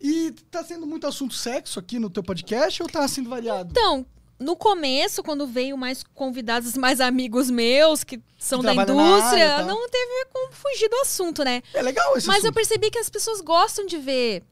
E 0.00 0.30
tá 0.50 0.64
sendo 0.64 0.86
muito 0.86 1.06
assunto 1.06 1.34
sexo 1.34 1.78
aqui 1.78 1.98
no 1.98 2.10
teu 2.10 2.22
podcast 2.22 2.82
ou 2.82 2.88
tá 2.88 3.06
sendo 3.06 3.28
variado? 3.28 3.70
Então, 3.70 4.06
no 4.40 4.56
começo, 4.56 5.22
quando 5.22 5.46
veio 5.46 5.76
mais 5.76 6.02
convidados, 6.14 6.74
mais 6.76 7.00
amigos 7.00 7.50
meus 7.50 8.02
que 8.02 8.18
são 8.38 8.60
Que 8.60 8.66
da 8.66 8.74
na 8.74 8.82
área 8.82 8.92
indústria, 8.92 9.56
tal. 9.58 9.66
não 9.66 9.88
teve 9.88 10.26
como 10.32 10.52
fugir 10.52 10.88
do 10.88 10.96
assunto, 11.02 11.44
né? 11.44 11.62
É 11.74 11.82
legal 11.82 12.16
esse 12.16 12.26
Mas 12.26 12.36
eu 12.38 12.48
assunto. 12.48 12.54
percebi 12.54 12.90
que 12.90 12.98
as 12.98 13.10
pessoas 13.10 13.40
gostam 13.40 13.84
de 13.86 13.98
ver 13.98 14.42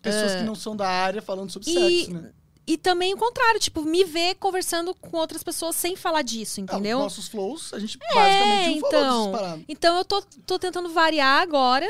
Pessoas 0.00 0.34
que 0.36 0.42
não 0.42 0.54
são 0.54 0.76
da 0.76 0.86
área 0.88 1.20
falando 1.22 1.50
sobre 1.50 1.70
E- 1.70 2.04
sexo, 2.04 2.12
né? 2.20 2.30
E 2.66 2.78
também 2.78 3.12
o 3.12 3.16
contrário, 3.18 3.60
tipo, 3.60 3.82
me 3.82 4.04
ver 4.04 4.36
conversando 4.36 4.94
com 4.94 5.16
outras 5.18 5.42
pessoas 5.42 5.76
sem 5.76 5.96
falar 5.96 6.22
disso, 6.22 6.60
entendeu? 6.62 6.96
Ah, 6.98 7.00
os 7.00 7.04
nossos 7.16 7.28
flows, 7.28 7.74
a 7.74 7.78
gente 7.78 7.98
é, 8.02 8.14
basicamente 8.14 8.80
não 8.80 8.90
falou 8.90 9.06
então. 9.28 9.32
paradas. 9.32 9.64
Então 9.68 9.98
eu 9.98 10.04
tô, 10.04 10.22
tô 10.46 10.58
tentando 10.58 10.88
variar 10.90 11.42
agora. 11.42 11.86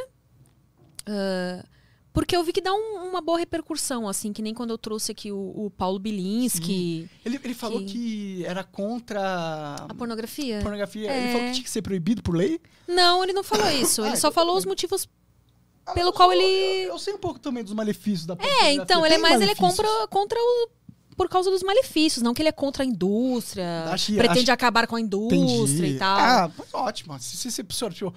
ah, 1.07 1.65
porque 2.15 2.35
eu 2.35 2.43
vi 2.43 2.53
que 2.53 2.61
dá 2.63 2.73
um- 2.73 3.11
uma 3.11 3.21
boa 3.21 3.39
repercussão, 3.39 4.09
assim, 4.09 4.33
que 4.33 4.41
nem 4.41 4.55
quando 4.55 4.71
eu 4.71 4.79
trouxe 4.79 5.13
aqui 5.13 5.31
o, 5.31 5.37
o 5.67 5.71
Paulo 5.77 5.99
Bilinski, 5.99 7.11
Ele, 7.25 7.39
ele 7.45 7.55
falou 7.55 7.81
Que- 7.81 7.87
que 7.93 8.45
era 8.47 8.65
contra 8.65 9.75
a 9.89 9.95
pornografia. 9.95 10.61
pornografia. 10.63 11.11
É. 11.11 11.19
Ele 11.25 11.33
falou 11.33 11.47
que 11.49 11.53
tinha 11.53 11.65
que 11.65 11.71
ser 11.71 11.83
proibido 11.83 12.23
por 12.23 12.35
lei. 12.35 12.61
Não, 12.89 13.23
ele 13.23 13.33
não 13.35 13.43
falou 13.45 13.69
isso. 13.71 14.03
Ah, 14.03 14.07
Ele 14.09 14.17
só 14.17 14.29
então 14.29 14.33
falou 14.33 14.55
tudo 14.55 14.61
os 14.61 14.65
motivos. 14.67 15.09
Ah, 15.87 15.93
Pelo 15.93 16.13
qual 16.15 16.31
sou- 16.31 16.41
ele- 16.41 16.85
Eu, 16.85 16.93
eu 16.93 16.99
sei 16.99 17.13
um 17.13 17.19
pouco 17.19 17.39
também 17.39 17.63
dos 17.63 17.75
malefícios 17.75 18.25
da 18.25 18.33
É, 18.35 18.37
pornografia. 18.37 18.73
então, 18.73 19.05
ele 19.05 19.15
é 19.17 19.19
mais 19.19 19.41
ele 19.43 19.51
é 19.51 19.55
contra, 19.55 19.87
contra 20.09 20.39
o. 20.41 20.69
Por 21.17 21.29
causa 21.29 21.49
dos 21.51 21.63
malefícios, 21.63 22.23
não 22.25 22.33
que 22.35 22.43
ele 22.43 22.49
é 22.49 22.53
contra 22.53 22.83
a 22.83 22.87
indústria, 22.87 23.85
pretende 24.17 24.51
acabar 24.51 24.87
com 24.89 24.97
a 24.97 25.01
indústria 25.01 25.39
Entendi. 25.87 25.95
e 25.95 25.99
tal. 25.99 26.19
Ah, 26.19 26.51
ótimo. 26.73 27.17
Se 27.21 27.37
você 27.37 27.51
se 27.53 27.63
posiciona, 27.63 27.95
tipo, 27.95 28.15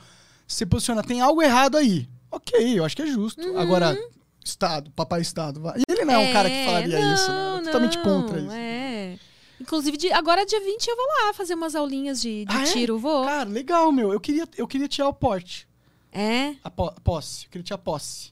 se 0.48 0.66
posiciona, 0.66 1.04
tem 1.04 1.22
algo 1.22 1.42
errado 1.44 1.78
aí. 1.78 2.08
Ok, 2.32 2.80
eu 2.80 2.84
acho 2.86 2.96
que 2.96 3.02
é 3.02 3.08
justo. 3.08 3.42
Uhum. 3.42 3.58
Agora, 3.58 3.98
Estado, 4.44 4.92
papai 4.92 5.22
Estado. 5.22 5.60
vai- 5.62 5.78
E 5.80 5.84
ele 5.92 6.06
não 6.06 6.14
é, 6.16 6.18
um 6.18 6.34
cara 6.34 6.50
que 6.50 6.66
falaria 6.66 7.00
não, 7.00 7.14
isso, 7.14 7.32
né? 7.32 7.58
É 7.58 7.62
totalmente 7.66 7.98
não, 7.98 8.04
contra 8.04 8.40
isso. 8.40 8.52
É. 8.52 9.20
Inclusive, 9.60 9.98
de- 9.98 10.12
agora 10.14 10.46
dia 10.46 10.60
20 10.62 10.88
eu 10.88 10.96
vou 10.96 11.06
lá 11.26 11.34
fazer 11.34 11.56
umas 11.56 11.76
aulinhas 11.76 12.22
de, 12.22 12.46
de 12.46 12.56
Ah, 12.56 12.62
é? 12.62 12.66
tiro. 12.66 13.00
Vou. 13.00 13.26
Cara, 13.26 13.50
legal, 13.50 13.92
meu. 13.92 14.14
Eu 14.14 14.20
queria, 14.20 14.48
eu 14.58 14.68
queria 14.68 14.88
tirar 14.88 15.08
o 15.10 15.14
porte. 15.14 15.68
É. 16.12 16.56
A, 16.64 16.70
po- 16.70 16.88
a 16.96 17.00
posse. 17.02 17.46
Eu 17.46 17.52
queria 17.52 17.64
tirar 17.64 17.76
a 17.76 17.80
posse. 17.80 18.32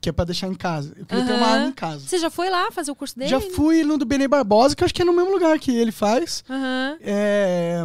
Que 0.00 0.08
é 0.10 0.12
pra 0.12 0.24
deixar 0.26 0.48
em 0.48 0.54
casa. 0.54 0.92
Eu 0.98 1.06
queria 1.06 1.24
ter 1.24 1.32
uma 1.32 1.46
arma 1.46 1.66
em 1.68 1.72
casa. 1.72 2.06
Você 2.06 2.18
já 2.18 2.28
foi 2.28 2.50
lá 2.50 2.70
fazer 2.70 2.90
o 2.90 2.94
curso 2.94 3.18
dele? 3.18 3.30
Já 3.30 3.40
fui 3.40 3.82
no 3.84 3.96
do 3.96 4.04
Benê 4.04 4.28
Barbosa, 4.28 4.74
que 4.76 4.82
eu 4.82 4.84
acho 4.84 4.92
que 4.92 5.00
é 5.00 5.04
no 5.04 5.14
mesmo 5.14 5.30
lugar 5.32 5.58
que 5.58 5.74
ele 5.74 5.92
faz. 5.92 6.44
Aham. 6.48 6.98
É, 7.00 7.78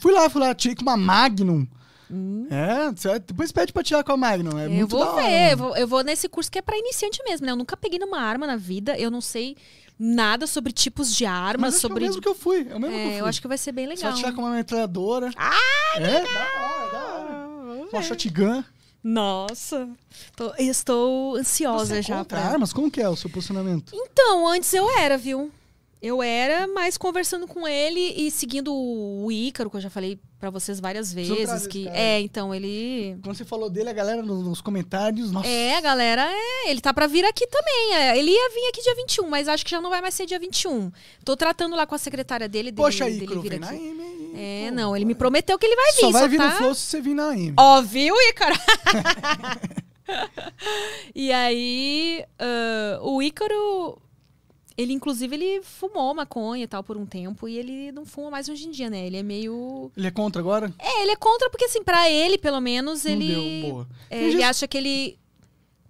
fui 0.00 0.12
lá, 0.12 0.30
fui 0.30 0.40
lá, 0.40 0.54
tirei 0.54 0.74
com 0.74 0.82
uma 0.82 0.96
Magnum. 0.96 1.66
É, 2.50 2.90
você- 2.92 3.18
depois 3.18 3.50
pede 3.52 3.72
pra 3.72 3.82
tirar 3.82 4.04
com 4.04 4.12
a 4.12 4.16
Magnum. 4.16 4.58
É 4.58 4.66
eu 4.66 4.70
muito 4.70 4.96
vou 4.96 5.14
ver, 5.16 5.52
eu 5.52 5.56
vou, 5.56 5.76
eu 5.76 5.88
vou 5.88 6.02
nesse 6.04 6.28
curso 6.28 6.50
que 6.50 6.58
é 6.58 6.62
pra 6.62 6.76
iniciante 6.78 7.22
mesmo, 7.24 7.44
né? 7.46 7.52
Eu 7.52 7.56
nunca 7.56 7.76
peguei 7.76 7.98
numa 7.98 8.20
arma 8.20 8.46
na 8.46 8.56
vida, 8.56 8.96
eu 8.98 9.10
não 9.10 9.20
sei 9.20 9.56
nada 9.98 10.46
sobre 10.46 10.72
tipos 10.72 11.14
de 11.16 11.24
armas, 11.24 11.74
Mas 11.74 11.80
sobre. 11.80 12.04
é 12.04 12.06
o 12.06 12.08
mesmo 12.10 12.22
que 12.22 12.28
eu 12.28 12.34
fui. 12.34 12.66
É 12.70 12.74
o 12.76 12.80
mesmo 12.80 12.94
que 12.94 13.02
eu 13.02 13.06
É, 13.06 13.10
fui. 13.12 13.20
eu 13.22 13.26
acho 13.26 13.40
que 13.40 13.48
vai 13.48 13.58
ser 13.58 13.72
bem 13.72 13.86
legal. 13.86 14.10
vai 14.12 14.20
tirar 14.20 14.32
com 14.32 14.42
uma 14.42 14.50
metralhadora. 14.50 15.30
Ah, 15.36 15.58
é, 15.96 16.00
da 16.00 16.18
hora, 16.20 16.92
da 16.92 17.04
hora. 17.14 17.88
Uma 17.92 18.02
shotgun. 18.02 18.62
Nossa, 19.02 19.88
tô- 20.34 20.52
estou 20.58 21.36
ansiosa 21.36 21.86
Você 21.94 21.98
é 22.00 22.02
já. 22.02 22.24
pra- 22.24 22.40
armas? 22.40 22.72
Como 22.72 22.90
que 22.90 23.00
é 23.00 23.08
o 23.08 23.14
seu 23.16 23.30
posicionamento? 23.30 23.92
Então, 23.94 24.46
antes 24.48 24.72
eu 24.74 24.90
era, 24.98 25.16
viu? 25.16 25.50
Eu 26.00 26.22
era, 26.22 26.68
mas 26.68 26.98
conversando 26.98 27.46
com 27.46 27.66
ele 27.66 28.14
e 28.16 28.30
seguindo 28.30 28.72
o 28.72 29.32
Ícaro, 29.32 29.70
que 29.70 29.76
eu 29.76 29.80
já 29.80 29.88
falei 29.88 30.18
pra 30.38 30.50
vocês 30.50 30.78
várias 30.78 31.12
vezes. 31.12 31.66
Que, 31.66 31.84
cara. 31.84 31.98
é, 31.98 32.20
então, 32.20 32.54
ele. 32.54 33.18
Quando 33.22 33.36
você 33.36 33.44
falou 33.44 33.70
dele, 33.70 33.88
a 33.88 33.94
galera 33.94 34.22
nos, 34.22 34.60
comentários, 34.60 35.32
nossa. 35.32 35.48
É, 35.48 35.76
a 35.76 35.80
galera, 35.80 36.28
é, 36.30 36.70
ele 36.70 36.80
tá 36.80 36.92
pra 36.92 37.06
vir 37.06 37.24
aqui 37.24 37.46
também. 37.46 37.94
é, 37.94 38.18
ele 38.18 38.30
ia 38.30 38.50
vir 38.50 38.68
aqui 38.68 38.82
dia 38.82 38.94
21, 38.94 39.28
mas 39.28 39.48
acho 39.48 39.64
que 39.64 39.70
já 39.70 39.80
não 39.80 39.88
vai 39.88 40.02
mais 40.02 40.14
ser 40.14 40.26
dia 40.26 40.38
21. 40.38 40.92
Tô 41.24 41.34
tratando 41.34 41.74
lá 41.74 41.86
com 41.86 41.94
a 41.94 41.98
secretária 41.98 42.46
dele. 42.46 42.70
dele 42.70 42.76
Poxa, 42.76 43.06
dele 43.06 43.24
Ícaro, 43.24 43.40
vir 43.40 43.50
vem 43.50 43.58
na 43.58 43.68
aqui. 43.68 43.76
M. 43.76 44.32
É, 44.34 44.68
pô. 44.68 44.74
não, 44.74 44.94
ele 44.94 45.06
me 45.06 45.14
prometeu 45.14 45.58
que 45.58 45.64
ele 45.64 45.76
vai 45.76 45.92
vir. 45.92 46.00
Só 46.00 46.10
vai 46.10 46.28
vir 46.28 46.36
tá... 46.36 46.50
no 46.50 46.56
Flow 46.56 46.74
se 46.74 46.82
você 46.82 47.00
vir 47.00 47.14
na 47.14 47.36
M. 47.36 47.54
Ó, 47.56 47.80
viu, 47.80 48.14
Ícaro? 48.28 48.54
e 51.14 51.32
aí, 51.32 52.24
ah, 52.38 52.98
o 53.02 53.22
Ícaro, 53.22 53.98
ele 54.76 54.92
inclusive 54.92 55.34
ele 55.34 55.62
fumou 55.62 56.14
maconha 56.14 56.64
e 56.64 56.66
tal 56.66 56.82
por 56.84 56.96
um 56.96 57.06
tempo 57.06 57.48
e 57.48 57.56
ele 57.56 57.92
não 57.92 58.04
fuma 58.04 58.30
mais 58.30 58.48
hoje 58.48 58.66
em 58.66 58.70
dia, 58.70 58.90
né? 58.90 59.06
Ele 59.06 59.16
é 59.16 59.22
meio 59.22 59.90
Ele 59.96 60.06
é 60.06 60.10
contra 60.10 60.40
agora? 60.40 60.72
É, 60.78 61.02
ele 61.02 61.12
é 61.12 61.16
contra 61.16 61.48
porque 61.50 61.64
assim, 61.64 61.82
pra 61.82 62.10
ele, 62.10 62.36
pelo 62.38 62.60
menos, 62.60 63.04
Não 63.04 63.12
ele 63.12 63.60
deu 63.62 63.70
boa. 63.70 63.88
é, 64.10 64.22
ele 64.22 64.32
gente- 64.32 64.42
acha 64.44 64.68
que 64.68 64.76
ele 64.76 65.18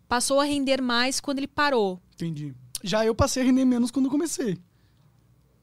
passou 0.09 0.39
a 0.41 0.45
render 0.45 0.81
mais 0.81 1.19
quando 1.21 1.39
ele 1.39 1.49
parou. 1.49 2.01
Entendi. 2.15 2.55
Já 2.83 3.05
eu 3.05 3.15
passei 3.15 3.43
a 3.43 3.47
render 3.47 3.65
menos 3.65 3.91
quando 3.91 4.09
comecei. 4.11 4.57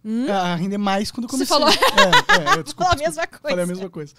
Hum? 0.05 0.29
A 0.29 0.55
render 0.55 0.77
mais 0.77 1.09
quando 1.11 1.23
eu 1.25 1.29
Você 1.29 1.45
comecei. 1.45 1.77
falou- 1.79 1.93
É, 1.97 2.55
é, 2.55 2.59
eu, 2.59 2.63
desculpa, 2.63 2.89
Falou 2.91 2.91
a 2.91 3.07
mesma 3.07 3.25
coisa. 3.27 3.39
Falei 3.49 3.63
a 3.63 3.67
mesma 3.67 3.89
coisa. 3.89 4.13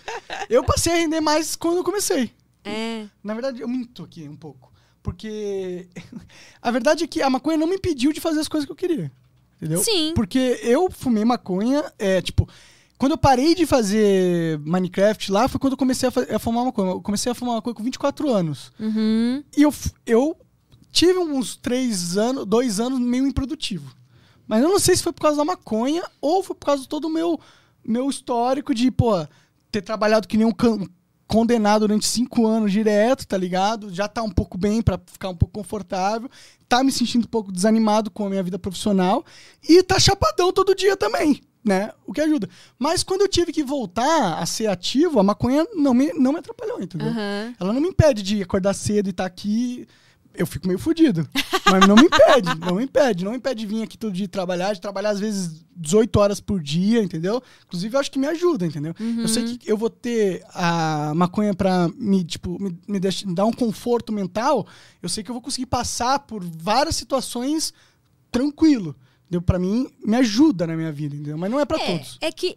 Eu 0.48 0.64
passei 0.64 0.92
a 0.92 0.96
render 0.96 1.20
mais 1.20 1.54
quando 1.56 1.84
comecei. 1.84 2.30
É. 2.64 3.06
Na 3.22 3.34
verdade, 3.34 3.60
eu 3.60 3.68
minto 3.68 4.02
aqui 4.02 4.26
um 4.26 4.36
pouco. 4.36 4.72
Porque 5.04 5.86
a 6.62 6.70
verdade 6.70 7.04
é 7.04 7.06
que 7.06 7.20
a 7.22 7.28
maconha 7.30 7.58
não 7.58 7.66
me 7.68 7.76
impediu 7.76 8.10
de 8.12 8.20
fazer 8.20 8.40
as 8.40 8.48
coisas 8.48 8.64
que 8.66 8.72
eu 8.72 8.76
queria. 8.76 9.12
Entendeu? 9.56 9.78
Sim. 9.84 10.12
Porque 10.16 10.58
eu 10.62 10.90
fumei 10.90 11.24
maconha, 11.24 11.84
é, 11.98 12.20
tipo, 12.22 12.48
quando 12.98 13.12
eu 13.12 13.18
parei 13.18 13.54
de 13.54 13.66
fazer 13.66 14.58
Minecraft 14.60 15.30
lá, 15.30 15.46
foi 15.46 15.60
quando 15.60 15.74
eu 15.74 15.76
comecei 15.76 16.08
a, 16.08 16.36
a 16.36 16.38
fumar 16.38 16.64
maconha. 16.64 16.92
Eu 16.92 17.02
comecei 17.02 17.30
a 17.30 17.34
fumar 17.34 17.56
maconha 17.56 17.74
com 17.74 17.82
24 17.84 18.30
anos. 18.32 18.72
Uhum. 18.80 19.44
E 19.56 19.62
eu, 19.62 19.72
eu 20.06 20.36
tive 20.90 21.18
uns 21.18 21.54
três 21.54 22.16
anos, 22.16 22.46
dois 22.46 22.80
anos 22.80 22.98
meio 22.98 23.26
improdutivo. 23.26 23.94
Mas 24.48 24.62
eu 24.62 24.68
não 24.70 24.78
sei 24.78 24.96
se 24.96 25.02
foi 25.02 25.12
por 25.12 25.20
causa 25.22 25.36
da 25.36 25.44
maconha 25.44 26.02
ou 26.20 26.42
foi 26.42 26.56
por 26.56 26.64
causa 26.66 26.82
de 26.82 26.88
todo 26.88 27.06
o 27.06 27.10
meu, 27.10 27.38
meu 27.84 28.08
histórico 28.08 28.74
de, 28.74 28.90
pô, 28.90 29.12
ter 29.70 29.82
trabalhado 29.82 30.26
que 30.26 30.36
nem 30.38 30.46
um 30.46 30.52
can- 30.52 30.86
condenado 31.26 31.80
durante 31.80 32.06
cinco 32.06 32.46
anos 32.46 32.72
direto, 32.72 33.26
tá 33.26 33.36
ligado? 33.36 33.92
Já 33.92 34.06
tá 34.08 34.22
um 34.22 34.30
pouco 34.30 34.58
bem 34.58 34.82
pra 34.82 35.00
ficar 35.06 35.28
um 35.28 35.36
pouco 35.36 35.54
confortável. 35.54 36.30
Tá 36.68 36.82
me 36.82 36.92
sentindo 36.92 37.24
um 37.24 37.28
pouco 37.28 37.52
desanimado 37.52 38.10
com 38.10 38.26
a 38.26 38.30
minha 38.30 38.42
vida 38.42 38.58
profissional. 38.58 39.24
E 39.68 39.82
tá 39.82 39.98
chapadão 39.98 40.52
todo 40.52 40.74
dia 40.74 40.96
também, 40.96 41.40
né? 41.64 41.90
O 42.06 42.12
que 42.12 42.20
ajuda. 42.20 42.48
Mas 42.78 43.02
quando 43.02 43.22
eu 43.22 43.28
tive 43.28 43.52
que 43.52 43.62
voltar 43.62 44.38
a 44.38 44.46
ser 44.46 44.66
ativo, 44.66 45.18
a 45.18 45.22
maconha 45.22 45.66
não 45.74 45.94
me, 45.94 46.12
não 46.12 46.32
me 46.32 46.38
atrapalhou, 46.38 46.82
entendeu? 46.82 47.08
Aham. 47.08 47.54
Ela 47.58 47.72
não 47.72 47.80
me 47.80 47.88
impede 47.88 48.22
de 48.22 48.42
acordar 48.42 48.74
cedo 48.74 49.06
e 49.06 49.10
estar 49.10 49.24
aqui. 49.24 49.86
Eu 50.36 50.46
fico 50.46 50.66
meio 50.66 50.78
fudido. 50.78 51.28
Mas 51.70 51.86
não 51.86 51.94
me 51.94 52.02
impede, 52.02 52.58
não 52.60 52.74
me 52.76 52.84
impede. 52.84 53.24
Não 53.24 53.30
me 53.30 53.36
impede 53.38 53.60
de 53.60 53.66
vir 53.66 53.82
aqui 53.82 53.96
todo 53.96 54.12
dia 54.12 54.26
trabalhar, 54.28 54.72
de 54.74 54.80
trabalhar 54.80 55.10
às 55.10 55.20
vezes 55.20 55.64
18 55.76 56.16
horas 56.18 56.40
por 56.40 56.60
dia, 56.60 57.02
entendeu? 57.02 57.42
Inclusive, 57.66 57.94
eu 57.96 58.00
acho 58.00 58.10
que 58.10 58.18
me 58.18 58.26
ajuda, 58.26 58.66
entendeu? 58.66 58.94
Eu 59.18 59.28
sei 59.28 59.56
que 59.56 59.70
eu 59.70 59.76
vou 59.76 59.88
ter 59.90 60.42
a 60.52 61.12
maconha 61.14 61.54
pra 61.54 61.88
me, 61.96 62.24
tipo, 62.24 62.60
me, 62.60 62.76
me 62.88 62.98
deixar- 63.00 63.26
me 63.26 63.34
dar 63.34 63.44
um 63.46 63.52
conforto 63.52 64.12
mental. 64.12 64.66
Eu 65.02 65.08
sei 65.08 65.22
que 65.22 65.30
eu 65.30 65.34
vou 65.34 65.42
conseguir 65.42 65.66
passar 65.66 66.18
por 66.20 66.42
várias 66.44 66.96
situações 66.96 67.72
tranquilo. 68.30 68.94
Entendeu? 69.26 69.42
Pra 69.42 69.58
mim, 69.58 69.88
me 70.04 70.16
ajuda 70.16 70.66
na 70.66 70.76
minha 70.76 70.92
vida, 70.92 71.14
entendeu? 71.14 71.38
Mas 71.38 71.50
não 71.50 71.58
é 71.58 71.64
pra 71.64 71.78
É, 71.80 71.86
todos. 71.98 72.18
é 72.20 72.30
que 72.30 72.56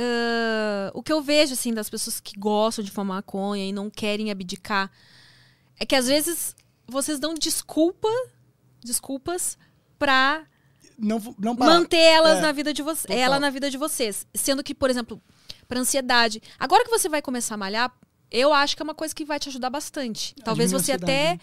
Ah, 0.00 0.90
o 0.94 1.02
que 1.02 1.12
eu 1.12 1.20
vejo, 1.20 1.52
assim, 1.52 1.74
das 1.74 1.90
pessoas 1.90 2.20
que 2.20 2.38
gostam 2.38 2.82
de 2.82 2.90
fumar 2.90 3.16
maconha 3.16 3.66
e 3.66 3.72
não 3.72 3.90
querem 3.90 4.30
abdicar, 4.30 4.90
é 5.78 5.84
que 5.84 5.94
às 5.94 6.06
vezes 6.06 6.56
vocês 6.88 7.18
dão 7.18 7.34
desculpa, 7.34 8.08
desculpas 8.82 9.58
pra 9.98 10.46
Não, 10.98 11.20
não 11.38 11.52
manter 11.54 11.98
elas 11.98 12.38
É, 12.38 12.40
na 12.40 12.52
vida 12.52 12.72
de 12.72 12.82
vocês, 12.82 13.18
ela 13.18 13.38
na 13.38 13.50
vida 13.50 13.70
de 13.70 13.76
vocês, 13.76 14.26
sendo 14.34 14.64
que, 14.64 14.74
por 14.74 14.88
exemplo, 14.88 15.20
pra 15.68 15.80
ansiedade. 15.80 16.42
Agora 16.58 16.84
que 16.84 16.90
você 16.90 17.08
vai 17.08 17.20
começar 17.20 17.54
a 17.54 17.58
malhar, 17.58 17.92
eu 18.30 18.54
acho 18.54 18.74
que 18.74 18.82
é 18.82 18.84
uma 18.84 18.94
coisa 18.94 19.14
que 19.14 19.24
vai 19.24 19.38
te 19.38 19.50
ajudar 19.50 19.68
bastante. 19.68 20.34
Talvez 20.42 20.70
diminuir 20.70 20.84
você 20.86 20.92
até 20.92 21.34
né? 21.34 21.40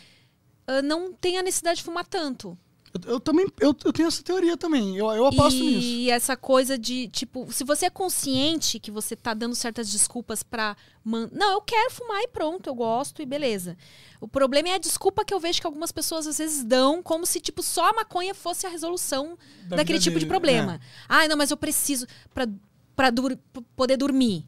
ah, 0.65 0.81
não 0.81 1.13
tenha 1.13 1.43
necessidade 1.43 1.77
de 1.77 1.84
fumar 1.84 2.07
tanto. 2.07 2.57
Eu, 3.06 3.14
eu 3.14 3.19
também 3.19 3.45
eu, 3.60 3.76
eu 3.86 3.94
tenho 3.94 4.07
essa 4.07 4.24
teoria 4.24 4.56
também. 4.57 4.95
Eu, 4.98 5.10
eu 5.11 5.26
aposto 5.26 5.57
e 5.57 5.76
nisso. 5.76 6.11
essa 6.11 6.36
coisa 6.38 6.78
de, 6.78 7.07
tipo, 7.10 7.48
se 7.52 7.64
você 7.64 7.86
é 7.86 7.90
consciente 7.90 8.80
que 8.80 8.90
você 8.91 9.15
tá 9.15 9.34
dando 9.34 9.56
certas 9.56 9.90
desculpas 9.90 10.44
pra. 10.44 10.76
Man... 11.03 11.30
Não, 11.32 11.53
eu 11.53 11.61
quero 11.61 11.91
fumar 11.91 12.22
e 12.22 12.28
pronto, 12.28 12.68
eu 12.69 12.76
gosto 12.76 13.22
e 13.22 13.26
beleza. 13.26 13.78
O 14.19 14.28
problema 14.28 14.69
é 14.69 14.74
a 14.74 14.78
desculpa 14.80 15.24
que 15.24 15.34
eu 15.34 15.40
vejo 15.40 15.61
que 15.61 15.68
algumas 15.68 15.91
pessoas 15.91 16.26
às 16.28 16.38
vezes 16.38 16.64
dão, 16.64 17.02
como 17.03 17.26
se, 17.26 17.40
tipo, 17.40 17.61
só 17.64 17.90
a 17.90 17.94
maconha 17.94 18.34
fosse 18.34 18.65
a 18.65 18.69
resolução 18.69 19.38
Da 19.68 19.78
daquele 19.78 19.99
tipo 19.99 20.15
de 20.15 20.26
dele, 20.26 20.30
problema. 20.30 20.76
é. 20.76 20.80
Ai, 21.07 21.28
não, 21.28 21.38
mas 21.38 21.52
eu 21.52 21.57
preciso 21.57 22.06
pra, 22.34 22.48
pra 22.95 23.10
dur- 23.10 23.38
pra 23.53 23.61
poder 23.76 23.95
dormir. 23.98 24.45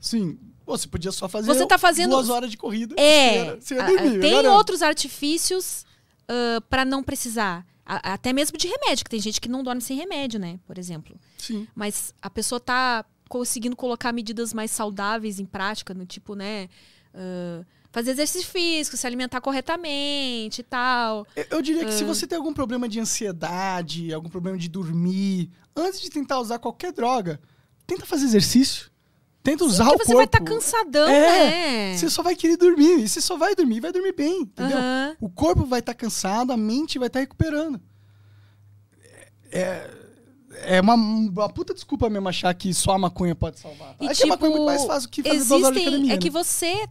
Sim. 0.00 0.38
Você 0.64 0.86
podia 0.88 1.10
só 1.12 1.28
fazer 1.28 1.46
Você 1.52 1.66
tá 1.66 1.76
fazendo- 1.76 2.10
duas 2.12 2.30
horas 2.30 2.50
de 2.50 2.56
corrida. 2.56 2.94
É. 2.98 3.56
Você 3.60 3.74
ia 3.74 3.82
dormir, 3.84 4.20
tem 4.20 4.46
outros 4.48 4.80
artifícios 4.80 5.84
para 6.26 6.60
pra 6.70 6.84
não 6.84 7.02
precisar. 7.02 7.66
A- 7.84 8.12
até 8.14 8.32
mesmo 8.32 8.56
de 8.56 8.68
remédio, 8.68 9.04
que 9.04 9.10
tem 9.10 9.20
gente 9.20 9.40
que 9.40 9.48
não 9.48 9.62
dorme 9.62 9.80
sem 9.82 9.96
remédio, 9.96 10.38
né? 10.38 10.58
Por 10.66 10.78
exemplo. 10.78 11.18
Sim. 11.38 11.66
mas 11.74 12.14
a 12.22 12.30
pessoa 12.30 12.60
tá 12.60 13.04
conseguindo 13.28 13.74
colocar 13.74 14.12
medidas 14.12 14.52
mais 14.54 14.70
saudáveis 14.70 15.40
em 15.40 15.44
prática, 15.46 15.92
no 15.94 16.04
tipo, 16.06 16.34
né? 16.34 16.68
ah, 17.14 17.64
fazer 17.90 18.12
exercício 18.12 18.48
físico, 18.48 18.96
se 18.96 19.06
alimentar 19.06 19.40
corretamente 19.40 20.60
e 20.60 20.64
tal. 20.64 21.26
Eu, 21.36 21.46
eu 21.50 21.62
diria 21.62 21.84
que 21.84 21.90
Ah. 21.90 21.96
se 21.96 22.04
você 22.04 22.26
tem 22.26 22.38
algum 22.38 22.52
problema 22.54 22.88
de 22.88 23.00
ansiedade, 23.00 24.12
algum 24.14 24.28
problema 24.28 24.56
de 24.56 24.68
dormir, 24.68 25.50
antes 25.74 26.00
de 26.00 26.08
tentar 26.10 26.38
usar 26.40 26.58
qualquer 26.58 26.92
droga, 26.92 27.40
tenta 27.86 28.06
fazer 28.06 28.24
exercício. 28.26 28.91
Tenta 29.42 29.64
usar 29.64 29.84
o 29.84 29.92
Porque 29.92 30.04
você 30.04 30.12
corpo. 30.12 30.16
vai 30.16 30.24
estar 30.26 30.40
cansadão, 30.40 31.08
É, 31.08 31.90
né? 31.90 31.96
Você 31.96 32.08
só 32.08 32.22
vai 32.22 32.36
querer 32.36 32.56
dormir. 32.56 33.00
E 33.00 33.08
você 33.08 33.20
só 33.20 33.36
vai 33.36 33.54
dormir, 33.56 33.80
vai 33.80 33.90
dormir 33.92 34.14
bem, 34.14 34.42
entendeu? 34.42 34.78
Aham. 34.78 35.16
O 35.20 35.28
corpo 35.28 35.64
vai 35.64 35.80
estar 35.80 35.94
cansado, 35.94 36.52
a 36.52 36.56
mente 36.56 36.98
vai 36.98 37.08
estar 37.08 37.18
recuperando. 37.20 37.80
É, 39.50 39.90
é 40.76 40.80
uma, 40.80 40.94
uma 40.94 41.48
puta 41.48 41.74
desculpa 41.74 42.08
mesmo 42.08 42.28
achar 42.28 42.54
que 42.54 42.72
só 42.72 42.92
a 42.92 42.98
maconha 42.98 43.34
pode 43.34 43.58
salvar. 43.58 43.94
tá? 43.94 44.04
E, 44.04 44.08
é 44.08 44.14
que 44.14 44.22
a 44.22 44.26
maconha 44.26 44.50
é 44.50 44.52
tipo, 44.52 44.62
muito 44.64 44.66
mais 44.78 44.84
fácil 44.84 45.08
que 45.10 45.22
fazer 45.22 45.36
duas 45.38 45.50
horas 45.50 45.62
de 45.62 45.66
existem, 45.72 45.88
academia. 45.88 46.14
é 46.14 46.18
que 46.18 46.30
né? 46.30 46.30
você 46.30 46.86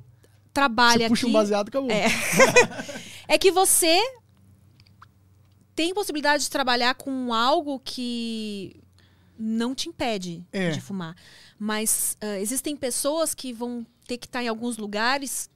trabalha 0.53 1.05
Você 1.05 1.09
puxa 1.09 1.25
aqui. 1.25 1.29
um 1.29 1.33
baseado 1.33 1.67
acabou. 1.69 1.89
É. 1.91 2.07
É 3.27 3.37
que 3.37 3.49
você 3.49 3.97
tem 5.73 5.93
possibilidade 5.93 6.43
de 6.43 6.49
trabalhar 6.49 6.95
com 6.95 7.33
algo 7.33 7.79
que 7.79 8.75
não 9.39 9.73
te 9.73 9.87
impede 9.87 10.43
É. 10.51 10.71
de 10.71 10.81
fumar. 10.81 11.15
Mas 11.63 12.17
ah, 12.19 12.39
existem 12.39 12.75
pessoas 12.75 13.35
que 13.35 13.53
vão 13.53 13.85
ter 14.07 14.17
que 14.17 14.25
estar 14.25 14.41
em 14.43 14.47
alguns 14.47 14.77
lugares 14.77 15.47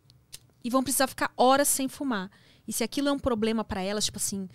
e 0.63 0.69
vão 0.69 0.83
precisar 0.83 1.07
ficar 1.07 1.31
horas 1.35 1.67
sem 1.67 1.87
fumar. 1.87 2.29
E 2.67 2.71
se 2.71 2.83
aquilo 2.83 3.07
é 3.09 3.11
um 3.11 3.17
problema 3.17 3.63
pra 3.63 3.81
elas, 3.81 4.05
tipo 4.05 4.17
assim, 4.19 4.47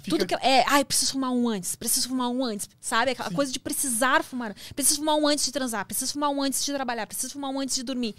Fica- 0.00 0.10
tudo 0.10 0.26
que 0.28 0.34
é, 0.36 0.64
ai, 0.68 0.84
preciso 0.84 1.10
fumar 1.14 1.32
um 1.32 1.48
antes, 1.48 1.74
preciso 1.74 2.08
fumar 2.08 2.28
um 2.30 2.44
antes, 2.44 2.68
sabe? 2.80 3.10
Aquela 3.10 3.32
coisa 3.32 3.50
de 3.50 3.58
precisar 3.58 4.22
fumar. 4.22 4.54
Preciso 4.76 5.00
fumar 5.00 5.16
um 5.16 5.26
antes 5.26 5.44
de 5.44 5.50
transar, 5.50 5.84
preciso 5.84 6.12
fumar 6.12 6.30
um 6.30 6.40
antes 6.40 6.64
de 6.64 6.72
trabalhar, 6.72 7.04
preciso 7.08 7.32
fumar 7.32 7.50
um 7.50 7.58
antes 7.58 7.74
de 7.74 7.82
dormir. 7.82 8.14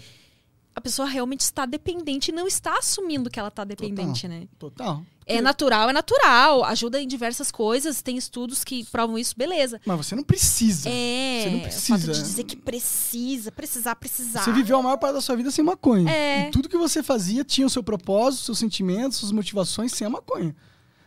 A 0.76 0.82
pessoa 0.82 1.08
realmente 1.08 1.40
está 1.40 1.66
dependente 1.66 2.32
e 2.32 2.34
não 2.34 2.48
está 2.48 2.78
assumindo 2.80 3.30
que 3.30 3.40
ela 3.40 3.48
está 3.50 3.64
dependente, 3.64 4.28
né? 4.28 4.46
Total. 4.60 5.06
É 5.26 5.42
natural, 5.42 5.90
é 5.90 5.94
natural. 5.94 6.64
Ajuda 6.66 7.02
em 7.02 7.08
diversas 7.08 7.52
coisas. 7.52 8.02
Tem 8.02 8.18
estudos 8.18 8.64
que 8.64 8.84
provam 8.86 9.18
isso, 9.18 9.34
beleza. 9.38 9.80
Mas 9.86 9.98
você 9.98 10.16
não 10.16 10.24
precisa. 10.24 10.90
É. 10.90 11.42
Você 11.44 11.50
não 11.50 11.58
O 11.58 11.62
fato 11.62 11.70
precisa. 11.72 12.12
de 12.14 12.22
dizer 12.22 12.44
que 12.44 12.56
precisa, 12.56 13.52
precisar, 13.52 13.96
precisar. 13.96 14.44
Você 14.44 14.52
viveu 14.52 14.78
a 14.78 14.82
maior 14.82 14.98
parte 14.98 15.14
da 15.16 15.22
sua 15.22 15.36
vida 15.36 15.52
sem 15.52 15.64
maconha. 15.64 16.10
É. 16.12 16.48
E 16.48 16.52
tudo 16.52 16.70
que 16.70 16.78
você 16.78 17.02
fazia 17.02 17.44
tinha 17.44 17.68
o 17.68 17.70
seu 17.70 17.84
propósito, 17.84 18.46
seus 18.46 18.60
sentimentos, 18.60 19.18
suas 19.18 19.32
motivações 19.32 19.94
sem 19.94 20.06
a 20.06 20.10
maconha. 20.10 20.56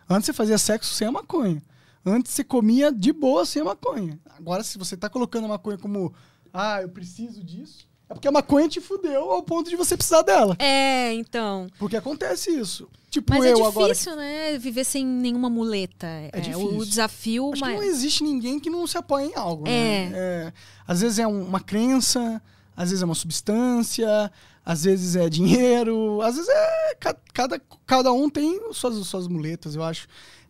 Antes 0.08 0.26
você 0.26 0.32
fazia 0.32 0.58
sexo 0.58 0.94
sem 0.94 1.06
a 1.08 1.12
maconha. 1.12 1.62
Antes 2.04 2.32
você 2.32 2.44
comia 2.44 2.92
de 2.92 3.12
boa 3.12 3.44
sem 3.44 3.62
a 3.62 3.64
maconha. 3.64 4.18
Agora, 4.38 4.62
se 4.62 4.78
você 4.78 4.96
tá 4.96 5.08
colocando 5.08 5.46
a 5.46 5.48
maconha 5.48 5.76
como, 5.76 6.14
ah, 6.52 6.80
eu 6.80 6.88
preciso 6.88 7.42
disso, 7.42 7.88
é 8.08 8.14
porque 8.14 8.28
a 8.28 8.32
maconha 8.32 8.68
te 8.68 8.80
fudeu 8.80 9.30
ao 9.30 9.42
ponto 9.42 9.68
de 9.70 9.76
você 9.76 9.96
precisar 9.96 10.22
dela. 10.22 10.56
É, 10.58 11.12
então. 11.14 11.66
Porque 11.78 11.96
acontece 11.96 12.50
isso. 12.50 12.88
Tipo 13.10 13.32
Mas 13.32 13.44
eu 13.44 13.64
é 13.64 13.68
agora. 13.68 13.92
difícil, 13.92 14.16
né? 14.16 14.58
Viver 14.58 14.84
sem 14.84 15.04
nenhuma 15.04 15.48
muleta. 15.48 16.06
É, 16.06 16.40
difícil. 16.40 16.76
O 16.78 16.84
desafio. 16.84 17.52
Acho 17.52 17.60
mas... 17.60 17.70
que 17.70 17.76
não 17.76 17.82
existe 17.82 18.22
ninguém 18.22 18.60
que 18.60 18.68
não 18.68 18.86
se 18.86 18.98
apoie 18.98 19.26
em 19.26 19.34
algo. 19.34 19.66
É. 19.66 19.70
Né? 19.70 20.10
É, 20.14 20.52
às 20.86 21.00
vezes 21.00 21.18
é 21.18 21.26
um- 21.26 21.44
uma 21.44 21.60
crença, 21.60 22.42
às 22.76 22.90
vezes 22.90 23.02
é 23.02 23.04
uma 23.06 23.14
substância, 23.14 24.30
às 24.64 24.84
vezes 24.84 25.16
é 25.16 25.28
dinheiro, 25.30 26.20
às 26.22 26.34
vezes 26.36 26.50
é. 26.50 26.94
ca- 27.00 27.16
Cada, 27.32 27.60
cada 27.86 28.12
um 28.12 28.28
tem 28.28 28.60
suas, 28.72 28.94
suas 29.06 29.26
muletas, 29.28 29.74
eu 29.74 29.82
acho. 29.82 30.06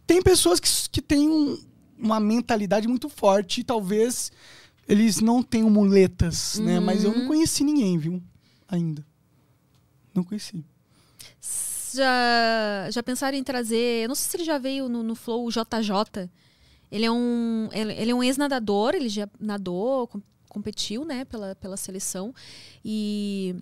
Tem 0.07 0.21
pessoas 0.23 0.59
que, 0.59 0.69
que 0.91 1.03
têm 1.03 1.29
um- 1.29 1.59
uma 1.99 2.19
mentalidade 2.21 2.87
muito 2.89 3.09
forte 3.09 3.61
e 3.61 3.65
talvez 3.65 4.31
eles 4.89 5.21
não 5.21 5.43
tenham 5.43 5.69
muletas, 5.71 6.59
né? 6.59 6.79
Mas 6.81 7.05
eu 7.05 7.11
Uhum. 7.11 7.19
não 7.21 7.27
conheci 7.27 7.65
ninguém, 7.65 7.99
viu? 7.99 8.23
Ainda. 8.69 9.05
Não 10.15 10.23
conheci. 10.25 10.65
Já, 11.95 12.89
já 12.91 13.03
pensaram 13.03 13.37
em 13.37 13.43
trazer. 13.45 14.05
Eu 14.05 14.09
não 14.09 14.15
sei 14.15 14.31
se 14.31 14.37
ele 14.37 14.45
já 14.45 14.59
veio 14.59 14.89
no, 14.89 15.03
no 15.03 15.15
Flow 15.15 15.47
o 15.47 15.51
JJ. 15.51 16.29
Ele 16.91 17.05
é 17.07 17.11
um, 17.11 17.69
ele, 17.73 17.93
ele 17.95 18.11
é 18.11 18.15
um 18.15 18.23
ex-nadador, 18.23 18.95
ele 18.95 19.09
já 19.09 19.29
nadou, 19.41 20.07
com- 20.07 20.23
competiu, 20.49 21.05
né, 21.05 21.25
pela, 21.25 21.55
pela 21.57 21.77
seleção. 21.77 22.35
E, 22.85 23.57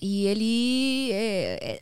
e 0.00 0.24
ele. 0.26 1.10
É, 1.12 1.58
é- 1.78 1.80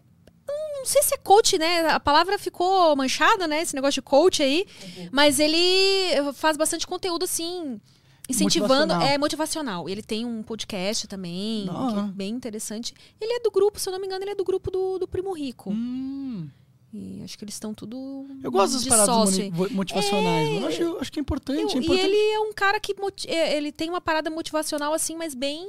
não 0.78 0.86
sei 0.86 1.02
se 1.02 1.14
é 1.14 1.18
coach, 1.18 1.58
né? 1.58 1.86
A 1.90 2.00
palavra 2.00 2.38
ficou 2.38 2.96
manchada, 2.96 3.46
né? 3.46 3.60
Esse 3.60 3.74
negócio 3.74 4.00
de 4.00 4.02
coach 4.02 4.42
aí. 4.42 4.66
Mas 5.12 5.38
ele 5.38 6.32
faz 6.32 6.56
bastante 6.56 6.86
conteúdo, 6.86 7.24
assim. 7.24 7.78
Incentivando. 8.30 8.94
Motivacional. 8.94 9.02
É 9.02 9.18
motivacional. 9.18 9.88
Ele 9.88 10.02
tem 10.02 10.24
um 10.24 10.42
podcast 10.42 11.06
também, 11.06 11.66
que 11.66 11.98
é 11.98 12.02
bem 12.12 12.34
interessante. 12.34 12.94
Ele 13.20 13.32
é 13.34 13.40
do 13.40 13.50
grupo, 13.50 13.78
se 13.78 13.88
eu 13.88 13.92
não 13.92 14.00
me 14.00 14.06
engano, 14.06 14.24
ele 14.24 14.32
é 14.32 14.34
do 14.34 14.44
grupo 14.44 14.70
do, 14.70 14.98
do 14.98 15.08
Primo 15.08 15.32
Rico. 15.32 15.70
Hum. 15.70 16.48
E 16.92 17.22
acho 17.22 17.38
que 17.38 17.44
eles 17.44 17.54
estão 17.54 17.72
tudo. 17.72 18.26
Eu 18.42 18.50
gosto 18.50 18.72
das 18.72 18.86
paradas 18.86 19.38
motivacionais. 19.70 20.48
É. 20.48 20.58
Eu 20.58 20.66
acho, 20.66 20.98
acho 21.00 21.12
que 21.12 21.20
é 21.20 21.22
importante. 21.22 21.60
Eu- 21.60 21.68
é 21.68 21.74
e 21.74 21.84
importante. 21.84 22.06
ele 22.06 22.32
é 22.34 22.40
um 22.40 22.52
cara 22.52 22.80
que 22.80 22.94
é, 23.28 23.56
ele 23.56 23.70
tem 23.70 23.88
uma 23.88 24.00
parada 24.00 24.28
motivacional 24.28 24.92
assim, 24.92 25.16
mas 25.16 25.34
bem 25.34 25.64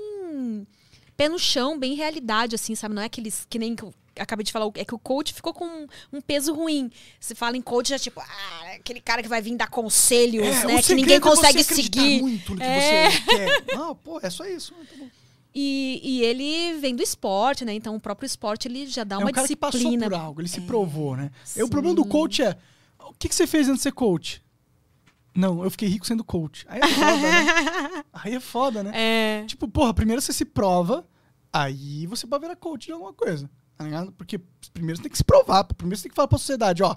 pé 1.15 1.29
no 1.29 1.37
chão, 1.37 1.77
bem 1.77 1.93
realidade 1.93 2.55
assim, 2.55 2.73
sabe? 2.73 2.95
Não 2.95 3.01
é 3.01 3.05
aqueles 3.05 3.45
que 3.47 3.59
nem 3.59 3.75
eu 3.79 3.93
acabei 4.19 4.43
de 4.43 4.51
falar, 4.51 4.69
é 4.75 4.85
que 4.85 4.93
o 4.95 4.99
coach 4.99 5.33
ficou 5.33 5.53
com 5.53 5.65
um, 5.65 5.87
um 6.13 6.21
peso 6.21 6.53
ruim. 6.53 6.91
Se 7.19 7.33
fala 7.35 7.55
em 7.57 7.61
coach 7.61 7.89
já 7.89 7.99
tipo, 7.99 8.19
ah, 8.19 8.71
aquele 8.75 8.99
cara 9.01 9.21
que 9.23 9.29
vai 9.29 9.41
vir 9.41 9.55
dar 9.55 9.69
conselhos, 9.69 10.45
É, 10.45 10.65
né, 10.67 10.81
que 10.81 10.93
ninguém 10.95 11.17
é 11.17 11.19
você 11.19 11.29
consegue 11.29 11.61
acreditar 11.61 12.01
seguir. 12.01 12.21
muito 12.21 12.51
no 12.51 12.57
que 12.57 12.63
É. 12.63 13.11
você 13.11 13.21
quer. 13.25 13.63
Ah, 13.77 13.95
pô, 13.95 14.19
é 14.21 14.29
só 14.29 14.45
isso. 14.45 14.73
Tá 14.73 14.95
bom. 14.97 15.07
E, 15.53 15.99
e 16.03 16.23
ele 16.23 16.79
vem 16.79 16.95
do 16.95 17.03
esporte, 17.03 17.65
né? 17.65 17.73
Então 17.73 17.93
o 17.95 17.99
próprio 17.99 18.25
esporte 18.25 18.67
ele 18.69 18.87
já 18.87 19.03
dá 19.03 19.15
é 19.15 19.19
uma 19.19 19.29
um 19.29 19.33
cara 19.33 19.45
que 19.47 19.55
passou 19.55 19.79
disciplina. 19.79 20.09
por 20.09 20.15
algo, 20.17 20.39
ele 20.41 20.47
se 20.47 20.61
provou, 20.61 21.15
né? 21.17 21.29
E 21.55 21.61
o 21.61 21.67
problema 21.67 21.93
do 21.95 22.05
coach 22.05 22.41
é, 22.41 22.57
o 22.99 23.13
que, 23.13 23.27
que 23.27 23.35
você 23.35 23.45
fez 23.45 23.67
antes 23.67 23.79
de 23.79 23.83
ser 23.83 23.91
coach? 23.91 24.41
Não, 25.35 25.63
eu 25.63 25.69
fiquei 25.71 25.87
rico 25.89 26.05
sendo 26.05 26.23
coach. 26.23 26.65
Aí 26.69 26.79
é 26.81 26.87
foda, 26.87 27.15
né? 27.21 28.03
Aí 28.13 28.33
é 28.35 28.39
foda, 28.39 28.83
né? 28.83 28.91
É. 28.93 29.45
Tipo, 29.45 29.67
porra, 29.67 29.93
primeiro 29.93 30.21
você 30.21 30.31
se 30.33 30.43
prova, 30.45 31.05
aí 31.51 32.05
você 32.07 32.25
pode 32.27 32.41
virar 32.43 32.55
coach 32.55 32.85
de 32.87 32.91
alguma 32.93 33.13
coisa, 33.13 33.49
tá 33.81 33.85
ligado? 33.85 34.11
Porque 34.13 34.39
primeiro 34.73 34.97
você 34.97 35.03
tem 35.03 35.11
que 35.11 35.17
se 35.17 35.23
provar, 35.23 35.63
primeiro 35.63 35.97
você 35.97 36.03
tem 36.03 36.09
que 36.11 36.15
falar 36.15 36.27
pra 36.27 36.37
sociedade, 36.37 36.83
ó, 36.83 36.95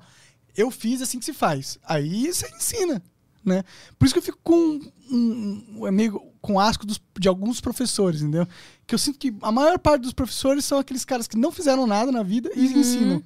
eu 0.56 0.70
fiz 0.70 1.00
assim 1.02 1.18
que 1.18 1.24
se 1.24 1.32
faz. 1.32 1.78
Aí 1.84 2.26
você 2.32 2.46
ensina, 2.54 3.02
né? 3.44 3.62
Por 3.98 4.04
isso 4.04 4.14
que 4.14 4.18
eu 4.18 4.22
fico 4.22 4.38
com 4.42 4.78
um, 5.10 5.64
um, 5.78 5.86
amigo 5.86 6.22
com 6.40 6.60
asco 6.60 6.86
dos- 6.86 7.00
de 7.18 7.26
alguns 7.28 7.60
professores, 7.60 8.20
entendeu? 8.20 8.46
Que 8.86 8.94
eu 8.94 8.98
sinto 8.98 9.18
que 9.18 9.34
a 9.40 9.50
maior 9.50 9.78
parte 9.78 10.02
dos 10.02 10.12
professores 10.12 10.64
são 10.64 10.78
aqueles 10.78 11.04
caras 11.04 11.26
que 11.26 11.38
não 11.38 11.50
fizeram 11.50 11.86
nada 11.86 12.12
na 12.12 12.22
vida 12.22 12.50
e 12.54 12.66
ensinam. 12.66 13.22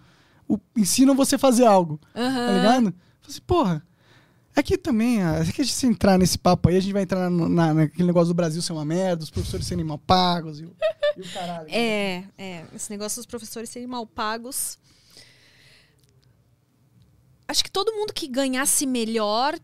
O- 0.47 0.59
ensinam 0.76 1.14
você 1.14 1.35
a 1.35 1.39
fazer 1.39 1.66
algo, 1.66 1.98
tá 2.14 2.20
Aham. 2.20 2.56
ligado? 2.56 2.85
Fala 2.85 3.28
assim, 3.28 3.40
porra, 3.47 3.86
aqui 4.60 4.76
também, 4.78 5.22
ah, 5.22 5.44
se 5.44 5.51
a 5.60 5.64
gente 5.64 5.86
entrar 5.86 6.18
nesse 6.18 6.39
papo 6.39 6.68
aí, 6.68 6.76
a 6.76 6.80
gente 6.80 6.93
vai 6.93 7.02
entrar 7.02 7.28
no- 7.30 7.48
na, 7.48 7.72
naquele 7.74 8.06
negócio 8.06 8.28
do 8.28 8.35
Brasil 8.35 8.60
ser 8.62 8.72
uma 8.72 8.85
merda, 8.85 9.22
os 9.24 9.30
professores 9.30 9.66
serem 9.66 9.85
mal 9.85 9.98
pagos 9.98 10.60
e 10.60 10.64
o, 10.64 10.76
e 11.16 11.20
o 11.22 11.32
caralho. 11.32 11.68
É, 11.70 12.24
é. 12.36 12.64
Esse 12.74 12.90
negócio 12.90 13.18
dos 13.18 13.26
professores 13.26 13.68
serem 13.70 13.86
mal 13.89 14.06
pagos. 14.06 14.78
acho 17.47 17.64
que 17.64 17.70
todo 17.70 17.93
mundo 17.93 18.12
que 18.12 18.26
ganhasse 18.28 18.86
melhor 18.86 19.59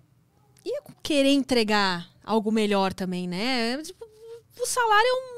ia 0.65 0.83
querer 1.03 1.33
entregar 1.33 2.09
algo 2.25 2.51
melhor 2.51 2.93
também, 2.95 3.29
né? 3.29 3.77
Tipo, 3.83 4.07
o 4.61 4.67
salário 4.67 5.07
é 5.07 5.13
um. 5.13 5.34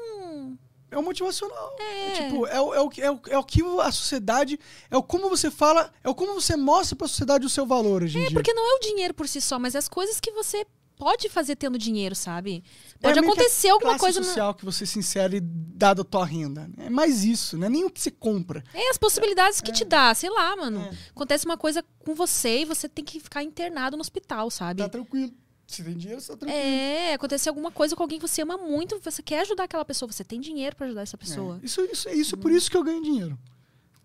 É 0.89 0.97
o 0.97 1.03
motivacional. 1.03 1.75
É. 1.79 2.11
tipo, 2.11 2.47
é 2.47 2.61
o, 2.61 2.73
é, 2.73 2.79
o, 2.81 2.89
que- 2.89 3.01
é, 3.01 3.11
o, 3.11 3.19
é 3.29 3.37
o 3.37 3.43
que 3.43 3.61
a 3.81 3.91
sociedade. 3.91 4.59
É 4.89 4.95
o 4.97 5.03
como 5.03 5.29
você 5.29 5.51
fala, 5.51 5.91
é 6.03 6.09
o 6.09 6.15
como 6.15 6.33
você 6.33 6.55
mostra 6.55 6.95
pra 6.95 7.07
sociedade 7.07 7.45
o 7.45 7.49
seu 7.49 7.65
valor 7.65 8.03
hoje 8.03 8.17
em 8.17 8.23
É, 8.23 8.27
dia. 8.27 8.33
porque 8.33 8.53
não 8.53 8.63
é 8.63 8.75
o 8.77 8.79
dinheiro 8.79 9.13
por 9.13 9.27
si 9.27 9.41
só, 9.41 9.59
mas 9.59 9.75
as 9.75 9.87
coisas 9.89 10.19
que 10.19 10.31
você 10.31 10.65
pode 10.95 11.29
fazer 11.29 11.55
tendo 11.55 11.77
dinheiro, 11.77 12.15
sabe? 12.15 12.63
Pode 12.99 13.19
É 13.19 13.21
que 13.21 13.27
a 13.27 13.31
acontecer 13.31 13.69
alguma 13.69 13.99
coisa. 13.99 14.19
na- 14.19 14.25
social 14.25 14.55
que 14.55 14.65
você 14.65 14.83
se 14.85 14.97
insere 14.97 15.39
dada 15.43 16.01
a 16.01 16.05
tua 16.05 16.25
renda. 16.25 16.67
É 16.77 16.89
mais 16.89 17.23
isso, 17.23 17.55
não 17.57 17.67
é 17.67 17.69
nem 17.69 17.83
o 17.85 17.89
que 17.89 18.01
você 18.01 18.09
compra. 18.09 18.63
É, 18.73 18.89
as 18.89 18.97
possibilidades 18.97 19.61
que 19.61 19.71
te 19.71 19.85
dá, 19.85 20.11
sei 20.15 20.29
lá, 20.31 20.55
mano. 20.55 20.79
É. 20.81 20.91
Acontece 21.11 21.45
uma 21.45 21.57
coisa 21.57 21.83
com 21.99 22.15
você 22.15 22.61
e 22.61 22.65
você 22.65 22.89
tem 22.89 23.05
que 23.05 23.19
ficar 23.19 23.43
internado 23.43 23.95
no 23.95 24.01
hospital, 24.01 24.49
sabe? 24.49 24.81
Tá 24.81 24.89
tranquilo. 24.89 25.31
Se 25.67 25.83
tem 25.83 25.97
dinheiro, 25.97 26.21
você 26.21 26.31
tá 26.31 26.37
tranquilo. 26.37 26.61
É, 26.61 27.13
acontecer 27.13 27.49
alguma 27.49 27.69
coisa 27.69 27.95
com 27.95 28.01
alguém 28.01 28.17
que 28.17 28.27
você 28.27 28.41
ama 28.41 28.57
muito, 28.57 28.99
você 29.03 29.21
quer 29.21 29.41
ajudar 29.41 29.65
aquela 29.65 29.83
pessoa, 29.83 30.09
você 30.09 30.23
tem 30.23 30.39
dinheiro 30.39 30.75
pra 30.75 30.85
ajudar 30.85 31.01
essa 31.01 31.17
pessoa. 31.17 31.59
É, 31.61 31.65
Isso, 31.65 31.81
isso, 31.81 32.09
isso 32.09 32.35
é 32.35 32.37
por 32.37 32.51
isso 32.51 32.71
que 32.71 32.77
eu 32.77 32.83
ganho 32.83 33.03
dinheiro. 33.03 33.37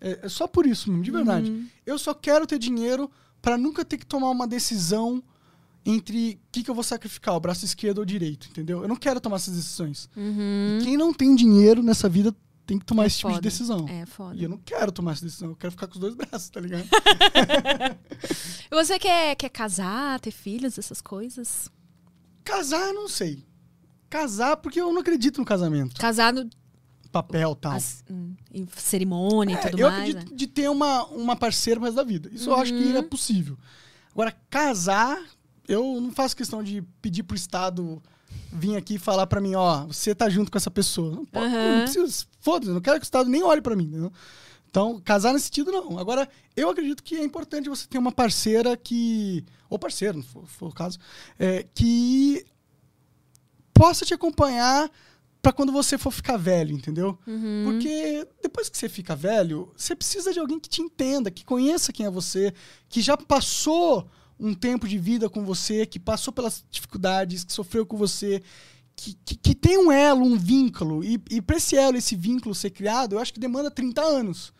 É, 0.01 0.19
é 0.23 0.29
só 0.29 0.45
por 0.45 0.65
isso 0.65 0.89
mesmo, 0.89 1.03
de 1.03 1.09
verdade. 1.11 1.49
Uhum. 1.49 1.65
Eu 1.85 1.97
só 1.97 2.13
quero 2.13 2.45
ter 2.45 2.59
dinheiro 2.59 3.09
pra 3.41 3.57
nunca 3.57 3.85
ter 3.85 3.97
que 3.97 4.05
tomar 4.05 4.29
uma 4.29 4.45
decisão 4.45 5.23
entre 5.85 6.33
o 6.33 6.51
que, 6.51 6.63
que 6.63 6.69
eu 6.69 6.75
vou 6.75 6.83
sacrificar, 6.83 7.35
o 7.35 7.39
braço 7.39 7.63
esquerdo 7.63 7.99
ou 7.99 8.05
direito, 8.05 8.47
entendeu? 8.49 8.81
Eu 8.81 8.87
não 8.87 8.95
quero 8.95 9.19
tomar 9.21 9.37
essas 9.37 9.55
decisões. 9.55 10.09
Uhum. 10.15 10.79
E 10.81 10.83
quem 10.83 10.97
não 10.97 11.13
tem 11.13 11.33
dinheiro 11.33 11.81
nessa 11.81 12.09
vida 12.09 12.35
tem 12.65 12.79
que 12.79 12.85
tomar 12.85 13.03
É 13.03 13.07
esse 13.07 13.17
tipo 13.17 13.29
de 13.29 13.35
foda. 13.35 13.41
decisão. 13.49 13.85
É 13.89 14.05
foda. 14.05 14.35
E 14.35 14.43
eu 14.43 14.49
não 14.49 14.57
quero 14.57 14.91
tomar 14.91 15.11
essa 15.13 15.25
decisão, 15.25 15.49
eu 15.49 15.55
quero 15.55 15.71
ficar 15.71 15.87
com 15.87 15.93
os 15.93 15.99
dois 15.99 16.15
braços, 16.15 16.49
tá 16.49 16.59
ligado? 16.61 16.85
Você 18.71 18.97
quer, 18.99 19.35
quer 19.35 19.49
casar, 19.49 20.19
ter 20.19 20.31
filhos, 20.31 20.77
essas 20.77 21.01
coisas? 21.01 21.69
Casar, 22.43 22.87
eu 22.89 22.93
não 22.93 23.07
sei. 23.07 23.45
Casar, 24.09 24.57
porque 24.57 24.79
eu 24.79 24.91
não 24.91 25.01
acredito 25.01 25.37
no 25.39 25.45
casamento. 25.45 25.99
Casar 25.99 26.33
no, 26.33 26.49
Papel 27.11 27.55
tal. 27.55 27.73
as- 27.73 28.03
hum, 28.09 28.33
em 28.51 28.67
cerimônia 28.75 29.55
É, 29.55 29.59
e 29.67 29.69
tudo 29.71 29.79
eu 29.79 29.89
mais. 29.89 30.09
acredito 30.09 30.31
né? 30.31 30.35
de 30.37 30.47
ter 30.47 30.69
uma, 30.69 31.05
uma 31.07 31.35
parceira 31.35 31.79
resto 31.79 31.95
da 31.95 32.03
vida. 32.03 32.29
Isso 32.33 32.49
eu 32.49 32.55
acho 32.55 32.73
que 32.73 32.83
Uhum. 32.85 32.97
é 32.97 33.01
possível. 33.03 33.57
Agora, 34.11 34.31
casar, 34.49 35.21
eu 35.67 35.99
não 36.01 36.11
faço 36.11 36.35
questão 36.35 36.63
de 36.63 36.81
pedir 37.01 37.23
pro 37.23 37.35
Estado 37.35 38.01
vir 38.51 38.75
aqui 38.75 38.97
falar 38.97 39.27
pra 39.27 39.41
mim, 39.41 39.55
ó, 39.55 39.85
você 39.85 40.13
tá 40.13 40.29
junto 40.29 40.51
com 40.51 40.57
essa 40.57 40.71
pessoa. 40.71 41.15
Não, 41.15 41.25
pode, 41.25 41.45
Aham. 41.45 41.77
não 41.77 41.81
preciso, 41.83 42.27
foda-se, 42.39 42.71
não 42.71 42.81
quero 42.81 42.97
que 42.97 43.03
o 43.03 43.05
Estado 43.05 43.29
nem 43.29 43.43
olhe 43.43 43.61
pra 43.61 43.75
mim, 43.75 43.85
entendeu? 43.85 44.11
Então, 44.69 44.99
casar 45.01 45.33
nesse 45.33 45.45
sentido, 45.45 45.71
não. 45.71 45.99
Agora, 45.99 46.27
eu 46.55 46.69
acredito 46.69 47.03
que 47.03 47.15
é 47.15 47.23
importante 47.23 47.69
você 47.69 47.87
ter 47.87 47.99
uma 47.99 48.11
parceira 48.11 48.75
que. 48.75 49.45
Ou 49.69 49.77
parceiro, 49.77 50.17
não 50.17 50.23
for, 50.23 50.45
for 50.47 50.69
o 50.69 50.73
caso, 50.73 50.97
é, 51.37 51.63
que 51.75 52.43
possa 53.73 54.03
te 54.05 54.13
acompanhar 54.13 54.89
pra 55.43 55.51
quando 55.51 55.71
você 55.71 55.97
for 55.97 56.09
ficar 56.09 56.37
velho, 56.37 56.73
entendeu? 56.75 57.19
Uhum. 57.27 57.63
Porque 57.65 58.27
depois 58.41 58.69
que 58.69 58.77
você 58.77 58.87
fica 58.87 59.15
velho, 59.15 59.71
você 59.75 59.95
precisa 59.95 60.31
de 60.31 60.39
alguém 60.39 60.59
que 60.59 60.69
te 60.69 60.81
entenda, 60.81 61.29
que 61.29 61.43
conheça 61.43 61.93
quem 61.93 62.05
é 62.05 62.09
você, 62.09 62.53
que 62.87 63.01
já 63.01 63.17
passou 63.17 64.09
um 64.39 64.53
tempo 64.53 64.87
de 64.87 64.97
vida 64.97 65.29
com 65.29 65.43
você, 65.45 65.85
que 65.85 65.99
passou 65.99 66.33
pelas 66.33 66.63
dificuldades, 66.69 67.43
que 67.43 67.53
sofreu 67.53 67.85
com 67.85 67.95
você, 67.97 68.41
que, 68.95 69.17
que, 69.25 69.35
que 69.35 69.55
tem 69.55 69.77
um 69.77 69.91
elo, 69.91 70.23
um 70.23 70.37
vínculo. 70.37 71.03
E, 71.03 71.21
e 71.29 71.41
pra 71.41 71.57
esse 71.57 71.75
elo, 71.75 71.97
esse 71.97 72.15
vínculo 72.15 72.53
ser 72.53 72.69
criado, 72.71 73.13
eu 73.15 73.19
acho 73.19 73.33
que 73.33 73.39
demanda 73.39 73.71
30 73.71 74.01
anos. 74.01 74.53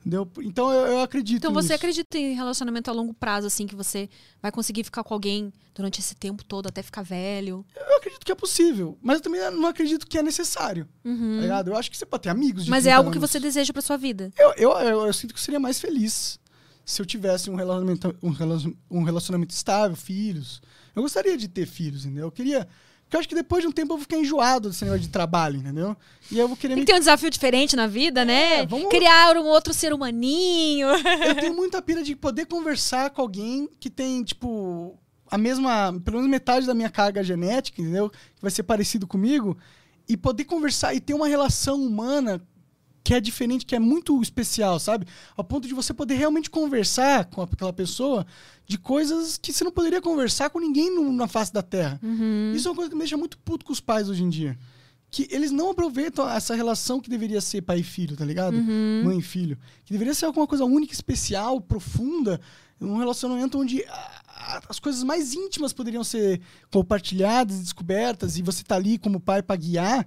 Entendeu? 0.00 0.30
Então 0.38 0.72
eu, 0.72 0.86
eu 0.86 1.00
acredito 1.00 1.38
Então 1.38 1.52
você 1.52 1.64
nisso. 1.72 1.74
acredita 1.74 2.16
em 2.16 2.32
relacionamento 2.32 2.88
a 2.88 2.94
longo 2.94 3.12
prazo, 3.12 3.48
assim, 3.48 3.66
que 3.66 3.74
você 3.74 4.08
vai 4.40 4.52
conseguir 4.52 4.84
ficar 4.84 5.02
com 5.02 5.12
alguém 5.12 5.52
durante 5.74 5.98
esse 5.98 6.14
tempo 6.14 6.44
todo 6.44 6.68
até 6.68 6.80
ficar 6.80 7.02
velho? 7.02 7.66
Eu 7.74 7.96
acredito 7.96 8.24
que 8.24 8.30
é 8.30 8.34
possível, 8.36 8.96
mas 9.02 9.16
eu 9.16 9.22
também 9.22 9.40
não 9.50 9.66
acredito 9.66 10.06
que 10.06 10.16
é 10.16 10.22
necessário. 10.22 10.86
Tá 11.02 11.10
ligado? 11.10 11.68
Eu 11.72 11.76
acho 11.76 11.90
que 11.90 11.96
você 11.96 12.06
pode 12.06 12.22
ter 12.22 12.28
amigos 12.28 12.64
de 12.64 12.70
Uhum. 12.70 12.76
Mas 12.76 12.84
é 12.86 12.90
30 12.90 12.96
algo 12.98 13.10
que 13.10 13.18
anos. 13.18 13.28
você 13.30 13.40
deseja 13.40 13.72
pra 13.72 13.82
sua 13.82 13.96
vida. 13.96 14.30
Eu, 14.38 14.52
eu, 14.56 14.70
eu, 14.78 15.06
eu 15.06 15.12
sinto 15.12 15.34
que 15.34 15.40
eu 15.40 15.44
seria 15.44 15.58
mais 15.58 15.80
feliz 15.80 16.38
se 16.86 17.02
eu 17.02 17.06
tivesse 17.06 17.50
um 17.50 17.56
relacionamento, 17.56 18.16
um 18.22 18.30
relacion- 18.30 18.72
um 18.90 19.02
relacionamento 19.02 19.52
estável, 19.52 19.96
filhos. 19.96 20.62
Eu 20.94 21.02
gostaria 21.02 21.36
de 21.36 21.48
ter 21.48 21.66
filhos, 21.66 22.06
entendeu? 22.06 22.26
Eu 22.28 22.32
queria. 22.32 22.66
Porque 23.02 23.16
eu 23.16 23.20
acho 23.20 23.28
que 23.28 23.34
depois 23.34 23.62
de 23.62 23.68
um 23.68 23.72
tempo 23.72 23.92
eu 23.92 23.96
vou 23.96 24.02
ficar 24.02 24.16
enjoado 24.18 24.68
desse 24.68 24.84
negócio 24.84 25.02
de 25.02 25.08
trabalho, 25.08 25.58
entendeu? 25.58 25.96
E 26.30 26.38
eu 26.38 26.48
vou 26.48 26.56
querer 26.56 26.74
Tem 26.74 26.80
me. 26.80 26.86
que 26.86 26.92
ter 26.92 26.96
um 26.96 27.00
desafio 27.00 27.28
diferente 27.30 27.76
na 27.76 27.86
vida, 27.86 28.24
né? 28.24 28.60
É, 28.60 28.66
vamos- 28.66 28.88
Criar 28.88 29.36
um 29.36 29.44
outro 29.46 29.74
ser 29.74 29.92
humaninho. 29.92 30.88
Eu 30.88 31.34
tenho 31.34 31.54
muita 31.54 31.82
pira 31.82 32.02
de 32.02 32.14
poder 32.16 32.46
conversar 32.46 33.10
com 33.10 33.20
alguém 33.20 33.68
que 33.78 33.90
tem, 33.90 34.22
tipo, 34.24 34.96
a 35.30 35.36
mesma. 35.38 35.92
Pelo 36.04 36.16
menos 36.18 36.30
metade 36.30 36.66
da 36.66 36.74
minha 36.74 36.90
carga 36.90 37.22
genética, 37.22 37.80
entendeu? 37.82 38.10
Que 38.10 38.42
vai 38.42 38.50
ser 38.50 38.62
parecido 38.62 39.06
comigo. 39.06 39.56
E 40.08 40.16
poder 40.16 40.44
conversar 40.44 40.94
e 40.94 41.00
ter 41.00 41.14
uma 41.14 41.26
relação 41.28 41.80
humana 41.82 42.40
que 43.06 43.14
é 43.14 43.20
diferente, 43.20 43.64
que 43.64 43.76
é 43.76 43.78
muito 43.78 44.20
especial, 44.20 44.80
sabe? 44.80 45.06
Ao 45.36 45.44
ponto 45.44 45.68
de 45.68 45.74
você 45.74 45.94
poder 45.94 46.14
realmente 46.16 46.50
conversar 46.50 47.26
com 47.26 47.40
aquela 47.40 47.72
pessoa 47.72 48.26
de 48.66 48.76
coisas 48.76 49.38
que 49.38 49.52
você 49.52 49.62
não 49.62 49.70
poderia 49.70 50.02
conversar 50.02 50.50
com 50.50 50.58
ninguém 50.58 50.92
no- 50.92 51.12
na 51.12 51.28
face 51.28 51.52
da 51.52 51.62
Terra. 51.62 52.00
Isso 52.56 52.66
é 52.66 52.70
uma 52.72 52.74
coisa 52.76 52.90
que 52.90 52.96
me 52.96 53.02
deixa 53.02 53.16
muito 53.16 53.38
puto 53.38 53.64
com 53.64 53.72
os 53.72 53.78
pais 53.80 54.08
hoje 54.08 54.24
em 54.24 54.28
dia. 54.28 54.58
Que 55.08 55.28
eles 55.30 55.52
não 55.52 55.70
aproveitam 55.70 56.28
essa 56.28 56.52
relação 56.56 57.00
que 57.00 57.08
deveria 57.08 57.40
ser 57.40 57.62
pai 57.62 57.78
e 57.78 57.84
filho, 57.84 58.16
tá 58.16 58.24
ligado? 58.24 58.56
Mãe 59.04 59.18
e 59.20 59.22
filho. 59.22 59.56
Que 59.84 59.92
deveria 59.92 60.12
ser 60.12 60.24
alguma 60.26 60.48
coisa 60.48 60.64
única, 60.64 60.92
especial, 60.92 61.60
profunda. 61.60 62.40
Um 62.80 62.96
relacionamento 62.96 63.56
onde 63.56 63.84
a- 63.84 64.22
a- 64.26 64.62
as 64.68 64.80
coisas 64.80 65.04
mais 65.04 65.32
íntimas 65.32 65.72
poderiam 65.72 66.02
ser 66.02 66.40
compartilhadas, 66.72 67.60
descobertas, 67.60 68.36
e 68.36 68.42
você 68.42 68.64
tá 68.64 68.74
ali 68.74 68.98
como 68.98 69.20
pai 69.20 69.42
para 69.42 69.54
guiar. 69.56 70.04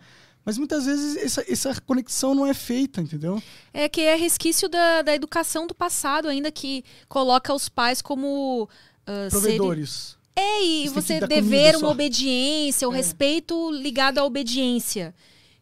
Mas 0.50 0.58
muitas 0.58 0.86
vezes 0.88 1.16
essa, 1.16 1.46
essa 1.48 1.80
conexão 1.82 2.34
não 2.34 2.44
é 2.44 2.56
feita, 2.56 3.00
entendeu? 3.02 3.40
É 3.72 3.88
que 3.88 4.02
é 4.02 4.16
resquício 4.16 4.68
da, 4.68 5.04
da 5.04 5.14
educação 5.14 5.68
do 5.68 5.76
passado, 5.76 6.28
ainda 6.28 6.52
que 6.52 6.84
coloca 7.08 7.54
os 7.54 7.70
pais 7.70 8.02
como. 8.02 8.68
serem- 9.06 9.30
Provedores. 9.30 10.18
É, 10.36 10.64
e 10.66 10.80
Eles 10.82 10.92
você 10.92 11.20
dever 11.20 11.76
uma 11.76 11.88
só. 11.88 11.92
obediência, 11.92 12.90
o 12.90 12.94
É. 12.94 12.98
respeito 12.98 13.70
ligado 13.70 14.18
à 14.18 14.24
obediência. 14.26 15.14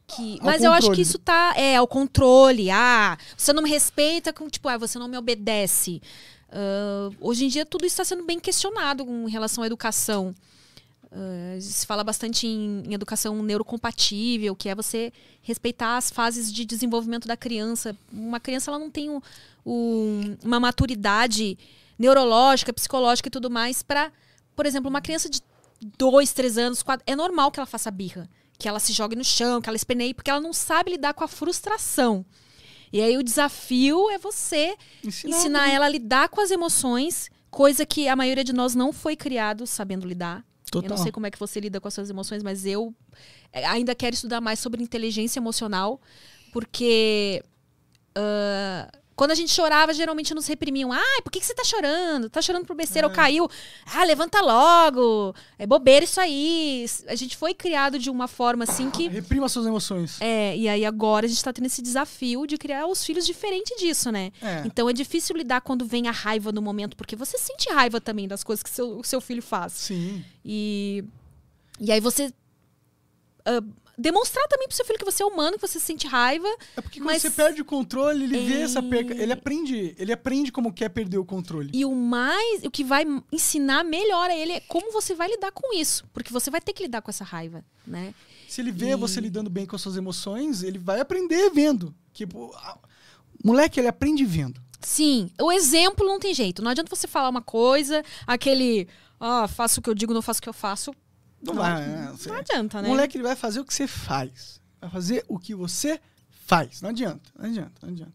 Que, 0.07 0.39
mas 0.41 0.63
eu 0.63 0.71
acho 0.71 0.83
controle. 0.83 0.95
que 0.95 1.01
isso 1.01 1.19
tá. 1.19 1.53
É, 1.57 1.75
ao 1.75 1.85
controle. 1.85 2.71
Ah, 2.71 3.17
você 3.35 3.51
não 3.51 3.61
me 3.61 3.69
respeita, 3.69 4.31
com, 4.31 4.47
tipo, 4.47 4.69
ah, 4.69 4.77
você 4.77 4.97
não 4.97 5.09
me 5.09 5.17
obedece. 5.17 6.01
Ah, 6.49 7.09
hoje 7.19 7.43
em 7.43 7.49
dia, 7.49 7.65
tudo 7.65 7.85
isso 7.85 7.93
está 7.95 8.05
sendo 8.05 8.23
bem 8.23 8.39
questionado 8.39 9.03
em 9.03 9.29
relação 9.29 9.63
à 9.65 9.67
educação. 9.67 10.33
Ah, 11.19 11.59
se 11.59 11.83
fala 11.87 12.03
bastante 12.03 12.45
em, 12.45 12.83
em 12.87 12.93
educação 12.93 13.41
neurocompatível, 13.41 14.55
que 14.55 14.69
é 14.69 14.75
você 14.75 15.11
respeitar 15.41 15.97
as 15.97 16.11
fases 16.11 16.53
de 16.53 16.63
desenvolvimento 16.63 17.27
da 17.27 17.35
criança. 17.35 17.97
Uma 18.13 18.39
criança 18.39 18.69
ela 18.69 18.77
não 18.77 18.91
tem 18.91 19.09
um- 19.09 19.21
um- 19.65 20.37
uma 20.43 20.59
maturidade 20.59 21.57
neurológica, 21.97 22.71
psicológica 22.71 23.29
e 23.29 23.31
tudo 23.31 23.49
mais 23.49 23.81
para, 23.81 24.11
por 24.55 24.65
exemplo, 24.67 24.89
uma 24.89 25.01
criança 25.01 25.27
de 25.27 25.41
dois, 25.97 26.33
três 26.33 26.57
anos, 26.57 26.83
quatro, 26.83 27.03
é 27.07 27.15
normal 27.15 27.51
que 27.51 27.59
ela 27.59 27.65
faça 27.65 27.89
birra, 27.89 28.29
que 28.59 28.67
ela 28.67 28.79
se 28.79 28.93
jogue 28.93 29.15
no 29.15 29.23
chão, 29.23 29.59
que 29.61 29.69
ela 29.69 29.75
espeneie, 29.75 30.13
porque 30.13 30.29
ela 30.29 30.39
não 30.39 30.53
sabe 30.53 30.91
lidar 30.91 31.13
com 31.15 31.23
a 31.23 31.27
frustração. 31.27 32.23
E 32.93 33.01
aí 33.01 33.17
o 33.17 33.23
desafio 33.23 34.09
é 34.11 34.17
você 34.19 34.75
Ensinar, 35.03 35.37
ensinar 35.37 35.69
ela 35.69 35.85
a 35.87 35.89
lidar 35.89 36.29
com 36.29 36.41
as 36.41 36.51
emoções, 36.51 37.29
coisa 37.49 37.85
que 37.85 38.07
a 38.07 38.15
maioria 38.15 38.43
de 38.43 38.53
nós 38.53 38.75
não 38.75 38.93
foi 38.93 39.15
criado 39.15 39.65
sabendo 39.65 40.07
lidar. 40.07 40.45
Eu 40.67 40.81
Total. 40.81 40.89
não 40.89 40.97
sei 40.97 41.11
como 41.11 41.25
é 41.25 41.31
que 41.31 41.39
você 41.39 41.59
lida 41.59 41.79
com 41.79 41.87
as 41.87 41.93
suas 41.93 42.09
emoções, 42.09 42.43
mas 42.43 42.65
eu 42.65 42.93
eh, 43.53 43.65
ainda 43.65 43.95
quero 43.95 44.13
estudar 44.13 44.41
mais 44.41 44.59
sobre 44.59 44.83
inteligência 44.83 45.39
emocional, 45.39 46.01
porque 46.51 47.41
ah, 48.17 48.89
quando 49.17 49.31
a 49.31 49.35
gente 49.35 49.51
chorava, 49.51 49.95
geralmente 49.95 50.31
nos 50.35 50.45
reprimiam. 50.45 50.91
Ai, 50.93 51.21
por 51.23 51.31
que, 51.31 51.39
que 51.39 51.45
você 51.45 51.55
tá 51.55 51.63
chorando? 51.63 52.29
Tá 52.29 52.39
chorando 52.39 52.65
por 52.67 52.75
besteira 52.75 53.07
ou 53.07 53.13
caiu? 53.13 53.49
Ah, 53.87 54.03
levanta 54.03 54.39
logo. 54.41 55.33
É 55.57 55.65
bobeira 55.65 56.05
isso 56.05 56.21
aí. 56.21 56.85
A 57.07 57.15
gente 57.15 57.35
foi 57.35 57.55
criado 57.55 57.97
de 57.97 58.11
uma 58.11 58.27
forma 58.27 58.63
assim 58.63 58.91
que. 58.91 59.07
Reprima 59.07 59.49
suas 59.49 59.65
emoções. 59.65 60.21
É, 60.21 60.55
e 60.55 60.69
aí 60.69 60.85
agora 60.85 61.25
a 61.25 61.29
gente 61.29 61.43
tá 61.43 61.51
tendo 61.51 61.65
esse 61.65 61.81
desafio 61.81 62.45
de 62.45 62.59
criar 62.59 62.85
os 62.85 63.03
filhos 63.03 63.25
diferente 63.25 63.75
disso, 63.79 64.11
né? 64.11 64.31
É. 64.39 64.61
Então 64.65 64.87
é 64.87 64.93
difícil 64.93 65.35
lidar 65.35 65.61
quando 65.61 65.83
vem 65.83 66.07
a 66.07 66.11
raiva 66.11 66.51
no 66.51 66.61
momento, 66.61 66.95
porque 66.95 67.15
você 67.15 67.39
sente 67.39 67.73
raiva 67.73 67.99
também 67.99 68.27
das 68.27 68.43
coisas 68.43 68.61
que 68.61 68.69
seu, 68.69 68.99
o 68.99 69.03
seu 69.03 69.19
filho 69.19 69.41
faz. 69.41 69.73
Sim. 69.73 70.23
E, 70.45 71.03
e 71.79 71.91
aí 71.91 71.99
você 71.99 72.31
ah, 73.47 73.63
demonstrar 73.97 74.47
também 74.47 74.67
pro 74.67 74.75
seu 74.77 74.85
filho 74.85 74.99
que 74.99 75.05
você 75.05 75.23
é 75.23 75.25
humano, 75.25 75.57
que 75.57 75.67
você 75.67 75.79
sente 75.79 76.05
raiva. 76.07 76.47
É 76.75 76.81
porque 76.81 76.99
quando 76.99 77.07
Mas- 77.07 77.21
você 77.21 77.31
perde 77.31 77.61
o 77.61 77.65
controle, 77.65 78.25
ele 78.25 78.37
vê 78.39 78.59
É. 78.59 78.61
essa 78.61 78.81
perca. 78.83 79.13
Ele 79.13 79.33
aprende, 79.33 79.95
ele 79.97 80.13
aprende 80.13 80.51
como 80.51 80.71
que 80.71 80.83
é 80.83 80.89
perder 80.89 81.17
o 81.17 81.25
controle. 81.25 81.71
E 81.73 81.83
o 81.83 81.95
mais, 81.95 82.63
o 82.63 82.69
que 82.69 82.83
vai 82.83 83.05
ensinar 83.31 83.83
melhor 83.83 84.29
a 84.29 84.35
ele 84.35 84.53
é 84.53 84.59
como 84.61 84.91
você 84.91 85.15
vai 85.15 85.27
lidar 85.29 85.51
com 85.51 85.75
isso. 85.75 86.05
Porque 86.13 86.31
você 86.31 86.51
vai 86.51 86.61
ter 86.61 86.73
que 86.73 86.83
lidar 86.83 87.01
com 87.01 87.09
essa 87.09 87.23
raiva, 87.23 87.65
né? 87.85 88.13
Se 88.47 88.61
ele 88.61 88.71
vê 88.71 88.91
E- 88.91 88.95
você 88.95 89.19
lidando 89.19 89.49
bem 89.49 89.65
com 89.65 89.75
as 89.75 89.81
suas 89.81 89.97
emoções, 89.97 90.63
ele 90.63 90.77
vai 90.77 90.99
aprender 90.99 91.49
vendo. 91.49 91.93
Tipo, 92.13 92.51
a- 92.55 92.77
moleque, 93.43 93.79
ele 93.79 93.87
aprende 93.87 94.23
vendo. 94.25 94.61
Sim, 94.79 95.29
o 95.41 95.51
exemplo 95.51 96.05
não 96.05 96.19
tem 96.19 96.33
jeito. 96.33 96.61
Não 96.61 96.69
adianta 96.71 96.95
você 96.95 97.07
falar 97.07 97.29
uma 97.29 97.41
coisa, 97.41 98.03
aquele, 98.27 98.87
ah, 99.19 99.47
faço 99.47 99.79
o 99.79 99.83
que 99.83 99.89
eu 99.89 99.95
digo, 99.95 100.13
não 100.13 100.21
faço 100.21 100.39
o 100.39 100.43
que 100.43 100.49
eu 100.49 100.53
faço. 100.53 100.93
Não, 101.41 101.53
Não, 101.53 101.61
vai, 101.61 101.87
né? 101.87 102.09
Você- 102.11 102.29
Não 102.29 102.37
adianta, 102.37 102.81
né? 102.81 102.87
O 102.87 102.91
moleque 102.91 103.17
ele 103.17 103.23
vai 103.23 103.35
fazer 103.35 103.59
o 103.59 103.65
que 103.65 103.73
você 103.73 103.87
faz. 103.87 104.59
Vai 104.81 104.89
fazer 104.89 105.25
o 105.27 105.37
que 105.39 105.53
você 105.55 105.99
faz. 106.45 106.81
Não 106.81 106.89
adianta, 106.89 107.29
não 107.37 107.45
adianta, 107.45 107.73
não 107.81 107.89
adianta. 107.89 108.13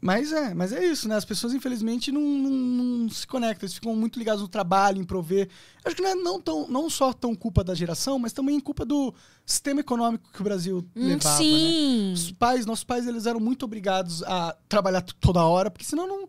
Mas 0.00 0.32
é, 0.32 0.54
mas 0.54 0.72
é 0.72 0.84
isso, 0.84 1.08
né? 1.08 1.16
As 1.16 1.24
pessoas, 1.24 1.52
infelizmente, 1.52 2.12
não, 2.12 2.20
não- 2.20 2.50
não 2.50 3.08
se 3.08 3.26
conectam. 3.26 3.66
Eles 3.66 3.74
ficam 3.74 3.96
muito 3.96 4.16
ligados 4.16 4.40
no 4.40 4.46
trabalho, 4.46 5.00
em 5.00 5.04
prover. 5.04 5.48
Acho 5.84 5.96
que 5.96 6.02
não 6.02 6.10
é 6.10 6.14
não, 6.14 6.40
tão, 6.40 6.68
não 6.68 6.88
só 6.88 7.12
tão 7.12 7.34
culpa 7.34 7.64
da 7.64 7.74
geração, 7.74 8.16
mas 8.16 8.32
também 8.32 8.60
culpa 8.60 8.84
do 8.84 9.12
sistema 9.44 9.80
econômico 9.80 10.30
que 10.32 10.40
o 10.40 10.44
Brasil 10.44 10.86
Hum, 10.94 11.06
levava, 11.08 11.42
né? 11.42 11.48
sim. 11.48 12.12
Os 12.14 12.30
pais, 12.30 12.64
nossos 12.64 12.84
pais, 12.84 13.08
eles 13.08 13.26
eram 13.26 13.40
muito 13.40 13.64
obrigados 13.64 14.22
a 14.22 14.56
trabalhar 14.68 15.00
toda 15.02 15.42
hora, 15.42 15.68
porque 15.68 15.84
senão 15.84 16.06
não, 16.06 16.20
não 16.20 16.28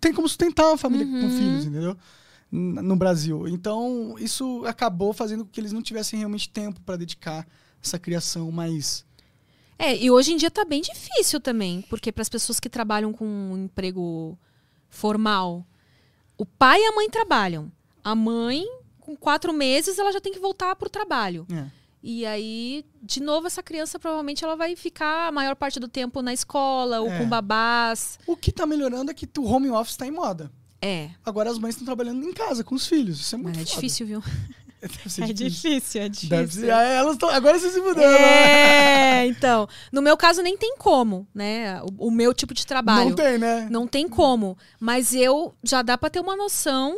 tem 0.00 0.12
como 0.12 0.28
sustentar 0.28 0.66
uma 0.66 0.76
família 0.76 1.06
Uhum. 1.06 1.20
com 1.20 1.30
filhos, 1.30 1.64
entendeu? 1.66 1.96
No 2.56 2.94
Brasil. 2.94 3.48
Então, 3.48 4.14
isso 4.18 4.62
acabou 4.64 5.12
fazendo 5.12 5.44
com 5.44 5.50
que 5.50 5.60
eles 5.60 5.72
não 5.72 5.82
tivessem 5.82 6.18
realmente 6.20 6.48
tempo 6.48 6.80
para 6.82 6.96
dedicar 6.96 7.44
essa 7.82 7.98
criação 7.98 8.52
mais. 8.52 9.04
É, 9.76 9.96
e 9.96 10.08
hoje 10.08 10.32
em 10.32 10.36
dia 10.36 10.50
tá 10.52 10.64
bem 10.64 10.80
difícil 10.80 11.40
também, 11.40 11.82
porque 11.90 12.12
para 12.12 12.22
as 12.22 12.28
pessoas 12.28 12.60
que 12.60 12.68
trabalham 12.70 13.12
com 13.12 13.24
um 13.26 13.64
emprego 13.64 14.38
formal, 14.88 15.66
o 16.38 16.46
pai 16.46 16.80
e 16.80 16.86
a 16.86 16.92
mãe 16.94 17.10
trabalham. 17.10 17.72
A 18.04 18.14
mãe, 18.14 18.64
com 19.00 19.16
quatro 19.16 19.52
meses, 19.52 19.98
ela 19.98 20.12
já 20.12 20.20
tem 20.20 20.32
que 20.32 20.38
voltar 20.38 20.76
pro 20.76 20.88
trabalho. 20.88 21.46
É. 21.52 21.66
E 22.06 22.24
aí, 22.24 22.84
de 23.02 23.20
novo, 23.20 23.46
essa 23.48 23.62
criança 23.64 23.98
provavelmente 23.98 24.44
ela 24.44 24.54
vai 24.54 24.76
ficar 24.76 25.26
a 25.26 25.32
maior 25.32 25.56
parte 25.56 25.80
do 25.80 25.88
tempo 25.88 26.22
na 26.22 26.32
escola 26.32 27.00
ou 27.00 27.10
É. 27.10 27.18
com 27.18 27.28
babás. 27.28 28.18
O 28.26 28.36
que 28.36 28.52
tá 28.52 28.64
melhorando 28.64 29.10
é 29.10 29.14
que 29.14 29.28
o 29.38 29.44
home 29.44 29.70
office 29.70 29.96
tá 29.96 30.06
em 30.06 30.10
moda. 30.12 30.52
É, 30.86 31.10
Agora 31.24 31.50
as 31.50 31.58
mães 31.58 31.74
estão 31.74 31.86
trabalhando 31.86 32.22
em 32.28 32.32
casa 32.32 32.62
com 32.62 32.74
os 32.74 32.86
filhos. 32.86 33.20
Isso 33.20 33.34
é 33.34 33.38
muito 33.38 33.56
mas 33.58 33.66
é 33.66 33.70
foda. 33.70 33.80
difícil, 33.80 34.06
viu? 34.06 34.22
Deve 34.82 34.98
ser 35.08 35.22
É 35.22 35.32
difícil. 35.32 35.70
difícil, 35.70 36.02
é 36.02 36.08
difícil. 36.10 36.28
Deve 36.28 36.52
ser. 36.54 36.70
Ah, 36.70 36.82
elas 36.82 37.16
tão... 37.16 37.28
Agora 37.30 37.58
você 37.58 37.70
se 37.70 37.80
mudou. 37.80 37.94
né? 38.04 39.22
É, 39.22 39.26
então. 39.28 39.66
No 39.90 40.02
meu 40.02 40.16
caso, 40.16 40.42
nem 40.42 40.56
tem 40.58 40.76
como, 40.76 41.26
né? 41.34 41.80
O, 41.98 42.08
o 42.08 42.10
meu 42.10 42.34
tipo 42.34 42.52
de 42.52 42.66
trabalho. 42.66 43.08
Não 43.10 43.16
tem, 43.16 43.38
né? 43.38 43.66
Não 43.70 43.86
tem 43.86 44.06
como. 44.08 44.58
Mas 44.78 45.14
eu 45.14 45.54
já 45.62 45.80
dá 45.80 45.96
pra 45.96 46.10
ter 46.10 46.20
uma 46.20 46.36
noção 46.36 46.94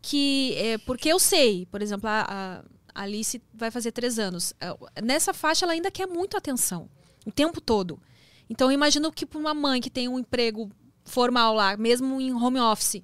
que. 0.00 0.54
É, 0.56 0.78
porque 0.78 1.08
eu 1.08 1.18
sei, 1.18 1.66
por 1.66 1.82
exemplo, 1.82 2.08
a, 2.08 2.62
a 2.94 3.02
Alice 3.02 3.42
vai 3.52 3.72
fazer 3.72 3.90
três 3.90 4.18
anos. 4.20 4.52
É, 4.60 5.02
Nessa 5.02 5.34
faixa, 5.34 5.64
ela 5.64 5.72
ainda 5.72 5.90
quer 5.90 6.06
muito 6.06 6.36
atenção. 6.36 6.88
O 7.26 7.32
tempo 7.32 7.60
todo. 7.60 8.00
Então, 8.48 8.68
eu 8.68 8.72
imagino 8.74 9.10
que 9.10 9.26
pra 9.26 9.38
uma 9.40 9.52
mãe 9.52 9.80
que 9.80 9.90
tem 9.90 10.06
um 10.08 10.16
emprego 10.20 10.70
formal 11.06 11.54
lá, 11.54 11.76
mesmo 11.76 12.20
em 12.20 12.32
home 12.34 12.60
office. 12.60 13.02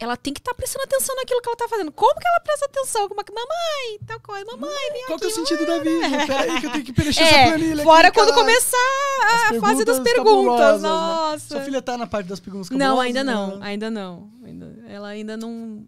Ela 0.00 0.16
tem 0.16 0.32
que 0.32 0.38
estar 0.38 0.54
prestando 0.54 0.84
atenção 0.84 1.16
naquilo 1.16 1.40
que 1.42 1.48
ela 1.48 1.56
tá 1.56 1.66
fazendo. 1.68 1.90
Como 1.90 2.14
que 2.20 2.28
ela 2.28 2.38
presta 2.38 2.66
atenção? 2.66 3.08
Como 3.08 3.20
é 3.20 3.24
que. 3.24 3.32
Mamãe, 3.32 3.98
tal 4.06 4.20
coisa. 4.20 4.44
Mamãe, 4.46 4.92
vem 4.92 5.06
Qual 5.06 5.18
que 5.18 5.24
é 5.24 5.28
o 5.28 5.30
aqui. 5.32 5.40
sentido 5.40 5.66
da 5.66 5.78
vida? 5.80 6.06
Peraí 6.24 6.60
que 6.60 6.66
eu 6.66 6.70
tenho 6.70 6.84
que 6.84 6.92
preencher 6.92 7.22
essa 7.24 7.34
É, 7.36 7.48
planilha. 7.48 7.82
fora 7.82 8.06
aqui, 8.06 8.16
quando 8.20 8.32
começar 8.32 8.76
a 9.24 9.54
As 9.54 9.60
fase 9.60 9.84
das 9.84 9.98
perguntas 9.98 10.82
né? 10.82 10.88
Nossa. 10.88 11.48
Sua 11.48 11.60
filha 11.62 11.82
tá 11.82 11.98
na 11.98 12.06
parte 12.06 12.28
das 12.28 12.38
perguntas 12.38 12.70
Não, 12.70 12.78
cabulosas, 12.78 13.06
ainda 13.06 13.24
não. 13.24 13.56
né? 13.56 13.66
Ainda 13.66 13.90
não. 13.90 14.30
Ainda- 14.44 14.78
ela 14.88 15.08
ainda 15.08 15.36
não, 15.36 15.84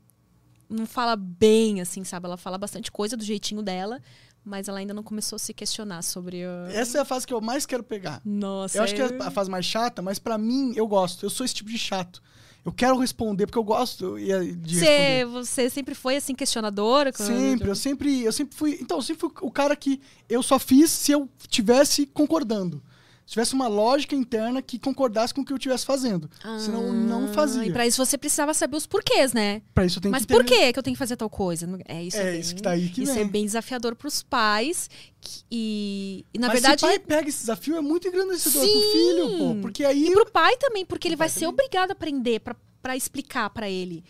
não 0.69 0.87
fala 0.87 1.15
bem, 1.15 1.81
assim, 1.81 2.03
sabe? 2.03 2.27
Ela 2.27 2.37
fala 2.37 2.59
bastante 2.59 2.91
coisa 2.91 3.16
do 3.16 3.23
jeitinho 3.23 3.62
dela, 3.62 4.03
mas 4.44 4.68
ela 4.68 4.78
ainda 4.78 4.94
não 4.94 5.02
começou 5.02 5.36
a 5.36 5.38
se 5.38 5.52
questionar 5.54 6.02
sobre 6.02 6.44
a... 6.44 6.68
Essa 6.72 6.98
é 6.98 7.00
a 7.00 7.04
fase 7.04 7.26
que 7.26 7.32
eu 7.34 7.40
mais 7.40 7.66
quero 7.66 7.82
pegar. 7.82 8.20
Nossa. 8.24 8.78
Eu 8.78 8.82
acho 8.82 8.94
que 8.94 9.00
é- 9.02 9.18
a 9.22 9.30
fase 9.30 9.50
mais 9.50 9.64
chata, 9.66 10.00
mas 10.02 10.18
pra 10.18 10.36
mim, 10.38 10.72
eu 10.76 10.86
gosto. 10.86 11.24
Eu 11.24 11.30
sou 11.30 11.44
esse 11.44 11.54
tipo 11.54 11.70
de 11.70 11.78
chato. 11.78 12.22
Eu 12.64 12.72
quero 12.72 12.98
responder 12.98 13.46
porque 13.46 13.58
eu 13.58 13.64
gosto 13.64 14.18
e- 14.18 14.52
de 14.54 14.76
Você, 14.78 14.84
responder. 14.86 15.24
você 15.26 15.70
sempre 15.70 15.94
foi, 15.94 16.16
assim, 16.16 16.34
questionadora? 16.34 17.10
quando- 17.12 17.28
Sempre, 17.28 17.68
eu 17.70 17.74
sempre, 17.74 18.22
eu 18.22 18.32
sempre 18.32 18.54
fui. 18.56 18.78
Então, 18.80 18.98
eu 18.98 19.02
sempre 19.02 19.20
fui 19.20 19.30
o 19.40 19.50
cara 19.50 19.74
que 19.74 19.98
eu 20.28 20.42
só 20.42 20.58
fiz 20.58 20.90
se 20.90 21.10
eu 21.12 21.26
tivesse 21.48 22.04
concordando. 22.06 22.82
Se 23.31 23.35
tivesse 23.35 23.55
uma 23.55 23.69
lógica 23.69 24.12
interna 24.16 24.61
que 24.61 24.77
concordasse 24.77 25.32
com 25.32 25.43
o 25.43 25.44
que 25.44 25.52
eu 25.52 25.57
estivesse 25.57 25.86
fazendo. 25.86 26.28
Senão 26.59 26.82
eu 26.89 26.93
não 26.93 27.27
Ah, 27.27 27.28
fazia. 27.32 27.65
E 27.65 27.73
pra 27.73 27.86
isso 27.86 28.05
você 28.05 28.19
precisava 28.19 28.52
saber 28.52 28.77
os 28.77 28.89
porquês, 28.89 29.32
né? 29.32 29.62
Pra 29.73 29.86
isso 29.86 30.01
tenho 30.01 30.11
Mas 30.11 30.23
que 30.23 30.27
ter... 30.27 30.35
por 30.35 30.44
que 30.44 30.73
que 30.73 30.77
eu 30.81 30.82
tenho 30.82 30.94
que 30.97 30.98
fazer 30.98 31.15
tal 31.15 31.31
coisa? 31.31 31.78
É 31.86 32.02
isso. 32.02 32.16
É 32.16 32.24
bem- 32.32 32.40
isso 32.40 32.57
que 32.57 32.61
tá 32.61 32.70
aí 32.70 32.89
que 32.89 33.05
Isso 33.05 33.15
vem. 33.15 33.23
é 33.23 33.24
bem 33.24 33.44
desafiador 33.44 33.94
pros 33.94 34.20
pais. 34.20 34.90
que- 35.20 35.44
E, 35.48 36.27
e 36.35 36.39
na 36.40 36.48
Mas 36.48 36.55
verdade... 36.61 36.81
se 36.81 36.86
o 36.86 36.89
pai 36.89 36.98
pega 36.98 37.28
esse 37.28 37.39
desafio, 37.39 37.77
é 37.77 37.81
muito 37.81 38.09
engrandecedor 38.09 38.62
pro 38.69 38.81
filho, 38.93 39.39
pô. 39.39 39.55
Porque 39.62 39.85
aí. 39.85 40.09
E 40.09 40.12
pro 40.12 40.28
pai 40.28 40.57
também, 40.57 40.85
porque 40.85 41.07
ele 41.07 41.15
vai 41.15 41.28
ser 41.28 41.40
também. 41.47 41.51
obrigado 41.51 41.90
a 41.90 41.93
aprender 41.93 42.40
pra, 42.40 42.57
pra 42.82 42.97
explicar 42.97 43.48
pra 43.51 43.70
ele. 43.70 44.02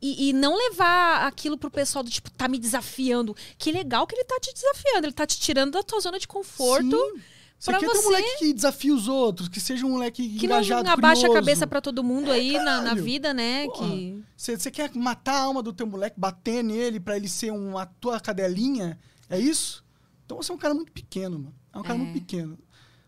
E, 0.00 0.28
e 0.28 0.32
não 0.32 0.56
levar 0.56 1.26
aquilo 1.26 1.58
pro 1.58 1.72
pessoal 1.72 2.04
do 2.04 2.10
tipo, 2.10 2.30
tá 2.30 2.46
me 2.46 2.56
desafiando. 2.56 3.34
Que 3.58 3.72
legal 3.72 4.06
que 4.06 4.14
ele 4.14 4.22
tá 4.24 4.38
te 4.40 4.54
desafiando, 4.54 5.06
ele 5.08 5.12
tá 5.12 5.26
te 5.26 5.40
tirando 5.40 5.72
da 5.72 5.82
tua 5.82 5.98
zona 5.98 6.20
de 6.20 6.28
conforto. 6.28 6.96
Sim. 7.16 7.20
Você 7.60 7.70
pra 7.70 7.78
quer 7.78 7.86
ter 7.86 7.92
um 7.92 8.00
você- 8.00 8.04
moleque 8.08 8.38
que 8.38 8.52
desafie 8.54 8.90
os 8.90 9.06
outros, 9.06 9.46
que 9.48 9.60
seja 9.60 9.84
um 9.84 9.90
moleque 9.90 10.26
Que 10.38 10.48
não 10.48 10.56
engajado, 10.56 10.88
abaixa 10.88 11.26
a 11.26 11.32
cabeça 11.32 11.66
pra 11.66 11.78
todo 11.82 12.02
mundo 12.02 12.30
aí 12.30 12.54
na, 12.54 12.80
na 12.80 12.94
vida, 12.94 13.34
né? 13.34 13.68
Que... 13.68 14.24
Você 14.34 14.58
você 14.58 14.70
quer 14.70 14.90
matar 14.94 15.34
a 15.34 15.42
alma 15.42 15.62
do 15.62 15.70
teu 15.72 15.86
moleque, 15.86 16.18
bater 16.18 16.64
nele 16.64 16.98
pra 16.98 17.16
ele 17.18 17.28
ser 17.28 17.52
uma 17.52 17.84
tua 17.84 18.18
cadelinha? 18.18 18.98
É 19.28 19.38
isso? 19.38 19.84
Então 20.24 20.38
você 20.38 20.50
é 20.50 20.54
um 20.54 20.58
cara 20.58 20.72
muito 20.72 20.90
pequeno, 20.90 21.38
mano. 21.38 21.54
É 21.74 21.78
um 21.78 21.82
cara 21.82 21.94
É. 21.94 21.98
muito 21.98 22.14
pequeno. 22.14 22.58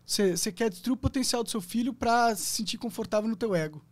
Você, 0.05 0.37
você 0.37 0.51
quer 0.51 0.69
destruir 0.69 0.93
o 0.93 0.97
potencial 0.97 1.43
do 1.43 1.49
seu 1.49 1.59
filho 1.61 1.91
pra 1.91 2.35
se 2.35 2.43
sentir 2.45 2.77
confortável 2.77 3.27
no 3.27 3.35
teu 3.35 3.55
ego. 3.55 3.83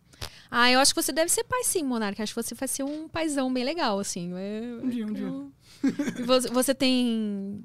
Ah, 0.51 0.69
eu 0.69 0.79
acho 0.79 0.93
que 0.93 1.01
você 1.01 1.11
deve 1.11 1.31
ser 1.31 1.43
pai 1.45 1.63
sim, 1.63 1.81
Monarca. 1.81 2.21
Acho 2.21 2.35
que 2.35 2.43
você 2.43 2.53
vai 2.53 2.67
ser 2.67 2.83
um 2.83 3.07
paizão 3.07 3.51
bem 3.51 3.63
legal, 3.63 3.97
assim. 3.97 4.31
É- 4.35 4.79
Um 4.83 4.89
dia, 4.89 5.07
um 5.07 5.13
dia. 5.13 5.31
Você, 6.27 6.49
você 6.49 6.75
tem. 6.75 7.63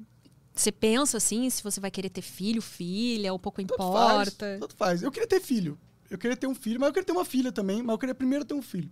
Você 0.61 0.71
pensa 0.71 1.17
assim, 1.17 1.49
se 1.49 1.63
você 1.63 1.79
vai 1.79 1.91
querer 1.91 2.09
ter 2.09 2.21
filho, 2.21 2.61
filha, 2.61 3.31
ou 3.31 3.39
pouco 3.39 3.61
Tanto 3.61 3.73
importa. 3.73 4.45
faz. 4.45 4.59
Tanto 4.59 4.75
faz. 4.75 5.03
Eu 5.03 5.11
queria 5.11 5.27
ter 5.27 5.39
filho. 5.39 5.77
Eu 6.09 6.17
queria 6.17 6.37
ter 6.37 6.47
um 6.47 6.55
filho, 6.55 6.79
mas 6.79 6.87
eu 6.87 6.93
queria 6.93 7.05
ter 7.05 7.11
uma 7.11 7.25
filha 7.25 7.51
também. 7.51 7.81
Mas 7.83 7.93
eu 7.93 7.97
queria 7.97 8.15
primeiro 8.15 8.43
ter 8.45 8.53
um 8.53 8.61
filho. 8.61 8.89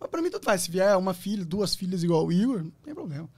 Mas 0.00 0.10
pra 0.10 0.20
mim, 0.22 0.30
tanto 0.30 0.44
faz. 0.44 0.62
Se 0.62 0.70
vier 0.70 0.96
uma 0.96 1.14
filha, 1.14 1.44
duas 1.44 1.74
filhas 1.74 2.02
igual 2.02 2.26
o 2.26 2.32
Igor, 2.32 2.62
não 2.62 2.70
tem 2.84 2.94
problema. 2.94 3.28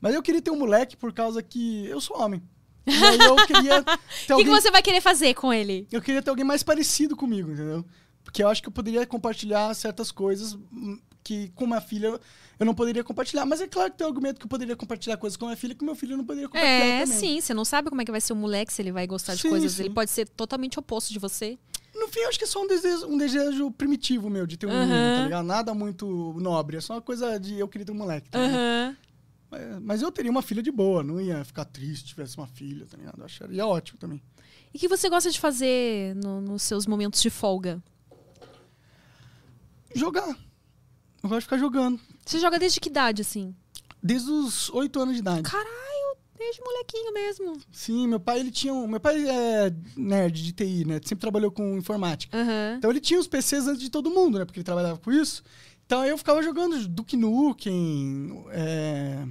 Mas 0.00 0.14
eu 0.14 0.22
queria 0.22 0.40
ter 0.42 0.50
um 0.50 0.58
moleque 0.58 0.96
por 0.96 1.12
causa 1.12 1.42
que 1.42 1.86
eu 1.86 2.00
sou 2.00 2.18
homem. 2.20 2.42
E 2.86 2.92
aí 2.92 3.18
eu 3.18 3.36
queria 3.46 3.80
O 3.80 3.84
que, 3.84 4.26
que 4.26 4.32
alguém 4.32 4.46
você 4.46 4.70
vai 4.70 4.82
querer 4.82 5.00
fazer 5.00 5.34
com 5.34 5.52
ele? 5.52 5.88
eu 5.90 6.00
queria 6.00 6.22
ter 6.22 6.30
alguém 6.30 6.44
mais 6.44 6.62
parecido 6.62 7.16
comigo, 7.16 7.50
entendeu? 7.50 7.84
Porque 8.22 8.42
eu 8.42 8.48
acho 8.48 8.62
que 8.62 8.68
eu 8.68 8.72
poderia 8.72 9.06
compartilhar 9.06 9.72
certas 9.74 10.10
coisas 10.12 10.54
hum, 10.54 11.00
que 11.26 11.48
com 11.54 11.66
minha 11.66 11.80
filha 11.80 12.20
eu 12.58 12.64
não 12.66 12.74
poderia 12.74 13.02
compartilhar. 13.02 13.44
Mas 13.44 13.60
é 13.60 13.66
claro 13.66 13.90
que 13.90 13.98
tem 13.98 14.06
argumento 14.06 14.38
que 14.38 14.46
eu 14.46 14.48
poderia 14.48 14.76
compartilhar 14.76 15.16
coisas 15.16 15.36
com 15.36 15.46
minha 15.46 15.56
filha 15.56 15.74
que 15.74 15.84
meu 15.84 15.94
filho 15.96 16.16
não 16.16 16.24
poderia 16.24 16.48
compartilhar 16.48 16.84
É, 16.84 17.04
também. 17.04 17.18
sim. 17.18 17.40
Você 17.40 17.52
não 17.52 17.64
sabe 17.64 17.88
como 17.88 18.00
é 18.00 18.04
que 18.04 18.10
vai 18.12 18.20
ser 18.20 18.32
o 18.32 18.36
moleque, 18.36 18.72
se 18.72 18.80
ele 18.82 18.92
vai 18.92 19.06
gostar 19.06 19.34
de 19.34 19.42
Sim, 19.42 19.50
coisas. 19.50 19.72
sim. 19.72 19.82
Ele 19.84 19.90
pode 19.94 20.10
ser 20.10 20.28
totalmente 20.28 20.78
oposto 20.78 21.12
de 21.12 21.18
você. 21.18 21.58
No 21.94 22.08
fim, 22.08 22.20
eu 22.20 22.28
acho 22.28 22.38
que 22.38 22.44
é 22.44 22.46
só 22.46 22.62
um 22.62 22.66
desejo, 22.66 23.06
um 23.06 23.16
desejo 23.18 23.70
primitivo 23.72 24.28
meu 24.30 24.46
de 24.46 24.56
ter 24.56 24.66
um 24.66 24.70
Aham. 24.70 24.86
menino, 24.86 25.14
tá 25.14 25.20
ligado? 25.22 25.44
Nada 25.46 25.74
muito 25.74 26.34
nobre. 26.38 26.76
É 26.76 26.80
só 26.80 26.94
uma 26.94 27.02
coisa 27.02 27.38
de 27.40 27.58
eu 27.58 27.66
queria 27.66 27.84
ter 27.86 27.92
um 27.92 27.96
moleque, 27.96 28.28
tá 28.30 28.38
ligado? 28.38 28.54
Aham. 28.56 28.96
Mas, 29.50 29.82
mas 29.82 30.02
eu 30.02 30.12
teria 30.12 30.30
uma 30.30 30.42
filha 30.42 30.62
de 30.62 30.70
boa, 30.70 31.02
não 31.02 31.20
ia 31.20 31.44
ficar 31.44 31.64
triste 31.64 32.02
se 32.02 32.08
tivesse 32.14 32.36
uma 32.36 32.46
filha, 32.46 32.84
tá 32.86 32.96
ligado? 32.96 33.18
Eu 33.18 33.24
acharia 33.24 33.66
ótimo 33.66 33.98
também. 33.98 34.20
E 34.74 34.76
o 34.76 34.80
que 34.80 34.88
você 34.88 35.08
gosta 35.08 35.30
de 35.30 35.40
fazer 35.40 36.14
no- 36.16 36.40
nos 36.40 36.62
seus 36.62 36.86
momentos 36.86 37.22
de 37.22 37.30
folga? 37.30 37.82
Jogar. 39.94 40.36
Eu 41.22 41.28
gosto 41.28 41.40
de 41.40 41.44
ficar 41.46 41.58
jogando. 41.58 41.98
Você 42.24 42.38
joga 42.38 42.58
desde 42.58 42.80
que 42.80 42.88
idade, 42.88 43.22
assim? 43.22 43.54
Desde 44.02 44.30
os 44.30 44.68
oito 44.70 45.00
anos 45.00 45.14
de 45.14 45.20
idade. 45.20 45.42
Caralho, 45.42 46.16
desde 46.38 46.60
molequinho 46.62 47.12
mesmo. 47.12 47.60
Sim, 47.72 48.06
meu 48.06 48.20
pai, 48.20 48.40
ele 48.40 48.50
tinha 48.50 48.72
um... 48.72 48.86
Meu 48.86 49.00
pai 49.00 49.28
é 49.28 49.72
nerd 49.96 50.42
de 50.42 50.52
TI, 50.52 50.84
né? 50.84 51.00
Sempre 51.02 51.22
trabalhou 51.22 51.50
com 51.50 51.76
informática. 51.76 52.36
Aham. 52.36 52.74
Então 52.78 52.90
ele 52.90 53.00
tinha 53.00 53.18
os 53.18 53.26
PCs 53.26 53.66
antes 53.66 53.80
de 53.80 53.90
todo 53.90 54.10
mundo, 54.10 54.38
né? 54.38 54.44
Porque 54.44 54.60
ele 54.60 54.64
trabalhava 54.64 54.98
com 54.98 55.10
isso. 55.10 55.42
Então 55.86 56.04
eu 56.04 56.16
ficava 56.18 56.42
jogando 56.42 56.86
Duke 56.88 57.16
Nukem, 57.16 58.44
é... 58.50 59.24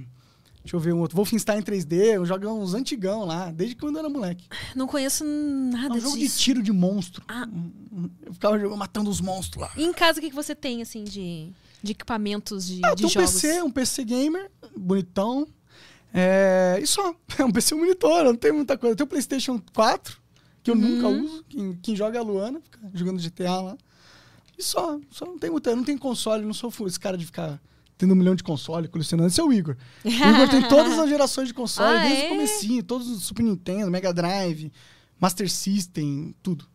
deixa 0.62 0.74
eu 0.74 0.80
ver 0.80 0.94
um 0.94 1.00
outro, 1.00 1.14
Wolfenstein 1.16 1.60
3D, 1.60 2.18
uns 2.20 2.28
jogos 2.28 2.74
antigão 2.74 3.26
lá, 3.26 3.50
desde 3.52 3.76
quando 3.76 3.96
eu 3.96 4.00
era 4.00 4.08
moleque. 4.08 4.46
Não 4.74 4.86
conheço 4.86 5.22
nada 5.24 5.94
É 5.94 5.98
um 5.98 6.00
jogo 6.00 6.16
de 6.16 6.22
disso. 6.22 6.38
tiro 6.38 6.62
de 6.62 6.72
monstro. 6.72 7.22
Ah. 7.28 7.46
Eu 8.24 8.32
ficava 8.32 8.58
jogando, 8.58 8.78
matando 8.78 9.10
os 9.10 9.20
monstros 9.20 9.62
lá. 9.62 9.70
E 9.76 9.84
em 9.84 9.92
casa, 9.92 10.18
o 10.18 10.22
que, 10.22 10.30
que 10.30 10.34
você 10.34 10.54
tem, 10.54 10.80
assim, 10.80 11.04
de, 11.04 11.52
de 11.82 11.92
equipamentos 11.92 12.66
de, 12.66 12.80
Ah, 12.84 12.90
de 12.94 12.96
tem 13.02 13.06
um 13.06 13.08
jogos? 13.10 13.32
PC, 13.32 13.62
um 13.62 13.70
PC 13.70 14.04
gamer, 14.04 14.50
bonitão. 14.76 15.46
É... 16.12 16.78
E 16.80 16.86
só. 16.86 17.14
É 17.38 17.44
um 17.44 17.50
PC 17.52 17.74
monitor, 17.74 18.24
não 18.24 18.34
tem 18.34 18.52
muita 18.52 18.76
coisa. 18.78 18.96
Tem 18.96 19.04
o 19.04 19.08
PlayStation 19.08 19.60
4, 19.74 20.16
que 20.62 20.70
eu 20.70 20.74
Uhum. 20.74 20.80
nunca 20.80 21.08
uso. 21.08 21.44
Quem, 21.48 21.78
quem 21.82 21.96
joga 21.96 22.16
é 22.16 22.20
a 22.20 22.24
Luana, 22.24 22.60
fica 22.60 22.78
jogando 22.94 23.20
GTA 23.20 23.60
lá. 23.60 23.76
E 24.58 24.62
só. 24.62 24.98
Só 25.10 25.26
não 25.26 25.38
tem 25.38 25.50
muita. 25.50 25.74
Não 25.76 25.84
tenho 25.84 25.98
console, 25.98 26.44
não 26.44 26.54
sou 26.54 26.72
esse 26.86 26.98
cara 26.98 27.18
de 27.18 27.26
ficar 27.26 27.60
tendo 27.98 28.12
um 28.12 28.16
milhão 28.16 28.34
de 28.34 28.42
console, 28.42 28.88
colecionando. 28.88 29.28
Esse 29.28 29.40
é 29.40 29.44
o 29.44 29.52
Igor. 29.52 29.76
O 30.04 30.08
Igor 30.08 30.48
tem 30.50 30.62
todas 30.68 30.98
as 30.98 31.08
gerações 31.08 31.48
de 31.48 31.54
console, 31.54 31.96
Ah, 31.98 32.02
desde 32.02 32.22
é? 32.22 32.26
o 32.26 32.28
comecinho, 32.30 32.82
todos 32.82 33.08
os 33.08 33.22
Super 33.24 33.42
Nintendo, 33.42 33.90
Mega 33.90 34.12
Drive, 34.12 34.72
Master 35.20 35.50
System, 35.50 36.34
tudo. 36.42 36.66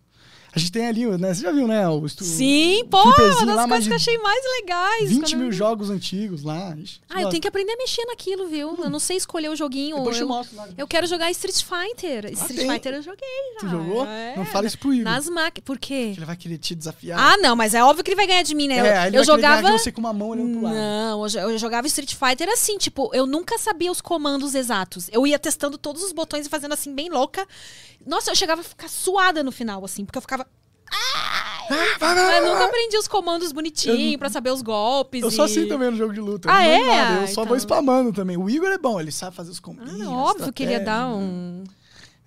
A 0.53 0.59
gente 0.59 0.71
tem 0.71 0.85
ali, 0.87 1.05
né? 1.17 1.33
Você 1.33 1.41
já 1.41 1.51
viu, 1.51 1.65
né? 1.67 1.87
O, 1.87 2.05
estu- 2.05 2.25
Sim, 2.25 2.85
pô, 2.89 3.01
uma 3.01 3.15
das 3.15 3.45
lá, 3.45 3.67
coisas 3.67 3.87
que 3.87 3.93
eu 3.93 3.95
achei 3.95 4.17
mais 4.17 4.43
legais. 4.59 5.09
20 5.09 5.21
quando 5.21 5.37
mil 5.37 5.45
eu- 5.47 5.51
jogos 5.53 5.89
antigos 5.89 6.43
lá. 6.43 6.75
Ah, 7.09 7.21
eu 7.21 7.29
tenho 7.29 7.41
que 7.41 7.47
aprender 7.47 7.71
a 7.71 7.77
mexer 7.77 8.03
naquilo, 8.05 8.47
viu? 8.47 8.75
Eu 8.77 8.89
não 8.89 8.99
sei 8.99 9.15
escolher 9.15 9.49
o 9.49 9.55
joguinho. 9.55 9.95
Depois 9.97 10.17
eu 10.17 10.23
eu, 10.23 10.27
mostro 10.27 10.57
lá. 10.57 10.67
eu 10.77 10.85
quero 10.87 11.07
jogar 11.07 11.31
Street 11.31 11.63
Fighter. 11.63 12.25
Street 12.33 12.59
tem? 12.59 12.69
Fighter 12.69 12.93
eu 12.95 13.01
joguei 13.01 13.27
já. 13.53 13.59
Tu 13.61 13.69
jogou? 13.69 14.05
É. 14.05 14.35
Não 14.35 14.45
fala 14.45 14.67
isso 14.67 14.77
pro 14.77 14.93
Igor. 14.93 15.05
Nas 15.05 15.29
máquinas. 15.29 15.63
Por 15.65 15.79
quê? 15.79 16.13
Ele 16.17 16.25
vai 16.25 16.35
querer 16.35 16.57
te 16.57 16.75
desafiar. 16.75 17.17
Ah, 17.17 17.37
não, 17.37 17.55
mas 17.55 17.73
é 17.73 17.81
óbvio 17.83 18.03
que 18.03 18.09
ele 18.09 18.17
vai 18.17 18.27
ganhar 18.27 18.43
de 18.43 18.53
mim, 18.53 18.67
né? 18.67 18.75
é, 18.79 19.07
ele 19.07 19.15
eu 19.17 19.23
vai 19.23 19.23
jogava. 19.25 19.61
ganhar 19.61 19.75
de 19.77 19.81
você 19.83 19.91
com 19.91 20.01
uma 20.01 20.11
mão 20.13 20.29
olhando 20.29 20.51
pro 20.51 20.61
lado. 20.63 20.75
Não, 20.75 21.27
eu 21.27 21.57
jogava 21.57 21.87
Street 21.87 22.13
Fighter 22.13 22.49
assim, 22.49 22.77
tipo, 22.77 23.09
eu 23.13 23.25
nunca 23.25 23.57
sabia 23.57 23.91
os 23.91 24.01
comandos 24.01 24.53
exatos. 24.53 25.07
Eu 25.13 25.25
ia 25.25 25.39
testando 25.39 25.77
todos 25.77 26.03
os 26.03 26.11
botões 26.11 26.45
e 26.45 26.49
fazendo 26.49 26.73
assim, 26.73 26.93
bem 26.93 27.09
louca. 27.09 27.47
Nossa, 28.05 28.31
eu 28.31 28.35
chegava 28.35 28.61
a 28.61 28.63
ficar 28.63 28.89
suada 28.89 29.43
no 29.43 29.51
final, 29.51 29.85
assim, 29.85 30.03
porque 30.03 30.17
eu 30.17 30.21
ficava. 30.21 30.40
Eu 30.91 32.45
nunca 32.45 32.65
aprendi 32.65 32.97
os 32.97 33.07
comandos 33.07 33.51
bonitinho 33.51 34.17
pra 34.19 34.29
saber 34.29 34.51
os 34.51 34.61
golpes. 34.61 35.23
Eu 35.23 35.31
sou 35.31 35.45
e- 35.45 35.49
assim 35.51 35.67
também 35.67 35.89
no 35.91 35.97
jogo 35.97 36.13
de 36.13 36.19
luta. 36.19 36.49
Ah, 36.51 36.65
eu 36.67 36.71
é? 36.71 36.87
nada, 36.97 37.15
Eu 37.19 37.23
Ah, 37.23 37.27
só 37.27 37.31
então- 37.33 37.45
vou 37.45 37.57
spamando 37.57 38.11
também. 38.11 38.37
O 38.37 38.49
Igor 38.49 38.69
é 38.69 38.77
bom, 38.77 38.99
ele 38.99 39.11
sabe 39.11 39.35
fazer 39.35 39.51
os 39.51 39.59
Ah, 39.59 39.61
combinhos. 39.61 40.07
óbvio 40.07 40.51
que 40.51 40.63
ele 40.63 40.71
ia 40.73 40.79
dar 40.79 41.07
um. 41.07 41.63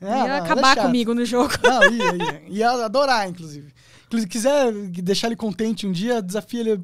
É, 0.00 0.06
ia 0.06 0.10
não, 0.16 0.24
ele 0.24 0.32
é 0.34 0.38
acabar 0.38 0.74
chato. 0.74 0.86
comigo 0.86 1.14
no 1.14 1.24
jogo. 1.24 1.52
Não, 1.62 1.82
ia, 1.90 2.14
ia. 2.16 2.42
Ia 2.48 2.70
adorar, 2.84 3.28
inclusive. 3.28 3.72
Inclusive, 4.06 4.30
quiser 4.30 4.72
deixar 5.02 5.26
ele 5.28 5.36
contente 5.36 5.86
um 5.86 5.92
dia, 5.92 6.22
desafia 6.22 6.60
ele 6.60 6.78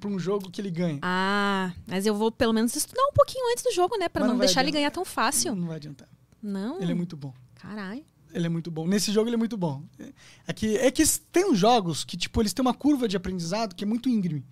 pra 0.00 0.08
um 0.08 0.18
jogo 0.18 0.50
que 0.50 0.60
ele 0.60 0.70
ganha. 0.70 0.98
Ah, 1.02 1.70
mas 1.86 2.06
eu 2.06 2.14
vou 2.14 2.30
pelo 2.32 2.52
menos 2.52 2.74
estudar 2.74 3.02
um 3.02 3.12
pouquinho 3.12 3.50
antes 3.52 3.62
do 3.64 3.72
jogo, 3.72 3.96
né? 3.98 4.08
Pra 4.08 4.20
Mas 4.20 4.28
não, 4.28 4.34
não 4.36 4.40
deixar 4.40 4.60
ele 4.60 4.68
adiantar. 4.70 4.80
ganhar 4.80 4.90
tão 4.90 5.04
fácil. 5.04 5.54
Não 5.54 5.66
vai 5.66 5.76
adiantar. 5.76 6.08
Não. 6.42 6.80
Ele 6.80 6.92
é 6.92 6.94
muito 6.94 7.16
bom. 7.16 7.32
Caralho. 7.56 8.04
Ele 8.32 8.46
é 8.46 8.48
muito 8.48 8.70
bom. 8.70 8.86
Nesse 8.86 9.12
jogo 9.12 9.28
ele 9.28 9.34
é 9.34 9.38
muito 9.38 9.56
bom. 9.56 9.82
É 10.46 10.52
que, 10.52 10.76
é 10.76 10.90
que 10.90 11.02
tem 11.30 11.44
uns 11.50 11.58
jogos 11.58 12.04
que, 12.04 12.16
tipo, 12.16 12.40
eles 12.40 12.52
têm 12.52 12.62
uma 12.62 12.74
curva 12.74 13.06
de 13.06 13.16
aprendizado 13.16 13.74
que 13.74 13.84
é 13.84 13.86
muito 13.86 14.08
íngreme. 14.08 14.44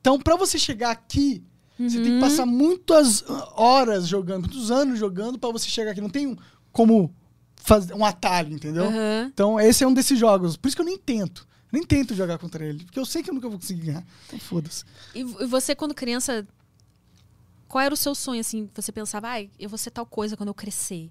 Então, 0.00 0.18
pra 0.18 0.36
você 0.36 0.58
chegar 0.58 0.90
aqui, 0.92 1.42
você 1.78 2.00
tem 2.00 2.14
que 2.14 2.20
passar 2.20 2.46
muitas 2.46 3.24
ah, 3.28 3.52
horas 3.60 4.06
jogando, 4.06 4.42
muitos 4.48 4.70
anos 4.70 4.98
jogando 4.98 5.38
pra 5.38 5.50
você 5.50 5.68
chegar 5.68 5.90
aqui. 5.90 6.00
Não 6.00 6.08
tem 6.10 6.26
um, 6.28 6.36
como 6.72 7.12
fazer 7.56 7.92
um 7.94 8.04
atalho, 8.04 8.52
entendeu? 8.54 8.84
Aham. 8.84 9.30
Então, 9.32 9.58
esse 9.60 9.82
é 9.82 9.86
um 9.86 9.92
desses 9.92 10.18
jogos. 10.18 10.56
Por 10.56 10.68
isso 10.68 10.76
que 10.76 10.82
eu 10.82 10.86
nem 10.86 10.96
tento. 10.98 11.46
Nem 11.72 11.82
tento 11.82 12.14
jogar 12.14 12.38
contra 12.38 12.64
ele. 12.64 12.84
Porque 12.84 12.98
eu 12.98 13.04
sei 13.04 13.22
que 13.22 13.30
eu 13.30 13.34
nunca 13.34 13.48
vou 13.48 13.58
conseguir 13.58 13.86
ganhar. 13.86 14.06
Então, 14.28 14.38
foda-se. 14.38 14.84
E 15.14 15.24
vo- 15.24 15.42
e 15.42 15.46
você, 15.46 15.74
quando 15.74 15.92
criança, 15.94 16.46
qual 17.68 17.82
era 17.82 17.92
o 17.92 17.96
seu 17.96 18.14
sonho, 18.14 18.40
assim? 18.40 18.70
Você 18.74 18.92
pensava, 18.92 19.28
ai, 19.28 19.50
eu 19.58 19.68
vou 19.68 19.76
ser 19.76 19.90
tal 19.90 20.06
coisa 20.06 20.36
quando 20.36 20.48
eu 20.50 20.54
crescer. 20.54 21.10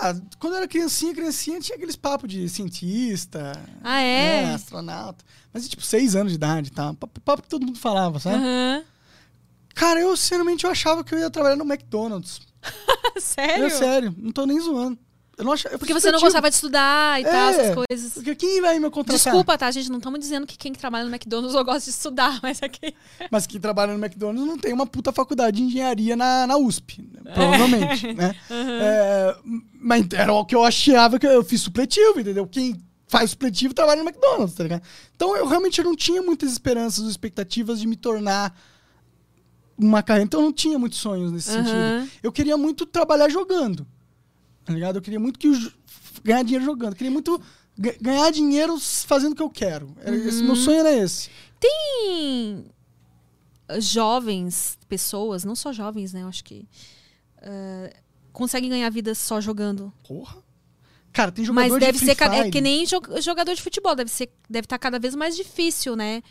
Ah, 0.00 0.14
quando 0.38 0.54
eu 0.54 0.58
era 0.58 0.68
criancinha, 0.68 1.14
criancinha 1.14 1.60
tinha 1.60 1.76
aqueles 1.76 1.96
papos 1.96 2.28
de 2.28 2.48
cientista. 2.48 3.52
Ah, 3.82 4.00
é? 4.00 4.54
astronauta. 4.54 5.24
Mas, 5.52 5.68
tipo, 5.68 5.82
seis 5.82 6.14
anos 6.14 6.32
de 6.32 6.36
idade, 6.36 6.70
tá? 6.70 6.92
Papo, 6.94 7.20
papo 7.20 7.42
que 7.42 7.48
todo 7.48 7.64
mundo 7.64 7.78
falava, 7.78 8.18
sabe? 8.18 8.36
Aham. 8.36 8.84
Cara, 9.74 10.00
eu, 10.00 10.16
sinceramente, 10.16 10.64
eu 10.64 10.70
achava 10.70 11.04
que 11.04 11.14
eu 11.14 11.18
ia 11.18 11.30
trabalhar 11.30 11.56
no 11.56 11.64
McDonald's. 11.64 12.40
Sério? 13.18 13.66
É 13.66 13.70
sério, 13.70 14.14
não 14.16 14.32
tô 14.32 14.46
nem 14.46 14.58
zoando. 14.60 14.98
Eu 15.38 15.44
não 15.44 15.52
achava, 15.52 15.78
Porque 15.78 15.92
você 15.92 16.10
não 16.10 16.18
gostava 16.18 16.48
de 16.48 16.54
estudar 16.54 17.20
e 17.20 17.24
tal, 17.24 17.50
É. 17.50 17.50
essas 17.50 17.74
coisas. 17.86 18.12
Porque 18.14 18.34
quem 18.34 18.60
vai 18.62 18.78
me 18.78 18.88
contratar? 18.90 19.22
Desculpa, 19.22 19.58
tá, 19.58 19.70
gente? 19.70 19.90
Não 19.90 19.98
estamos 19.98 20.18
dizendo 20.18 20.46
que 20.46 20.56
quem 20.56 20.72
trabalha 20.72 21.04
no 21.04 21.10
McDonald's 21.14 21.54
eu 21.54 21.62
gosto 21.64 21.84
de 21.84 21.90
estudar, 21.90 22.40
mas 22.42 22.62
aqui. 22.62 22.94
Mas 23.30 23.46
quem 23.46 23.60
trabalha 23.60 23.92
no 23.92 24.02
McDonald's 24.02 24.46
não 24.46 24.56
tem 24.56 24.72
uma 24.72 24.86
puta 24.86 25.12
faculdade 25.12 25.58
de 25.58 25.64
engenharia 25.64 26.16
na, 26.16 26.46
na 26.46 26.56
USP, 26.56 27.02
né? 27.22 27.32
provavelmente, 27.34 28.12
né? 28.14 28.34
É, 28.50 29.36
mas 29.78 30.06
era 30.14 30.32
o 30.32 30.44
que 30.46 30.54
eu 30.54 30.64
achava 30.64 31.18
que 31.18 31.26
eu 31.26 31.44
fiz 31.44 31.60
supletivo, 31.60 32.18
entendeu? 32.18 32.46
Quem 32.46 32.80
faz 33.06 33.30
supletivo 33.32 33.74
trabalha 33.74 34.02
no 34.02 34.08
McDonald's, 34.08 34.54
tá 34.56 34.62
ligado? 34.62 34.82
Então 35.14 35.36
eu 35.36 35.46
realmente 35.46 35.82
não 35.82 35.94
tinha 35.94 36.22
muitas 36.22 36.50
esperanças 36.50 37.04
ou 37.04 37.10
expectativas 37.10 37.78
de 37.78 37.86
me 37.86 37.94
tornar 37.96 38.58
uma 39.78 40.02
carreira. 40.02 40.24
Então 40.24 40.40
eu 40.40 40.44
não 40.46 40.52
tinha 40.52 40.78
muitos 40.78 40.98
sonhos 40.98 41.30
nesse 41.30 41.50
Aham. 41.50 41.64
sentido. 41.64 42.10
Eu 42.22 42.32
queria 42.32 42.56
muito 42.56 42.86
trabalhar 42.86 43.28
jogando, 43.28 43.86
tá 44.66 44.72
ligado? 44.74 44.96
Eu 44.96 45.02
queria 45.02 45.18
muito 45.20 45.38
que 45.38 45.48
ganhar 46.22 46.42
dinheiro 46.42 46.64
jogando. 46.64 46.92
Eu 46.92 46.96
queria 46.96 47.10
muito 47.10 47.40
ga- 47.78 47.94
ganhar 48.00 48.30
dinheiro 48.30 48.78
fazendo 48.78 49.32
o 49.32 49.36
que 49.36 49.42
eu 49.42 49.48
quero. 49.50 49.94
Era- 50.02 50.14
esse- 50.16 50.42
meu 50.42 50.56
sonho 50.56 50.80
era 50.80 50.92
esse. 50.92 51.30
Tem 51.58 52.66
jovens, 53.78 54.78
pessoas, 54.88 55.44
não 55.44 55.54
só 55.56 55.72
jovens, 55.72 56.12
né? 56.12 56.22
Eu 56.22 56.28
acho 56.28 56.44
que. 56.44 56.68
ah, 57.42 57.90
conseguem 58.32 58.68
ganhar 58.70 58.90
vida 58.90 59.14
só 59.14 59.40
jogando. 59.40 59.92
Porra. 60.06 60.36
Cara, 61.12 61.32
tem 61.32 61.44
jogador 61.44 61.70
Mas 61.70 61.72
de 61.72 61.80
deve 61.86 61.98
Free 61.98 62.08
ser. 62.08 62.14
ca- 62.14 62.26
É 62.34 62.38
Fire. 62.40 62.50
que 62.50 62.60
nem 62.60 62.84
jo- 62.84 63.00
jogador 63.22 63.54
de 63.54 63.62
futebol. 63.62 63.94
Deve 63.96 64.10
ser 64.10 64.30
deve 64.50 64.66
estar 64.66 64.78
cada 64.78 64.98
vez 64.98 65.14
mais 65.14 65.34
difícil, 65.34 65.96
né? 65.96 66.22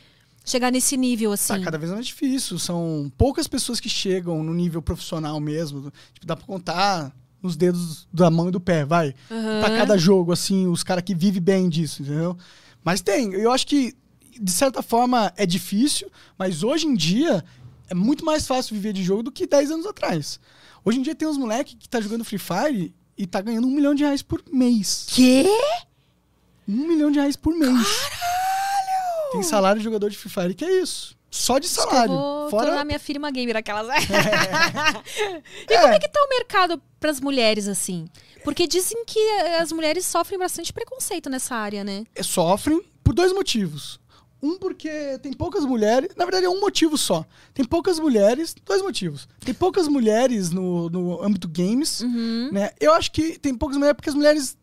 Chegar 0.45 0.71
nesse 0.71 0.95
nível, 0.95 1.31
assim. 1.31 1.53
Tá 1.53 1.59
cada 1.59 1.77
vez 1.79 1.91
mais 1.91 2.05
difícil. 2.05 2.59
São 2.59 3.11
poucas 3.17 3.47
pessoas 3.47 3.79
que 3.79 3.89
chegam 3.89 4.43
no 4.43 4.53
nível 4.53 4.79
profissional 4.83 5.39
mesmo. 5.39 5.91
Tipo, 6.13 6.27
dá 6.27 6.35
pra 6.35 6.45
contar 6.45 7.11
nos 7.41 7.55
dedos 7.55 8.07
da 8.11 8.29
mão 8.29 8.49
e 8.49 8.51
do 8.51 8.59
pé, 8.59 8.85
vai. 8.85 9.13
Aham. 9.29 9.59
Pra 9.61 9.77
cada 9.77 9.97
jogo, 9.97 10.31
assim, 10.31 10.67
os 10.67 10.83
caras 10.83 11.03
que 11.03 11.13
vivem 11.13 11.41
bem 11.41 11.69
disso, 11.69 12.01
entendeu? 12.01 12.37
Mas 12.83 13.01
tem. 13.01 13.33
Eu 13.33 13.51
acho 13.51 13.67
que, 13.67 13.93
de 14.39 14.51
certa 14.51 14.81
forma, 14.81 15.31
é 15.35 15.45
difícil, 15.45 16.09
mas 16.37 16.63
hoje 16.63 16.87
em 16.87 16.95
dia 16.95 17.43
é 17.89 17.93
muito 17.93 18.25
mais 18.25 18.47
fácil 18.47 18.75
viver 18.75 18.93
de 18.93 19.03
jogo 19.03 19.23
do 19.23 19.31
que 19.31 19.45
10 19.45 19.71
anos 19.71 19.85
atrás. 19.85 20.39
Hoje 20.83 20.99
em 20.99 21.01
dia 21.01 21.15
tem 21.15 21.27
uns 21.27 21.37
moleques 21.37 21.75
que 21.79 21.89
tá 21.89 21.99
jogando 21.99 22.23
Free 22.23 22.39
Fire 22.39 22.93
e 23.17 23.25
tá 23.25 23.41
ganhando 23.41 23.67
um 23.67 23.71
milhão 23.71 23.95
de 23.95 24.03
reais 24.03 24.21
por 24.21 24.43
mês. 24.51 25.05
Quê? 25.09 25.45
Um 26.67 26.87
milhão 26.87 27.11
de 27.11 27.19
reais 27.19 27.35
por 27.35 27.53
mês. 27.55 27.71
Caralho! 27.71 29.31
Tem 29.31 29.43
salário 29.43 29.79
de 29.79 29.83
jogador 29.83 30.09
de 30.09 30.17
Free 30.17 30.31
Fire 30.31 30.53
que 30.53 30.65
é 30.65 30.81
isso. 30.81 31.15
Só 31.35 31.59
de 31.59 31.67
Acho 31.67 31.75
salário. 31.75 32.13
eu 32.13 32.17
vou 32.17 32.49
Fora. 32.49 32.67
tornar 32.67 32.85
minha 32.85 32.97
filha 32.97 33.19
uma 33.19 33.29
gamer, 33.29 33.57
aquelas. 33.57 33.87
e 35.69 35.77
como 35.81 35.93
é 35.93 35.99
que 35.99 36.07
tá 36.07 36.19
o 36.23 36.29
mercado 36.29 36.81
pras 36.97 37.19
mulheres, 37.19 37.67
assim? 37.67 38.07
Porque 38.43 38.65
dizem 38.65 39.03
que 39.05 39.19
as 39.59 39.71
mulheres 39.73 40.05
sofrem 40.05 40.39
bastante 40.39 40.71
preconceito 40.71 41.29
nessa 41.29 41.53
área, 41.55 41.83
né? 41.83 42.05
é, 42.15 42.23
sofrem 42.23 42.81
por 43.03 43.13
dois 43.13 43.33
motivos. 43.33 43.99
Um, 44.41 44.57
porque 44.57 45.19
tem 45.21 45.33
poucas 45.33 45.65
mulheres. 45.65 46.11
Na 46.15 46.23
verdade, 46.23 46.45
é 46.45 46.49
um 46.49 46.61
motivo 46.61 46.97
só. 46.97 47.25
Tem 47.53 47.65
poucas 47.65 47.99
mulheres. 47.99 48.55
Dois 48.65 48.81
motivos. 48.81 49.27
Tem 49.39 49.53
poucas 49.53 49.87
mulheres 49.89 50.51
no, 50.51 50.89
no 50.89 51.21
âmbito 51.21 51.49
games. 51.49 52.01
Né? 52.51 52.71
Eu 52.79 52.93
acho 52.93 53.11
que 53.11 53.37
tem 53.39 53.53
poucas 53.55 53.77
mulheres 53.77 53.95
porque 53.95 54.09
as 54.09 54.15
mulheres, 54.15 54.57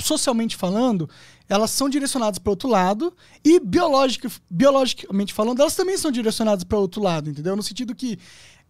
socialmente 0.00 0.56
falando, 0.56 1.08
elas 1.48 1.70
são 1.70 1.88
direcionadas 1.88 2.38
para 2.38 2.50
outro 2.50 2.68
lado. 2.68 3.12
E 3.44 3.60
biologica, 3.60 4.30
biologicamente 4.50 5.32
falando, 5.34 5.60
elas 5.60 5.76
também 5.76 5.96
são 5.98 6.10
direcionadas 6.10 6.64
para 6.64 6.78
outro 6.78 7.02
lado, 7.02 7.28
entendeu? 7.30 7.54
No 7.56 7.62
sentido 7.62 7.94
que 7.94 8.18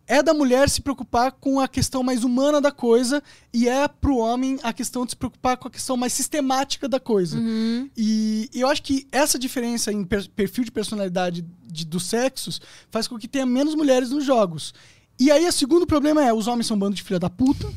é 0.07 0.23
da 0.23 0.35
mulher 0.35 0.69
se 0.69 0.83
preocupar 0.83 1.33
com 1.33 1.59
a 1.59 1.67
questão 1.67 2.03
mais 2.03 2.25
humana 2.25 2.61
da 2.61 2.71
coisa 2.71 3.23
e 3.55 3.67
é 3.69 3.89
pro 3.89 4.19
homem 4.19 4.59
a 4.63 4.71
questão 4.71 5.07
de 5.07 5.13
se 5.13 5.17
preocupar 5.17 5.57
com 5.57 5.67
a 5.67 5.71
questão 5.71 5.97
mais 5.97 6.13
sistemática 6.13 6.87
da 6.87 7.01
coisa. 7.01 7.39
E 7.97 8.51
eu 8.53 8.69
acho 8.69 8.83
que 8.83 9.07
essa 9.11 9.39
diferença 9.39 9.91
em 9.91 10.05
per- 10.05 10.29
perfil 10.31 10.63
de 10.65 10.71
personalidade 10.71 11.43
de- 11.67 11.87
dos 11.87 12.05
sexos 12.05 12.61
faz 12.91 13.09
com 13.09 13.17
que 13.19 13.27
tenha 13.27 13.47
menos 13.47 13.75
mulheres 13.75 14.11
nos 14.11 14.25
jogos. 14.25 14.75
E 15.19 15.31
aí, 15.31 15.47
o 15.47 15.53
segundo 15.53 15.87
problema 15.87 16.23
é: 16.23 16.35
os 16.35 16.49
homens 16.49 16.67
são 16.67 16.77
um 16.77 16.81
bando 16.81 16.97
de 16.97 17.03
filha 17.03 17.19
da 17.21 17.31
puta, 17.31 17.73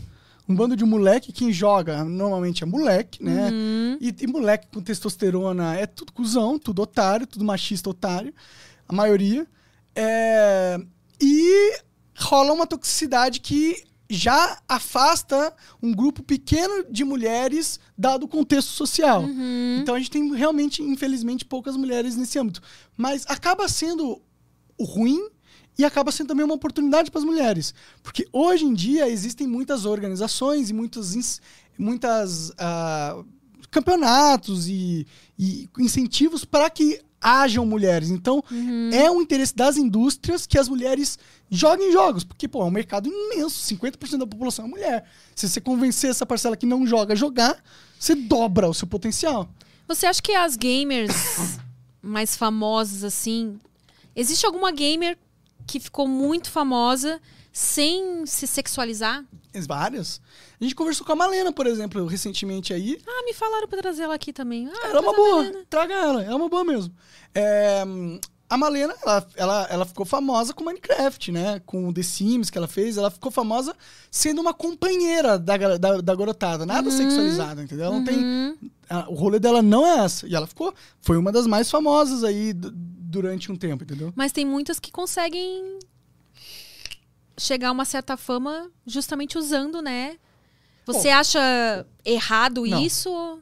um 0.48 0.56
bando 0.56 0.76
de 0.76 0.86
moleque. 0.86 1.32
Quem 1.32 1.52
joga 1.52 2.03
normalmente 2.03 2.64
é 2.64 2.65
moleque, 2.65 3.24
né? 3.24 3.49
E, 4.02 4.15
e 4.22 4.28
moleque 4.28 4.68
com 4.74 4.82
testosterona 4.82 5.76
é 5.76 5.86
tudo 5.86 6.14
cuzão, 6.14 6.57
tudo 6.57 6.82
otário, 6.82 7.28
tudo 7.28 7.44
machista 7.45 7.90
otário, 7.90 8.34
a 8.88 8.94
maioria. 8.94 9.45
É, 9.95 10.80
E 11.19 11.80
rola 12.15 12.53
uma 12.53 12.68
toxicidade 12.68 13.40
que 13.41 13.84
já 14.10 14.57
afasta 14.69 15.53
um 15.84 15.94
grupo 15.94 16.24
pequeno 16.24 16.86
de 16.90 17.03
mulheres 17.03 17.78
dado 17.98 18.24
o 18.24 18.28
contexto 18.28 18.69
social. 18.69 19.24
Então 19.82 19.95
a 19.95 19.98
gente 19.98 20.11
tem 20.11 20.34
realmente, 20.34 20.82
infelizmente, 20.82 21.44
poucas 21.44 21.76
mulheres 21.76 22.15
nesse 22.15 22.40
âmbito. 22.40 22.61
Mas 22.95 23.26
acaba 23.28 23.68
sendo 23.68 24.22
o 24.78 24.86
ruim 24.86 25.28
e 25.78 25.86
acaba 25.86 26.12
sendo 26.12 26.28
também 26.28 26.44
uma 26.44 26.56
oportunidade 26.56 27.12
para 27.12 27.20
as 27.20 27.26
mulheres. 27.26 27.74
Porque 28.02 28.28
hoje 28.32 28.66
em 28.66 28.74
dia 28.74 29.08
existem 29.08 29.45
muitas 29.45 29.86
organizações 29.86 30.70
e 30.70 30.74
muitos 30.74 31.40
muitas 31.78 32.52
ah, 32.58 33.24
campeonatos 33.70 34.68
e, 34.68 35.06
e 35.38 35.70
incentivos 35.78 36.44
para 36.44 36.70
que 36.70 36.99
hajam 37.22 37.66
mulheres. 37.66 38.10
Então, 38.10 38.44
é 38.91 39.10
um 39.10 39.22
interesse 39.22 39.56
das 39.56 39.78
indústrias 39.78 40.45
que 40.45 40.58
as 40.58 40.70
mulheres 40.70 41.18
joguem 41.49 41.91
jogos. 41.91 42.24
Porque, 42.24 42.48
pô, 42.48 42.62
é 42.62 42.66
um 42.66 42.72
mercado 42.72 43.10
imenso. 43.10 43.76
50% 43.76 44.18
da 44.18 44.28
população 44.28 44.66
é 44.66 44.68
mulher. 44.68 45.06
Se 45.36 45.49
você 45.49 45.60
convencer 45.60 46.10
essa 46.10 46.26
parcela 46.26 46.56
que 46.56 46.66
não 46.66 46.86
joga 46.86 47.14
a 47.14 47.16
jogar, 47.16 47.62
você 47.99 48.16
dobra 48.16 48.70
o 48.70 48.74
seu 48.74 48.88
potencial. 48.88 49.49
Você 49.88 50.06
acha 50.06 50.22
que 50.22 50.34
as 50.34 50.56
gamers 50.56 51.12
mais 52.02 52.36
famosas, 52.36 53.04
assim. 53.04 53.60
Existe 54.16 54.45
alguma 54.45 54.72
gamer 54.72 55.18
que 55.68 55.80
ficou 55.80 56.07
muito 56.07 56.49
famosa 56.49 57.19
sem 57.52 58.26
se 58.26 58.48
sexualizar? 58.48 59.23
Várias. 59.68 60.22
A 60.60 60.64
gente 60.64 60.76
conversou 60.76 61.06
com 61.06 61.14
a 61.14 61.15
Malena, 61.15 61.52
por 61.52 61.65
exemplo, 61.65 62.06
recentemente 62.06 62.72
aí. 62.73 62.99
Ah, 63.07 63.23
me 63.26 63.34
falaram 63.34 63.68
pra 63.68 63.81
trazer 63.81 64.03
ela 64.03 64.14
aqui 64.15 64.31
também. 64.31 64.68
Ah, 64.72 64.88
Ela 64.89 64.99
é 64.99 65.02
uma 65.02 65.14
boa. 65.15 65.52
Traga 65.69 65.94
ela, 65.95 66.23
é 66.23 66.34
uma 66.35 66.48
boa 66.48 66.64
mesmo. 66.64 66.94
É, 67.34 67.84
a 68.48 68.56
Malena, 68.57 68.94
ela, 69.02 69.27
ela, 69.35 69.68
ela 69.72 69.85
ficou 69.85 70.06
famosa 70.06 70.53
com 70.53 70.64
Minecraft, 70.64 71.31
né? 71.31 71.60
Com 71.65 71.88
o 71.89 71.94
The 71.94 72.03
Sims 72.03 72.52
que 72.52 72.57
ela 72.60 72.68
fez. 72.68 72.98
Ela 72.98 73.10
ficou 73.10 73.31
famosa 73.31 73.76
sendo 74.11 74.39
uma 74.41 74.53
companheira 74.53 75.39
da, 75.39 75.57
da, 75.77 75.98
da 76.02 76.15
garotada. 76.15 76.64
Nada 76.68 76.91
sexualizada, 76.91 77.64
entendeu? 77.64 77.85
Ela 77.88 77.95
não 77.95 78.06
tem... 78.06 78.56
a- 78.88 79.10
o 79.10 79.15
rolê 79.15 79.39
dela 79.39 79.64
não 79.64 79.85
é 79.85 80.06
essa. 80.06 80.27
E 80.27 80.35
ela 80.35 80.45
ficou... 80.45 80.72
Foi 81.02 81.18
uma 81.18 81.31
das 81.31 81.48
mais 81.48 81.69
famosas 81.72 82.23
aí 82.23 82.53
d- 82.53 82.72
durante 83.10 83.52
um 83.52 83.56
tempo, 83.56 83.84
entendeu? 83.84 84.12
Mas 84.16 84.32
tem 84.32 84.46
muitas 84.46 84.80
que 84.80 84.92
conseguem 84.92 85.80
chegar 87.38 87.70
a 87.70 87.72
uma 87.72 87.86
certa 87.86 88.18
fama 88.18 88.70
justamente 88.86 89.38
usando, 89.38 89.82
né? 89.82 90.18
Você 90.86 91.10
acha 91.10 91.86
errado 92.06 92.66
Não. 92.66 92.82
isso? 92.82 93.42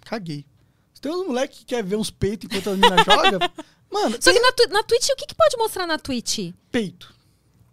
Caguei. 0.00 0.46
Se 0.94 1.00
tem 1.00 1.12
uns 1.12 1.26
moleque 1.26 1.58
que 1.58 1.64
quer 1.66 1.84
ver 1.84 1.96
uns 1.96 2.10
peitos 2.10 2.48
enquanto 2.50 2.70
a 2.70 2.76
menina 2.76 2.96
joga... 3.04 3.52
Mano, 3.90 4.16
Só 4.20 4.30
que 4.32 4.38
tem 4.38 4.42
na, 4.42 4.52
Twi- 4.52 4.66
na 4.68 4.82
Twitch, 4.82 5.08
o 5.10 5.16
que, 5.16 5.26
que 5.26 5.34
pode 5.34 5.56
mostrar 5.56 5.86
na 5.86 5.98
Twitch? 5.98 6.52
peito. 6.70 7.14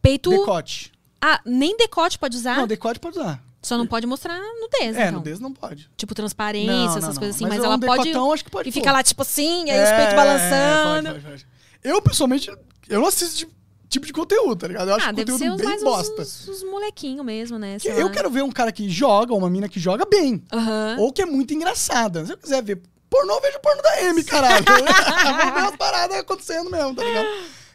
Peito. 0.02 0.30
Decote. 0.30 0.91
Ah, 1.22 1.41
nem 1.45 1.76
decote 1.76 2.18
pode 2.20 2.38
usar? 2.38 2.56
Não, 2.57 2.68
decote 2.68 2.99
pode 2.99 3.18
usar. 3.20 3.44
Só 3.65 3.77
não 3.77 3.87
pode 3.87 4.05
mostrar 4.05 4.39
nudez, 4.59 4.95
É, 4.95 5.03
então. 5.07 5.13
nudez 5.13 5.39
não 5.39 5.51
pode. 5.51 5.89
Tipo 5.97 6.13
transparência, 6.13 6.71
Não, 6.71 6.97
essas 6.97 7.03
não, 7.15 7.15
coisas 7.15 7.35
assim. 7.35 7.45
Mas 7.45 7.55
Mas, 7.57 7.61
um 7.61 7.65
ela 7.65 7.79
pode. 7.79 8.03
decotão, 8.03 8.31
acho 8.31 8.43
que 8.45 8.51
pode 8.51 8.69
E 8.69 8.71
pôr. 8.71 8.79
fica 8.79 8.91
lá, 8.91 9.01
tipo 9.03 9.21
assim, 9.21 9.69
aí 9.69 9.83
os 9.83 9.89
peitos 9.89 10.13
balançando. 10.15 11.07
É, 11.09 11.11
pode, 11.13 11.23
pode, 11.23 11.43
pode. 11.43 11.47
Eu, 11.83 12.01
pessoalmente, 12.01 12.51
eu 12.87 12.99
não 12.99 13.07
assisto 13.07 13.25
esse 13.45 13.47
tipo 13.89 14.05
de 14.05 14.13
conteúdo, 14.13 14.55
tá 14.55 14.67
ligado? 14.67 14.89
Eu 14.89 14.95
acho 14.95 15.07
ah, 15.07 15.11
deve 15.11 15.31
conteúdo 15.31 15.39
ser 15.39 15.49
os 15.51 15.57
bem 15.61 15.67
mais 15.69 15.83
bosta. 15.83 16.21
os, 16.21 16.47
os 16.47 16.63
molequinhos 16.63 17.25
mesmo, 17.25 17.57
né? 17.57 17.75
Que 17.75 17.91
sei 17.91 18.01
eu 18.01 18.05
lá. 18.07 18.11
quero 18.11 18.29
ver 18.29 18.43
um 18.43 18.51
cara 18.51 18.71
que 18.71 18.87
joga, 18.89 19.33
uma 19.33 19.49
mina 19.49 19.67
que 19.67 19.79
joga 19.79 20.05
bem. 20.05 20.43
Aham. 20.53 20.97
Ou 20.99 21.11
que 21.11 21.21
é 21.21 21.25
muito 21.25 21.53
engraçada. 21.53 22.23
Se 22.25 22.33
eu 22.33 22.37
quiser 22.37 22.61
ver 22.63 22.81
pornô, 23.09 23.33
eu 23.35 23.41
vejo 23.41 23.59
pornô 23.61 23.81
da 23.81 24.01
M, 24.03 24.23
caralho. 24.23 24.63
Vou 24.65 25.53
ver 25.53 25.59
as 25.69 25.75
paradas 25.75 26.17
acontecendo 26.17 26.69
mesmo, 26.69 26.93
tá 26.95 27.03
ligado? 27.03 27.27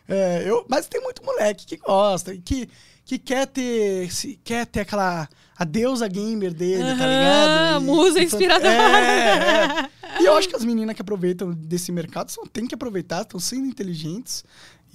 É, 0.08 0.42
eu, 0.46 0.64
mas 0.68 0.86
tem 0.86 1.00
muito 1.00 1.24
moleque 1.24 1.64
que 1.66 1.76
gosta, 1.76 2.36
que, 2.36 2.68
que 3.04 3.18
quer 3.18 3.46
ter. 3.46 4.10
Se, 4.12 4.38
quer 4.44 4.66
ter 4.66 4.80
aquela. 4.80 5.28
A 5.60 5.64
deusa 5.66 6.08
gamer 6.08 6.54
dele, 6.54 6.82
tá 6.82 7.04
Aham, 7.04 7.06
ligado? 7.06 7.76
a 7.76 7.80
musa 7.80 8.18
inspiradora. 8.22 8.72
É, 8.72 9.90
é. 10.16 10.22
E 10.22 10.24
eu 10.24 10.34
acho 10.34 10.48
que 10.48 10.56
as 10.56 10.64
meninas 10.64 10.96
que 10.96 11.02
aproveitam 11.02 11.52
desse 11.52 11.92
mercado 11.92 12.30
são, 12.30 12.46
tem 12.46 12.66
que 12.66 12.74
aproveitar, 12.74 13.20
estão 13.20 13.38
sendo 13.38 13.66
inteligentes. 13.66 14.42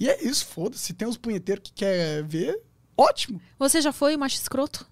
E 0.00 0.08
é 0.08 0.24
isso, 0.26 0.44
foda-se. 0.44 0.82
Se 0.82 0.92
tem 0.92 1.06
uns 1.06 1.16
punheteiros 1.16 1.62
que 1.62 1.72
quer 1.72 2.24
ver, 2.24 2.60
ótimo. 2.96 3.40
Você 3.60 3.80
já 3.80 3.92
foi 3.92 4.16
macho 4.16 4.34
escroto? 4.34 4.84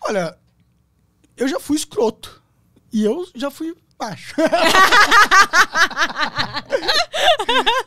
Olha, 0.00 0.38
eu 1.36 1.46
já 1.46 1.60
fui 1.60 1.76
escroto. 1.76 2.42
E 2.90 3.04
eu 3.04 3.28
já 3.34 3.50
fui 3.50 3.76
macho. 3.98 4.34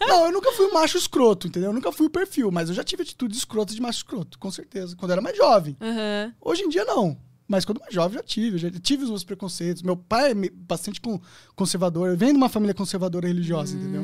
Não, 0.07 0.26
eu 0.26 0.31
nunca 0.31 0.52
fui 0.53 0.72
macho 0.72 0.98
escroto, 0.98 1.48
entendeu? 1.48 1.69
Eu 1.69 1.73
nunca 1.73 1.91
fui 1.91 2.07
o 2.07 2.10
perfil, 2.10 2.52
mas 2.52 2.69
eu 2.69 2.76
já 2.76 2.84
tive 2.84 3.03
atitudes 3.03 3.38
escrotas 3.40 3.76
de 3.76 3.81
macho 3.81 3.99
escroto, 3.99 4.38
com 4.40 4.52
certeza. 4.52 4.95
Quando 4.95 5.11
eu 5.11 5.14
era 5.14 5.22
mais 5.22 5.38
jovem. 5.38 5.76
Aham. 5.81 6.34
Hoje 6.41 6.64
em 6.64 6.69
dia, 6.69 6.86
não. 6.86 7.18
Mas 7.48 7.65
quando 7.65 7.80
mais 7.80 7.91
jovem, 7.94 8.15
já 8.18 8.23
tive. 8.23 8.56
Eu 8.56 8.60
já 8.60 8.72
tive 8.80 9.03
os 9.03 9.10
meus 9.10 9.23
preconceitos. 9.23 9.81
Meu 9.81 9.98
pai 9.98 10.31
é 10.31 10.36
bastante 10.53 11.02
con- 11.02 11.19
conservador. 11.56 12.10
Eu 12.10 12.15
venho 12.18 12.34
de 12.34 12.38
uma 12.38 12.48
família 12.49 12.76
conservadora 12.76 13.27
religiosa, 13.27 13.76
entendeu? 13.76 14.03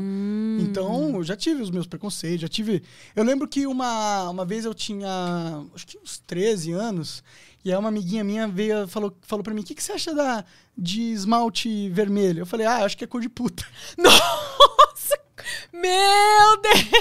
Então, 0.60 1.15
eu 1.15 1.23
já 1.23 1.36
tive 1.36 1.61
os 1.61 1.69
meus 1.69 1.86
preconceitos. 1.86 2.41
Já 2.41 2.48
tive... 2.48 2.82
Eu 3.15 3.23
lembro 3.23 3.48
que 3.48 3.68
uma, 3.68 4.30
uma 4.32 4.45
vez 4.45 4.65
eu 4.65 4.73
tinha, 4.73 5.64
acho 5.76 5.86
que 5.86 5.98
uns 5.99 6.18
13 6.26 6.72
anos, 6.72 7.23
e 7.66 7.72
aí 7.72 7.78
uma 7.80 7.90
amiguinha 7.90 8.24
minha 8.24 8.48
veio 8.48 8.84
e 8.84 8.88
falou, 8.88 9.18
falou 9.24 9.44
pra 9.44 9.52
mim, 9.52 9.62
o 9.62 9.64
que, 9.64 9.74
que 9.74 9.82
você 9.82 9.94
acha 9.94 10.14
da, 10.14 10.46
de 10.78 11.02
esmalte 11.12 11.90
vermelho? 11.90 12.42
Eu 12.42 12.46
falei, 12.46 12.68
ah, 12.68 12.86
acho 12.86 12.96
que 12.96 13.04
é 13.04 13.08
cor 13.08 13.20
de 13.20 13.28
puta. 13.28 13.66
Nossa! 13.98 15.20
Meu 15.74 16.62
Deus! 16.62 16.92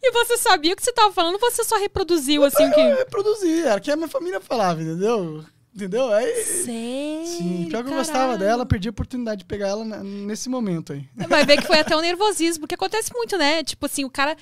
E 0.00 0.12
você 0.12 0.36
sabia 0.38 0.74
o 0.74 0.76
que 0.76 0.84
você 0.84 0.92
tava 0.92 1.12
falando? 1.12 1.40
Você 1.40 1.64
só 1.64 1.76
reproduziu 1.76 2.44
assim 2.44 2.62
o 2.62 2.66
Eu 2.68 2.72
que. 2.72 2.80
reproduzir, 2.98 3.66
era 3.66 3.78
o 3.78 3.80
que 3.80 3.90
a 3.90 3.96
minha 3.96 4.08
família 4.08 4.40
falava, 4.40 4.80
entendeu? 4.80 5.44
Entendeu? 5.74 6.12
Aí... 6.12 6.44
Sério? 6.44 7.26
Sim, 7.26 7.66
pior 7.68 7.82
que 7.82 7.90
eu 7.90 7.96
gostava 7.96 8.38
dela, 8.38 8.64
perdi 8.64 8.88
a 8.88 8.90
oportunidade 8.90 9.40
de 9.40 9.44
pegar 9.44 9.68
ela 9.68 9.84
nesse 9.84 10.48
momento 10.48 10.92
aí. 10.92 11.08
Vai 11.26 11.44
ver 11.44 11.56
que 11.56 11.66
foi 11.66 11.80
até 11.80 11.96
um 11.96 12.00
nervosismo, 12.00 12.60
porque 12.60 12.76
acontece 12.76 13.12
muito, 13.12 13.36
né? 13.36 13.64
Tipo 13.64 13.86
assim, 13.86 14.04
o 14.04 14.10
cara. 14.10 14.36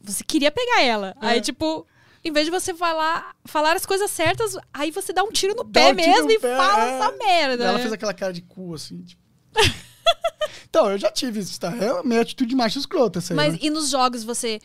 Você 0.00 0.24
queria 0.24 0.50
pegar 0.50 0.82
ela. 0.82 1.14
É. 1.22 1.26
Aí, 1.28 1.40
tipo, 1.40 1.86
em 2.24 2.32
vez 2.32 2.46
de 2.46 2.50
você 2.50 2.72
falar, 2.72 3.36
falar 3.44 3.76
as 3.76 3.84
coisas 3.84 4.10
certas, 4.10 4.56
aí 4.72 4.90
você 4.90 5.12
dá 5.12 5.22
um 5.22 5.30
tiro 5.30 5.54
no 5.54 5.62
Dá 5.64 5.80
pé 5.80 5.92
um 5.92 5.96
tiro 5.96 6.08
mesmo 6.08 6.26
no 6.26 6.32
e 6.32 6.38
pé, 6.38 6.56
fala 6.56 6.84
é. 6.84 6.94
essa 6.94 7.12
merda. 7.18 7.64
Ela 7.64 7.72
né? 7.74 7.80
fez 7.80 7.92
aquela 7.92 8.14
cara 8.14 8.32
de 8.32 8.40
cu, 8.40 8.74
assim, 8.74 9.02
tipo. 9.02 9.22
então, 10.68 10.90
eu 10.90 10.98
já 10.98 11.10
tive 11.10 11.40
isso, 11.40 11.60
tá? 11.60 11.74
É 11.76 11.88
a 11.88 12.02
minha 12.02 12.22
atitude 12.22 12.48
de 12.48 12.56
macho 12.56 12.78
escrota, 12.78 13.18
essa 13.18 13.34
aí, 13.34 13.36
Mas 13.36 13.52
né? 13.52 13.58
e 13.60 13.68
nos 13.68 13.90
jogos 13.90 14.24
você, 14.24 14.58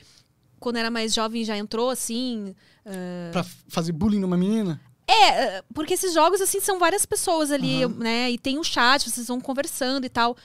quando 0.57 0.77
era 0.77 0.90
mais 0.90 1.14
jovem, 1.14 1.44
já 1.44 1.57
entrou 1.57 1.90
assim? 1.90 2.56
ah, 2.86 3.31
Pra 3.34 3.45
fazer 3.68 3.91
bullying 3.91 4.19
numa 4.19 4.38
menina. 4.38 4.80
É, 5.06 5.64
porque 5.73 5.95
esses 5.95 6.14
jogos, 6.14 6.40
assim, 6.40 6.60
são 6.60 6.77
várias 6.77 7.03
pessoas 7.06 7.52
ali, 7.52 7.86
né? 7.88 8.30
E 8.30 8.38
tem 8.38 8.60
um 8.60 8.64
chat, 8.64 9.10
vocês 9.10 9.27
vão 9.27 9.41
conversando 9.41 10.06
e 10.06 10.10
tal. 10.10 10.38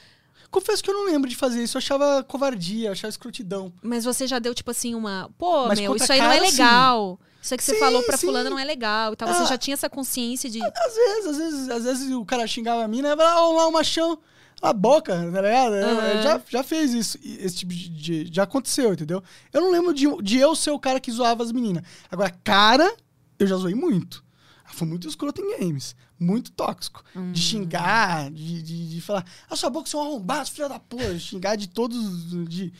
Confesso 0.54 0.82
que 0.84 0.88
eu 0.90 0.94
não 0.94 1.06
lembro 1.06 1.28
de 1.28 1.34
fazer 1.34 1.62
isso. 1.62 1.76
Eu 1.76 1.80
achava 1.80 2.22
covardia, 2.22 2.88
eu 2.88 2.92
achava 2.92 3.08
escrotidão. 3.10 3.72
Mas 3.82 4.04
você 4.04 4.26
já 4.26 4.38
deu, 4.38 4.54
tipo 4.54 4.70
assim, 4.70 4.94
uma. 4.94 5.28
Pô, 5.36 5.66
Mas 5.66 5.80
meu, 5.80 5.96
isso 5.96 6.12
aí 6.12 6.20
não 6.20 6.30
é 6.30 6.36
cara, 6.38 6.46
sim. 6.50 6.52
legal. 6.52 7.20
Isso 7.42 7.52
aí 7.54 7.58
que 7.58 7.64
você 7.64 7.74
Sim, 7.74 7.80
falou 7.80 8.02
pra 8.04 8.16
sim. 8.16 8.26
fulano 8.26 8.48
não 8.50 8.58
é 8.58 8.64
legal 8.64 9.12
e 9.12 9.16
tal. 9.16 9.28
Você 9.28 9.42
Ah. 9.42 9.46
já 9.46 9.58
tinha 9.58 9.74
essa 9.74 9.90
consciência 9.90 10.48
de. 10.48 10.62
Às 10.62 10.94
vezes, 10.94 11.26
às 11.26 11.36
vezes, 11.36 11.68
às 11.70 11.84
vezes 11.84 12.12
o 12.12 12.24
cara 12.24 12.46
xingava 12.46 12.84
a 12.84 12.88
mina 12.88 13.08
e 13.12 13.16
falava, 13.16 13.40
ó, 13.40 13.52
lá 13.52 13.66
o 13.66 13.72
machão. 13.72 14.18
A 14.62 14.72
boca, 14.72 15.12
tá 15.14 15.40
ligado? 15.42 15.74
Eu 15.74 16.22
Já, 16.22 16.40
já 16.48 16.62
fez 16.62 16.94
isso. 16.94 17.18
Esse 17.22 17.56
tipo 17.56 17.72
de, 17.74 17.88
de- 17.90 18.30
Já 18.34 18.44
aconteceu, 18.44 18.92
entendeu? 18.94 19.22
Eu 19.52 19.60
não 19.60 19.70
lembro 19.70 19.92
de, 19.92 20.06
de 20.22 20.38
eu 20.38 20.54
ser 20.54 20.70
o 20.70 20.78
cara 20.78 20.98
que 21.00 21.10
zoava 21.12 21.42
as 21.42 21.52
meninas. 21.52 21.82
Agora, 22.10 22.30
cara, 22.42 22.94
eu 23.38 23.46
já 23.46 23.56
zoei 23.56 23.74
muito. 23.74 24.24
Foi 24.72 24.86
muito 24.86 25.06
escroto 25.08 25.40
em 25.40 25.58
games. 25.58 25.94
Muito 26.18 26.50
tóxico. 26.52 27.02
Hum. 27.14 27.32
De 27.32 27.40
xingar, 27.40 28.30
de, 28.30 28.62
de, 28.62 28.88
de 28.88 29.00
falar, 29.00 29.24
a 29.48 29.54
sua 29.56 29.70
boca, 29.70 29.88
você 29.88 29.96
é 29.96 29.98
um 29.98 30.02
arrombado, 30.02 30.50
filho 30.50 30.68
da 30.68 30.78
porra. 30.78 31.18
Xingar 31.18 31.56
de 31.56 31.68
todos. 31.68 32.48
De. 32.48 32.72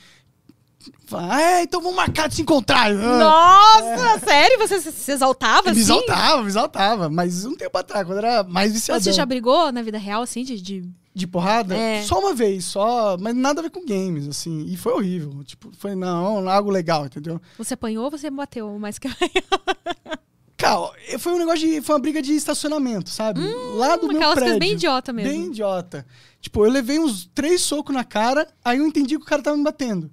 Falar, 1.06 1.34
ah, 1.34 1.40
é, 1.42 1.62
então 1.62 1.80
vamos 1.80 1.96
marcar 1.96 2.28
de 2.28 2.34
se 2.34 2.42
encontrar. 2.42 2.90
Ah. 2.90 3.18
Nossa, 3.18 4.18
sério? 4.26 4.58
Você 4.58 4.80
se 4.80 5.12
exaltava 5.12 5.64
Me 5.66 5.70
assim? 5.70 5.80
exaltava, 5.80 6.42
me 6.42 6.48
exaltava. 6.48 7.08
Mas 7.08 7.44
um 7.46 7.56
tempo 7.56 7.76
atrás, 7.78 8.06
quando 8.06 8.18
era 8.18 8.42
mais 8.42 8.72
viciadão. 8.72 9.02
Você 9.02 9.12
já 9.12 9.24
brigou 9.24 9.72
na 9.72 9.80
vida 9.82 9.96
real, 9.98 10.22
assim, 10.22 10.42
de. 10.42 10.60
de- 10.60 10.90
De 11.14 11.26
porrada? 11.26 11.74
É. 11.76 12.02
Só 12.02 12.18
uma 12.18 12.34
vez, 12.34 12.64
só. 12.66 13.16
Mas 13.18 13.34
nada 13.34 13.60
a 13.60 13.62
ver 13.62 13.70
com 13.70 13.84
games, 13.86 14.26
assim. 14.28 14.66
E 14.66 14.76
foi 14.76 14.92
horrível. 14.92 15.42
Tipo, 15.44 15.70
foi 15.78 15.94
não, 15.94 16.46
algo 16.48 16.70
legal, 16.70 17.06
entendeu? 17.06 17.40
Você 17.56 17.74
apanhou 17.74 18.04
ou 18.04 18.10
você 18.10 18.28
bateu 18.28 18.78
mais 18.78 18.98
que. 18.98 19.08
Cara, 20.56 20.90
foi 21.18 21.32
um 21.32 21.38
negócio 21.38 21.60
de. 21.60 21.80
Foi 21.80 21.94
uma 21.96 22.00
briga 22.00 22.22
de 22.22 22.32
estacionamento, 22.34 23.10
sabe? 23.10 23.40
Lá 23.76 23.96
do 23.96 24.06
meu 24.06 24.14
Hum, 24.14 24.16
aquelas 24.18 24.34
prédio. 24.34 24.52
coisas 24.52 24.58
bem 24.58 24.72
idiota 24.72 25.12
mesmo. 25.12 25.32
Bem 25.32 25.46
idiota. 25.48 26.06
Tipo, 26.40 26.64
eu 26.64 26.70
levei 26.70 26.98
uns 26.98 27.28
três 27.34 27.60
socos 27.62 27.94
na 27.94 28.04
cara, 28.04 28.46
aí 28.64 28.78
eu 28.78 28.86
entendi 28.86 29.16
que 29.16 29.22
o 29.22 29.26
cara 29.26 29.42
tava 29.42 29.56
me 29.56 29.64
batendo. 29.64 30.10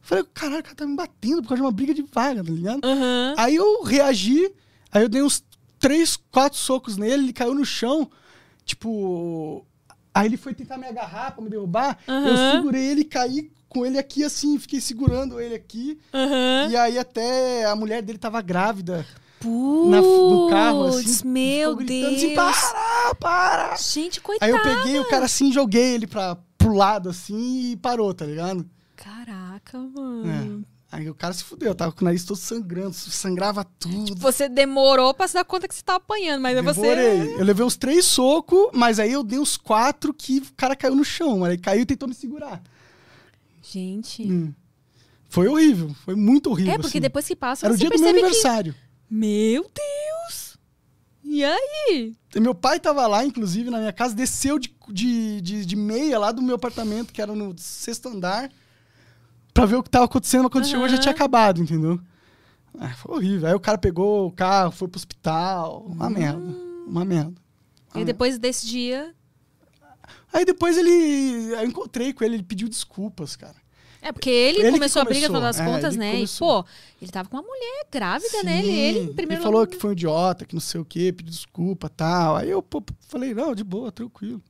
Falei, 0.00 0.24
caralho, 0.34 0.60
o 0.60 0.64
cara 0.64 0.74
tá 0.76 0.86
me 0.86 0.96
batendo 0.96 1.42
por 1.42 1.48
causa 1.48 1.56
de 1.56 1.66
uma 1.66 1.72
briga 1.72 1.94
de 1.94 2.02
vaga, 2.02 2.42
tá 2.44 2.50
ligado? 2.50 2.80
Aham. 2.84 3.34
Aí 3.36 3.54
eu 3.54 3.82
reagi, 3.82 4.52
aí 4.90 5.02
eu 5.02 5.08
dei 5.08 5.22
uns 5.22 5.42
três, 5.78 6.16
quatro 6.30 6.58
socos 6.58 6.96
nele, 6.96 7.24
ele 7.24 7.32
caiu 7.32 7.54
no 7.54 7.64
chão, 7.64 8.08
tipo. 8.64 9.66
Aí 10.14 10.26
ele 10.28 10.36
foi 10.36 10.52
tentar 10.54 10.76
me 10.76 10.86
agarrar 10.86 11.32
pra 11.32 11.42
me 11.42 11.48
derrubar, 11.48 11.98
eu 12.06 12.14
Aham. 12.14 12.50
segurei 12.50 12.84
ele 12.84 13.00
e 13.00 13.04
caí 13.04 13.50
com 13.68 13.86
ele 13.86 13.98
aqui 13.98 14.22
assim, 14.22 14.58
fiquei 14.58 14.78
segurando 14.80 15.40
ele 15.40 15.54
aqui. 15.54 15.98
Aham. 16.12 16.68
E 16.70 16.76
aí 16.76 16.98
até 16.98 17.64
a 17.64 17.74
mulher 17.74 18.02
dele 18.02 18.18
tava 18.18 18.42
grávida 18.42 19.06
Putz, 19.42 19.90
na, 19.90 20.00
no 20.00 20.48
carro, 20.48 20.84
assim. 20.86 21.26
meu 21.26 21.74
Deus. 21.74 22.14
assim, 22.14 22.34
para, 22.34 23.14
para! 23.16 23.76
Gente, 23.76 24.18
Aí 24.18 24.22
coitado. 24.22 24.52
eu 24.52 24.62
peguei 24.62 25.00
o 25.00 25.08
cara 25.08 25.24
assim, 25.24 25.52
joguei 25.52 25.94
ele 25.94 26.06
pra, 26.06 26.36
pro 26.56 26.72
lado 26.72 27.10
assim 27.10 27.72
e 27.72 27.76
parou, 27.76 28.14
tá 28.14 28.24
ligado? 28.24 28.64
Caraca, 28.94 29.78
mano. 29.78 30.64
É. 30.68 30.72
Aí 30.96 31.08
o 31.08 31.14
cara 31.14 31.32
se 31.32 31.42
fudeu, 31.42 31.74
tava 31.74 31.90
com 31.90 32.02
o 32.02 32.04
nariz 32.04 32.22
todo 32.22 32.36
sangrando, 32.36 32.92
sangrava 32.94 33.64
tudo. 33.64 34.14
Você 34.20 34.48
demorou 34.48 35.14
pra 35.14 35.26
se 35.26 35.34
dar 35.34 35.44
conta 35.44 35.66
que 35.66 35.74
você 35.74 35.82
tá 35.82 35.94
apanhando, 35.96 36.42
mas 36.42 36.56
é 36.56 36.62
Demorei. 36.62 37.18
você. 37.18 37.40
Eu 37.40 37.44
levei 37.44 37.64
uns 37.64 37.76
três 37.76 38.04
socos, 38.04 38.68
mas 38.74 39.00
aí 39.00 39.10
eu 39.10 39.24
dei 39.24 39.38
uns 39.38 39.56
quatro 39.56 40.12
que 40.12 40.38
o 40.38 40.54
cara 40.54 40.76
caiu 40.76 40.94
no 40.94 41.04
chão. 41.04 41.44
Aí 41.44 41.56
caiu 41.56 41.80
e 41.80 41.86
tentou 41.86 42.06
me 42.06 42.14
segurar. 42.14 42.62
Gente. 43.62 44.22
Hum. 44.22 44.52
Foi 45.30 45.48
horrível, 45.48 45.96
foi 46.04 46.14
muito 46.14 46.50
horrível. 46.50 46.74
É, 46.74 46.76
porque 46.76 46.88
assim. 46.88 47.00
depois 47.00 47.26
que 47.26 47.34
passa, 47.34 47.64
Era 47.64 47.74
o 47.74 47.76
dia 47.78 47.88
do 47.88 47.98
meu 47.98 48.12
percebe 48.12 48.72
que. 48.72 48.91
Meu 49.14 49.64
Deus! 49.64 50.56
E 51.22 51.44
aí? 51.44 52.16
Meu 52.36 52.54
pai 52.54 52.80
tava 52.80 53.06
lá, 53.06 53.22
inclusive, 53.22 53.68
na 53.68 53.76
minha 53.76 53.92
casa, 53.92 54.14
desceu 54.14 54.58
de, 54.58 54.74
de, 54.88 55.38
de, 55.42 55.66
de 55.66 55.76
meia 55.76 56.18
lá 56.18 56.32
do 56.32 56.40
meu 56.40 56.54
apartamento, 56.54 57.12
que 57.12 57.20
era 57.20 57.34
no 57.34 57.54
sexto 57.58 58.08
andar, 58.08 58.50
pra 59.52 59.66
ver 59.66 59.76
o 59.76 59.82
que 59.82 59.90
tava 59.90 60.06
acontecendo, 60.06 60.44
mas 60.44 60.52
quando 60.52 60.66
chegou 60.66 60.88
já 60.88 60.96
tinha 60.96 61.12
acabado, 61.12 61.60
entendeu? 61.60 62.00
Ah, 62.78 62.94
foi 62.94 63.16
horrível. 63.16 63.48
Aí 63.48 63.54
o 63.54 63.60
cara 63.60 63.76
pegou 63.76 64.28
o 64.28 64.32
carro, 64.32 64.72
foi 64.72 64.88
pro 64.88 64.96
hospital. 64.96 65.84
Uma 65.86 66.08
merda. 66.08 66.56
Uma 66.86 67.04
merda. 67.04 67.34
E 67.94 67.98
aí 67.98 68.04
depois 68.06 68.38
desse 68.38 68.66
dia. 68.66 69.14
Aí 70.32 70.46
depois 70.46 70.78
ele. 70.78 71.52
Eu 71.52 71.66
encontrei 71.66 72.14
com 72.14 72.24
ele, 72.24 72.36
ele 72.36 72.42
pediu 72.42 72.66
desculpas, 72.66 73.36
cara. 73.36 73.61
É, 74.02 74.10
porque 74.10 74.28
ele, 74.28 74.58
Ele 74.58 74.66
que 74.66 74.72
começou 74.72 75.00
a 75.00 75.04
briga, 75.04 75.28
no 75.28 75.34
começou, 75.34 75.52
final 75.52 75.52
das 75.52 75.60
é, 75.60 75.64
contas, 75.64 75.96
né? 75.96 76.12
começou. 76.12 76.60
E, 76.60 76.62
pô, 76.64 76.68
ele 77.00 77.12
tava 77.12 77.28
com 77.28 77.36
uma 77.36 77.42
mulher 77.42 77.86
grávida, 77.90 78.42
né? 78.42 78.58
Ele, 78.58 78.66
Sim, 78.66 78.78
ele, 78.80 79.14
primeiro 79.14 79.34
ele 79.34 79.40
falou 79.40 79.64
que 79.64 79.76
foi 79.76 79.90
um 79.90 79.92
idiota, 79.92 80.44
que 80.44 80.54
não 80.54 80.60
sei 80.60 80.80
o 80.80 80.84
quê, 80.84 81.12
pediu 81.12 81.30
desculpa 81.30 81.88
tal. 81.88 82.34
Aí 82.34 82.50
eu 82.50 82.60
pô, 82.60 82.82
falei, 83.08 83.32
não, 83.32 83.54
de 83.54 83.62
boa, 83.62 83.92
tranquilo. 83.92 84.42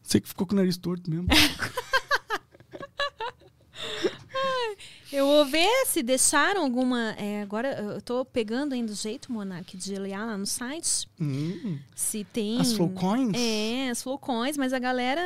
Sei 0.00 0.20
que 0.20 0.28
ficou 0.28 0.46
com 0.46 0.54
o 0.54 0.56
nariz 0.56 0.76
torto 0.76 1.10
mesmo. 1.10 1.26
Eu 5.12 5.24
vou 5.26 5.44
ver 5.46 5.68
se 5.86 6.02
deixaram 6.02 6.62
alguma. 6.62 7.10
é, 7.16 7.40
agora 7.42 7.72
eu 7.80 8.02
tô 8.02 8.24
pegando 8.24 8.72
ainda 8.74 8.92
o 8.92 8.94
jeito, 8.94 9.30
Monark, 9.32 9.76
de 9.76 9.94
olhar 9.94 10.26
lá 10.26 10.36
no 10.36 10.46
site. 10.46 11.08
Hum, 11.20 11.78
Se 11.94 12.24
tem. 12.24 12.60
As 12.60 12.72
flowcoins? 12.72 13.32
É, 13.34 13.88
as 13.90 14.02
flowcoins, 14.02 14.56
mas 14.56 14.72
a 14.72 14.78
galera 14.78 15.22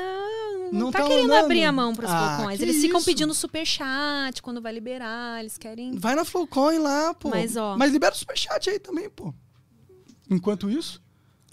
não, 0.70 0.80
Não 0.80 0.90
tá, 0.90 0.98
tá 1.00 1.06
querendo 1.08 1.28
mandando? 1.28 1.44
abrir 1.46 1.64
a 1.64 1.72
mão 1.72 1.94
pras 1.94 2.10
Ah, 2.10 2.34
flowcoins. 2.36 2.60
Eles 2.60 2.80
ficam 2.82 2.98
isso? 2.98 3.06
pedindo 3.06 3.32
superchat 3.34 4.42
quando 4.42 4.60
vai 4.60 4.72
liberar, 4.72 5.40
eles 5.40 5.56
querem. 5.56 5.92
Vai 5.96 6.14
na 6.14 6.24
Flowcoin 6.24 6.78
lá, 6.78 7.14
pô. 7.14 7.30
Mas, 7.30 7.56
ó- 7.56 7.76
Mas 7.76 7.90
libera 7.90 8.14
o 8.14 8.18
superchat 8.18 8.68
aí 8.68 8.78
também, 8.78 9.08
pô. 9.08 9.32
Enquanto 10.28 10.68
isso, 10.70 11.02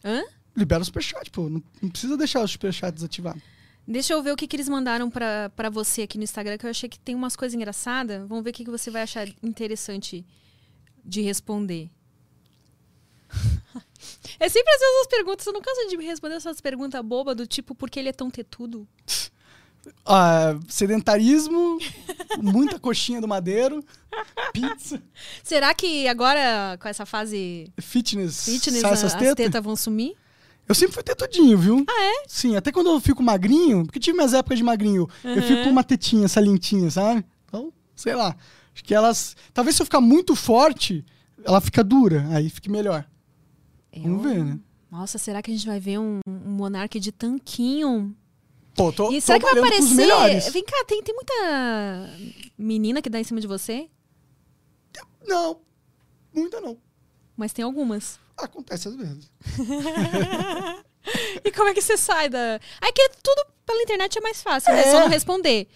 Hã? 0.03 0.21
libera 0.55 0.81
o 0.81 0.85
superchat, 0.85 1.31
pô. 1.31 1.49
Não, 1.49 1.63
não 1.81 1.89
precisa 1.89 2.17
deixar 2.17 2.41
o 2.41 2.47
superchat 2.47 2.93
desativado. 2.93 3.41
Deixa 3.87 4.13
eu 4.13 4.21
ver 4.21 4.31
o 4.33 4.35
que, 4.35 4.47
que 4.47 4.55
eles 4.57 4.67
mandaram 4.67 5.09
pra, 5.09 5.49
pra 5.55 5.69
você 5.69 6.01
aqui 6.01 6.17
no 6.17 6.23
Instagram, 6.23 6.57
que 6.57 6.65
eu 6.65 6.69
achei 6.69 6.89
que 6.89 6.99
tem 6.99 7.15
umas 7.15 7.35
coisas 7.37 7.55
engraçadas. 7.55 8.27
Vamos 8.27 8.43
ver 8.43 8.49
o 8.49 8.53
que, 8.53 8.65
que 8.65 8.71
você 8.71 8.91
vai 8.91 9.01
achar 9.03 9.27
interessante 9.41 10.25
de 11.05 11.21
responder. 11.21 11.89
é 14.39 14.49
sempre 14.49 14.73
as 14.73 14.81
mesmas 14.81 15.07
perguntas. 15.07 15.45
Eu 15.47 15.53
não 15.53 15.61
canso 15.61 15.87
de 15.89 15.97
me 15.97 16.05
responder 16.05 16.35
essas 16.35 16.59
perguntas 16.59 17.01
bobas 17.03 17.35
do 17.35 17.47
tipo, 17.47 17.73
por 17.73 17.89
que 17.89 17.99
ele 17.99 18.09
é 18.09 18.13
tão 18.13 18.29
tetudo? 18.29 18.87
Ah, 20.05 20.59
sedentarismo, 20.67 21.79
muita 22.41 22.77
coxinha 22.77 23.21
do 23.21 23.27
madeiro, 23.27 23.81
pizza, 24.51 25.01
Será 25.41 25.73
que 25.73 26.09
agora, 26.09 26.77
com 26.81 26.89
essa 26.89 27.05
fase 27.05 27.71
fitness, 27.79 28.43
fitness, 28.43 28.83
a- 28.83 28.89
as 28.91 29.13
tetas. 29.13 29.35
tetas 29.35 29.63
vão 29.63 29.77
sumir? 29.77 30.17
Eu 30.67 30.75
sempre 30.75 30.93
fui 30.93 31.03
tetudinho, 31.03 31.57
viu? 31.57 31.85
Ah, 31.87 32.03
é? 32.03 32.23
Sim, 32.27 32.55
até 32.57 32.71
quando 32.71 32.89
eu 32.89 32.99
fico 32.99 33.23
magrinho, 33.23 33.85
porque 33.85 33.99
tive 33.99 34.17
minhas 34.17 34.33
épocas 34.33 34.57
de 34.57 34.63
magrinho, 34.63 35.07
eu 35.23 35.41
fico 35.41 35.63
com 35.63 35.69
uma 35.69 35.83
tetinha 35.83 36.27
salientinha, 36.27 36.89
sabe? 36.91 37.23
Então, 37.45 37.71
sei 37.95 38.13
lá. 38.15 38.35
Acho 38.73 38.83
que 38.83 38.93
elas. 38.93 39.35
Talvez 39.53 39.75
se 39.75 39.81
eu 39.81 39.85
ficar 39.85 40.01
muito 40.01 40.35
forte, 40.35 41.05
ela 41.43 41.61
fica 41.61 41.83
dura, 41.83 42.27
aí 42.31 42.49
fique 42.49 42.69
melhor. 42.69 43.07
Vamos 43.95 44.21
ver, 44.23 44.43
né? 44.43 44.59
Nossa, 44.91 45.17
será 45.17 45.41
que 45.41 45.49
a 45.49 45.53
gente 45.53 45.65
vai 45.65 45.79
ver 45.79 45.97
um, 45.99 46.19
um 46.27 46.51
monarca 46.51 46.99
de 46.99 47.11
tanquinho? 47.11 48.15
Pô, 48.75 48.91
tô, 48.91 49.11
E 49.11 49.15
tô 49.15 49.21
será 49.21 49.39
que 49.39 49.45
vai 49.45 49.57
aparecer? 49.57 50.51
Vem 50.51 50.63
cá, 50.63 50.83
tem, 50.85 51.01
tem 51.01 51.15
muita 51.15 51.33
menina 52.57 53.01
que 53.01 53.09
dá 53.09 53.19
em 53.19 53.23
cima 53.23 53.41
de 53.41 53.47
você, 53.47 53.89
Não, 55.25 55.59
muita 56.33 56.61
não. 56.61 56.77
mas 57.35 57.51
tem 57.53 57.65
algumas. 57.65 58.19
Acontece 58.37 58.87
às 58.87 58.95
vezes. 58.95 59.29
E 61.43 61.51
como 61.53 61.69
é 61.69 61.73
que 61.73 61.81
você 61.81 61.95
sai 61.95 62.27
da. 62.27 62.59
Aí 62.81 62.91
que 62.91 63.09
tudo 63.23 63.45
pela 63.65 63.81
internet 63.81 64.17
é 64.17 64.21
mais 64.21 64.41
fácil, 64.41 64.73
né? 64.73 64.81
É 64.83 64.87
É. 64.87 64.91
só 64.91 64.99
não 64.99 65.07
responder. 65.07 65.67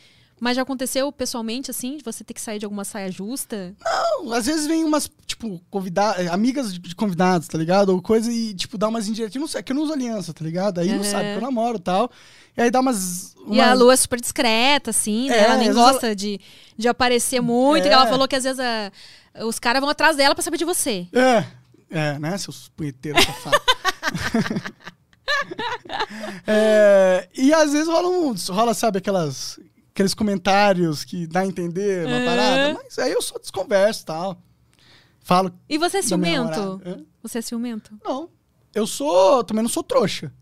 Mas 0.42 0.56
já 0.56 0.64
aconteceu 0.64 1.10
pessoalmente, 1.12 1.70
assim, 1.70 1.98
de 1.98 2.04
você 2.04 2.24
ter 2.24 2.34
que 2.34 2.42
sair 2.42 2.58
de 2.60 2.66
alguma 2.66 2.84
saia 2.84 3.12
justa? 3.12 3.76
Não, 3.80 4.34
às 4.34 4.48
vezes 4.48 4.66
vem 4.66 4.84
umas, 4.84 5.08
tipo, 5.26 5.62
convidadas, 5.70 6.28
amigas 6.32 6.74
de, 6.74 6.96
convidados, 6.96 7.48
tá 7.48 7.58
ligado? 7.60 7.90
Ou 7.90 8.02
coisa 8.02 8.30
e, 8.32 8.54
tipo, 8.56 8.76
dá 8.78 8.88
umas 8.88 9.08
indiretas. 9.08 9.40
Não 9.40 9.48
sei, 9.48 9.60
é 9.60 9.64
que 9.64 9.72
eu 9.72 9.76
não 9.76 9.84
uso 9.84 9.94
aliança, 9.94 10.34
tá 10.34 10.44
ligado? 10.44 10.80
Aí 10.80 10.92
não 10.94 11.04
sabe 11.04 11.32
que 11.32 11.38
eu 11.38 11.42
namoro 11.42 11.78
e 11.78 11.82
tal. 11.82 12.12
E 12.58 12.62
aí 12.64 12.72
dá 12.72 12.80
umas. 12.80 13.36
E 13.52 13.62
a 13.62 13.68
umas- 13.68 13.80
Lu 13.80 13.92
é 13.92 13.96
super 13.96 14.20
discreta, 14.20 14.90
assim, 14.90 15.30
né? 15.30 15.38
É, 15.38 15.44
ela 15.44 15.58
nem 15.58 15.72
gosta 15.72 16.16
de, 16.16 16.42
de 16.78 16.88
aparecer 16.88 17.40
muito. 17.40 17.86
É. 17.86 17.90
E 17.90 17.94
ela 17.94 18.08
falou 18.08 18.28
que 18.28 18.36
às 18.36 18.44
vezes 18.44 18.60
a- 18.60 18.92
os 19.46 19.60
caras 19.60 19.80
vão 19.80 19.90
atrás 19.90 20.18
dela 20.18 20.34
pra 20.36 20.44
saber 20.44 20.58
de 20.58 20.66
você. 20.66 21.08
É, 21.14 21.46
é, 21.92 22.18
né, 22.18 22.38
seus 22.38 22.70
punheteiros 22.70 23.24
safados. 23.24 23.62
É, 26.48 27.30
e 27.36 27.54
às 27.54 27.72
vezes 27.72 27.88
rola, 27.88 28.08
um, 28.08 28.34
rola, 28.50 28.74
sabe, 28.74 28.98
aquelas, 28.98 29.60
aqueles 29.94 30.14
comentários 30.14 31.04
que 31.04 31.28
dá 31.28 31.42
a 31.42 31.46
entender 31.46 32.06
uma 32.06 32.18
É. 32.18 32.26
parada. 32.26 32.80
Mas 32.84 33.00
aí 33.00 33.12
eu 33.12 33.22
só 33.22 33.38
desconverso 33.38 34.04
e 34.04 34.06
tal. 34.06 34.42
Falo. 35.20 35.52
E 35.70 35.78
você 35.78 35.98
é 35.98 36.02
ciumento? 36.02 36.82
Você 37.22 37.40
é 37.40 37.42
ciumento? 37.42 37.98
Não. 38.04 38.30
Eu 38.74 38.88
sou. 38.88 39.44
Também 39.44 39.62
não 39.64 39.70
sou 39.70 39.84
trouxa. 39.84 40.34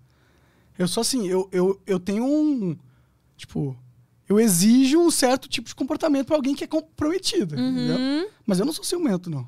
Eu 0.77 0.87
sou 0.87 1.01
assim, 1.01 1.27
eu, 1.27 1.49
eu, 1.51 1.81
eu 1.85 1.99
tenho 1.99 2.23
um. 2.25 2.77
Tipo. 3.35 3.77
Eu 4.27 4.39
exijo 4.39 4.99
um 4.99 5.09
certo 5.09 5.49
tipo 5.49 5.67
de 5.67 5.73
comportamento 5.75 6.27
pra 6.27 6.35
alguém 6.35 6.53
que 6.53 6.63
é 6.63 6.67
comprometido. 6.67 7.55
Entendeu? 7.55 7.97
Uhum. 7.97 8.27
Mas 8.45 8.59
eu 8.59 8.65
não 8.65 8.71
sou 8.73 8.83
ciumento, 8.83 9.27
não. 9.29 9.47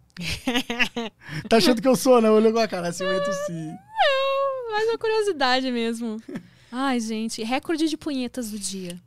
tá 1.47 1.57
achando 1.57 1.81
que 1.81 1.87
eu 1.87 1.95
sou, 1.95 2.21
né? 2.21 2.29
Olhou 2.29 2.51
com 2.51 2.59
a 2.59 2.67
cara, 2.67 2.91
ciumento 2.91 3.31
sim. 3.45 3.67
Não, 3.67 4.71
mais 4.71 4.89
uma 4.89 4.97
curiosidade 4.97 5.71
mesmo. 5.71 6.21
Ai, 6.71 6.99
gente, 6.99 7.43
recorde 7.43 7.87
de 7.87 7.97
punhetas 7.97 8.51
do 8.51 8.59
dia. 8.59 8.99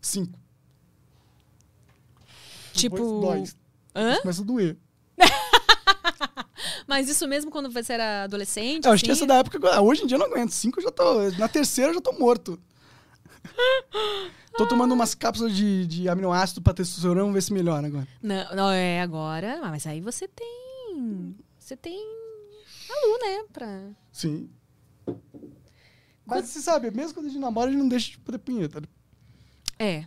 Cinco. 0.00 0.38
Tipo. 2.72 2.96
Depois 2.96 3.20
dói. 3.20 3.44
Hã? 3.94 4.16
Começa 4.20 4.42
a 4.42 4.44
doer. 4.44 4.76
Mas 6.86 7.08
isso 7.08 7.26
mesmo 7.26 7.50
quando 7.50 7.70
você 7.70 7.92
era 7.92 8.24
adolescente? 8.24 8.84
Eu 8.84 8.92
acho 8.92 9.04
que 9.04 9.10
assim? 9.10 9.20
essa 9.20 9.26
da 9.26 9.36
época. 9.36 9.80
Hoje 9.80 10.02
em 10.02 10.06
dia 10.06 10.16
eu 10.16 10.18
não 10.18 10.26
aguento. 10.26 10.50
Cinco 10.50 10.78
eu 10.78 10.84
já 10.84 10.90
tô. 10.90 11.30
Na 11.32 11.48
terceira 11.48 11.90
eu 11.90 11.94
já 11.94 12.00
tô 12.00 12.12
morto. 12.12 12.60
tô 14.56 14.66
tomando 14.66 14.92
umas 14.92 15.14
cápsulas 15.14 15.54
de, 15.54 15.86
de 15.86 16.08
aminoácido 16.08 16.60
pra 16.60 16.74
testosterona, 16.74 17.20
vamos 17.20 17.34
ver 17.34 17.42
se 17.42 17.52
melhora 17.52 17.86
agora. 17.86 18.08
Não, 18.22 18.56
não, 18.56 18.70
é 18.70 19.00
agora. 19.00 19.60
Mas 19.62 19.86
aí 19.86 20.00
você 20.00 20.28
tem. 20.28 21.36
Você 21.58 21.76
tem 21.76 21.98
a 22.88 23.06
Lu, 23.06 23.18
né? 23.18 23.44
Pra... 23.52 23.90
Sim. 24.12 24.50
Mas 26.26 26.46
você 26.46 26.60
sabe, 26.60 26.90
mesmo 26.90 27.14
quando 27.14 27.26
a 27.26 27.28
gente 27.28 27.40
namora, 27.40 27.68
a 27.68 27.72
gente 27.72 27.80
não 27.80 27.88
deixa 27.88 28.12
de 28.12 28.18
poder 28.18 28.38
punheta. 28.38 28.82
É. 29.78 30.04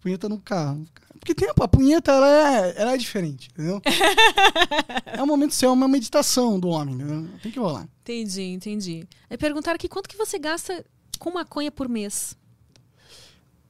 Punheta 0.00 0.28
no 0.28 0.38
carro. 0.38 0.86
Porque 1.18 1.34
tem 1.34 1.48
a 1.48 1.68
punheta, 1.68 2.12
ela 2.12 2.28
é, 2.28 2.74
ela 2.76 2.92
é 2.94 2.96
diferente, 2.96 3.48
entendeu? 3.52 3.80
é 5.06 5.20
um 5.20 5.26
momento 5.26 5.54
seu, 5.54 5.70
é 5.70 5.72
uma 5.72 5.88
meditação 5.88 6.60
do 6.60 6.68
homem, 6.68 6.94
entendeu? 6.94 7.28
Tem 7.42 7.50
que 7.50 7.58
rolar. 7.58 7.88
Entendi, 8.02 8.42
entendi. 8.42 9.08
Aí 9.28 9.36
perguntaram 9.36 9.74
aqui 9.74 9.88
quanto 9.88 10.08
que 10.08 10.16
você 10.16 10.38
gasta 10.38 10.84
com 11.18 11.32
maconha 11.32 11.72
por 11.72 11.88
mês? 11.88 12.36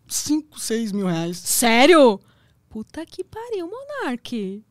5, 0.09 0.59
6 0.61 0.93
mil 0.93 1.07
reais. 1.07 1.37
Sério? 1.39 2.21
Puta 2.69 3.05
que 3.07 3.25
pariu, 3.25 3.69
Monark. 3.71 4.65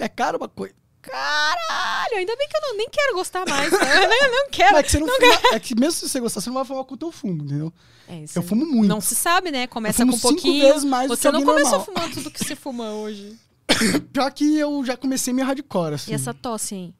É 0.00 0.08
caro 0.08 0.38
uma 0.38 0.48
coisa. 0.48 0.74
Caralho, 1.00 2.16
ainda 2.18 2.36
bem 2.36 2.48
que 2.48 2.56
eu 2.56 2.60
não, 2.60 2.76
nem 2.76 2.88
quero 2.90 3.14
gostar 3.14 3.44
mais. 3.48 3.70
né? 3.72 4.04
Eu 4.04 4.08
não, 4.08 4.30
não 4.44 4.50
quero. 4.50 4.72
Mas 4.74 4.80
é 4.80 4.82
que, 4.82 4.90
você 4.90 4.98
não 5.00 5.06
fuma- 5.08 5.54
é 5.54 5.60
que 5.60 5.74
mesmo 5.74 5.92
se 5.92 6.08
você 6.08 6.20
gostar, 6.20 6.40
você 6.40 6.50
não 6.50 6.54
vai 6.54 6.64
fumar 6.64 6.84
com 6.84 6.94
o 6.94 6.98
teu 6.98 7.10
fumo, 7.12 7.42
entendeu? 7.44 7.72
É, 8.06 8.24
Eu 8.34 8.42
fumo 8.42 8.66
muito. 8.66 8.88
Não 8.88 9.00
se 9.00 9.14
sabe, 9.14 9.50
né? 9.50 9.66
Começa 9.66 10.04
com 10.04 10.12
um 10.12 10.18
pouquinho. 10.18 10.66
vezes 10.66 10.84
mais 10.84 11.08
Você 11.08 11.30
não 11.30 11.42
começou 11.44 11.78
normal. 11.78 11.86
fumando 11.86 12.14
tudo 12.14 12.30
que 12.30 12.44
você 12.44 12.54
fuma 12.56 12.90
hoje. 12.90 13.38
Pior 14.12 14.30
que 14.32 14.56
eu 14.58 14.84
já 14.84 14.96
comecei 14.96 15.32
meio 15.32 15.46
hardcore, 15.46 15.94
assim. 15.94 16.10
E 16.10 16.14
essa 16.14 16.34
tosse, 16.34 16.74
hein? 16.74 16.94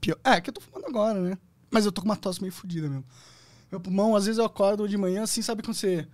Pior- 0.00 0.18
É, 0.24 0.40
que 0.40 0.50
eu 0.50 0.54
tô 0.54 0.60
fumando 0.60 0.86
agora, 0.86 1.20
né? 1.20 1.36
Mas 1.70 1.86
eu 1.86 1.92
tô 1.92 2.00
com 2.02 2.08
uma 2.08 2.16
tosse 2.16 2.40
meio 2.40 2.52
fodida 2.52 2.88
mesmo. 2.88 3.04
Meu 3.70 3.80
pulmão, 3.80 4.16
às 4.16 4.26
vezes 4.26 4.38
eu 4.38 4.44
acordo 4.44 4.88
de 4.88 4.96
manhã, 4.96 5.22
assim, 5.22 5.42
sabe 5.42 5.62
quando 5.62 5.76
você, 5.76 6.06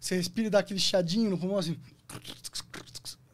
você 0.00 0.14
respira 0.16 0.46
e 0.46 0.50
dá 0.50 0.60
aquele 0.60 0.78
chiadinho 0.80 1.30
no 1.30 1.38
pulmão, 1.38 1.58
assim. 1.58 1.76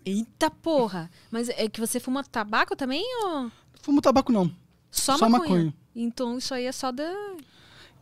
Eita 0.05 0.51
porra. 0.51 1.11
Mas 1.31 1.49
é 1.51 1.69
que 1.69 1.81
você 1.81 2.01
fuma 2.01 2.25
tabaco 2.25 2.75
também 2.75 3.05
ou 3.25 3.51
Fumo 3.83 4.01
tabaco 4.01 4.33
não. 4.33 4.51
só, 4.91 5.17
Só 5.19 5.29
maconha? 5.29 5.51
maconha. 5.51 5.75
Então 5.95 6.39
isso 6.39 6.55
aí 6.55 6.65
é 6.65 6.73
só 6.73 6.91
da. 6.91 7.11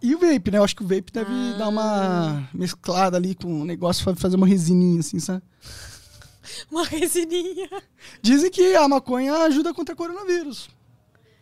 E 0.00 0.14
o 0.14 0.18
vape, 0.18 0.50
né? 0.52 0.58
Eu 0.58 0.64
acho 0.64 0.76
que 0.76 0.82
o 0.84 0.86
vape 0.86 1.10
deve 1.12 1.30
Ah. 1.32 1.56
dar 1.58 1.68
uma 1.68 2.48
mesclada 2.54 3.16
ali 3.16 3.34
com 3.34 3.62
o 3.62 3.64
negócio, 3.64 4.04
fa- 4.04 4.14
fazer 4.14 4.36
uma 4.36 4.46
resininha, 4.46 5.00
assim, 5.00 5.18
sabe? 5.18 5.42
Uma 6.70 6.84
resininha. 6.84 7.68
Dizem 8.22 8.50
que 8.50 8.74
a 8.74 8.88
maconha 8.88 9.34
ajuda 9.44 9.74
contra 9.74 9.94
coronavírus. 9.94 10.68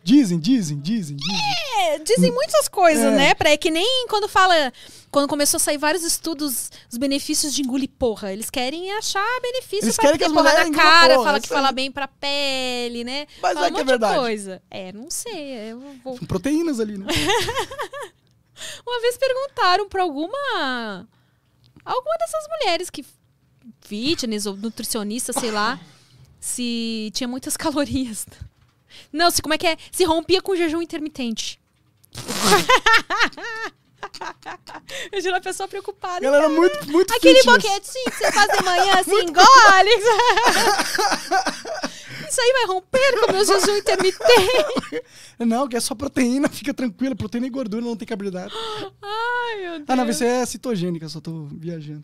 Dizem, 0.07 0.39
dizem, 0.39 0.79
dizem, 0.79 1.17
dizem. 1.17 1.37
É, 1.79 1.99
dizem 1.99 2.31
muitas 2.31 2.69
coisas, 2.69 3.03
É. 3.03 3.11
né? 3.11 3.33
Pra, 3.33 3.49
é 3.49 3.57
que 3.57 3.69
nem 3.69 4.07
quando 4.07 4.29
fala. 4.29 4.71
Quando 5.11 5.27
começou 5.27 5.57
a 5.57 5.59
sair 5.59 5.77
vários 5.77 6.01
estudos, 6.01 6.71
os 6.89 6.97
benefícios 6.97 7.53
de 7.53 7.61
engolir 7.61 7.89
porra. 7.89 8.31
Eles 8.31 8.49
querem 8.49 8.89
achar 8.93 9.25
benefício 9.41 9.83
Eles 9.87 9.97
pra 9.97 10.05
querem 10.05 10.17
que 10.17 10.23
as 10.23 10.31
porra 10.31 10.43
na 10.53 10.67
engolam 10.67 10.71
cara, 10.71 11.13
porra, 11.15 11.25
fala 11.25 11.39
que 11.41 11.45
isso 11.47 11.53
fala 11.53 11.71
bem 11.73 11.91
pra 11.91 12.07
pele, 12.07 13.03
né? 13.03 13.27
Mas 13.41 13.53
fala 13.53 13.67
é 13.67 13.69
um 13.69 13.73
que 13.73 13.81
é 13.81 13.83
verdade. 13.83 14.13
de 14.13 14.19
coisa. 14.21 14.61
É, 14.71 14.93
não 14.93 15.11
sei. 15.11 15.73
Vou... 16.01 16.17
Com 16.17 16.25
proteínas 16.25 16.79
ali, 16.79 16.97
né? 16.97 17.05
Uma 18.87 19.01
vez 19.01 19.17
perguntaram 19.17 19.89
pra 19.89 20.03
alguma. 20.03 21.05
Alguma 21.83 22.17
dessas 22.17 22.47
mulheres 22.49 22.89
que. 22.89 23.05
Fitness 23.81 24.45
ou 24.45 24.55
nutricionista, 24.55 25.33
sei 25.33 25.51
lá. 25.51 25.77
Se 26.39 27.11
tinha 27.13 27.27
muitas 27.27 27.55
calorias. 27.57 28.25
Não, 29.11 29.31
se 29.31 29.41
como 29.41 29.53
é 29.53 29.57
que 29.57 29.67
é? 29.67 29.77
Se 29.91 30.03
rompia 30.03 30.41
com 30.41 30.55
jejum 30.55 30.81
intermitente. 30.81 31.59
Eu 35.11 35.21
juro 35.21 35.35
a 35.35 35.41
pessoa 35.41 35.67
preocupada. 35.67 36.19
Galera 36.21 36.49
muito, 36.49 36.89
muito 36.89 37.13
Aquele 37.13 37.39
fitness. 37.39 37.63
boquetinho 37.63 38.05
que 38.05 38.11
você 38.17 38.31
faz 38.31 38.51
de 38.57 38.63
manhã 38.63 38.93
assim, 38.99 39.23
engole. 39.23 39.89
Isso 42.29 42.41
aí 42.41 42.53
vai 42.53 42.65
romper 42.65 43.19
com 43.19 43.29
o 43.29 43.33
meu 43.33 43.45
jejum 43.45 43.77
intermitente. 43.77 45.03
Não, 45.39 45.67
que 45.67 45.77
é 45.77 45.79
só 45.79 45.95
proteína, 45.95 46.47
fica 46.49 46.73
tranquila. 46.73 47.15
Proteína 47.15 47.47
e 47.47 47.49
gordura 47.49 47.83
não 47.83 47.95
tem 47.95 48.07
carboidrato. 48.07 48.53
Ai, 49.01 49.61
meu 49.61 49.71
Deus. 49.77 49.85
Ah, 49.87 49.95
não, 49.95 50.05
você 50.05 50.25
é 50.25 50.45
citogênica, 50.45 51.07
só 51.09 51.19
tô 51.21 51.47
viajando. 51.51 52.03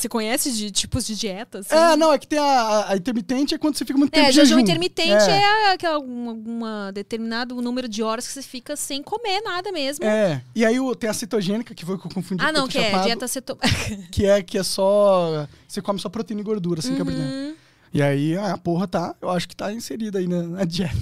Você 0.00 0.08
conhece 0.08 0.50
de 0.52 0.70
tipos 0.70 1.06
de 1.06 1.14
dieta? 1.14 1.58
Assim? 1.58 1.74
É, 1.74 1.94
não, 1.96 2.12
é 2.12 2.18
que 2.18 2.26
tem 2.26 2.38
a, 2.38 2.90
a- 2.90 2.96
intermitente 2.96 3.54
é 3.54 3.58
quando 3.58 3.76
você 3.76 3.84
fica 3.84 3.98
muito 3.98 4.10
tempo 4.12 4.26
É, 4.28 4.32
jejum 4.32 4.46
jejum. 4.48 4.60
intermitente 4.60 5.10
é. 5.30 5.42
é, 5.68 5.72
aquela 5.72 5.98
uma, 5.98 6.32
uma 6.32 6.90
determinado 6.92 7.54
número 7.60 7.86
de 7.88 8.02
horas 8.02 8.26
que 8.26 8.32
você 8.32 8.42
fica 8.42 8.76
sem 8.76 9.02
comer 9.02 9.40
nada 9.42 9.70
mesmo. 9.72 10.04
É, 10.04 10.42
e 10.54 10.64
aí 10.64 10.80
o- 10.80 10.94
tem 10.94 11.10
a 11.10 11.12
citogênica, 11.12 11.74
que 11.74 11.84
foi 11.84 11.96
o 11.96 11.98
que 11.98 12.06
eu 12.06 12.10
confundi 12.12 12.42
ah, 12.42 12.46
com 12.48 12.52
não, 12.60 12.66
que 12.68 12.78
é 12.78 12.84
chapado, 12.86 13.04
dieta 13.04 13.28
ceto... 13.28 13.58
que 14.10 14.24
é 14.26 14.42
que 14.42 14.56
é 14.58 14.62
só 14.62 15.46
você 15.68 15.82
come 15.82 15.98
só 16.00 16.08
proteína 16.08 16.40
e 16.40 16.44
gordura 16.44 16.80
sem 16.80 16.96
carboidrato. 16.96 17.28
Uhum. 17.30 17.54
E 17.92 18.00
aí 18.00 18.36
a 18.38 18.56
porra 18.56 18.88
tá, 18.88 19.14
eu 19.20 19.28
acho 19.28 19.46
que 19.48 19.54
tá 19.54 19.72
inserida 19.72 20.18
aí 20.18 20.26
na, 20.26 20.42
na 20.44 20.64
dieta. 20.66 20.94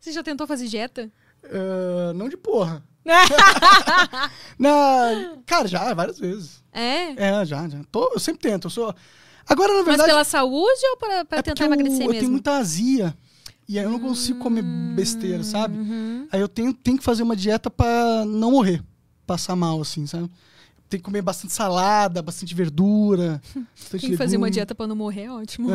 Você 0.00 0.12
já 0.12 0.22
tentou 0.22 0.46
fazer 0.46 0.68
dieta? 0.68 1.10
Ah, 1.44 2.12
não 2.14 2.28
de 2.28 2.36
porra. 2.36 2.82
na, 4.58 5.36
cara, 5.46 5.68
já 5.68 5.92
várias 5.94 6.18
vezes. 6.18 6.62
É? 6.72 7.40
É, 7.40 7.44
já, 7.44 7.68
já. 7.68 7.80
Tô, 7.90 8.12
eu 8.14 8.18
sempre 8.18 8.50
tento, 8.50 8.66
eu 8.66 8.70
sou 8.70 8.94
Agora 9.48 9.72
na 9.72 9.78
Mas 9.78 9.86
verdade 9.86 10.08
pela 10.10 10.24
saúde 10.24 10.80
ou 10.90 10.96
para, 10.96 11.24
para 11.24 11.38
é 11.38 11.42
tentar 11.42 11.64
eu, 11.64 11.66
emagrecer 11.66 12.02
eu 12.02 12.08
mesmo? 12.08 12.20
tenho 12.20 12.32
muita 12.32 12.56
azia. 12.56 13.16
E 13.68 13.78
aí 13.78 13.84
eu 13.84 13.90
não 13.90 13.98
consigo 13.98 14.38
comer 14.40 14.62
besteira, 14.94 15.42
sabe? 15.42 15.76
Uhum. 15.78 16.28
Aí 16.30 16.40
eu 16.40 16.48
tenho, 16.48 16.72
tenho 16.72 16.98
que 16.98 17.04
fazer 17.04 17.22
uma 17.22 17.34
dieta 17.36 17.70
pra 17.70 18.24
não 18.26 18.50
morrer. 18.50 18.82
Passar 19.26 19.56
mal, 19.56 19.80
assim, 19.80 20.06
sabe? 20.06 20.30
Tem 20.94 21.00
que 21.00 21.04
comer 21.04 21.22
bastante 21.22 21.52
salada, 21.52 22.22
bastante 22.22 22.54
verdura. 22.54 23.42
bastante 23.74 24.00
Tem 24.00 24.10
que 24.10 24.16
fazer 24.16 24.36
uma 24.36 24.48
dieta 24.48 24.76
para 24.76 24.86
não 24.86 24.94
morrer, 24.94 25.24
é 25.24 25.32
ótimo. 25.32 25.70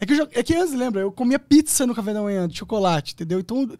É 0.00 0.06
que, 0.06 0.14
eu 0.14 0.28
é 0.32 0.42
que 0.42 0.54
antes, 0.54 0.72
lembra? 0.72 1.02
Eu 1.02 1.12
comia 1.12 1.38
pizza 1.38 1.86
no 1.86 1.94
café 1.94 2.14
da 2.14 2.22
manhã, 2.22 2.48
de 2.48 2.56
chocolate, 2.56 3.12
entendeu? 3.12 3.38
Então, 3.38 3.70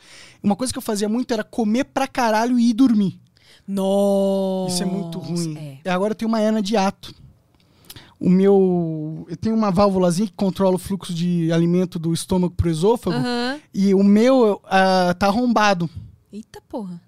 uma 0.42 0.54
coisa 0.54 0.70
que 0.70 0.78
eu 0.78 0.82
fazia 0.82 1.08
muito 1.08 1.32
era 1.32 1.42
comer 1.42 1.84
pra 1.84 2.06
caralho 2.06 2.58
e 2.58 2.68
ir 2.68 2.74
dormir. 2.74 3.18
Nossa. 3.66 4.74
Isso 4.74 4.82
é 4.82 4.86
muito 4.86 5.18
ruim. 5.18 5.80
É. 5.82 5.90
Agora 5.90 6.12
eu 6.12 6.14
tenho 6.14 6.28
uma 6.28 6.42
hernia 6.42 6.60
de 6.60 6.76
ato. 6.76 7.14
O 8.20 8.28
meu. 8.28 9.26
Eu 9.30 9.36
tenho 9.38 9.56
uma 9.56 9.70
válvulazinha 9.70 10.28
que 10.28 10.34
controla 10.34 10.76
o 10.76 10.78
fluxo 10.78 11.14
de 11.14 11.50
alimento 11.50 11.98
do 11.98 12.12
estômago 12.12 12.54
pro 12.54 12.68
esôfago. 12.68 13.16
Aham. 13.16 13.58
E 13.72 13.94
o 13.94 14.04
meu 14.04 14.60
ah, 14.64 15.14
tá 15.18 15.28
arrombado. 15.28 15.88
Eita 16.30 16.60
porra. 16.68 17.00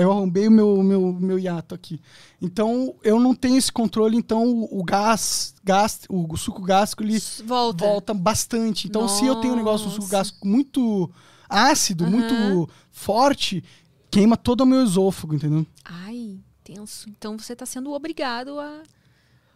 Eu 0.00 0.10
arrombei 0.10 0.48
o 0.48 0.50
meu, 0.50 0.82
meu, 0.82 1.12
meu 1.12 1.38
hiato 1.38 1.74
aqui. 1.74 2.00
Então, 2.40 2.94
eu 3.02 3.20
não 3.20 3.34
tenho 3.34 3.56
esse 3.56 3.70
controle. 3.70 4.16
Então, 4.16 4.44
o, 4.46 4.80
o 4.80 4.84
gás, 4.84 5.54
gás, 5.62 6.00
o, 6.08 6.36
suco 6.36 6.62
gástrico, 6.62 7.02
ele 7.02 7.20
Volta. 7.44 7.84
volta 7.84 8.14
bastante. 8.14 8.88
Então, 8.88 9.06
se 9.06 9.24
eu 9.26 9.36
tenho 9.36 9.52
um 9.52 9.56
negócio 9.56 9.86
do 9.86 9.90
suco 9.90 10.02
Nossa. 10.02 10.16
gástrico 10.16 10.46
muito 10.46 11.10
ácido, 11.48 12.04
Aham. 12.04 12.10
muito 12.10 12.68
forte, 12.90 13.62
queima 14.10 14.36
todo 14.36 14.62
o 14.62 14.66
meu 14.66 14.82
esôfago, 14.82 15.34
entendeu? 15.34 15.66
Ai, 15.84 16.38
tenso. 16.64 17.08
Então 17.08 17.38
você 17.38 17.56
tá 17.56 17.64
sendo 17.64 17.92
obrigado 17.92 18.58
a, 18.58 18.82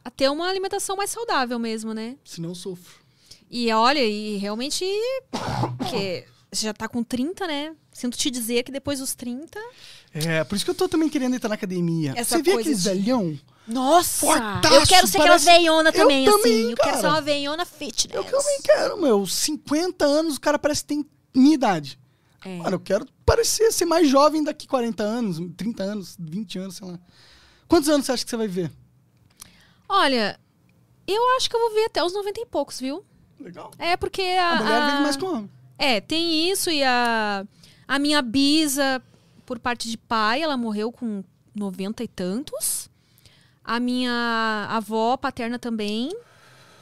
a 0.05 0.11
ter 0.11 0.31
uma 0.31 0.49
alimentação 0.49 0.97
mais 0.97 1.11
saudável 1.11 1.59
mesmo, 1.59 1.93
né? 1.93 2.17
Senão 2.25 2.51
eu 2.51 2.55
sofro. 2.55 3.03
E 3.51 3.71
olha, 3.73 4.03
e 4.03 4.37
realmente. 4.39 4.85
Porque 5.77 6.25
você 6.53 6.66
já 6.66 6.74
tá 6.74 6.87
com 6.89 7.03
30, 7.03 7.47
né? 7.47 7.74
Sinto 7.93 8.16
te 8.16 8.31
dizer 8.31 8.62
que 8.62 8.70
depois 8.73 8.99
dos 8.99 9.15
30. 9.15 9.59
É, 10.12 10.45
por 10.45 10.55
isso 10.55 10.65
que 10.65 10.70
eu 10.70 10.74
tô 10.74 10.89
também 10.89 11.09
querendo 11.09 11.35
entrar 11.35 11.49
na 11.49 11.55
academia. 11.55 12.12
Essa 12.16 12.37
Você 12.37 12.43
vê 12.43 12.53
aqueles 12.53 12.83
de- 12.83 12.89
velhão? 12.91 13.39
Nossa! 13.66 14.27
Fortaço, 14.27 14.74
eu 14.74 14.87
quero 14.87 15.07
ser 15.07 15.19
parece- 15.19 15.49
aquela 15.49 15.59
veiona 15.59 15.89
Eu 15.89 15.93
também, 15.93 16.24
também, 16.27 16.53
assim. 16.62 16.70
Eu 16.73 16.77
quero 16.77 17.01
ser 17.01 17.07
uma 17.07 17.20
veiona 17.20 17.65
fitness. 17.65 18.15
Eu 18.15 18.24
também 18.24 18.61
quero, 18.62 19.01
meu. 19.01 19.27
50 19.27 20.05
anos, 20.05 20.37
o 20.37 20.41
cara 20.41 20.59
parece 20.59 20.83
que 20.83 20.89
tem 20.89 21.07
minha 21.35 21.55
idade. 21.55 21.99
É. 22.45 22.57
Mano, 22.59 22.74
eu 22.77 22.81
quero 22.81 23.07
parecer 23.24 23.73
ser 23.73 23.85
mais 23.87 24.09
jovem 24.09 24.43
daqui 24.45 24.66
40 24.66 25.03
anos, 25.03 25.39
30 25.57 25.83
anos, 25.85 26.16
20 26.19 26.59
anos, 26.59 26.77
sei 26.77 26.87
lá. 26.89 26.99
Quantos 27.69 27.89
anos 27.89 28.05
você 28.05 28.12
acha 28.12 28.24
que 28.24 28.31
você 28.31 28.37
vai 28.37 28.49
ver? 28.49 28.70
Olha, 29.89 30.39
eu 31.07 31.23
acho 31.37 31.49
que 31.49 31.57
eu 31.57 31.61
vou 31.61 31.73
ver 31.74 31.85
até 31.85 32.03
os 32.05 32.12
90 32.12 32.41
e 32.41 32.47
poucos, 32.47 32.81
viu? 32.81 33.05
Legal. 33.39 33.70
É 33.79 33.97
porque 33.97 34.23
a. 34.23 34.51
A 34.51 34.57
mulher 34.62 34.83
a- 34.83 34.91
vive 34.91 35.03
mais 35.03 35.16
que 35.16 35.24
o 35.24 35.29
homem. 35.31 35.51
É, 35.85 36.01
tem 36.01 36.51
isso 36.51 36.71
e 36.71 36.83
a, 36.85 37.45
a 37.89 37.99
minha 37.99 38.23
bisa, 38.23 39.03
por 39.45 39.59
parte 39.59 39.91
de 39.91 39.97
pai, 39.99 40.41
ela 40.43 40.57
morreu 40.57 40.93
com 40.93 41.25
90 41.55 42.05
e 42.05 42.09
tantos. 42.09 42.89
A 43.65 43.79
minha 43.81 44.67
avó 44.71 45.17
paterna 45.17 45.59
também. 45.59 46.11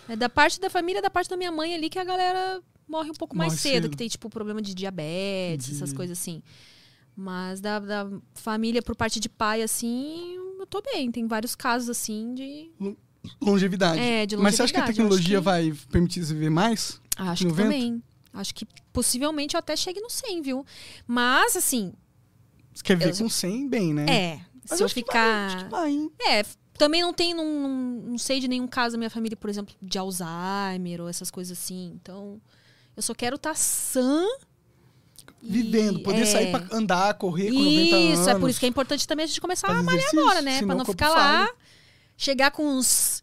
É 0.09 0.17
da 0.17 0.29
parte 0.29 0.61
da 0.61 0.69
família, 0.69 1.01
da 1.01 1.11
parte 1.11 1.31
da 1.31 1.37
minha 1.37 1.53
mãe 1.53 1.75
ali, 1.75 1.89
que 1.89 1.99
a 1.99 2.05
galera 2.05 2.61
morre 2.89 3.11
um 3.11 3.15
pouco 3.15 3.37
mais 3.37 3.53
Morre 3.53 3.61
cedo, 3.61 3.73
cedo. 3.85 3.91
que 3.91 3.97
tem, 3.97 4.09
tipo, 4.09 4.29
problema 4.29 4.61
de 4.61 4.75
diabetes, 4.75 5.67
De- 5.69 5.73
essas 5.77 5.93
coisas 5.93 6.19
assim. 6.19 6.43
Mas 7.17 7.61
da, 7.61 7.79
da 7.79 8.09
família 8.35 8.83
por 8.83 8.97
parte 8.97 9.21
de 9.21 9.29
pai, 9.29 9.63
assim, 9.63 10.35
eu 10.59 10.67
tô 10.67 10.83
bem. 10.83 11.11
Tem 11.13 11.27
vários 11.27 11.55
casos, 11.55 11.89
assim, 11.89 12.35
de. 12.35 12.71
Longevidade. 13.41 14.01
É, 14.01 14.27
de 14.27 14.37
Mas 14.37 14.55
você 14.57 14.63
acha 14.63 14.73
que 14.73 14.79
a 14.79 14.83
longevidade, 14.83 14.97
tecnologia 14.97 15.39
que- 15.39 15.45
vai 15.45 15.73
permitir 15.91 16.25
você 16.25 16.33
viver 16.35 16.51
mais? 16.51 17.01
Acho 17.17 17.45
que 17.45 17.51
90? 17.51 17.63
também. 17.63 18.03
Acho 18.33 18.55
que 18.55 18.67
possivelmente 18.93 19.55
eu 19.57 19.59
até 19.59 19.75
chegue 19.77 20.01
no 20.01 20.09
100, 20.11 20.43
viu? 20.43 20.65
Mas, 21.07 21.57
assim, 21.57 21.93
Você 22.73 22.83
quer 22.85 22.97
viver 22.97 23.13
Eu- 23.13 23.17
com 23.19 23.29
100, 23.29 23.69
bem, 23.69 23.93
né? 23.93 24.07
é. 24.09 24.41
Mas 24.69 24.79
se 24.79 24.85
eu 24.85 24.89
ficar. 24.89 25.69
vai? 25.69 26.09
É, 26.21 26.45
também 26.79 27.03
não 27.03 27.13
tem, 27.13 27.35
não, 27.35 27.69
não, 27.69 28.17
sei 28.19 28.39
de 28.41 28.47
nenhum 28.47 28.69
caso 28.69 28.93
da 28.93 28.99
minha 28.99 29.11
família, 29.11 29.37
por 29.37 29.51
exemplo, 29.51 29.75
de 29.83 29.99
Alzheimer 29.99 31.01
ou 31.01 31.09
essas 31.09 31.31
coisas 31.31 31.59
assim. 31.59 31.93
Então, 32.01 32.41
eu 32.97 33.03
só 33.03 33.13
quero 33.15 33.37
estar 33.37 33.55
sã. 33.57 34.25
e- 35.43 35.51
Vivendo, 35.53 36.01
poder 36.01 36.23
é. 36.23 36.27
sair 36.27 36.51
pra 36.51 36.67
andar, 36.71 37.15
correr 37.15 37.51
com 37.51 37.59
90 37.59 37.97
anos. 37.97 38.19
Isso, 38.21 38.31
é 38.31 38.39
por 38.39 38.49
isso 38.51 38.61
que 38.61 38.67
é 38.67 38.69
importante 38.69 39.07
também 39.09 39.25
a 39.25 39.27
gente 39.27 39.41
começar 39.41 39.69
a 39.69 39.83
malhar 39.83 40.05
agora, 40.13 40.43
né? 40.43 40.61
o 40.63 40.67
não 40.67 40.85
ficar 40.85 41.09
lá, 41.11 41.51
chegar 42.17 42.51
com 42.51 42.65
uns. 42.67 43.23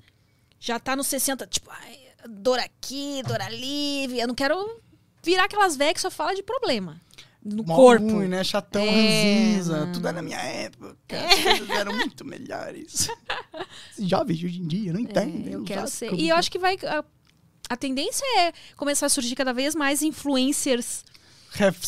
Já 0.59 0.79
tá 0.79 0.95
nos 0.95 1.07
60, 1.07 1.45
tipo, 1.47 1.69
ai, 1.69 1.99
dor 2.27 2.59
aqui, 2.59 3.21
dor 3.25 3.39
ali. 3.41 4.19
Eu 4.19 4.27
não 4.27 4.35
quero 4.35 4.81
virar 5.27 5.43
aquelas 5.45 5.75
velhas 5.75 5.93
que 5.95 6.01
só 6.01 6.09
fala 6.09 6.33
de 6.33 6.41
problema. 6.41 6.99
no 7.43 7.63
Mó 7.63 7.75
corpo. 7.75 8.09
ruim, 8.09 8.27
né? 8.27 8.43
Chatão, 8.43 8.81
É, 8.81 8.89
ranzinza. 9.55 9.89
Tudo 9.93 10.07
era 10.07 10.15
na 10.17 10.21
minha 10.21 10.39
época. 10.39 10.97
As 11.09 11.43
coisas 11.43 11.69
eram 11.69 11.93
muito 11.93 12.23
melhores. 12.25 13.07
Jovens 13.99 14.37
de 14.39 14.45
hoje 14.45 14.59
em 14.61 14.67
dia 14.67 14.91
não 14.93 14.99
entendem. 14.99 15.51
É, 15.51 15.55
eu 15.55 15.61
os 15.61 15.67
quero 15.67 15.87
ser. 15.87 16.09
como- 16.09 16.21
E 16.21 16.29
eu 16.29 16.35
acho 16.35 16.49
que 16.51 16.59
vai. 16.59 16.77
A, 16.83 17.03
a 17.69 17.75
tendência 17.77 18.25
é 18.39 18.53
começar 18.75 19.05
a 19.05 19.09
surgir 19.09 19.35
cada 19.35 19.53
vez 19.53 19.75
mais 19.75 20.01
influencers. 20.01 21.03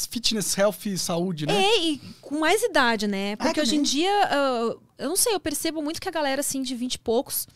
Fitness, 0.10 0.58
health 0.58 0.86
e 0.86 0.98
saúde, 0.98 1.46
né? 1.46 1.54
É, 1.64 1.80
e 1.84 1.98
com 2.22 2.40
mais 2.40 2.64
idade, 2.64 3.08
né? 3.08 3.36
Porque 3.36 3.60
Ah, 3.60 3.64
hoje 3.64 3.76
em 3.76 3.84
dia, 3.84 4.12
ah, 4.32 4.76
eu 4.98 5.10
não 5.10 5.16
sei, 5.18 5.34
eu 5.36 5.40
percebo 5.40 5.82
muito 5.82 6.02
que 6.02 6.08
a 6.08 6.12
galera, 6.12 6.40
assim, 6.42 6.62
de 6.62 6.74
20 6.76 6.96
e 6.96 7.00
poucos. 7.00 7.48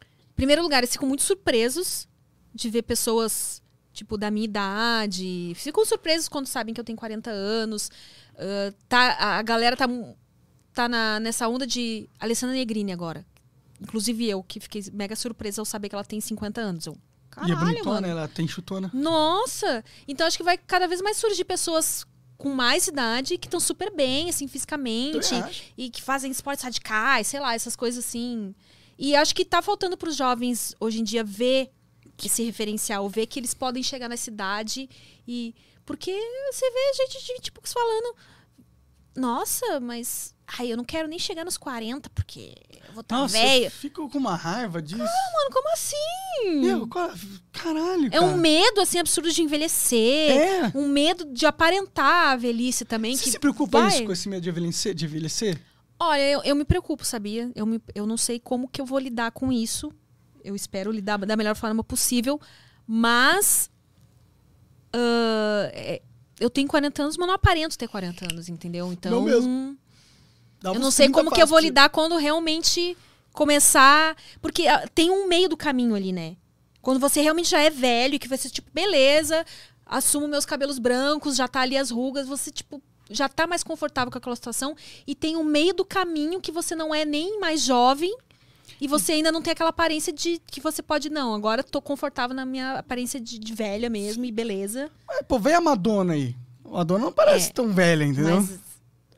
Em 0.00 0.34
primeiro 0.36 0.62
lugar, 0.62 0.78
eles 0.78 0.92
ficam 0.92 1.08
muito 1.08 1.22
surpresos 1.22 2.06
de 2.54 2.70
ver 2.70 2.82
pessoas, 2.82 3.60
tipo, 3.98 4.16
da 4.16 4.30
minha 4.30 4.44
idade. 4.44 5.52
Ficam 5.56 5.84
surpresos 5.84 6.28
quando 6.28 6.46
sabem 6.46 6.72
que 6.74 6.80
eu 6.80 6.84
tenho 6.84 6.96
40 6.98 7.30
anos. 7.30 7.90
Ah, 8.36 8.72
tá, 8.88 8.98
a- 9.18 9.38
a 9.38 9.42
galera 9.42 9.76
tá, 9.76 9.86
tá 10.72 10.88
na, 10.88 11.20
nessa 11.20 11.48
onda 11.48 11.66
de 11.66 12.08
Alessandra 12.18 12.54
Negrini 12.56 12.92
agora. 12.92 13.24
Inclusive 13.80 14.28
eu, 14.28 14.42
que 14.42 14.58
fiquei 14.60 14.82
mega 14.92 15.14
surpresa 15.16 15.60
ao 15.60 15.64
saber 15.64 15.88
que 15.88 15.94
ela 15.94 16.04
tem 16.04 16.20
50 16.20 16.60
anos. 16.60 16.86
Eu, 16.86 16.94
e 16.94 16.96
é 16.96 17.54
caralho, 17.54 17.58
bonitona, 17.66 17.94
mano. 18.00 18.06
ela 18.06 18.28
tem 18.28 18.46
chutona. 18.48 18.90
Nossa! 18.94 19.84
Então 20.06 20.26
acho 20.26 20.36
que 20.36 20.42
vai 20.42 20.56
cada 20.58 20.88
vez 20.88 21.00
mais 21.00 21.16
surgir 21.16 21.44
pessoas 21.44 22.04
com 22.36 22.50
mais 22.50 22.86
idade 22.86 23.36
que 23.38 23.46
estão 23.46 23.60
super 23.60 23.94
bem, 23.94 24.28
assim, 24.28 24.46
fisicamente. 24.48 25.34
E 25.76 25.90
que 25.90 26.00
fazem 26.02 26.30
esportes 26.30 26.64
radicais, 26.64 27.26
sei 27.26 27.40
lá, 27.40 27.54
essas 27.54 27.74
coisas 27.76 28.04
assim. 28.04 28.54
E 28.98 29.14
acho 29.14 29.34
que 29.34 29.44
tá 29.44 29.60
faltando 29.62 29.96
pros 29.96 30.16
jovens 30.16 30.74
hoje 30.80 31.00
em 31.00 31.04
dia 31.04 31.22
ver 31.22 31.70
esse 32.26 32.42
referencial, 32.42 33.08
ver 33.08 33.26
que 33.26 33.38
eles 33.38 33.54
podem 33.54 33.82
chegar 33.82 34.08
na 34.08 34.16
cidade 34.16 34.88
e. 35.26 35.54
Porque 35.86 36.10
você 36.52 36.70
vê 36.70 36.92
gente 36.96 37.24
de 37.24 37.32
20 37.34 37.52
poucos 37.52 37.72
falando. 37.72 38.14
Nossa, 39.16 39.80
mas. 39.80 40.34
Ai, 40.58 40.72
eu 40.72 40.76
não 40.76 40.84
quero 40.84 41.08
nem 41.08 41.18
chegar 41.18 41.44
nos 41.44 41.58
40, 41.58 42.08
porque 42.10 42.54
eu 42.86 42.92
vou 42.94 43.02
estar 43.02 43.18
tá 43.18 43.26
velha. 43.26 43.66
eu 43.66 43.70
fico 43.70 44.08
com 44.08 44.16
uma 44.18 44.34
raiva 44.34 44.80
disso. 44.80 44.98
Mano, 44.98 45.50
como 45.52 45.72
assim? 45.72 46.60
Meu, 46.60 46.88
caralho, 47.52 48.06
É 48.06 48.10
cara. 48.10 48.24
um 48.24 48.36
medo, 48.38 48.80
assim, 48.80 48.98
absurdo 48.98 49.30
de 49.30 49.42
envelhecer. 49.42 50.30
É. 50.30 50.72
Um 50.74 50.88
medo 50.88 51.26
de 51.26 51.44
aparentar 51.44 52.28
a 52.28 52.36
velhice 52.36 52.84
também. 52.86 53.14
Você 53.16 53.24
que 53.24 53.30
se 53.32 53.38
preocupa 53.38 53.80
vai... 53.80 53.88
isso 53.88 54.04
com 54.04 54.12
esse 54.12 54.28
medo 54.28 54.42
de 54.42 54.48
envelhecer? 54.48 54.94
De 54.94 55.04
envelhecer? 55.04 55.60
Olha, 56.00 56.22
eu, 56.22 56.42
eu 56.44 56.54
me 56.56 56.64
preocupo, 56.64 57.04
sabia? 57.04 57.50
Eu, 57.54 57.66
me- 57.66 57.82
eu 57.94 58.06
não 58.06 58.16
sei 58.16 58.38
como 58.38 58.68
que 58.68 58.80
eu 58.80 58.86
vou 58.86 58.98
lidar 58.98 59.32
com 59.32 59.52
isso. 59.52 59.92
Eu 60.44 60.54
espero 60.54 60.90
lidar 60.90 61.18
da 61.18 61.36
melhor 61.36 61.56
forma 61.56 61.82
possível. 61.84 62.40
Mas... 62.86 63.70
ah, 64.92 65.70
é, 65.72 66.02
eu 66.40 66.48
tenho 66.48 66.68
40 66.68 67.02
anos, 67.02 67.16
mas 67.16 67.26
não 67.26 67.34
aparento 67.34 67.76
ter 67.76 67.88
40 67.88 68.32
anos, 68.32 68.48
entendeu? 68.48 68.92
Então... 68.92 69.12
Não 69.12 69.22
mesmo. 69.22 69.76
Dá 70.60 70.70
Eu 70.70 70.80
não 70.80 70.90
sei 70.90 71.06
30 71.06 71.18
como 71.18 71.34
que 71.34 71.42
eu 71.42 71.46
vou 71.46 71.58
lidar 71.58 71.88
quando 71.90 72.16
realmente 72.16 72.96
começar. 73.32 74.16
Porque 74.40 74.66
ah, 74.66 74.88
tem 74.94 75.10
um 75.10 75.26
meio 75.26 75.48
do 75.48 75.56
caminho 75.56 75.94
ali, 75.94 76.12
né? 76.12 76.36
Quando 76.80 76.98
você 76.98 77.20
realmente 77.20 77.50
já 77.50 77.60
é 77.60 77.70
velho 77.70 78.14
e 78.14 78.18
que 78.18 78.28
você, 78.28 78.48
tipo, 78.48 78.70
beleza, 78.72 79.44
assumo 79.84 80.26
meus 80.26 80.44
cabelos 80.44 80.78
brancos, 80.78 81.36
já 81.36 81.46
tá 81.46 81.60
ali 81.60 81.76
as 81.76 81.90
rugas, 81.90 82.26
você, 82.26 82.50
tipo, 82.50 82.82
já 83.10 83.28
tá 83.28 83.46
mais 83.46 83.62
confortável 83.62 84.10
com 84.10 84.18
aquela 84.18 84.36
situação. 84.36 84.76
E 85.06 85.14
tem 85.14 85.36
um 85.36 85.44
meio 85.44 85.74
do 85.74 85.84
caminho 85.84 86.40
que 86.40 86.52
você 86.52 86.74
não 86.74 86.94
é 86.94 87.04
nem 87.04 87.38
mais 87.38 87.62
jovem. 87.62 88.16
E 88.80 88.86
você 88.88 89.12
ainda 89.12 89.32
não 89.32 89.42
tem 89.42 89.52
aquela 89.52 89.70
aparência 89.70 90.12
de 90.12 90.40
que 90.46 90.60
você 90.60 90.82
pode, 90.82 91.10
não, 91.10 91.34
agora 91.34 91.62
tô 91.62 91.80
confortável 91.80 92.34
na 92.34 92.44
minha 92.44 92.78
aparência 92.78 93.20
de, 93.20 93.38
de 93.38 93.54
velha 93.54 93.88
mesmo 93.90 94.24
e 94.24 94.32
beleza. 94.32 94.90
Mas, 95.06 95.22
pô, 95.26 95.38
vem 95.38 95.54
a 95.54 95.60
Madonna 95.60 96.14
aí. 96.14 96.34
A 96.64 96.68
Madonna 96.68 97.04
não 97.06 97.12
parece 97.12 97.50
É. 97.50 97.52
tão 97.52 97.72
velha, 97.72 98.04
entendeu? 98.04 98.36
Mas 98.36 98.50
Ela 98.50 98.58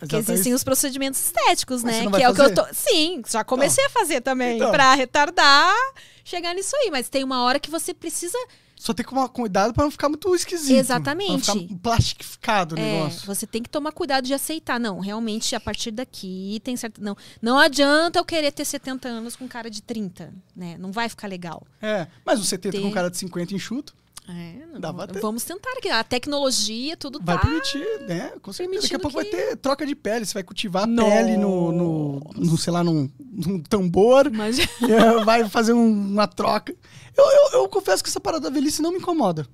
que 0.01 0.09
tá 0.09 0.19
existem 0.19 0.55
os 0.55 0.65
procedimentos 0.65 1.21
estéticos, 1.21 1.83
Mas 1.83 1.97
né? 2.05 2.11
Que 2.11 2.23
é 2.23 2.31
o 2.31 2.35
que 2.35 2.41
eu 2.41 2.55
tô. 2.55 2.65
Sim, 2.73 3.23
já 3.29 3.45
comecei 3.45 3.85
a 3.85 3.91
fazer 3.91 4.21
também. 4.21 4.57
Então. 4.57 4.71
Pra 4.71 4.95
retardar, 4.95 5.75
chegar 6.25 6.55
nisso 6.55 6.75
aí. 6.77 6.91
Mas 6.91 7.09
tem 7.09 7.23
uma 7.23 7.43
hora 7.43 7.61
que 7.61 7.71
você 7.71 7.93
precisa. 7.93 8.39
Só 8.83 8.95
tem 8.95 9.05
que 9.05 9.11
tomar 9.13 9.29
cuidado 9.29 9.75
pra 9.75 9.85
não 9.85 9.91
ficar 9.91 10.09
muito 10.09 10.35
esquisito. 10.35 10.75
Exatamente. 10.75 11.45
Pra 11.45 11.55
não 11.55 11.61
ficar 11.63 11.79
plastificado 11.83 12.75
o 12.75 12.79
É, 12.79 12.83
negócio. 12.99 13.27
você 13.27 13.47
tem 13.47 13.63
que 13.63 13.69
tomar 13.69 13.93
cuidado 13.93 14.25
de 14.25 14.33
aceitar. 14.33 14.81
Não, 14.81 14.99
realmente, 15.01 15.55
a 15.55 15.61
partir 15.61 15.91
daqui 15.91 16.61
tem 16.65 16.75
certo. 16.79 16.99
Não, 17.03 17.15
não 17.43 17.59
adianta 17.59 18.19
eu 18.19 18.25
querer 18.25 18.51
ter 18.53 18.65
70 18.65 19.07
anos 19.07 19.37
com 19.37 19.47
cara 19.47 19.69
de 19.69 19.83
30, 19.83 20.33
né? 20.57 20.77
Não 20.79 20.91
vai 20.93 21.11
ficar 21.11 21.29
legal. 21.29 21.63
É. 21.83 22.07
Mas 22.25 22.41
o 22.41 22.45
70 22.45 22.79
com 22.81 22.89
Ter- 22.89 22.95
cara 22.95 23.11
de 23.11 23.19
50 23.19 23.55
enxuto 23.55 23.95
É, 24.29 24.65
não- 24.73 24.81
Dá 24.81 24.93
vamos 25.21 25.43
tentar 25.45 25.71
aqui. 25.77 25.89
A 25.91 26.05
tecnologia, 26.05 26.97
tudo 26.97 27.21
vai 27.23 27.37
tá. 27.37 27.43
permitir, 27.43 27.85
né? 28.07 28.33
Com 28.41 28.53
certeza. 28.53 28.83
Daqui 28.83 28.95
a 28.95 28.99
pouco 28.99 29.17
vai 29.17 29.25
que- 29.25 29.31
ter 29.37 29.57
troca 29.57 29.85
de 29.85 29.95
pele. 29.95 30.25
Você 30.25 30.35
vai 30.35 30.43
cultivar 30.45 30.85
a 30.85 30.87
pele 30.87 31.37
no, 31.37 31.73
no, 31.73 32.21
no, 32.37 32.57
sei 32.57 32.73
lá, 32.73 32.83
num, 32.85 33.11
num 33.19 33.61
tambor. 33.61 34.31
Mas... 34.31 34.59
é, 34.59 34.67
vai 35.25 35.49
fazer 35.49 35.73
um- 35.73 36.13
uma 36.13 36.27
troca. 36.29 36.75
Eu, 37.17 37.25
eu, 37.25 37.61
eu 37.61 37.69
confesso 37.69 38.03
que 38.03 38.09
essa 38.09 38.21
parada 38.21 38.49
da 38.49 38.55
velhice 38.55 38.83
não 38.83 38.93
me 38.93 38.99
incomoda. 38.99 39.47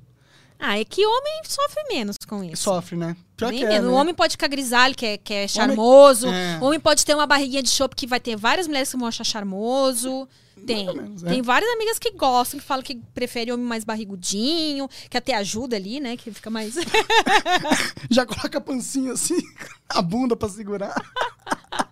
ah, 0.58 0.78
é 0.78 0.84
que 0.84 1.04
homem 1.04 1.42
sofre 1.46 1.82
menos 1.88 2.16
com 2.26 2.42
isso. 2.44 2.62
Sofre, 2.62 2.96
né? 2.96 3.16
Pior 3.36 3.50
Bem 3.50 3.58
que 3.58 3.64
é, 3.66 3.80
né? 3.80 3.88
O 3.88 3.92
homem 3.92 4.14
pode 4.14 4.32
ficar 4.32 4.48
grisalho, 4.48 4.94
que 4.94 5.04
é, 5.04 5.18
que 5.18 5.34
é 5.34 5.48
charmoso. 5.48 6.28
é. 6.28 6.58
O 6.60 6.64
homem 6.64 6.80
pode 6.80 7.04
ter 7.04 7.14
uma 7.14 7.26
barriguinha 7.26 7.62
de 7.62 7.68
chope 7.68 7.94
que 7.94 8.06
vai 8.06 8.18
ter 8.20 8.36
várias 8.36 8.66
mulheres 8.66 8.90
que 8.90 8.96
vão 8.96 9.06
achar 9.06 9.24
charmoso. 9.24 10.28
Tem. 10.66 10.86
menos, 10.86 11.22
é. 11.22 11.28
Tem 11.28 11.42
várias 11.42 11.70
amigas 11.70 11.98
que 11.98 12.10
gostam, 12.12 12.58
que 12.58 12.64
falam 12.64 12.82
que 12.82 12.96
preferem 13.12 13.52
homem 13.52 13.66
mais 13.66 13.84
barrigudinho, 13.84 14.88
que 15.10 15.18
até 15.18 15.34
ajuda 15.34 15.76
ali, 15.76 16.00
né? 16.00 16.16
Que 16.16 16.30
fica 16.32 16.48
mais. 16.48 16.74
Já 18.10 18.24
coloca 18.24 18.56
a 18.56 18.60
pancinha 18.60 19.12
assim, 19.12 19.36
a 19.88 20.00
bunda 20.00 20.34
pra 20.34 20.48
segurar. 20.48 20.94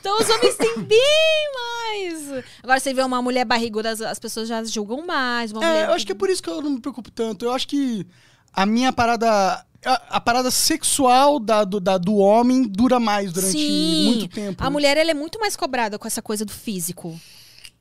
então 0.00 0.18
os 0.20 0.28
homens 0.28 0.56
têm 0.56 0.82
bem 0.82 1.50
mais. 1.54 2.44
Agora 2.62 2.80
você 2.80 2.92
vê 2.94 3.02
uma 3.02 3.20
mulher 3.22 3.44
barriguda, 3.44 3.90
as, 3.90 4.00
as 4.00 4.18
pessoas 4.18 4.48
já 4.48 4.62
julgam 4.64 5.06
mais. 5.06 5.52
Uma 5.52 5.64
É, 5.64 5.66
mulher 5.68 5.88
eu 5.88 5.94
acho 5.94 6.06
que 6.06 6.12
é 6.12 6.14
por 6.14 6.28
isso 6.30 6.42
que 6.42 6.48
eu 6.50 6.60
não 6.62 6.70
me 6.70 6.80
preocupo 6.80 7.10
tanto. 7.10 7.44
Eu 7.44 7.52
acho 7.52 7.66
que 7.68 8.06
a 8.52 8.64
minha 8.66 8.92
parada. 8.92 9.64
A, 9.82 10.16
a 10.16 10.20
parada 10.20 10.50
sexual 10.50 11.38
da, 11.40 11.64
do, 11.64 11.80
da- 11.80 11.96
do 11.96 12.14
homem 12.16 12.64
dura 12.68 13.00
mais 13.00 13.32
durante 13.32 13.52
Sim. 13.58 14.04
muito 14.04 14.28
tempo. 14.28 14.62
A 14.62 14.66
né? 14.66 14.70
mulher 14.70 14.98
ela 14.98 15.10
é 15.10 15.14
muito 15.14 15.40
mais 15.40 15.56
cobrada 15.56 15.98
com 15.98 16.06
essa 16.06 16.20
coisa 16.20 16.44
do 16.44 16.52
físico. 16.52 17.18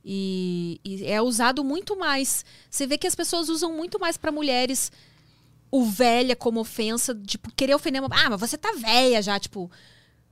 E, 0.05 0.79
e 0.85 1.05
é 1.05 1.21
usado 1.21 1.61
muito 1.61 1.97
mais. 1.99 2.45
Você 2.69 2.87
vê 2.87 2.97
que 2.97 3.05
as 3.05 3.15
pessoas 3.15 3.49
usam 3.49 3.73
muito 3.75 3.99
mais 3.99 4.15
pra 4.15 4.31
mulheres 4.31 4.91
o 5.69 5.83
velha 5.83 6.37
como 6.37 6.61
ofensa, 6.61 7.13
tipo, 7.27 7.51
querer 7.53 7.75
ofender 7.75 8.01
uma. 8.01 8.09
Ah, 8.15 8.29
mas 8.29 8.39
você 8.39 8.57
tá 8.57 8.71
velha 8.71 9.21
já, 9.21 9.37
tipo. 9.37 9.69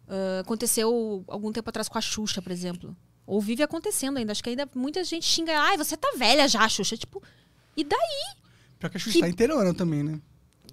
Ah, 0.07 0.39
aconteceu 0.41 1.23
algum 1.27 1.51
tempo 1.51 1.69
atrás 1.69 1.88
com 1.89 1.97
a 1.97 2.01
Xuxa, 2.01 2.41
por 2.41 2.51
exemplo. 2.51 2.95
Ou 3.25 3.41
vive 3.41 3.61
acontecendo 3.63 4.17
ainda. 4.17 4.31
Acho 4.31 4.43
que 4.43 4.49
ainda 4.49 4.69
muita 4.73 5.03
gente 5.03 5.25
xinga. 5.25 5.59
Ai, 5.59 5.77
você 5.77 5.97
tá 5.97 6.13
velha 6.17 6.47
já, 6.47 6.67
Xuxa. 6.69 6.95
Tipo, 6.95 7.21
e 7.75 7.84
daí? 7.84 8.35
Pior 8.79 8.89
que 8.89 8.97
a 8.97 8.99
Xuxa 8.99 9.13
que- 9.13 9.19
tá 9.21 9.29
inteirona 9.29 9.73
também, 9.73 10.03
né? 10.03 10.21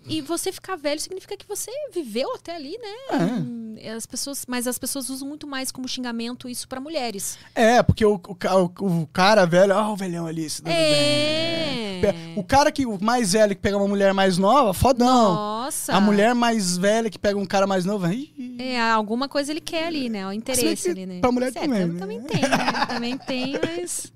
E 0.06 0.20
você 0.20 0.52
ficar 0.52 0.76
velho 0.76 1.00
significa 1.00 1.36
que 1.36 1.46
você 1.48 1.70
viveu 1.92 2.34
até 2.34 2.54
ali, 2.54 2.76
né? 2.78 3.18
Hum, 3.18 3.76
As 3.96 4.06
pessoas, 4.06 4.44
mas 4.46 4.66
as 4.66 4.78
pessoas 4.78 5.08
usam 5.08 5.26
muito 5.28 5.46
mais 5.46 5.70
como 5.72 5.88
xingamento 5.88 6.48
isso 6.48 6.68
pra 6.68 6.80
mulheres. 6.80 7.38
É, 7.54 7.82
porque 7.82 8.04
o, 8.04 8.14
o, 8.14 8.84
o- 9.02 9.06
cara 9.12 9.46
velho, 9.46 9.72
ah, 9.74 9.90
o 9.90 9.96
velhão 9.96 10.26
ali. 10.26 10.48
se 10.50 10.62
dando 10.62 10.74
É. 10.74 11.98
bem. 12.02 12.34
O 12.36 12.44
cara 12.44 12.70
que, 12.70 12.84
o 12.84 12.98
mais 13.02 13.32
velho 13.32 13.54
que 13.54 13.62
pega 13.62 13.76
uma 13.78 13.88
mulher 13.88 14.12
mais 14.12 14.36
nova, 14.36 14.74
fodão. 14.74 15.34
Nossa. 15.34 15.92
A 15.94 16.00
mulher 16.00 16.34
mais 16.34 16.76
velha 16.76 17.08
que 17.08 17.18
pega 17.18 17.38
um 17.38 17.46
cara 17.46 17.66
mais 17.66 17.84
novo, 17.86 18.06
ih, 18.12 18.56
É, 18.58 18.78
alguma 18.80 19.26
coisa 19.28 19.50
ele 19.52 19.60
quer 19.60 19.86
ali, 19.86 20.08
né? 20.10 20.26
O 20.26 20.32
interesse 20.32 20.82
que 20.84 20.90
ali, 20.90 21.06
né? 21.06 21.20
pra 21.20 21.32
mulher 21.32 21.50
Certo, 21.52 21.64
também, 21.64 21.86
né? 21.86 21.98
também 21.98 22.20
tem, 22.20 22.40
né? 22.42 22.86
Também 22.88 23.18
tem, 23.18 23.58
mas. 23.58 24.12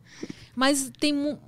Mas 0.55 0.91
tem, 0.99 1.39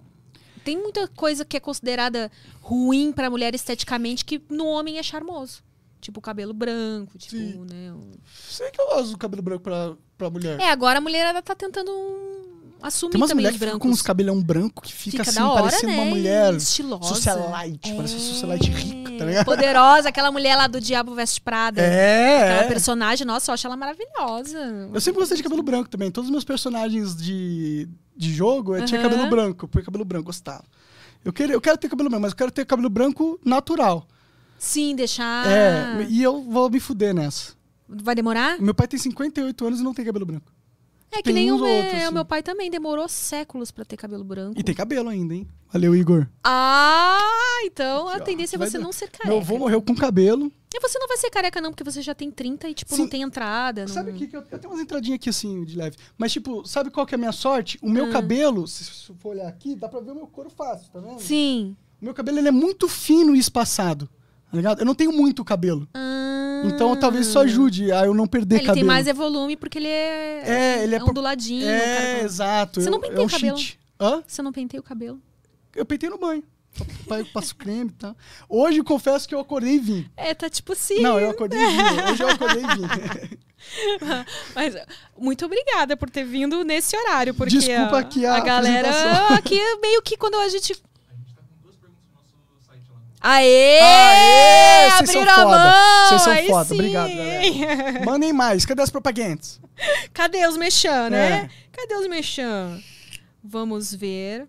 tem 0.71 0.81
muita 0.81 1.09
coisa 1.09 1.45
que 1.45 1.57
é 1.57 1.61
considerada 1.61 2.31
ruim 2.63 3.11
pra 3.13 3.29
mulher 3.29 3.53
esteticamente 3.57 4.25
que 4.25 4.41
no 4.49 4.67
homem 4.67 4.99
é 4.99 5.03
charmoso. 5.03 5.63
Tipo, 6.01 6.21
cabelo 6.21 6.55
branco, 6.55 7.19
tipo, 7.19 7.37
Sim. 7.37 7.67
né? 7.69 7.93
um- 7.93 8.13
sei 8.49 8.71
que 8.71 8.81
eu 8.81 8.87
gosto 8.87 9.11
do 9.11 9.19
cabelo 9.19 9.43
branco 9.43 9.63
pra, 9.65 9.95
pra 10.17 10.31
mulher. 10.31 10.61
É, 10.61 10.71
agora 10.71 10.99
a 10.99 11.01
mulherada 11.01 11.43
tá 11.43 11.55
tentando 11.57 11.91
um- 11.91 12.31
assumir 12.81 13.11
Tem 13.13 13.21
umas 13.21 13.29
também 13.31 13.43
mulheres 13.43 13.59
que 13.59 13.65
ficam 13.67 13.79
com 13.81 13.89
uns 13.89 14.01
cabelão 14.01 14.41
branco 14.41 14.81
que 14.81 14.93
fica, 14.95 15.19
Fica 15.19 15.31
assim, 15.31 15.43
hora, 15.43 15.63
parecendo 15.65 15.93
né? 15.93 15.99
uma 15.99 16.05
mulher 16.07 16.55
Estilosa. 16.55 17.15
socialite, 17.15 17.93
parece 17.95 18.15
uma 18.15 18.21
socialite 18.21 18.71
rica, 18.71 19.11
tá 19.19 19.25
ligado? 19.27 19.45
Poderosa, 19.45 20.09
aquela 20.09 20.31
mulher 20.33 20.57
lá 20.57 20.67
do 20.69 20.81
Diabo 20.81 21.15
Veste 21.15 21.41
Prada. 21.43 21.83
É, 21.83 22.45
Aquela 22.45 22.63
é. 22.63 22.69
personagem, 22.69 23.27
nossa, 23.27 23.51
eu 23.51 23.55
acho 23.55 23.67
ela 23.67 23.77
maravilhosa. 23.77 24.89
Eu 24.95 25.01
sempre 25.03 25.19
gostei 25.21 25.37
de 25.37 25.43
cabelo 25.43 25.63
branco 25.63 25.91
também. 25.91 26.11
Todos 26.11 26.29
os 26.29 26.33
meus 26.33 26.45
personagens 26.45 27.15
de, 27.15 27.87
de 28.21 28.35
jogo 28.35 28.77
eu 28.77 28.85
tinha 28.85 29.01
Aham. 29.01 29.09
cabelo 29.09 29.31
branco, 29.31 29.67
porque 29.67 29.87
cabelo 29.87 30.05
branco 30.05 30.27
gostava. 30.27 30.65
Eu, 31.25 31.33
queria, 31.33 31.55
eu 31.55 31.61
quero 31.61 31.79
ter 31.79 31.89
cabelo 31.89 32.11
branco, 32.11 32.23
mas 32.23 32.33
eu 32.33 32.37
quero 32.37 32.51
ter 32.51 32.67
cabelo 32.67 32.91
branco 32.91 33.41
natural. 33.43 34.07
Sim, 34.59 34.95
deixar. 34.95 35.47
É, 35.47 36.07
e 36.09 36.23
eu 36.23 36.43
vou 36.43 36.69
me 36.69 36.79
fuder 36.79 37.15
nessa. 37.15 37.55
Vai 37.89 38.15
demorar? 38.15 38.61
Meu 38.61 38.75
pai 38.75 38.87
tem 38.87 38.99
58 38.99 39.67
anos 39.67 39.81
e 39.81 39.83
não 39.83 39.95
tem 39.95 40.05
cabelo 40.05 40.27
branco. 40.27 40.53
É 41.11 41.17
que 41.17 41.25
tem 41.25 41.35
nem 41.35 41.51
o 41.51 41.57
meu, 41.57 41.65
outros, 41.65 42.03
o 42.03 42.07
sim. 42.07 42.15
meu 42.15 42.25
pai 42.25 42.43
também 42.43 42.71
demorou 42.71 43.09
séculos 43.09 43.71
pra 43.71 43.85
ter 43.85 43.97
cabelo 43.97 44.23
branco. 44.23 44.61
E 44.61 44.63
tem 44.63 44.75
cabelo 44.75 45.09
ainda, 45.09 45.35
hein? 45.35 45.49
Valeu, 45.73 45.97
Igor. 45.97 46.29
Ah, 46.45 47.63
então 47.65 48.07
a 48.07 48.17
ó. 48.17 48.21
tendência 48.21 48.57
é 48.57 48.59
você 48.59 48.79
não 48.79 48.93
ser 48.93 49.09
careca. 49.09 49.29
Meu 49.29 49.39
avô 49.39 49.59
morreu 49.59 49.83
com 49.83 49.95
cabelo 49.95 50.53
E 50.73 50.81
você 50.81 50.99
não 51.01 51.09
vai 51.09 51.17
ser 51.17 51.31
careca, 51.31 51.61
não, 51.61 51.71
porque 51.73 51.83
você 51.83 52.01
já 52.01 52.15
tem 52.15 52.31
30 52.31 52.69
e, 52.69 52.75
tipo, 52.75 52.95
Sim. 52.95 53.03
não 53.03 53.09
tem 53.09 53.23
entrada. 53.23 53.83
Não... 53.83 53.89
Sabe 53.89 54.13
o 54.13 54.15
que, 54.15 54.27
que 54.29 54.37
eu, 54.37 54.45
eu 54.51 54.59
tenho 54.59 54.73
umas 54.73 54.81
entradinhas 54.83 55.17
aqui 55.17 55.29
assim, 55.29 55.65
de 55.65 55.77
leve. 55.77 55.97
Mas, 56.17 56.31
tipo, 56.33 56.65
sabe 56.67 56.91
qual 56.91 57.05
que 57.05 57.15
é 57.15 57.17
a 57.17 57.19
minha 57.19 57.33
sorte? 57.33 57.77
O 57.83 57.89
Ah. 57.89 57.91
meu 57.93 58.11
cabelo, 58.11 58.67
se 58.69 58.85
você 58.85 59.13
for 59.19 59.31
olhar 59.31 59.49
aqui, 59.49 59.75
dá 59.75 59.89
pra 59.89 59.99
ver 60.01 60.13
o 60.13 60.15
meu 60.15 60.27
couro 60.29 60.49
fácil, 60.49 60.89
tá 60.93 61.01
vendo? 61.01 61.19
Sim. 61.21 61.77
O 62.01 62.05
meu 62.05 62.15
cabelo 62.15 62.39
ele 62.39 62.49
é 62.49 62.53
muito 62.53 62.89
fino 62.89 63.35
e 63.35 63.39
espaçado. 63.41 64.09
Tá 64.51 64.57
ligado? 64.57 64.79
Eu 64.81 64.87
não 64.87 64.95
tenho 64.95 65.13
muito 65.13 65.45
cabelo. 65.45 65.89
Ah. 65.95 66.63
Então 66.65 66.95
talvez 66.95 67.27
isso 67.27 67.39
ajude 67.39 67.91
a 67.91 68.05
eu 68.05 68.15
não 68.15 68.27
perder 68.27 68.57
Ele 68.57 68.67
cabelo. 68.67 68.81
tem 68.81 68.85
mais 68.87 69.07
é 69.07 69.13
volume 69.13 69.57
porque 69.57 69.79
ele 69.79 69.89
é, 69.89 70.43
É, 70.79 70.85
ele 70.85 70.95
é 70.95 70.99
pro- 70.99 71.11
onduladinho. 71.11 71.67
o 71.67 71.69
É, 71.71 71.97
cara- 71.97 72.23
exato. 72.25 72.81
Você 72.81 72.89
eu- 72.89 72.93
não 72.93 73.01
penteia 73.01 73.19
é 73.23 73.25
um 73.25 73.29
cabelo? 73.29 73.57
cheat. 73.59 73.81
Hã? 73.99 74.23
Você 74.27 74.43
não 74.43 74.53
penteia 74.53 74.81
o 74.81 74.85
cabelo? 74.85 75.21
Eu 75.75 75.85
pentei 75.87 76.09
no 76.11 76.19
banho. 76.19 76.43
Pai, 77.07 77.21
eu 77.21 77.27
passo 77.27 77.55
creme 77.57 77.91
e 77.91 77.93
tal. 77.93 78.17
Hoje 78.49 78.83
confesso 78.83 79.29
que 79.29 79.35
eu 79.35 79.41
acordei 79.41 79.75
e 79.75 79.79
vim. 79.79 80.11
É, 80.17 80.33
tá 80.35 80.49
tipo 80.49 80.73
assim. 80.73 81.01
Não, 81.01 81.19
eu 81.19 81.31
acordei 81.31 81.59
e 81.61 81.67
vim. 81.67 82.13
Hoje 82.13 82.23
eu 82.23 82.29
acordei 82.29 82.63
e 82.63 82.67
vim. 83.29 83.39
Mas 84.55 84.75
muito 85.19 85.45
obrigada 85.45 85.97
por 85.97 86.09
ter 86.09 86.25
vindo 86.25 86.65
nesse 86.65 86.97
horário, 86.97 87.35
porque 87.35 87.59
Desculpa 87.59 87.97
a, 87.97 88.01
aqui 88.01 88.25
a 88.25 88.41
galera 88.41 88.89
apresentação. 88.89 89.37
aqui 89.37 89.61
é 89.61 89.77
meio 89.77 90.01
que 90.03 90.17
quando 90.17 90.37
a 90.37 90.49
gente 90.49 90.75
Aê! 93.23 93.79
Aê! 93.81 94.91
Vocês 94.93 95.11
são 95.11 95.21
Abriram 95.21 95.33
a 95.33 95.45
foda. 95.45 95.59
mão! 95.59 96.09
Vocês 96.09 96.23
são 96.23 96.33
aí 96.33 96.47
foda. 96.49 96.65
sim. 96.65 96.75
Obrigado, 96.75 97.09
galera. 97.11 98.05
Mandem 98.05 98.33
mais. 98.33 98.65
Cadê 98.65 98.81
as 98.83 98.89
propagandas? 98.91 99.61
Cadê 100.15 100.47
os 100.47 100.57
mexã, 100.57 101.11
né? 101.11 101.31
É. 101.45 101.51
Cadê 101.71 101.95
os 101.97 102.07
mexã? 102.09 102.81
Vamos 103.45 103.95
ver. 103.95 104.49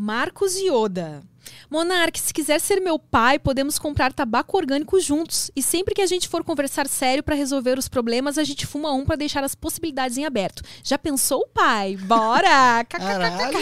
Marcos 0.00 0.54
Yoda. 0.56 1.24
Monark, 1.68 2.20
se 2.20 2.32
quiser 2.32 2.60
ser 2.60 2.78
meu 2.78 3.00
pai, 3.00 3.36
podemos 3.36 3.80
comprar 3.80 4.12
tabaco 4.12 4.56
orgânico 4.56 5.00
juntos. 5.00 5.50
E 5.56 5.60
sempre 5.60 5.92
que 5.92 6.00
a 6.00 6.06
gente 6.06 6.28
for 6.28 6.44
conversar 6.44 6.86
sério 6.86 7.20
pra 7.20 7.34
resolver 7.34 7.76
os 7.76 7.88
problemas, 7.88 8.38
a 8.38 8.44
gente 8.44 8.64
fuma 8.64 8.92
um 8.92 9.04
pra 9.04 9.16
deixar 9.16 9.42
as 9.42 9.56
possibilidades 9.56 10.16
em 10.16 10.24
aberto. 10.24 10.62
Já 10.84 10.96
pensou, 10.96 11.48
pai? 11.52 11.96
Bora! 11.96 12.84
Caralho. 12.88 13.58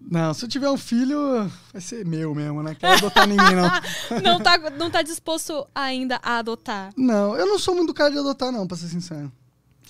Não, 0.00 0.34
se 0.34 0.44
eu 0.44 0.48
tiver 0.48 0.68
um 0.68 0.76
filho, 0.76 1.48
vai 1.72 1.80
ser 1.80 2.04
meu 2.04 2.34
mesmo, 2.34 2.60
né? 2.60 2.74
Quero 2.74 2.94
adotar 2.94 3.28
ninguém, 3.28 3.54
não. 3.54 3.70
não, 4.24 4.40
tá, 4.40 4.58
não 4.76 4.90
tá 4.90 5.02
disposto 5.02 5.64
ainda 5.72 6.18
a 6.20 6.38
adotar. 6.38 6.92
Não, 6.96 7.36
eu 7.36 7.46
não 7.46 7.60
sou 7.60 7.76
muito 7.76 7.94
cara 7.94 8.10
de 8.10 8.18
adotar, 8.18 8.50
não, 8.50 8.66
pra 8.66 8.76
ser 8.76 8.88
sincero. 8.88 9.30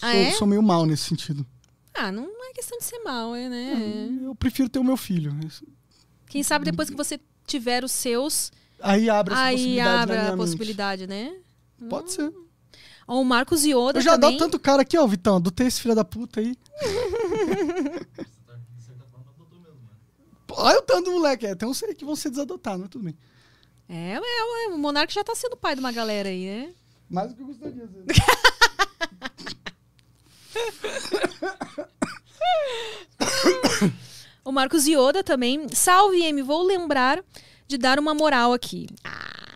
Ah, 0.03 0.13
sou, 0.13 0.21
é? 0.21 0.31
sou 0.33 0.47
meio 0.47 0.63
mal 0.63 0.85
nesse 0.85 1.05
sentido. 1.05 1.47
Ah, 1.95 2.11
não 2.11 2.25
é 2.45 2.53
questão 2.53 2.77
de 2.79 2.85
ser 2.85 2.99
mal, 3.01 3.35
é, 3.35 3.49
né? 3.49 4.09
Eu 4.25 4.35
prefiro 4.35 4.69
ter 4.69 4.79
o 4.79 4.85
meu 4.85 4.97
filho. 4.97 5.33
Quem 6.27 6.43
sabe 6.43 6.65
depois 6.65 6.91
que 6.91 6.97
você 6.97 7.21
tiver 7.47 7.85
os 7.85 7.93
seus, 7.93 8.51
Aí 8.81 9.09
abre 9.09 9.35
aí 9.35 9.81
abre 9.81 10.17
a 10.17 10.25
mente. 10.25 10.37
possibilidade, 10.37 11.07
né? 11.07 11.35
Pode 11.89 12.13
ser. 12.13 12.33
Ó, 13.07 13.21
O 13.21 13.25
Marcos 13.25 13.65
Yoda 13.65 13.99
Eu 13.99 14.03
já 14.03 14.13
também. 14.13 14.31
adoto 14.37 14.39
tanto 14.45 14.59
cara 14.59 14.83
aqui, 14.83 14.99
ó, 14.99 15.07
Vitão. 15.07 15.37
Adotei 15.37 15.67
esse 15.67 15.81
filho 15.81 15.95
da 15.95 16.05
puta 16.05 16.41
aí. 16.41 16.57
Olha 20.57 20.79
o 20.79 20.83
tanto 20.83 21.05
do 21.07 21.13
moleque. 21.13 21.47
É, 21.47 21.55
tem 21.55 21.69
uns 21.69 21.83
aí 21.83 21.95
que 21.95 22.05
vão 22.05 22.15
ser 22.17 22.31
desadotados, 22.31 22.81
mas 22.81 22.89
tudo 22.91 23.05
bem. 23.05 23.17
É, 23.89 24.15
é, 24.15 24.65
é, 24.65 24.69
o 24.69 24.79
Monark 24.79 25.13
já 25.13 25.23
tá 25.25 25.35
sendo 25.35 25.57
pai 25.57 25.75
de 25.75 25.81
uma 25.81 25.93
galera 25.93 26.29
aí, 26.29 26.47
né? 26.47 26.73
Mais 27.11 27.29
do 27.31 27.37
que 27.37 27.43
eu 27.43 27.47
gostaria, 27.47 27.85
às 27.85 27.91
vezes. 27.91 28.07
O 34.45 34.53
Marcos 34.53 34.87
Yoda 34.87 35.25
também. 35.25 35.67
Salve, 35.73 36.23
M. 36.23 36.43
Vou 36.43 36.63
lembrar 36.63 37.25
de 37.67 37.79
dar 37.79 37.99
uma 37.99 38.13
moral 38.13 38.53
aqui. 38.53 38.87
Ah, 39.03 39.54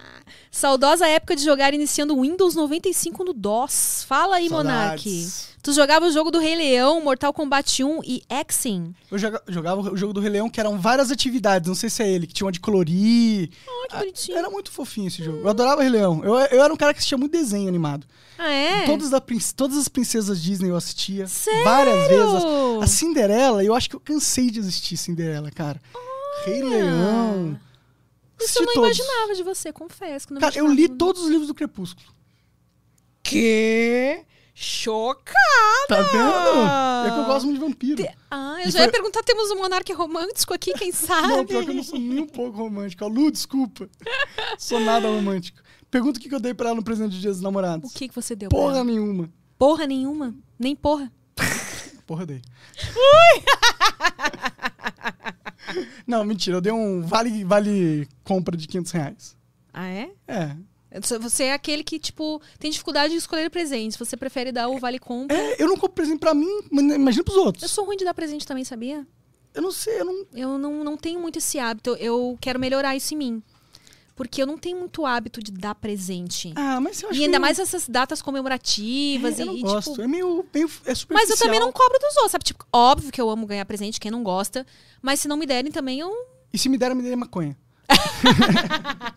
saudosa 0.59 1.07
época 1.07 1.35
de 1.37 1.43
jogar 1.45 1.73
iniciando 1.73 2.21
Windows 2.21 2.55
95 2.55 3.25
no 3.25 3.33
DOS. 3.33 4.05
Fala 4.07 4.37
aí, 4.37 4.49
Monark. 4.49 5.27
Tu 5.63 5.73
jogava 5.73 6.07
o 6.07 6.11
jogo 6.13 6.31
do 6.31 6.39
Rei 6.39 6.55
Leão, 6.57 7.01
Mortal 7.03 7.33
Kombat 7.33 7.83
1 7.85 8.01
e 8.05 8.23
Exing. 8.31 8.95
Eu 9.11 9.19
joga- 9.19 9.43
jogava 9.49 9.81
o 9.93 9.97
jogo 9.97 10.13
do 10.13 10.21
Rei 10.21 10.31
Leão, 10.31 10.49
que 10.49 10.61
eram 10.61 10.79
várias 10.79 11.11
atividades. 11.11 11.69
Não 11.69 11.75
sei 11.75 11.91
se 11.91 12.03
é 12.03 12.09
ele, 12.09 12.27
que 12.27 12.33
tinha 12.33 12.47
uma 12.47 12.53
de 12.53 12.61
colorir. 12.61 13.51
Oh, 13.67 13.89
que 13.89 13.95
Ah, 13.97 13.99
bonitinho. 13.99 14.39
Era 14.39 14.49
muito 14.51 14.71
fofinho 14.71 15.09
esse 15.09 15.23
jogo. 15.23 15.39
Eu 15.39 15.49
adorava 15.49 15.83
Rei 15.83 15.91
Leão. 15.91 16.23
Eu, 16.25 16.35
eu 16.37 16.63
era 16.63 16.73
um 16.73 16.77
cara 16.77 16.93
que 16.95 16.99
assistia 16.99 17.19
muito 17.19 17.33
desenho 17.33 17.69
animado. 17.69 18.07
Ah, 18.39 18.51
é? 18.53 18.87
Todas, 18.87 19.11
da 19.11 19.21
todas 19.57 19.77
as 19.77 19.89
princesas 19.89 20.41
Disney 20.41 20.71
eu 20.71 20.77
assistia. 20.77 21.27
Sério? 21.27 21.65
Várias 21.65 22.09
vezes. 22.09 22.45
A 22.83 22.87
Cinderela, 22.87 23.65
eu 23.65 23.75
acho 23.75 23.91
que 23.91 23.97
eu 23.97 24.01
cansei 24.01 24.51
de 24.51 24.61
assistir 24.61 24.97
Cinderela, 24.97 25.51
cara. 25.51 25.81
Rei 26.47 26.63
Leão. 26.63 27.59
Isso 28.41 28.59
eu 28.61 28.67
não 28.67 28.75
todos. 28.75 28.99
imaginava 28.99 29.35
de 29.35 29.43
você, 29.43 29.73
confesso. 29.73 30.27
que 30.29 30.35
não 30.35 30.41
Cara, 30.41 30.57
eu 30.57 30.67
li 30.67 30.89
todos 30.89 31.23
os 31.23 31.29
livros 31.29 31.49
do 31.49 31.55
Crepúsculo. 31.55 32.07
Que? 33.23 34.25
Chocada! 34.55 35.37
Tá 35.89 36.03
vendo? 36.03 37.07
É 37.07 37.11
que 37.13 37.19
eu 37.21 37.25
gosto 37.27 37.47
muito 37.47 37.61
de 37.61 37.65
vampiro. 37.65 38.05
Ah, 38.31 38.57
eu 38.63 38.69
E 38.69 38.73
já 38.73 38.79
foi- 38.81 38.87
ia 38.87 38.93
perguntar, 38.93 39.23
temos 39.23 39.51
um 39.53 39.59
monarca 39.59 39.95
romântico 39.95 40.53
aqui, 40.53 40.73
quem 40.73 40.91
sabe? 40.93 41.29
Não, 41.29 41.47
pior 41.47 41.63
que 41.65 41.71
eu 41.71 41.75
não 41.75 41.83
sou 41.85 41.99
nem 41.99 42.21
um 42.21 42.27
pouco 42.27 42.59
romântico. 42.59 43.07
Lu, 43.07 43.31
desculpa. 43.31 43.89
sou 44.59 44.81
nada 44.81 45.09
romântico. 45.09 45.59
Pergunta 45.91 46.19
o 46.19 46.23
que 46.23 46.29
que 46.29 46.35
eu 46.35 46.41
dei 46.41 46.53
pra 46.55 46.69
ela 46.71 46.77
no 46.77 46.83
presente 46.83 47.13
de 47.13 47.21
Dia 47.21 47.31
dos 47.31 47.41
Namorados. 47.41 47.91
O 47.91 47.95
que, 47.95 48.09
que 48.09 48.15
você 48.15 48.35
deu 48.35 48.49
pra 48.49 48.59
Porra 48.59 48.77
ela? 48.77 48.85
nenhuma. 48.85 49.31
Porra 49.57 49.87
nenhuma. 49.87 50.35
Nem 50.59 50.75
porra. 50.77 51.11
Porra, 52.07 52.27
dei. 52.27 52.43
não, 56.07 56.25
mentira. 56.25 56.57
Eu 56.57 56.61
dei 56.61 56.73
um 56.73 57.03
vale, 57.03 57.45
vale 57.45 58.09
compra 58.25 58.57
de 58.57 58.67
500 58.67 58.93
reais. 58.93 59.37
Ah, 59.73 59.89
é? 59.89 60.11
É. 60.27 60.57
Você 61.21 61.45
é 61.45 61.53
aquele 61.53 61.85
que, 61.85 61.99
tipo, 61.99 62.41
tem 62.59 62.71
dificuldade 62.71 63.13
de 63.13 63.19
escolher 63.19 63.51
presentes. 63.51 63.97
Você 63.99 64.17
prefere 64.17 64.51
dar 64.51 64.69
o 64.69 64.79
vale 64.79 64.99
compra. 64.99 65.37
É, 65.37 65.63
eu 65.63 65.69
não 65.69 65.77
compro 65.77 65.91
presente 65.91 66.19
pra 66.19 66.33
mim, 66.33 66.61
mas 66.71 66.85
imagina 66.95 67.25
pros 67.25 67.37
outros. 67.37 67.63
Eu 67.63 67.69
sou 67.69 67.85
ruim 67.85 67.97
de 67.97 68.05
dar 68.05 68.15
presente 68.15 68.47
também, 68.47 68.65
sabia? 68.65 69.07
Eu 69.55 69.63
não 69.63 69.71
sei, 69.71 70.01
eu 70.01 70.05
não. 70.05 70.27
Eu 70.33 70.59
não, 70.59 70.85
não 70.85 70.97
tenho 70.97 71.21
muito 71.21 71.39
esse 71.39 71.59
hábito. 71.59 71.95
Eu 71.97 72.39
quero 72.41 72.59
melhorar 72.59 72.97
isso 72.97 73.13
em 73.15 73.17
mim. 73.19 73.43
Porque 74.19 74.43
eu 74.43 74.47
não 74.47 74.59
tenho 74.59 74.77
muito 74.79 75.07
hábito 75.07 75.41
de 75.41 75.53
dar 75.53 75.77
presente. 75.77 76.53
Ah, 76.57 76.81
mas 76.81 77.01
eu 77.01 77.09
acho 77.09 77.19
e 77.19 77.23
ainda 77.23 77.39
meio- 77.39 77.41
mais 77.41 77.59
essas 77.61 77.89
datas 77.89 78.21
comemorativas. 78.21 79.39
É, 79.39 79.43
eu 79.43 79.45
e, 79.45 79.47
não 79.47 79.57
e, 79.57 79.61
gosto. 79.63 79.91
tipo, 79.93 80.03
É 80.03 80.09
meio, 80.09 80.45
meio 80.53 80.69
é. 80.85 80.93
Mas 81.11 81.31
eu 81.31 81.37
também 81.39 81.61
não 81.61 81.71
cobro 81.73 81.97
dos 82.01 82.17
outros, 82.17 82.33
sabe? 82.33 82.45
Tipo, 82.45 82.67
óbvio 82.73 83.13
que 83.13 83.21
eu 83.21 83.31
amo 83.31 83.47
ganhar 83.47 83.65
presente, 83.65 84.01
quem 84.01 84.11
não 84.11 84.25
gosta. 84.25 84.67
Mas 85.01 85.21
se 85.21 85.29
não 85.29 85.37
me 85.37 85.47
derem 85.47 85.71
também, 85.71 86.01
eu. 86.01 86.13
E 86.53 86.59
se 86.59 86.69
me 86.69 86.77
der, 86.77 86.93
me 86.97 87.03
dê 87.03 87.15
maconha. 87.15 87.57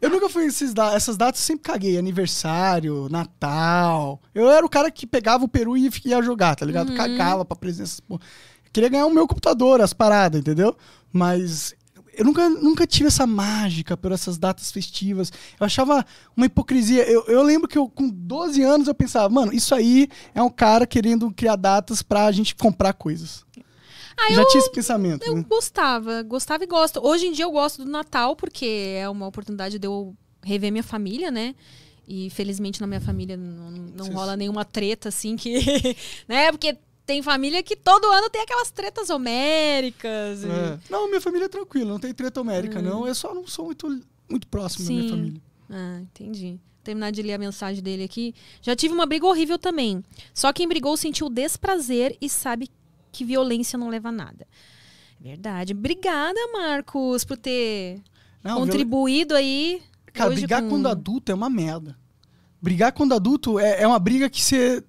eu 0.00 0.10
nunca 0.10 0.28
fui 0.28 0.46
esses 0.46 0.72
da- 0.74 0.94
essas 0.94 1.16
datas, 1.16 1.40
eu 1.40 1.46
sempre 1.46 1.62
caguei. 1.64 1.98
Aniversário, 1.98 3.08
Natal. 3.08 4.20
Eu 4.34 4.50
era 4.50 4.64
o 4.64 4.68
cara 4.68 4.90
que 4.90 5.06
pegava 5.06 5.44
o 5.44 5.48
peru 5.48 5.76
e 5.76 5.90
ia 6.04 6.22
jogar, 6.22 6.54
tá 6.54 6.64
ligado? 6.66 6.90
Uhum. 6.90 6.96
Cagava 6.96 7.44
pra 7.44 7.56
presença. 7.56 8.02
Pô. 8.06 8.14
Eu 8.16 8.70
queria 8.72 8.88
ganhar 8.90 9.06
o 9.06 9.10
meu 9.14 9.26
computador, 9.26 9.80
as 9.80 9.92
paradas, 9.92 10.40
entendeu? 10.40 10.76
Mas 11.12 11.74
eu 12.16 12.24
nunca, 12.24 12.48
nunca 12.48 12.86
tive 12.86 13.08
essa 13.08 13.26
mágica 13.26 13.96
por 13.96 14.10
essas 14.12 14.38
datas 14.38 14.72
festivas. 14.72 15.32
Eu 15.60 15.66
achava 15.66 16.04
uma 16.36 16.46
hipocrisia. 16.46 17.02
Eu, 17.08 17.24
eu 17.26 17.42
lembro 17.42 17.68
que 17.68 17.76
eu, 17.78 17.88
com 17.88 18.08
12 18.08 18.62
anos, 18.62 18.88
eu 18.88 18.94
pensava, 18.94 19.28
mano, 19.28 19.52
isso 19.52 19.74
aí 19.74 20.08
é 20.34 20.42
um 20.42 20.50
cara 20.50 20.86
querendo 20.86 21.30
criar 21.32 21.56
datas 21.56 22.02
pra 22.02 22.30
gente 22.32 22.54
comprar 22.54 22.92
coisas. 22.94 23.44
Ah, 24.18 24.32
Já 24.32 24.40
eu, 24.42 24.48
tinha 24.48 24.60
esse 24.60 24.72
pensamento, 24.72 25.24
eu 25.26 25.36
né? 25.36 25.44
gostava. 25.48 26.22
Gostava 26.22 26.64
e 26.64 26.66
gosto. 26.66 27.06
Hoje 27.06 27.26
em 27.26 27.32
dia 27.32 27.44
eu 27.44 27.50
gosto 27.50 27.84
do 27.84 27.90
Natal, 27.90 28.34
porque 28.34 28.94
é 28.98 29.08
uma 29.08 29.26
oportunidade 29.26 29.78
de 29.78 29.86
eu 29.86 30.16
rever 30.42 30.72
minha 30.72 30.82
família, 30.82 31.30
né? 31.30 31.54
E 32.08 32.30
felizmente 32.30 32.80
na 32.80 32.86
minha 32.86 33.00
família 33.00 33.36
não, 33.36 33.70
não 33.70 34.04
Vocês- 34.04 34.14
rola 34.14 34.36
nenhuma 34.36 34.64
treta, 34.64 35.08
assim, 35.10 35.36
que. 35.36 35.56
né? 36.26 36.50
Porque 36.52 36.78
tem 37.06 37.22
família 37.22 37.62
que 37.62 37.76
todo 37.76 38.04
ano 38.10 38.28
tem 38.28 38.42
aquelas 38.42 38.70
tretas 38.70 39.08
homéricas. 39.10 40.42
e- 40.42 40.48
É. 40.48 40.78
Não, 40.90 41.08
minha 41.08 41.20
família 41.20 41.46
é 41.46 41.48
tranquila, 41.48 41.92
não 41.92 42.00
tem 42.00 42.12
treta 42.12 42.40
homérica, 42.40 42.78
Hum. 42.80 42.82
não. 42.82 43.06
Eu 43.06 43.14
só 43.14 43.32
não 43.34 43.46
sou 43.46 43.66
muito, 43.66 44.00
muito 44.28 44.46
próximo 44.48 44.86
da 44.86 44.92
minha 44.92 45.08
família. 45.10 45.40
Ah, 45.70 46.00
entendi. 46.00 46.58
Terminar 46.84 47.10
de 47.10 47.22
ler 47.22 47.32
a 47.34 47.38
mensagem 47.38 47.82
dele 47.82 48.04
aqui. 48.04 48.34
Já 48.62 48.76
tive 48.76 48.94
uma 48.94 49.06
briga 49.06 49.26
horrível 49.26 49.58
também. 49.58 50.04
Só 50.34 50.52
quem 50.52 50.68
brigou 50.68 50.96
sentiu 50.96 51.28
desprazer 51.28 52.16
e 52.20 52.28
sabe 52.28 52.68
que 53.10 53.24
violência 53.24 53.76
não 53.78 53.88
leva 53.88 54.08
a 54.10 54.12
nada. 54.12 54.46
Verdade. 55.20 55.72
Obrigada, 55.72 56.38
Marcos, 56.52 57.24
por 57.24 57.36
ter 57.36 58.00
Não, 58.42 58.58
contribuído 58.60 59.34
aí. 59.34 59.78
viol- 59.78 60.12
Cara, 60.12 60.30
hoje 60.30 60.40
brigar 60.42 60.62
com- 60.62 60.68
quando 60.68 60.86
adulto 60.88 61.32
é 61.32 61.34
uma 61.34 61.50
merda. 61.50 61.96
Brigar 62.62 62.92
quando 62.92 63.14
adulto 63.14 63.58
é, 63.58 63.82
é 63.82 63.86
uma 63.86 63.98
briga 63.98 64.28
que 64.30 64.40
você. 64.42 64.82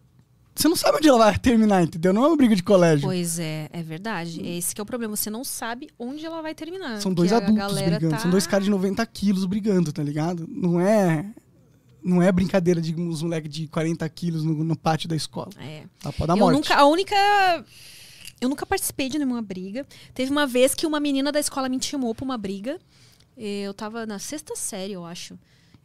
Você 0.57 0.67
não 0.67 0.75
sabe 0.75 0.97
onde 0.97 1.07
ela 1.07 1.17
vai 1.19 1.37
terminar, 1.37 1.83
entendeu? 1.83 2.11
Não 2.11 2.23
é 2.23 2.27
uma 2.27 2.35
briga 2.37 2.55
de 2.55 2.63
colégio. 2.63 3.05
Pois 3.07 3.37
é, 3.37 3.69
é 3.71 3.83
verdade. 3.83 4.41
Esse 4.45 4.73
que 4.73 4.81
é 4.81 4.83
o 4.83 4.85
problema. 4.85 5.15
Você 5.15 5.29
não 5.29 5.43
sabe 5.43 5.89
onde 5.99 6.25
ela 6.25 6.41
vai 6.41 6.55
terminar. 6.55 6.99
São 6.99 7.13
dois 7.13 7.31
adultos 7.31 7.73
brigando. 7.81 8.09
tá- 8.09 8.17
São 8.19 8.31
dois 8.31 8.47
caras 8.47 8.65
de 8.65 8.71
90 8.71 9.05
quilos 9.05 9.45
brigando, 9.45 9.93
tá 9.93 10.01
ligado? 10.01 10.47
Não 10.49 10.79
é. 10.81 11.25
Não 12.03 12.21
é 12.23 12.31
brincadeira 12.31 12.79
de 12.81 12.95
uns 12.95 13.21
moleques 13.21 13.51
de 13.51 13.67
40 13.67 14.07
quilos 14.09 14.43
no, 14.43 14.63
no 14.63 14.75
pátio 14.75 15.07
da 15.09 15.15
escola. 15.15 15.49
É. 15.59 15.83
Tá, 16.01 16.11
pode 16.11 16.27
dar 16.27 16.33
Eu 16.33 16.39
morte. 16.39 16.55
nunca, 16.55 16.75
a 16.75 16.85
única. 16.85 17.15
Eu 18.39 18.49
nunca 18.49 18.65
participei 18.65 19.09
de 19.09 19.17
nenhuma 19.17 19.41
briga. 19.41 19.85
Teve 20.13 20.31
uma 20.31 20.47
vez 20.47 20.73
que 20.73 20.85
uma 20.85 20.99
menina 20.99 21.31
da 21.31 21.39
escola 21.39 21.67
me 21.69 21.75
intimou 21.75 22.13
pra 22.15 22.23
uma 22.25 22.37
briga. 22.37 22.79
Eu 23.35 23.73
tava 23.73 24.05
na 24.05 24.19
sexta 24.19 24.55
série, 24.55 24.93
eu 24.93 25.05
acho. 25.05 25.37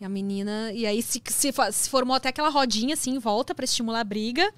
E 0.02 0.04
a 0.04 0.08
menina. 0.08 0.72
E 0.72 0.84
aí 0.84 1.00
se, 1.00 1.22
se, 1.24 1.52
se 1.70 1.88
formou 1.88 2.16
até 2.16 2.28
aquela 2.28 2.48
rodinha 2.48 2.94
assim 2.94 3.12
em 3.14 3.18
volta 3.20 3.54
pra 3.54 3.64
estimular 3.64 4.00
a 4.00 4.04
briga. 4.04 4.52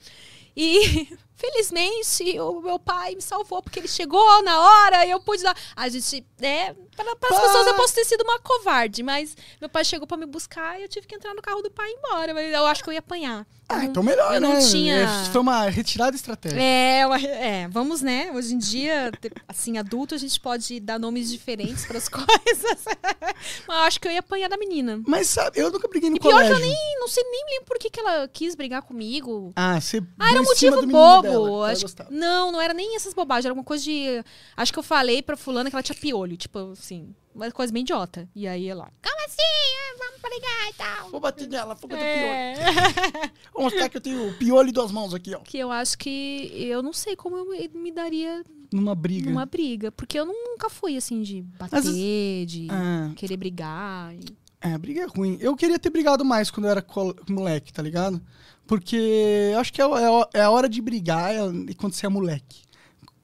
E 0.57 1.07
felizmente 1.37 2.39
o 2.41 2.61
meu 2.61 2.79
pai 2.79 3.15
me 3.15 3.23
salvou, 3.23 3.63
porque 3.63 3.79
ele 3.81 3.89
chegou 3.89 4.43
na 4.43 4.61
hora 4.61 5.07
e 5.07 5.11
eu 5.11 5.21
pude 5.21 5.43
dar. 5.43 5.57
A 5.77 5.89
gente. 5.89 6.25
É, 6.41 6.75
para 6.97 7.13
as 7.13 7.43
pessoas 7.45 7.67
eu 7.67 7.75
posso 7.75 7.95
ter 7.95 8.05
sido 8.05 8.23
uma 8.23 8.39
covarde, 8.39 9.03
mas 9.03 9.37
meu 9.61 9.69
pai 9.69 9.85
chegou 9.85 10.07
pra 10.07 10.17
me 10.17 10.27
buscar 10.27 10.79
e 10.79 10.83
eu 10.83 10.89
tive 10.89 11.07
que 11.07 11.15
entrar 11.15 11.35
no 11.35 11.43
carro 11.43 11.63
do 11.63 11.71
pai 11.71 11.89
e 11.89 11.93
ir 11.93 11.97
embora. 11.99 12.35
Mas 12.35 12.53
eu 12.53 12.67
acho 12.67 12.83
que 12.83 12.89
eu 12.91 12.93
ia 12.93 12.99
apanhar. 13.01 13.47
Ah, 13.67 13.79
não- 13.79 13.85
então 13.85 14.03
melhor, 14.03 14.35
eu 14.35 14.41
né? 14.43 14.49
não 14.49 14.59
tinha- 14.71 14.97
É, 14.99 15.25
Foi 15.33 15.41
uma 15.41 15.69
retirada 15.71 16.15
estratégica. 16.15 16.61
É, 16.61 17.01
é, 17.63 17.69
vamos, 17.69 18.03
né? 18.03 18.31
Hoje 18.35 18.55
em 18.55 18.59
dia, 18.59 19.11
assim, 19.49 19.79
adulto, 19.79 20.15
a 20.15 20.19
gente 20.19 20.39
pode 20.39 20.79
dar 20.81 20.99
nomes 20.99 21.31
diferentes 21.31 21.87
para 21.87 21.97
as 21.97 22.07
coisas. 22.11 22.85
Mas 23.67 23.79
eu 23.79 23.85
acho 23.85 23.99
que 24.01 24.07
eu 24.07 24.13
ia 24.13 24.19
apanhar 24.21 24.49
da 24.49 24.59
menina. 24.59 25.03
Mas 25.07 25.29
sabe, 25.29 25.61
eu 25.61 25.71
nunca 25.71 25.89
briguei 25.89 26.11
no 26.11 26.17
E 26.17 26.21
pior 26.21 26.33
colégio. 26.33 26.55
que 26.57 26.63
eu 26.63 26.67
nem, 26.67 27.01
não 27.01 27.09
sei 27.09 27.25
nem 27.25 27.45
lembro 27.53 27.65
por 27.67 27.79
que, 27.79 27.89
que 27.89 28.01
ela 28.01 28.29
quis 28.29 28.55
brigar 28.55 28.83
comigo. 28.83 29.53
Ah, 29.57 29.81
você 29.81 30.03
Ah, 30.21 30.31
era 30.31 30.41
um 30.43 30.45
motivo 30.45 30.77
menino 30.77 30.93
bobo. 31.33 31.63
acho- 31.65 31.87
não, 32.11 32.53
não 32.53 32.61
era 32.61 32.75
nem 32.75 32.97
essas 32.97 33.15
bobagens. 33.15 33.45
Era 33.47 33.53
alguma 33.53 33.65
coisa 33.65 33.83
de. 33.85 34.23
Acho 34.57 34.73
que 34.73 34.79
eu 34.79 34.83
falei 34.83 35.23
pra 35.23 35.37
fulana 35.37 35.71
que 35.71 35.77
ela 35.77 35.83
tinha 35.83 35.97
piolho. 35.99 36.37
Tipo 36.37 36.73
assim, 36.73 37.15
uma 37.35 37.51
coisa 37.51 37.73
bem 37.73 37.83
idiota. 37.83 38.29
E 38.35 38.47
aí 38.47 38.69
ela. 38.69 38.91
Como 39.03 39.25
assim? 39.27 39.37
Ah, 39.43 39.95
Vamos 39.99 40.21
brigar 40.21 40.71
e 40.71 40.75
tal. 40.75 41.11
Vou 41.11 41.21
bater 41.21 41.49
nela, 41.49 41.75
vou 41.75 41.89
bater 41.89 42.05
piolho. 42.05 42.35
É. 43.25 43.31
Vou 43.53 43.63
mostrar 43.65 43.89
que 43.89 43.97
eu 43.97 44.01
tenho 44.01 44.29
o 44.29 44.35
piolho 44.35 44.69
e 44.69 44.73
duas 44.73 44.91
mãos 44.91 45.15
aqui, 45.15 45.35
ó. 45.35 45.39
que 45.41 45.59
eu 45.59 45.71
acho 45.71 45.97
que 45.99 46.51
eu 46.55 46.83
não 46.83 46.93
sei 46.93 47.15
como 47.17 47.37
eu 47.37 47.71
me- 47.71 47.93
daria 47.93 48.43
Numa 48.73 48.95
briga. 48.95 49.31
numa 49.31 49.47
briga. 49.47 49.93
Porque 49.93 50.19
eu 50.19 50.27
nunca 50.27 50.69
fui 50.69 50.97
assim 50.97 51.23
de 51.23 51.43
bater, 51.43 51.81
de 52.47 52.67
Ah. 52.71 53.13
querer 53.17 53.37
brigar. 53.37 54.15
e- 54.15 54.37
É, 54.61 54.77
briga 54.79 55.03
é 55.03 55.07
ruim. 55.07 55.37
Eu 55.41 55.55
queria 55.55 55.79
ter 55.79 55.91
brigado 55.91 56.25
mais 56.25 56.51
quando 56.51 56.65
eu 56.65 56.71
era 56.71 56.85
moleque, 57.29 57.73
tá 57.73 57.83
ligado? 57.83 58.21
Porque 58.67 58.97
eu 59.53 59.59
acho 59.59 59.73
que 59.73 59.81
é, 59.83 59.85
é 59.85 60.29
é 60.35 60.43
a 60.43 60.51
hora 60.51 60.69
de 60.69 60.81
brigar 60.81 61.33
quando 61.77 61.93
você 61.93 62.07
é 62.07 62.09
moleque. 62.09 62.63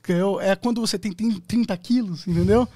Que 0.02 0.12
eu- 0.12 0.40
É 0.40 0.54
quando 0.56 0.80
você 0.80 0.98
tem 0.98 1.12
30 1.12 1.76
quilos, 1.76 2.26
entendeu? 2.26 2.68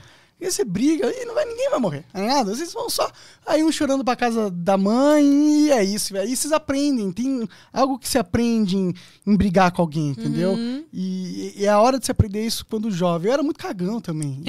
E 0.45 0.47
aí 0.47 0.53
você 0.53 0.63
briga 0.63 1.07
e 1.11 1.25
não 1.25 1.35
vai, 1.35 1.47
ninguém 1.47 1.71
vai 1.71 1.79
morrer, 1.79 2.05
tá 2.13 2.21
ligado? 2.21 2.55
Vocês 2.55 2.71
vão 2.75 2.91
só. 2.91 3.11
Aí 3.47 3.65
um 3.65 3.73
chorando 3.73 4.05
pra 4.05 4.15
casa 4.15 4.51
da 4.51 4.77
mãe 4.77 5.25
e 5.25 5.71
é 5.71 5.83
isso. 5.83 6.15
Aí 6.19 6.37
vocês 6.37 6.53
aprendem. 6.53 7.11
Tem 7.13 7.49
algo 7.73 7.99
que 7.99 8.07
se 8.07 8.19
aprende 8.19 8.77
em, 8.77 8.93
em 9.27 9.35
brigar 9.37 9.73
com 9.73 9.81
alguém, 9.81 10.11
entendeu? 10.11 10.51
Uhum. 10.51 10.85
E, 10.93 11.55
e 11.57 11.65
é 11.65 11.71
a 11.71 11.81
hora 11.81 11.99
de 11.99 12.05
se 12.05 12.11
aprender 12.13 12.45
isso 12.45 12.67
quando 12.69 12.91
jovem. 12.91 13.29
Eu 13.29 13.33
era 13.33 13.43
muito 13.43 13.59
cagão 13.59 14.03
também. 14.03 14.43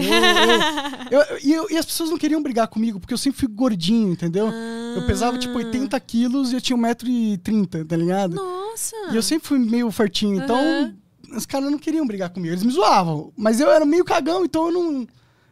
Eu- 1.09 1.19
eu- 1.22 1.38
eu- 1.63 1.67
e, 1.72 1.77
as 1.77 1.85
pessoas 1.85 2.09
não 2.09 2.17
queriam 2.17 2.43
brigar 2.43 2.67
comigo, 2.67 2.99
porque 2.99 3.13
eu 3.13 3.17
sempre 3.17 3.39
fui 3.39 3.47
gordinho, 3.47 4.11
entendeu? 4.11 4.49
Eu 4.95 5.05
pesava 5.07 5.38
tipo 5.38 5.57
80 5.57 5.97
quilos 6.01 6.51
e 6.51 6.55
eu 6.55 6.61
tinha 6.61 6.77
1,30m, 6.77 7.85
tá 7.88 7.95
ligado? 7.95 8.35
Nossa! 8.35 8.95
E 9.11 9.15
eu 9.15 9.23
sempre 9.23 9.47
fui 9.47 9.59
meio 9.59 9.89
fortinho, 9.91 10.43
então 10.43 10.57
Aham. 10.57 10.93
os 11.38 11.45
caras 11.45 11.72
não 11.72 11.77
queriam 11.77 12.05
brigar 12.05 12.30
comigo, 12.30 12.53
eles 12.53 12.63
me 12.63 12.72
zoavam. 12.72 13.31
Mas 13.38 13.59
eu 13.61 13.69
era 13.72 13.85
meio 13.85 14.03
cagão, 14.03 14.43
então 14.43 14.67
eu 14.67 14.72
não, 14.73 15.07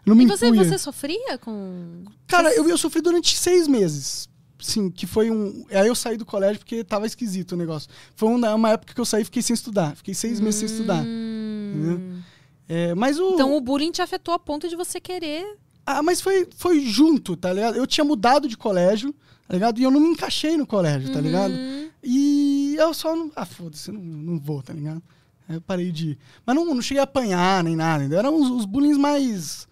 não 0.05 0.15
me 0.15 0.25
E 0.25 0.27
você, 0.27 0.47
impunha. 0.47 0.63
você 0.63 0.77
sofria 0.77 1.37
com. 1.37 2.03
Cara, 2.27 2.53
eu, 2.53 2.67
eu 2.67 2.77
sofri 2.77 3.01
durante 3.01 3.37
seis 3.37 3.67
meses. 3.67 4.29
Sim, 4.59 4.89
que 4.89 5.05
foi 5.05 5.29
um. 5.29 5.65
Aí 5.71 5.87
eu 5.87 5.95
saí 5.95 6.17
do 6.17 6.25
colégio 6.25 6.59
porque 6.59 6.83
tava 6.83 7.05
esquisito 7.05 7.51
o 7.51 7.57
negócio. 7.57 7.89
Foi 8.15 8.29
uma, 8.29 8.53
uma 8.55 8.69
época 8.71 8.93
que 8.93 9.01
eu 9.01 9.05
saí 9.05 9.21
e 9.21 9.25
fiquei 9.25 9.41
sem 9.41 9.53
estudar. 9.53 9.95
Fiquei 9.95 10.13
seis 10.13 10.39
meses 10.39 10.55
sem 10.59 10.65
estudar. 10.67 11.03
Hum. 11.03 12.21
É, 12.67 12.95
mas 12.95 13.19
o. 13.19 13.33
Então 13.33 13.55
o 13.55 13.61
bullying 13.61 13.91
te 13.91 14.01
afetou 14.01 14.33
a 14.33 14.39
ponto 14.39 14.67
de 14.69 14.75
você 14.75 14.99
querer. 14.99 15.57
Ah, 15.85 16.01
mas 16.01 16.21
foi, 16.21 16.47
foi 16.55 16.79
junto, 16.79 17.35
tá 17.35 17.51
ligado? 17.51 17.75
Eu 17.75 17.85
tinha 17.85 18.05
mudado 18.05 18.47
de 18.47 18.55
colégio, 18.55 19.13
tá 19.47 19.53
ligado? 19.53 19.79
E 19.79 19.83
eu 19.83 19.91
não 19.91 19.99
me 19.99 20.07
encaixei 20.09 20.55
no 20.55 20.65
colégio, 20.65 21.11
tá 21.11 21.19
ligado? 21.19 21.51
Uhum. 21.53 21.89
E 22.01 22.75
eu 22.79 22.93
só 22.93 23.13
não. 23.15 23.29
Ah, 23.35 23.45
foda-se, 23.45 23.89
eu 23.89 23.93
não, 23.95 24.01
não 24.01 24.39
vou, 24.39 24.61
tá 24.63 24.71
ligado? 24.71 25.03
Aí 25.47 25.55
eu 25.55 25.61
parei 25.61 25.91
de 25.91 26.11
ir. 26.11 26.17
Mas 26.45 26.55
não, 26.55 26.65
não 26.73 26.81
cheguei 26.81 27.01
a 27.01 27.03
apanhar 27.03 27.61
nem 27.65 27.75
nada, 27.75 28.03
entendeu? 28.03 28.19
Eram 28.19 28.39
os, 28.41 28.49
os 28.49 28.65
bullying 28.65 28.97
mais. 28.97 29.67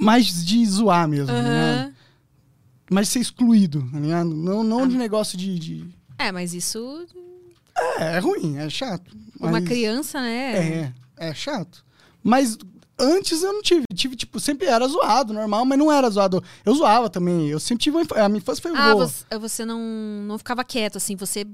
Mais 0.00 0.44
de 0.44 0.64
zoar 0.66 1.06
mesmo? 1.08 1.34
Aham. 1.34 1.92
Mais 2.90 3.06
de 3.06 3.12
ser 3.12 3.20
excluído, 3.20 3.88
tá 3.92 3.98
ligado? 4.00 4.30
Não, 4.34 4.64
não 4.64 4.88
de 4.88 4.96
negócio 4.96 5.38
de. 5.38 5.58
de- 5.58 5.88
É, 6.18 6.32
mas 6.32 6.54
isso. 6.54 7.06
É, 7.98 8.16
é 8.16 8.18
ruim, 8.18 8.56
é 8.56 8.68
chato. 8.68 9.16
Uma 9.38 9.52
mas- 9.52 9.64
criança, 9.64 10.20
né? 10.20 10.92
É, 11.18 11.28
é 11.28 11.34
chato. 11.34 11.84
Mas 12.22 12.58
antes 12.98 13.42
eu 13.42 13.52
não 13.52 13.62
tive. 13.62 13.84
Tive, 13.94 14.16
tipo, 14.16 14.40
sempre 14.40 14.66
era 14.66 14.86
zoado, 14.88 15.32
normal, 15.32 15.64
mas 15.64 15.78
não 15.78 15.90
era 15.92 16.10
zoado. 16.10 16.42
Eu 16.64 16.74
zoava 16.74 17.08
também. 17.08 17.48
Eu 17.48 17.60
sempre 17.60 17.84
tive. 17.84 17.98
inf- 18.00 18.12
A 18.12 18.28
minha 18.28 18.38
infância 18.38 18.60
foi 18.62 18.72
Ah, 18.74 18.92
boa. 18.94 19.06
você, 19.06 19.38
você 19.38 19.64
não, 19.64 19.80
não 20.26 20.36
ficava 20.38 20.64
quieto, 20.64 20.96
assim. 20.96 21.14
Você 21.16 21.46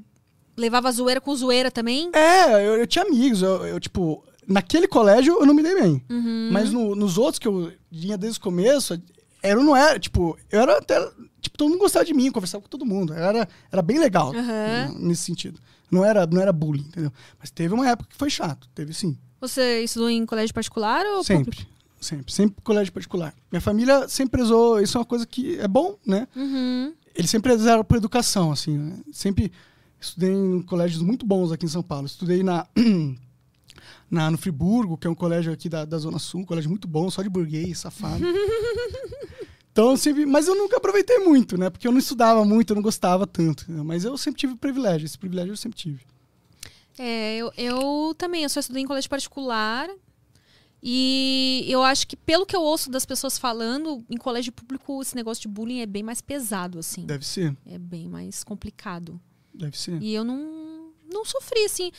levava 0.57 0.91
zoeira 0.91 1.21
com 1.21 1.35
zoeira 1.37 1.71
também? 1.71 2.11
É, 2.15 2.55
eu, 2.67 2.77
eu 2.79 2.87
tinha 2.87 3.05
amigos. 3.05 3.43
Eu, 3.43 3.67
eu, 3.67 3.79
tipo, 3.79 4.25
naquele 4.47 4.87
colégio 4.89 5.39
eu 5.41 5.47
não 5.47 5.55
me 5.55 5.63
dei 5.63 5.75
bem. 5.75 6.03
Uhum. 6.11 6.51
Mas 6.53 6.73
no- 6.73 6.95
nos 6.95 7.19
outros 7.19 7.39
que 7.39 7.49
eu 7.49 7.73
vinha 7.91 8.17
desde 8.17 8.39
o 8.39 8.43
começo, 8.43 9.01
era, 9.43 9.63
não 9.63 9.77
era, 9.77 9.99
tipo, 9.99 10.37
eu 10.51 10.61
era 10.61 10.79
até. 10.79 10.99
Tipo, 11.41 11.57
todo 11.59 11.69
mundo 11.71 11.79
gostava 11.81 12.05
de 12.05 12.13
mim, 12.15 12.31
conversava 12.31 12.63
com 12.63 12.69
todo 12.69 12.85
mundo. 12.85 13.13
Era, 13.13 13.49
era 13.71 13.83
bem 13.83 13.99
legal 13.99 14.33
né, 14.33 14.93
nesse 14.99 15.23
sentido. 15.23 15.61
Não 15.91 16.05
era, 16.05 16.27
não 16.27 16.41
era 16.43 16.53
bullying, 16.53 16.83
entendeu? 16.89 17.13
Mas 17.39 17.51
teve 17.51 17.73
uma 17.73 17.89
época 17.89 18.11
que 18.11 18.17
foi 18.17 18.29
chato. 18.29 18.69
Teve 18.75 18.93
sim. 18.93 19.17
Você 19.41 19.85
estudou 19.85 20.11
em 20.11 20.27
colégio 20.27 20.53
particular 20.53 21.05
ou 21.07 21.23
Sempre. 21.23 21.45
público? 21.53 21.71
Sempre. 22.01 22.33
Sempre 22.33 22.63
colégio 22.65 22.93
particular. 22.93 23.33
Minha 23.53 23.61
família 23.61 24.09
sempre 24.09 24.39
prezou. 24.39 24.81
Isso 24.81 24.97
é 24.97 25.01
uma 25.01 25.05
coisa 25.07 25.25
que 25.25 25.59
é 25.61 25.69
bom, 25.69 25.97
né? 26.05 26.27
Uhum. 26.35 26.93
Eles 27.15 27.31
sempre 27.31 27.53
prezaram 27.53 27.85
por 27.85 27.97
educação, 27.97 28.51
assim. 28.51 28.77
Né? 28.77 28.99
Sempre 29.13 29.53
estudei 30.01 30.31
em 30.33 30.61
colégios 30.63 31.01
muito 31.03 31.25
bons 31.25 31.53
aqui 31.53 31.65
em 31.65 31.69
São 31.69 31.83
Paulo. 31.83 32.07
Estudei 32.07 32.43
na, 32.43 32.67
na, 34.11 34.31
no 34.31 34.39
Friburgo, 34.39 34.97
que 34.97 35.07
é 35.07 35.11
um 35.11 35.15
colégio 35.15 35.53
aqui 35.53 35.69
da, 35.69 35.85
da 35.85 35.99
Zona 35.99 36.19
Sul, 36.19 36.41
um 36.41 36.45
colégio 36.45 36.71
muito 36.71 36.87
bom, 36.87 37.11
só 37.11 37.23
de 37.23 37.29
burguês, 37.29 37.79
safado. 37.79 38.23
então, 39.73 39.91
eu 39.91 39.97
sempre, 39.97 40.25
mas 40.25 40.47
eu 40.49 40.55
nunca 40.55 40.77
aproveitei 40.77 41.19
muito, 41.19 41.57
né? 41.59 41.69
Porque 41.71 41.87
eu 41.87 41.93
não 41.93 41.99
estudava 41.99 42.45
muito, 42.45 42.71
eu 42.71 42.77
não 42.77 42.83
gostava 42.83 43.27
tanto. 43.27 43.71
né? 43.71 43.83
Mas 43.83 44.05
eu 44.05 44.17
sempre 44.17 44.39
tive 44.41 44.55
privilégio, 44.57 45.05
esse 45.07 45.19
privilégio 45.19 45.53
eu 45.53 45.57
sempre 45.57 45.79
tive. 45.79 46.01
É, 46.99 47.37
eu, 47.37 47.53
eu 47.59 48.15
também, 48.17 48.43
eu 48.43 48.49
só 48.49 48.61
estudei 48.61 48.83
em 48.83 48.87
colégio 48.87 49.11
particular. 49.11 49.89
E 50.83 51.67
eu 51.69 51.83
acho 51.83 52.07
que, 52.07 52.15
pelo 52.17 52.47
que 52.47 52.55
eu 52.55 52.63
ouço 52.63 52.91
das 52.91 53.05
pessoas 53.05 53.37
falando, 53.39 54.05
em 54.09 54.17
colégio 54.17 54.53
público 54.53 55.03
esse 55.03 55.17
negócio 55.17 55.43
de 55.43 55.49
bullying 55.49 55.81
é 55.81 55.87
bem 55.87 56.03
mais 56.03 56.21
pesado, 56.21 56.79
assim. 56.79 57.05
Deve 57.05 57.27
ser, 57.27 57.57
É 57.67 57.77
bem 57.79 58.09
mais 58.09 58.45
complicado. 58.45 59.21
deve 59.53 59.77
ser. 59.77 60.01
E 60.01 60.15
eu 60.15 60.23
não, 60.23 60.39
não 61.17 61.25
sofri, 61.25 61.65
assim. 61.65 61.91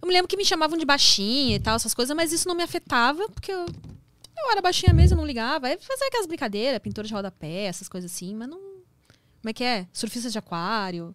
Eu 0.00 0.06
me 0.06 0.12
lembro 0.12 0.28
que 0.28 0.36
me 0.36 0.44
chamavam 0.44 0.78
de 0.78 0.84
baixinha 0.84 1.56
e 1.56 1.60
tal, 1.60 1.76
essas 1.76 1.94
coisas, 1.94 2.14
mas 2.16 2.32
isso 2.32 2.46
não 2.46 2.54
me 2.54 2.62
afetava, 2.62 3.28
porque 3.30 3.50
eu, 3.50 3.66
eu 3.66 4.50
era 4.50 4.60
baixinha 4.62 4.92
mesmo, 4.92 5.14
eu 5.14 5.18
não 5.18 5.26
ligava. 5.26 5.66
Aí 5.66 5.78
fazia 5.80 6.06
aquelas 6.06 6.26
brincadeiras, 6.26 6.80
pintura 6.80 7.06
de 7.06 7.14
rodapé, 7.14 7.64
essas 7.64 7.88
coisas 7.88 8.12
assim, 8.12 8.34
mas 8.34 8.48
não. 8.48 8.58
Como 8.58 9.50
é 9.50 9.52
que 9.52 9.64
é? 9.64 9.86
Surfista 9.92 10.30
de 10.30 10.38
aquário. 10.38 11.14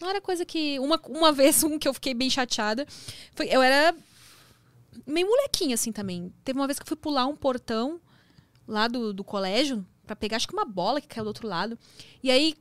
Não 0.00 0.08
era 0.08 0.20
coisa 0.20 0.44
que. 0.44 0.78
Uma, 0.78 1.00
uma 1.08 1.30
vez, 1.32 1.62
um 1.62 1.78
que 1.78 1.88
eu 1.88 1.94
fiquei 1.94 2.14
bem 2.14 2.28
chateada. 2.30 2.86
Foi, 3.34 3.46
eu 3.48 3.62
era 3.62 3.94
meio 5.06 5.26
molequinha, 5.26 5.74
assim, 5.74 5.92
também. 5.92 6.32
Teve 6.44 6.58
uma 6.58 6.66
vez 6.66 6.78
que 6.78 6.82
eu 6.82 6.88
fui 6.88 6.96
pular 6.96 7.26
um 7.26 7.36
portão 7.36 8.00
lá 8.66 8.88
do, 8.88 9.12
do 9.12 9.24
colégio 9.24 9.86
pra 10.06 10.16
pegar, 10.16 10.36
acho 10.36 10.48
que 10.48 10.54
uma 10.54 10.64
bola 10.64 11.00
que 11.00 11.06
caiu 11.06 11.24
do 11.24 11.28
outro 11.28 11.46
lado. 11.46 11.78
E 12.22 12.30
aí 12.30 12.54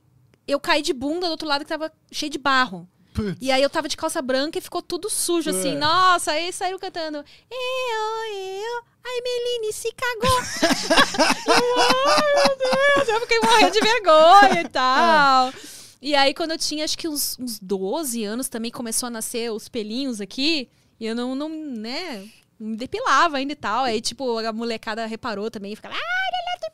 eu 0.48 0.60
caí 0.60 0.82
de 0.82 0.94
bunda 0.94 1.28
do 1.28 1.32
outro 1.32 1.48
lado 1.48 1.62
que 1.62 1.70
tava 1.70 1.92
cheio 2.12 2.30
de 2.30 2.38
barro. 2.38 2.88
Putz. 3.14 3.38
E 3.42 3.52
aí 3.52 3.62
eu 3.62 3.70
tava 3.70 3.90
de 3.90 3.98
calça 3.98 4.22
branca 4.22 4.58
e 4.58 4.62
ficou 4.62 4.82
tudo 4.82 5.10
sujo, 5.10 5.50
assim. 5.50 5.76
É. 5.76 5.80
Nossa, 5.80 6.32
aí 6.32 6.52
saíram 6.54 6.80
cantando. 6.80 7.18
Eu, 7.18 8.34
eu, 8.34 8.84
a 9.04 9.10
Emeline 9.18 9.74
se 9.74 9.90
cagou. 9.94 10.40
ai, 11.48 12.34
meu 12.36 12.58
Deus. 12.58 13.10
Eu 13.10 13.22
fiquei 13.22 13.40
morrendo 13.40 13.72
de 13.72 13.80
vergonha 13.82 14.62
e 14.62 14.70
tal. 14.70 15.54
E 16.04 16.16
aí, 16.16 16.34
quando 16.34 16.50
eu 16.50 16.58
tinha, 16.58 16.84
acho 16.84 16.98
que 16.98 17.08
uns, 17.08 17.38
uns 17.40 17.60
12 17.60 18.24
anos, 18.24 18.50
também 18.50 18.72
começou 18.72 19.06
a 19.06 19.10
nascer 19.12 19.52
os 19.52 19.70
pelinhos 19.70 20.20
aqui. 20.20 20.68
E 21.00 21.06
eu 21.06 21.14
não, 21.14 21.36
não 21.36 21.48
né, 21.48 22.28
não 22.60 22.70
me 22.70 22.76
depilava 22.76 23.38
ainda 23.38 23.54
e 23.54 23.56
tal. 23.56 23.84
Aí, 23.84 24.02
tipo, 24.02 24.40
a 24.40 24.52
molecada 24.52 25.06
reparou 25.06 25.52
também 25.52 25.74
e 25.74 25.76
ficava, 25.76 25.94
ah, 25.96 26.21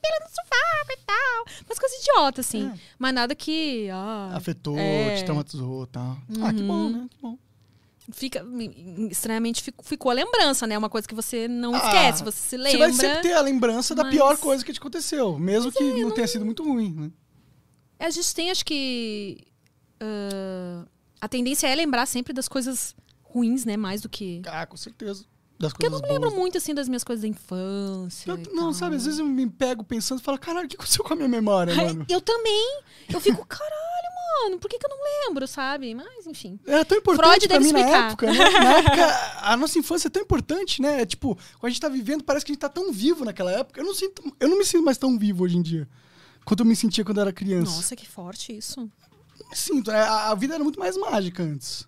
pelo 0.02 0.20
no 0.24 0.30
sofá 0.30 0.94
e 0.94 0.98
tal. 1.06 1.46
Umas 1.66 1.80
coisas 1.80 2.00
idiota, 2.02 2.42
assim. 2.42 2.68
É. 2.70 2.80
Mas 3.00 3.14
nada 3.14 3.36
que. 3.36 3.90
Ah, 3.92 4.32
Afetou, 4.36 4.78
é. 4.78 5.16
te 5.18 5.26
traumatizou 5.26 5.84
e 5.84 5.88
tal. 5.88 6.18
Ah, 6.42 6.54
que 6.54 6.62
bom, 6.64 6.90
né? 6.90 7.08
Que 7.10 7.18
bom. 7.22 7.38
fica 8.12 8.46
estranhamente 9.12 9.62
fico- 9.62 9.84
ficou 9.84 10.10
a 10.12 10.14
lembrança, 10.14 10.66
né? 10.66 10.78
Uma 10.78 10.90
coisa 10.90 11.08
que 11.08 11.14
você 11.16 11.48
não 11.48 11.76
Ah, 11.76 11.78
esquece, 11.80 12.24
você 12.24 12.38
se 12.40 12.48
Você 12.50 12.58
lembra. 12.58 12.80
vai 12.80 12.94
sempre 12.94 13.22
ter 13.22 13.34
a 13.34 13.42
lembrança 13.42 13.94
da 13.94 14.04
mas- 14.04 14.14
pior 14.14 14.38
coisa 14.38 14.64
que 14.64 14.72
te 14.72 14.80
aconteceu, 14.80 15.38
mesmo 15.38 15.72
que 15.72 15.84
é, 15.84 15.94
não, 16.02 16.12
tenha 16.12 16.28
sido 16.28 16.46
muito 16.46 16.64
ruim, 16.64 16.94
né? 16.94 17.12
A 18.00 18.10
gente 18.10 18.34
tem, 18.34 18.50
acho 18.52 18.64
que 18.66 19.44
ah, 20.00 20.86
a 21.20 21.28
tendência 21.28 21.68
é 21.68 21.76
lembrar 21.76 22.06
sempre 22.06 22.32
das 22.34 22.48
coisas 22.48 22.96
ruins, 23.24 23.66
né? 23.66 23.76
Mais 23.76 24.02
do 24.02 24.08
que 24.10 24.42
Ah, 24.46 24.66
com 24.66 24.78
certeza. 24.78 25.26
Das 25.60 25.72
Porque 25.74 25.86
eu 25.88 25.90
não 25.92 26.00
me 26.00 26.08
lembro 26.08 26.30
boas. 26.30 26.40
muito, 26.40 26.58
assim, 26.58 26.74
das 26.74 26.88
minhas 26.88 27.04
coisas 27.04 27.22
da 27.24 27.28
infância. 27.28 28.30
Eu- 28.32 28.38
não, 28.54 28.64
tal. 28.66 28.74
sabe, 28.74 28.96
às 28.96 29.06
vezes 29.06 29.20
eu 29.20 29.26
me 29.26 29.50
pego 29.50 29.84
pensando 29.84 30.20
e 30.20 30.24
falo, 30.24 30.38
caralho, 30.38 30.66
o 30.66 30.70
que 30.70 30.76
aconteceu 30.76 31.04
com 31.04 31.14
a 31.14 31.16
minha 31.16 31.28
memória, 31.28 31.74
mano? 31.76 32.06
Eu 32.10 32.22
também. 32.22 32.82
Eu 33.12 33.20
fico, 33.20 33.44
caralho, 33.46 33.74
mano, 34.44 34.60
por 34.60 34.70
que, 34.70 34.78
que 34.78 34.86
eu 34.86 34.90
não 34.90 34.98
lembro, 35.28 35.48
sabe? 35.48 35.96
Mas, 35.96 36.28
enfim. 36.28 36.60
Era 36.68 36.86
tão 36.86 36.98
importante 36.98 37.48
Freud 37.48 37.48
pra 37.48 37.60
mim 37.60 37.72
na 37.72 37.80
época, 37.80 38.32
né? 38.32 38.38
Na 38.52 38.74
época, 38.80 39.40
a 39.42 39.58
nossa 39.58 39.80
infância 39.80 40.08
é 40.08 40.12
tão 40.12 40.22
importante, 40.22 40.82
né? 40.82 41.02
É 41.02 41.06
tipo, 41.06 41.36
quando 41.60 41.66
a 41.66 41.70
gente 41.70 41.82
tá 41.82 41.90
vivendo, 41.90 42.24
parece 42.24 42.46
que 42.46 42.52
a 42.52 42.54
gente 42.54 42.62
tá 42.62 42.70
tão 42.70 42.92
vivo 42.92 43.26
naquela 43.26 43.52
época. 43.52 43.80
Eu 43.82 43.86
não, 43.86 43.96
sinto, 43.96 44.22
eu 44.40 44.48
não 44.50 44.58
me 44.60 44.66
sinto 44.66 44.84
mais 44.84 44.98
tão 44.98 45.18
vivo 45.18 45.44
hoje 45.44 45.58
em 45.58 45.62
dia. 45.62 45.88
Quanto 46.46 46.60
eu 46.62 46.66
me 46.66 46.76
sentia 46.76 47.04
quando 47.04 47.18
eu 47.18 47.22
era 47.22 47.34
criança. 47.34 47.72
Nossa, 47.76 47.96
que 47.96 48.08
forte 48.08 48.56
isso. 48.56 48.82
Não 48.82 49.50
me 49.50 49.56
sinto. 49.56 49.90
é, 49.92 50.00
A, 50.02 50.30
a 50.32 50.36
vida 50.36 50.54
era 50.56 50.64
muito 50.64 50.80
mais 50.80 50.96
mágica 50.98 51.42
antes. 51.44 51.87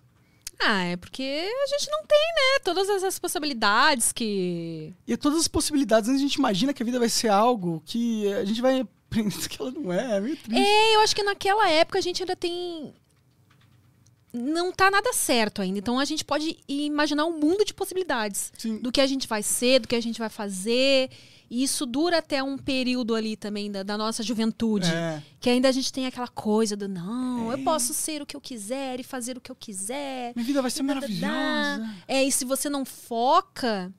Ah, 0.62 0.84
é 0.84 0.96
porque 0.96 1.22
a 1.22 1.66
gente 1.68 1.90
não 1.90 2.04
tem, 2.06 2.18
né? 2.18 2.60
Todas 2.62 2.88
essas 2.88 3.18
possibilidades 3.18 4.12
que. 4.12 4.92
E 5.06 5.16
todas 5.16 5.40
as 5.40 5.48
possibilidades, 5.48 6.10
a 6.10 6.16
gente 6.18 6.34
imagina 6.34 6.74
que 6.74 6.82
a 6.82 6.86
vida 6.86 6.98
vai 6.98 7.08
ser 7.08 7.28
algo 7.28 7.82
que 7.86 8.30
a 8.32 8.44
gente 8.44 8.60
vai 8.60 8.80
aprender 8.80 9.48
que 9.48 9.60
ela 9.60 9.70
não 9.70 9.92
é. 9.92 10.16
É 10.16 10.20
meio 10.20 10.36
triste. 10.36 10.60
É, 10.60 10.96
eu 10.96 11.00
acho 11.00 11.16
que 11.16 11.22
naquela 11.22 11.68
época 11.68 11.98
a 11.98 12.02
gente 12.02 12.22
ainda 12.22 12.36
tem. 12.36 12.92
Não 14.32 14.70
tá 14.70 14.90
nada 14.90 15.12
certo 15.12 15.60
ainda. 15.60 15.78
Então 15.78 15.98
a 15.98 16.04
gente 16.04 16.24
pode 16.24 16.58
imaginar 16.68 17.24
um 17.24 17.38
mundo 17.38 17.64
de 17.64 17.74
possibilidades. 17.74 18.52
Sim. 18.56 18.76
Do 18.78 18.92
que 18.92 19.00
a 19.00 19.06
gente 19.06 19.26
vai 19.26 19.42
ser, 19.42 19.80
do 19.80 19.88
que 19.88 19.96
a 19.96 20.02
gente 20.02 20.18
vai 20.18 20.28
fazer. 20.28 21.10
E 21.50 21.64
isso 21.64 21.84
dura 21.84 22.18
até 22.18 22.40
um 22.40 22.56
período 22.56 23.12
ali 23.12 23.36
também 23.36 23.72
da, 23.72 23.82
da 23.82 23.98
nossa 23.98 24.22
juventude. 24.22 24.88
É. 24.88 25.20
Que 25.40 25.50
ainda 25.50 25.68
a 25.68 25.72
gente 25.72 25.92
tem 25.92 26.06
aquela 26.06 26.28
coisa 26.28 26.76
do 26.76 26.88
não, 26.88 27.50
eu 27.50 27.58
posso 27.64 27.92
ser 27.92 28.22
o 28.22 28.26
que 28.26 28.36
eu 28.36 28.40
quiser 28.40 29.00
e 29.00 29.02
fazer 29.02 29.36
o 29.36 29.40
que 29.40 29.50
eu 29.50 29.56
quiser. 29.56 30.32
Minha 30.36 30.46
vida 30.46 30.62
vai 30.62 30.70
ser 30.70 30.84
maravilhosa. 30.84 31.90
É, 32.06 32.22
e 32.22 32.30
se 32.30 32.44
você 32.44 32.70
não 32.70 32.84
foca, 32.84 33.92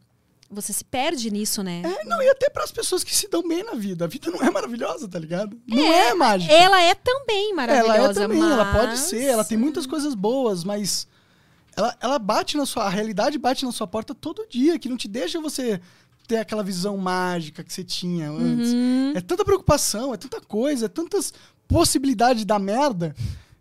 você 0.50 0.72
se 0.72 0.86
perde 0.86 1.30
nisso, 1.30 1.62
né? 1.62 1.82
É, 1.84 2.06
não, 2.06 2.22
e 2.22 2.30
até 2.30 2.50
para 2.50 2.64
as 2.64 2.72
pessoas 2.72 3.04
que 3.04 3.14
se 3.14 3.28
dão 3.30 3.46
bem 3.46 3.64
na 3.64 3.74
vida. 3.74 4.06
A 4.06 4.08
vida 4.08 4.32
não 4.32 4.42
é 4.42 4.50
maravilhosa, 4.50 5.08
tá 5.10 5.20
ligado? 5.20 5.60
Não 5.68 5.94
é, 5.94 6.14
mágica. 6.14 6.54
Ela 6.54 6.82
é 6.82 6.96
também 6.96 7.54
maravilhosa, 7.54 7.98
Ela 7.98 8.10
é 8.12 8.14
também, 8.14 8.40
ela 8.42 8.72
pode 8.72 8.92
mas- 8.92 9.00
ser, 9.00 9.24
ela 9.24 9.44
tem 9.44 9.58
muitas 9.58 9.86
coisas 9.86 10.16
boas, 10.16 10.64
mas 10.64 11.06
ela, 11.76 11.98
ela 12.02 12.20
bate 12.20 12.56
na 12.58 12.66
sua. 12.66 12.84
A 12.84 12.90
realidade 12.90 13.38
bate 13.38 13.66
na 13.66 13.72
sua 13.72 13.88
porta 13.88 14.14
todo 14.14 14.48
dia, 14.50 14.78
que 14.78 14.90
não 14.90 14.98
te 14.98 15.08
deixa 15.08 15.40
você 15.40 15.82
ter 16.32 16.38
aquela 16.38 16.64
visão 16.64 16.96
mágica 16.98 17.62
que 17.62 17.74
você 17.74 17.84
tinha 17.84 18.32
antes. 18.32 18.72
Uhum. 18.72 19.12
É 19.14 19.20
tanta 19.20 19.44
preocupação, 19.44 20.14
é 20.14 20.18
tanta 20.18 20.40
coisa, 20.40 20.86
é 20.86 20.90
tantas 20.90 21.34
possibilidades 21.68 22.46
da 22.46 22.58
merda 22.58 23.14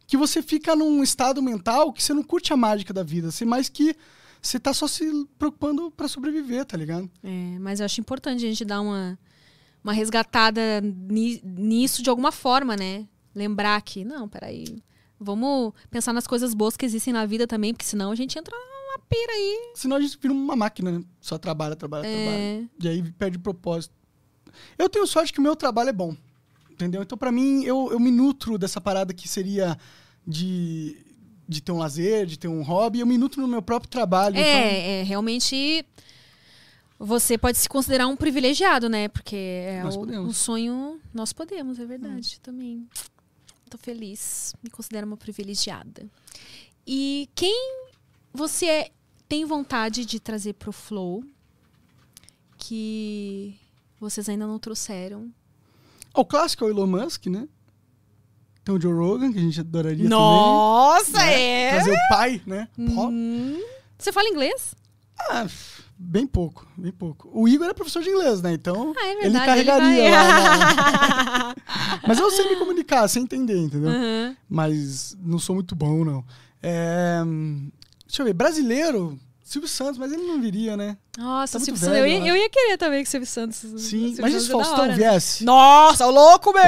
que 0.07 0.17
você 0.17 0.41
fica 0.41 0.77
num 0.77 1.03
estado 1.03 1.43
mental 1.43 1.93
que 1.93 2.01
você 2.01 2.15
não 2.15 2.23
curte 2.23 2.53
a 2.53 2.57
mágica 2.57 2.93
da 2.95 3.03
vida. 3.03 3.31
Você 3.33 3.45
mais 3.45 3.69
que. 3.69 3.97
Você 4.41 4.59
tá 4.59 4.73
só 4.73 4.87
se 4.87 5.05
preocupando 5.39 5.91
pra 5.91 6.07
sobreviver, 6.09 6.65
tá 6.65 6.77
ligado? 6.77 7.11
É, 7.25 7.59
mas 7.59 7.81
eu 7.81 7.87
acho 7.87 8.01
importante 8.01 8.45
a 8.47 8.49
gente 8.49 8.65
dar 8.65 8.81
uma, 8.81 9.19
uma 9.85 9.93
resgatada 9.93 10.81
ni- 10.81 11.43
nisso 11.45 12.03
de 12.03 12.09
alguma 12.09 12.31
forma, 12.33 12.75
né? 12.77 13.07
Lembrar 13.35 13.83
que, 13.83 14.03
não, 14.05 14.27
peraí, 14.29 14.83
vamos 15.19 15.73
pensar 15.91 16.13
nas 16.15 16.27
coisas 16.27 16.55
boas 16.55 16.77
que 16.77 16.87
existem 16.87 17.13
na 17.13 17.27
vida 17.27 17.47
também, 17.47 17.75
porque 17.75 17.85
senão 17.85 18.13
a 18.13 18.15
gente 18.15 18.39
entra 18.39 18.57
numa 18.91 18.99
pira 19.09 19.33
aí. 19.33 19.73
Senão 19.75 19.97
a 19.97 20.01
gente 20.01 20.19
vira 20.21 20.33
uma 20.35 20.57
máquina, 20.57 20.91
né? 20.93 21.05
Só 21.21 21.39
trabalha, 21.39 21.77
trabalha, 21.77 22.07
É. 22.07 22.25
trabalha. 22.25 22.71
E 22.83 22.89
aí 22.89 23.13
perde 23.13 23.39
propósito. 23.39 23.95
Eu 24.79 24.89
tenho 24.89 25.07
sorte 25.07 25.33
que 25.33 25.39
o 25.39 25.43
meu 25.43 25.55
trabalho 25.57 25.91
é 25.91 25.93
bom. 25.93 26.17
Entendeu? 26.71 27.03
Então, 27.03 27.17
pra 27.19 27.31
mim, 27.31 27.63
eu, 27.65 27.91
eu 27.93 28.01
me 28.01 28.11
nutro 28.11 28.57
dessa 28.57 28.81
parada 28.81 29.13
que 29.13 29.29
seria 29.29 29.77
de, 30.27 30.97
de 31.47 31.61
ter 31.61 31.73
um 31.73 31.79
lazer, 31.79 32.25
de 32.27 32.39
ter 32.39 32.49
um 32.49 32.63
hobby. 32.63 33.01
Eu 33.01 33.07
me 33.07 33.19
nutro 33.19 33.41
no 33.43 33.47
meu 33.49 33.61
próprio 33.63 33.91
trabalho. 33.91 34.35
então- 34.37 34.45
É, 34.45 35.01
é, 35.01 35.03
realmente 35.03 35.85
você 36.99 37.37
pode 37.39 37.59
se 37.59 37.69
considerar 37.69 38.07
um 38.07 38.17
privilegiado, 38.17 38.89
né? 38.89 39.09
Porque 39.09 39.37
é 39.37 39.83
o. 39.85 40.01
Hum. 40.05 40.27
o 40.29 40.33
sonho. 40.33 41.01
Nós 41.13 41.33
podemos, 41.33 41.79
é 41.79 41.85
verdade, 41.87 42.41
também. 42.41 42.87
Tô 43.69 43.79
feliz. 43.79 44.55
Me 44.63 44.71
considero 44.71 45.07
uma 45.07 45.17
privilegiada. 45.17 46.07
E 46.87 47.29
quem 47.35 47.89
você 48.33 48.67
é- 48.67 48.91
tem 49.29 49.45
vontade 49.45 50.05
de 50.05 50.19
trazer 50.21 50.55
pro 50.55 50.73
Flow 50.73 51.23
que 52.57 53.55
vocês 53.99 54.29
ainda 54.29 54.47
não 54.47 54.59
trouxeram? 54.59 55.31
O 56.15 56.25
clássico 56.25 56.65
é 56.65 56.69
o 56.69 56.71
Elon 56.71 56.87
Musk, 56.87 57.27
né? 57.27 57.49
Tem 58.65 58.75
o 58.75 58.81
Joe 58.81 58.93
Rogan, 58.93 59.33
que 59.33 59.39
a 59.39 59.43
gente 59.43 59.61
adoraria 59.61 60.09
Nossa, 60.09 61.13
também. 61.13 61.29
né? 61.29 61.63
é! 61.63 61.71
Trazer 61.71 61.93
o 61.93 62.09
pai, 62.09 62.43
né? 62.47 62.69
Hum. 62.79 63.59
Você 63.99 64.13
fala 64.13 64.29
inglês? 64.29 64.75
Ah, 65.19 65.47
bem 65.99 66.27
pouco, 66.27 66.67
bem 66.77 66.93
pouco. 66.93 67.31
O 67.33 67.49
Igor 67.49 67.69
é 67.69 67.75
professor 67.75 68.03
de 68.03 68.11
inglês, 68.11 68.43
né? 68.43 68.53
Então, 68.53 68.93
Ah, 68.97 69.07
é 69.07 69.13
ele 69.13 69.21
verdade. 69.23 69.47
carregaria 69.47 70.11
vai. 70.11 70.11
lá. 70.11 71.55
na- 71.55 71.55
Mas 72.07 72.19
eu 72.19 72.31
sei 72.31 72.49
me 72.51 72.57
comunicar, 72.57 73.07
sem 73.09 73.23
entender, 73.23 73.57
entendeu? 73.59 73.91
Aham. 73.91 74.37
mas 74.49 75.17
não 75.21 75.39
sou 75.39 75.55
muito 75.55 75.75
bom, 75.77 76.05
não. 76.05 76.25
É, 76.63 77.21
deixa 78.11 78.23
eu 78.23 78.27
ver, 78.27 78.33
brasileiro, 78.33 79.19
Silvio 79.45 79.69
Santos, 79.69 79.99
mas 79.99 80.13
ele 80.13 80.23
não 80.23 80.41
viria, 80.41 80.77
né? 80.77 80.97
Nossa, 81.17 81.59
Tá 81.59 81.65
Silvio 81.65 81.81
Santos. 81.81 81.99
Eu, 81.99 82.07
eu 82.07 82.09
ia, 82.09 82.29
eu 82.29 82.37
ia 82.37 82.49
querer 82.51 82.77
também 82.77 83.03
que 83.03 83.09
o 83.09 83.11
Silvio 83.11 83.27
Santos. 83.29 83.57
Sim, 83.57 83.77
Silvio 83.79 84.19
imagina 84.19 84.41
se 84.41 84.49
da 84.49 84.55
Faustão 84.55 84.79
hora, 84.79 84.87
né? 84.89 84.95
viesse. 84.95 85.45
Nossa, 85.45 86.07
o 86.07 86.11
louco, 86.11 86.53
meu! 86.53 86.63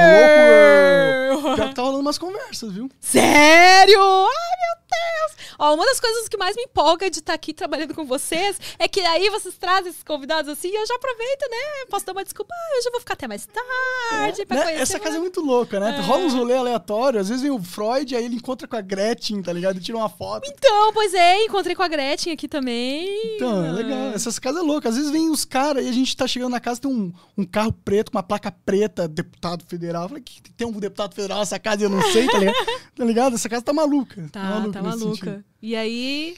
Louco, 1.33 1.55
Pior 1.55 1.69
que 1.69 1.75
tá 1.75 1.81
rolando 1.81 2.01
umas 2.01 2.17
conversas, 2.17 2.71
viu? 2.73 2.89
Sério? 2.99 3.99
Ai, 3.99 4.55
meu 4.67 4.82
Deus! 4.93 5.53
Ó, 5.59 5.73
uma 5.75 5.85
das 5.85 5.99
coisas 5.99 6.27
que 6.27 6.37
mais 6.37 6.55
me 6.55 6.63
empolga 6.63 7.09
de 7.09 7.19
estar 7.19 7.33
aqui 7.33 7.53
trabalhando 7.53 7.93
com 7.93 8.05
vocês 8.05 8.59
é 8.79 8.87
que 8.87 8.99
aí 9.01 9.29
vocês 9.29 9.55
trazem 9.57 9.89
esses 9.91 10.03
convidados 10.03 10.51
assim 10.51 10.69
e 10.69 10.75
eu 10.75 10.85
já 10.85 10.95
aproveito, 10.95 11.41
né? 11.49 11.85
Posso 11.89 12.05
dar 12.05 12.11
uma 12.11 12.23
desculpa, 12.23 12.53
ah, 12.53 12.77
eu 12.77 12.83
já 12.83 12.91
vou 12.91 12.99
ficar 12.99 13.13
até 13.13 13.27
mais 13.27 13.45
tarde 13.45 14.45
pra 14.45 14.57
Né? 14.57 14.63
conhecer. 14.63 14.81
Essa 14.81 14.99
casa 14.99 15.17
é 15.17 15.19
muito 15.19 15.41
louca, 15.41 15.79
né? 15.79 15.99
Rola 16.01 16.23
uns 16.25 16.33
rolê 16.33 16.55
aleatórios, 16.55 17.21
às 17.23 17.29
vezes 17.29 17.43
vem 17.43 17.51
o 17.51 17.61
Freud, 17.61 18.15
aí 18.15 18.25
ele 18.25 18.35
encontra 18.35 18.67
com 18.67 18.75
a 18.75 18.81
Gretchen, 18.81 19.41
tá 19.41 19.53
ligado? 19.53 19.77
E 19.77 19.79
tira 19.81 19.97
uma 19.97 20.09
foto. 20.09 20.47
Então, 20.49 20.91
pois 20.93 21.13
é, 21.13 21.43
encontrei 21.45 21.75
com 21.75 21.83
a 21.83 21.87
Gretchen 21.87 22.33
aqui 22.33 22.47
também. 22.47 23.35
Então, 23.35 23.65
é 23.65 23.71
legal. 23.71 24.11
Essas 24.13 24.39
casas 24.39 24.61
é 24.61 24.65
louca. 24.65 24.89
Às 24.89 24.95
vezes 24.95 25.11
vem 25.11 25.29
os 25.29 25.45
caras 25.45 25.85
e 25.85 25.89
a 25.89 25.93
gente 25.93 26.15
tá 26.15 26.27
chegando 26.27 26.51
na 26.51 26.59
casa, 26.59 26.81
tem 26.81 26.91
um, 26.91 27.13
um 27.37 27.45
carro 27.45 27.71
preto 27.71 28.11
com 28.11 28.17
uma 28.17 28.23
placa 28.23 28.51
preta, 28.65 29.07
deputado 29.07 29.63
federal. 29.65 30.03
Eu 30.03 30.09
falei, 30.09 30.23
que 30.23 30.51
tem 30.53 30.67
um 30.67 30.71
deputado 30.79 31.13
federal 31.15 31.39
nessa 31.39 31.59
casa 31.59 31.81
e 31.81 31.85
eu 31.85 31.89
não 31.89 32.01
sei, 32.11 32.27
tá 32.27 32.37
ligado? 32.39 32.55
tá 32.95 33.05
ligado? 33.05 33.35
Essa 33.35 33.49
casa 33.49 33.61
tá 33.63 33.73
maluca. 33.73 34.29
Tá, 34.31 34.41
tá 34.71 34.81
nesse 34.81 34.82
maluca. 34.89 35.25
sentido. 35.25 35.45
E 35.61 35.75
aí, 35.75 36.37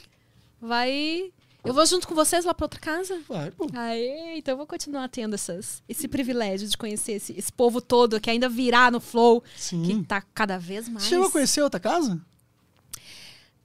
vai. 0.60 1.32
Eu 1.64 1.74
vou 1.74 1.84
junto 1.84 2.06
com 2.06 2.14
vocês 2.14 2.44
lá 2.44 2.54
pra 2.54 2.64
outra 2.64 2.78
casa? 2.78 3.20
Vai, 3.28 3.50
pô. 3.50 3.66
Aê, 3.74 4.38
então 4.38 4.52
eu 4.52 4.56
vou 4.56 4.66
continuar 4.68 5.08
tendo 5.08 5.34
essas, 5.34 5.82
esse 5.88 6.06
privilégio 6.06 6.68
de 6.68 6.76
conhecer 6.76 7.12
esse, 7.14 7.32
esse 7.36 7.52
povo 7.52 7.80
todo 7.80 8.20
que 8.20 8.30
ainda 8.30 8.48
virá 8.48 8.88
no 8.90 9.00
Flow, 9.00 9.42
Sim. 9.56 9.82
que 9.82 10.04
tá 10.04 10.20
cada 10.20 10.58
vez 10.58 10.88
mais. 10.88 11.02
Você 11.04 11.08
chegou 11.10 11.26
a 11.26 11.30
conhecer 11.30 11.62
outra 11.62 11.80
casa? 11.80 12.20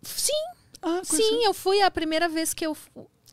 Sim, 0.02 0.34
Ah, 0.82 1.02
sim, 1.04 1.44
eu 1.46 1.54
fui 1.54 1.80
a 1.82 1.92
primeira 1.92 2.28
vez 2.28 2.54
que 2.56 2.66
eu. 2.66 2.76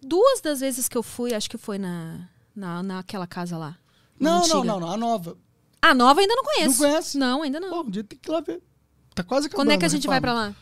Duas 0.02 0.40
das 0.42 0.60
vezes 0.60 0.86
que 0.86 0.98
eu 0.98 1.02
fui, 1.02 1.32
acho 1.32 1.48
que 1.48 1.56
foi 1.56 1.78
na, 1.78 2.28
na, 2.54 2.82
naquela 2.82 3.26
casa 3.26 3.56
lá. 3.56 3.76
Não, 4.20 4.46
não, 4.46 4.64
não, 4.64 4.80
não. 4.80 4.90
A 4.92 4.96
nova. 4.98 5.38
A 5.80 5.94
nova 5.94 6.20
ainda 6.20 6.34
não 6.36 6.44
conheço. 6.44 6.82
Não 6.82 6.90
conhece? 6.90 7.16
Não, 7.18 7.42
ainda 7.42 7.58
não. 7.58 7.70
Pô, 7.70 7.80
um 7.82 7.90
dia 7.90 8.04
tem 8.04 8.18
que 8.18 8.28
ir 8.28 8.32
lá 8.32 8.40
ver. 8.40 8.60
Tá 9.14 9.24
quase 9.24 9.46
acabando. 9.46 9.64
Quando 9.66 9.70
é 9.74 9.78
que 9.78 9.84
a 9.84 9.88
gente 9.88 10.06
vai 10.06 10.18
reforma. 10.20 10.40
pra 10.42 10.48
lá? 10.50 10.56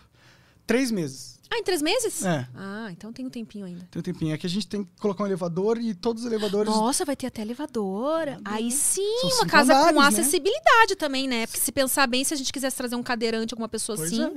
Três 0.67 0.91
meses. 0.91 1.37
Ah, 1.49 1.59
em 1.59 1.63
três 1.63 1.81
meses? 1.81 2.25
É. 2.25 2.47
Ah, 2.57 2.89
então 2.91 3.13
tem 3.13 3.25
um 3.25 3.31
tempinho 3.31 3.65
ainda. 3.65 3.87
Tem 3.91 4.01
um 4.01 4.03
tempinho. 4.03 4.35
É 4.35 4.39
que 4.39 4.47
a 4.47 4.51
gente 4.51 4.67
tem 4.67 4.83
que 4.83 4.91
colocar 5.01 5.23
um 5.23 5.27
elevador 5.27 5.79
e 5.79 5.95
todos 5.95 6.25
os 6.25 6.27
elevadores. 6.27 6.73
Nossa, 6.75 7.05
vai 7.05 7.15
ter 7.15 7.27
até 7.29 7.43
elevador. 7.43 8.25
Aí 8.45 8.71
sim, 8.73 9.03
uma 9.23 9.47
casa 9.47 9.73
com 9.73 9.81
andares, 9.81 9.97
né? 9.97 10.07
acessibilidade 10.09 10.97
também, 10.97 11.29
né? 11.29 11.47
Porque 11.47 11.61
se 11.61 11.71
pensar 11.71 12.07
bem, 12.09 12.25
se 12.25 12.35
a 12.35 12.37
gente 12.37 12.53
quisesse 12.53 12.77
trazer 12.77 12.97
um 12.97 13.03
cadeirante, 13.03 13.55
alguma 13.55 13.69
pessoa 13.69 13.97
Pois 13.97 14.13
assim, 14.13 14.25
é. 14.25 14.33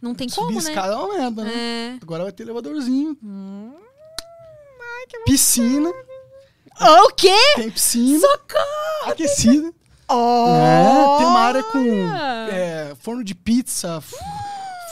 não 0.00 0.14
tem 0.14 0.26
Subir 0.28 0.46
como, 0.46 0.62
né? 0.62 0.70
escada 0.70 0.94
é 0.94 0.96
uma 0.96 1.14
merda, 1.18 1.44
né? 1.44 1.52
É. 1.54 1.98
Agora 2.00 2.22
vai 2.22 2.32
ter 2.32 2.44
elevadorzinho. 2.44 3.16
Piscina. 5.26 5.90
O 6.80 7.08
quê? 7.14 7.36
Tem 7.56 7.70
piscina. 7.70 8.20
Socorro! 8.20 9.10
Aquecida. 9.12 9.72
É, 10.06 11.18
tem 11.18 11.26
uma 11.26 11.40
área 11.40 11.62
com 11.62 11.78
é, 12.52 12.94
forno 13.00 13.24
de 13.24 13.34
pizza, 13.34 14.02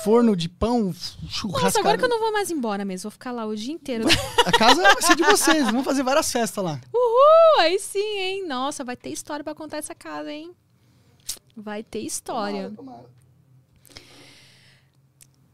forno 0.05 0.37
de 0.37 0.49
pão, 0.49 0.93
churrasco. 1.29 1.65
Nossa, 1.65 1.81
agora 1.81 1.97
que 1.99 2.05
eu 2.05 2.09
não 2.09 2.19
vou 2.19 2.33
mais 2.33 2.51
embora 2.51 2.85
mesmo, 2.85 3.05
vou 3.05 3.11
ficar 3.13 3.33
lá 3.33 3.47
o 3.47 3.55
dia 3.55 3.73
inteiro. 3.73 4.05
A 4.45 4.53
casa 4.53 4.83
vai 4.83 5.03
ser 5.03 5.17
de 5.17 5.23
vocês, 5.23 5.65
vamos 5.67 5.85
fazer 5.85 6.03
várias 6.03 6.31
festas 6.31 6.65
lá. 6.65 6.81
Uhul! 6.93 7.61
Aí 7.61 7.79
sim, 7.79 8.19
hein? 8.19 8.47
Nossa, 8.47 8.85
vai 8.85 8.97
ter 8.97 9.11
história 9.11 9.45
pra 9.45 9.55
contar 9.55 9.79
essa 9.79 9.95
casa, 9.95 10.31
hein? 10.31 10.53
Vai 11.57 11.83
ter 11.83 12.01
história. 12.01 12.73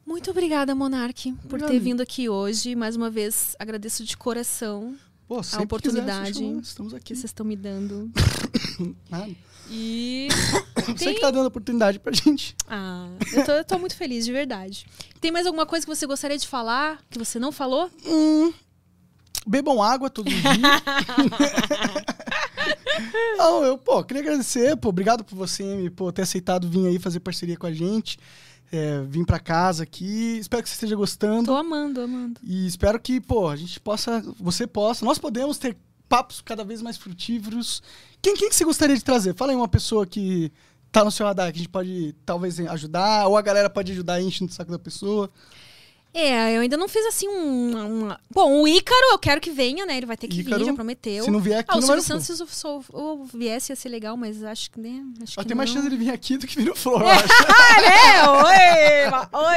Muito 0.06 0.30
obrigada, 0.30 0.74
Monark, 0.74 1.32
por 1.32 1.46
Obrigado. 1.46 1.70
ter 1.70 1.78
vindo 1.78 2.00
aqui 2.00 2.28
hoje. 2.28 2.74
Mais 2.74 2.96
uma 2.96 3.10
vez, 3.10 3.54
agradeço 3.58 4.04
de 4.04 4.16
coração 4.16 4.96
Pô, 5.28 5.42
a 5.52 5.62
oportunidade 5.62 6.32
quiser, 6.32 6.60
estamos 6.62 6.92
que 6.94 6.98
aqui. 6.98 7.14
vocês 7.14 7.26
estão 7.26 7.44
me 7.44 7.54
dando. 7.54 8.10
Nada. 9.10 9.36
E. 9.70 10.28
Você 10.96 11.14
que 11.14 11.20
tá 11.20 11.30
dando 11.30 11.46
oportunidade 11.46 11.98
pra 11.98 12.12
gente. 12.12 12.56
Ah, 12.66 13.08
eu 13.32 13.44
tô, 13.44 13.52
eu 13.52 13.64
tô 13.64 13.78
muito 13.78 13.94
feliz, 13.94 14.24
de 14.24 14.32
verdade. 14.32 14.86
Tem 15.20 15.30
mais 15.30 15.46
alguma 15.46 15.66
coisa 15.66 15.84
que 15.84 15.94
você 15.94 16.06
gostaria 16.06 16.38
de 16.38 16.48
falar, 16.48 16.98
que 17.10 17.18
você 17.18 17.38
não 17.38 17.52
falou? 17.52 17.90
Hum, 18.06 18.52
Bebam 19.48 19.82
água 19.82 20.08
todos 20.10 20.32
os 20.32 20.40
dias. 20.40 20.52
Não, 23.38 23.64
eu, 23.64 23.78
pô, 23.78 24.04
queria 24.04 24.22
agradecer, 24.22 24.76
pô, 24.76 24.90
obrigado 24.90 25.24
por 25.24 25.34
você 25.36 25.62
me, 25.62 25.88
pô, 25.88 26.12
ter 26.12 26.20
aceitado 26.22 26.68
vir 26.68 26.86
aí 26.86 26.98
fazer 26.98 27.20
parceria 27.20 27.56
com 27.56 27.66
a 27.66 27.72
gente. 27.72 28.18
É, 28.70 29.00
vim 29.06 29.24
pra 29.24 29.38
casa 29.38 29.84
aqui. 29.84 30.36
Espero 30.38 30.62
que 30.62 30.68
você 30.68 30.74
esteja 30.74 30.94
gostando. 30.94 31.46
Tô 31.46 31.56
amando, 31.56 32.02
amando. 32.02 32.38
E 32.42 32.66
espero 32.66 33.00
que, 33.00 33.18
pô, 33.20 33.48
a 33.48 33.56
gente 33.56 33.80
possa, 33.80 34.22
você 34.38 34.66
possa, 34.66 35.06
nós 35.06 35.18
podemos 35.18 35.56
ter 35.56 35.74
papos 36.08 36.40
cada 36.40 36.64
vez 36.64 36.80
mais 36.82 36.96
frutíferos. 36.96 37.82
Quem, 38.22 38.34
quem 38.36 38.48
que 38.48 38.54
você 38.56 38.64
gostaria 38.64 38.96
de 38.96 39.04
trazer? 39.04 39.34
Fala 39.34 39.52
aí 39.52 39.56
uma 39.56 39.68
pessoa 39.68 40.06
que 40.06 40.50
tá 40.90 41.04
no 41.04 41.10
seu 41.10 41.26
radar, 41.26 41.52
que 41.52 41.56
a 41.56 41.58
gente 41.58 41.68
pode 41.68 42.14
talvez 42.24 42.58
ajudar, 42.60 43.26
ou 43.28 43.36
a 43.36 43.42
galera 43.42 43.68
pode 43.70 43.92
ajudar 43.92 44.14
a 44.14 44.22
encher 44.22 44.44
no 44.44 44.50
saco 44.50 44.70
da 44.70 44.78
pessoa. 44.78 45.30
É, 46.14 46.56
eu 46.56 46.62
ainda 46.62 46.76
não 46.78 46.88
fiz 46.88 47.04
assim 47.04 47.28
um. 47.28 48.06
um- 48.08 48.16
Bom, 48.30 48.62
o 48.62 48.66
Ícaro, 48.66 49.12
eu 49.12 49.18
quero 49.18 49.40
que 49.42 49.50
venha, 49.50 49.84
né? 49.84 49.98
Ele 49.98 50.06
vai 50.06 50.16
ter 50.16 50.26
que 50.26 50.40
Ícaro, 50.40 50.60
vir, 50.60 50.64
já 50.64 50.72
prometeu. 50.72 51.22
se 51.22 51.30
não 51.30 51.38
vier 51.38 51.58
aqui, 51.58 51.68
ah, 51.70 51.76
o 51.76 51.82
Silvio 51.82 52.02
Santos, 52.02 52.24
se 52.26 52.66
eu, 52.66 52.82
eu 52.94 53.24
viesse, 53.32 53.70
ia 53.72 53.76
ser 53.76 53.90
legal, 53.90 54.16
mas 54.16 54.42
acho 54.42 54.70
que, 54.70 54.80
né? 54.80 55.04
Acho 55.22 55.34
Ó, 55.38 55.42
que 55.42 55.48
tem 55.48 55.56
mais 55.56 55.68
chance 55.68 55.82
dele 55.84 55.98
vir 56.02 56.10
aqui 56.10 56.38
do 56.38 56.46
que 56.46 56.56
vir 56.56 56.64
no 56.64 56.74
Flor, 56.74 57.02
eu 57.02 57.08
acho. 57.08 57.24
Ah, 57.46 57.80
né? 59.12 59.38
Oi! 59.42 59.48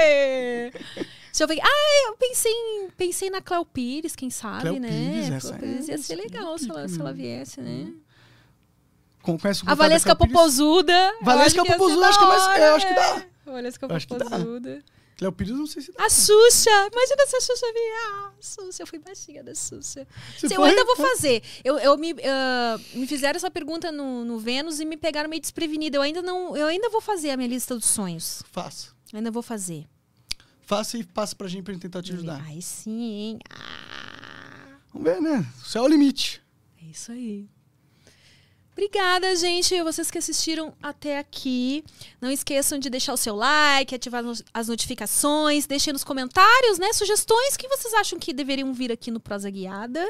Oi! 0.67 1.05
Se 1.31 1.43
eu 1.43 1.47
ver... 1.47 1.59
Ah, 1.61 2.07
eu 2.09 2.17
pensei, 2.17 2.51
em, 2.51 2.89
pensei 2.97 3.29
na 3.29 3.41
Cléo 3.41 3.65
Pires, 3.65 4.15
quem 4.15 4.29
sabe, 4.29 4.61
Cléo 4.61 4.79
né? 4.79 4.87
Pires, 4.89 5.31
essa 5.31 5.53
Pires 5.57 5.89
é- 5.89 5.91
ia 5.93 5.97
ser 5.97 6.15
legal 6.15 6.57
se 6.57 6.69
ela, 6.69 6.87
se 6.87 6.99
ela 6.99 7.13
viesse, 7.13 7.61
né? 7.61 7.91
Com- 9.21 9.37
Conhece 9.37 9.63
o 9.63 9.69
A 9.69 9.75
Valesca? 9.75 10.15
Popozuda. 10.15 11.13
Valesca 11.21 11.63
Popozuda, 11.63 12.01
da 12.01 12.07
acho 12.09 12.17
que 12.19 12.23
é 12.23 12.27
mais- 12.27 12.41
hora, 12.43 12.57
é, 12.59 12.69
acho 12.73 12.87
que 12.87 12.93
é. 12.93 12.95
dá. 12.95 13.25
Valesca 13.45 13.85
Eu 13.87 13.95
acho 13.95 14.07
que 14.07 14.17
dá. 14.17 14.25
Popozuda. 14.25 14.83
Cléo 15.17 15.31
Pires, 15.31 15.53
não 15.53 15.67
sei 15.67 15.83
se 15.83 15.91
dá. 15.91 16.03
A 16.03 16.09
Xuxa! 16.09 16.69
Imagina 16.91 17.27
se 17.27 17.35
a 17.35 17.41
Xuxa 17.41 17.65
vier. 17.71 17.93
Ah, 18.07 18.31
Xuxa, 18.41 18.81
eu 18.83 18.87
fui 18.87 18.97
baixinha 18.97 19.43
da 19.43 19.53
Xuxa. 19.53 20.07
Sim, 20.39 20.47
eu 20.47 20.55
foi? 20.55 20.69
ainda 20.69 20.83
vou 20.83 20.95
fazer. 20.95 21.43
Eu, 21.63 21.77
eu 21.77 21.95
me, 21.97 22.15
ah, 22.25 22.79
me 22.95 23.05
fizeram 23.05 23.37
essa 23.37 23.51
pergunta 23.51 23.91
no, 23.91 24.25
no 24.25 24.39
Vênus 24.39 24.79
e 24.79 24.85
me 24.85 24.97
pegaram 24.97 25.29
meio 25.29 25.41
desprevenida. 25.41 25.95
Eu 25.97 26.01
ainda 26.01 26.23
não. 26.23 26.57
Eu 26.57 26.65
ainda 26.67 26.89
vou 26.89 26.99
fazer 27.01 27.29
a 27.29 27.37
minha 27.37 27.47
lista 27.49 27.75
dos 27.75 27.85
sonhos. 27.85 28.41
Faça. 28.51 28.87
Ainda 29.13 29.29
vou 29.29 29.43
fazer. 29.43 29.85
Faça 30.71 30.97
e 30.97 31.03
passa 31.03 31.35
pra 31.35 31.49
gente 31.49 31.63
pra 31.63 31.73
gente 31.73 31.81
tentar 31.81 32.01
te 32.01 32.13
ajudar. 32.13 32.41
Aí 32.45 32.61
sim, 32.61 33.03
hein? 33.03 33.39
Ah, 33.49 34.77
Vamos 34.93 35.05
ver, 35.05 35.21
né? 35.21 35.45
O 35.61 35.65
céu 35.65 35.83
é 35.83 35.85
o 35.85 35.89
limite. 35.89 36.41
é 36.81 36.85
isso 36.85 37.11
aí. 37.11 37.45
Obrigada, 38.71 39.35
gente. 39.35 39.83
Vocês 39.83 40.09
que 40.09 40.17
assistiram 40.17 40.73
até 40.81 41.19
aqui. 41.19 41.83
Não 42.21 42.31
esqueçam 42.31 42.79
de 42.79 42.89
deixar 42.89 43.11
o 43.11 43.17
seu 43.17 43.35
like, 43.35 43.93
ativar 43.93 44.23
as 44.53 44.69
notificações, 44.69 45.67
deixem 45.67 45.91
nos 45.91 46.05
comentários, 46.05 46.79
né? 46.79 46.93
Sugestões 46.93 47.57
que 47.57 47.67
vocês 47.67 47.93
acham 47.93 48.17
que 48.17 48.31
deveriam 48.31 48.73
vir 48.73 48.93
aqui 48.93 49.11
no 49.11 49.19
Prosa 49.19 49.49
Guiada. 49.49 50.09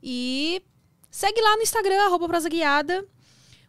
E 0.00 0.62
segue 1.10 1.40
lá 1.40 1.56
no 1.56 1.62
Instagram, 1.62 2.04
arroba 2.04 2.28
Prosa 2.28 2.48
Guiada. 2.48 3.04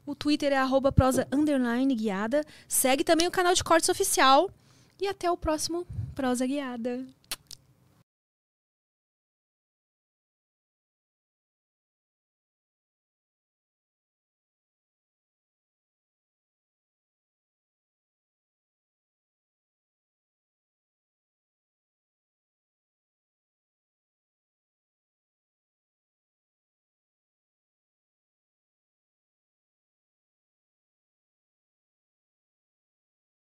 O 0.06 0.14
Twitter 0.14 0.54
é 0.54 0.58
arroba 0.58 0.92
prosa 0.92 1.28
underline 1.32 1.96
guiada. 1.96 2.44
Segue 2.68 3.04
também 3.04 3.28
o 3.28 3.32
canal 3.32 3.56
de 3.56 3.64
cortes 3.64 3.90
oficial. 3.90 4.52
E 5.00 5.08
até 5.08 5.32
o 5.32 5.38
próximo 5.38 5.86
Prosa 6.14 6.46
Guiada. 6.46 7.06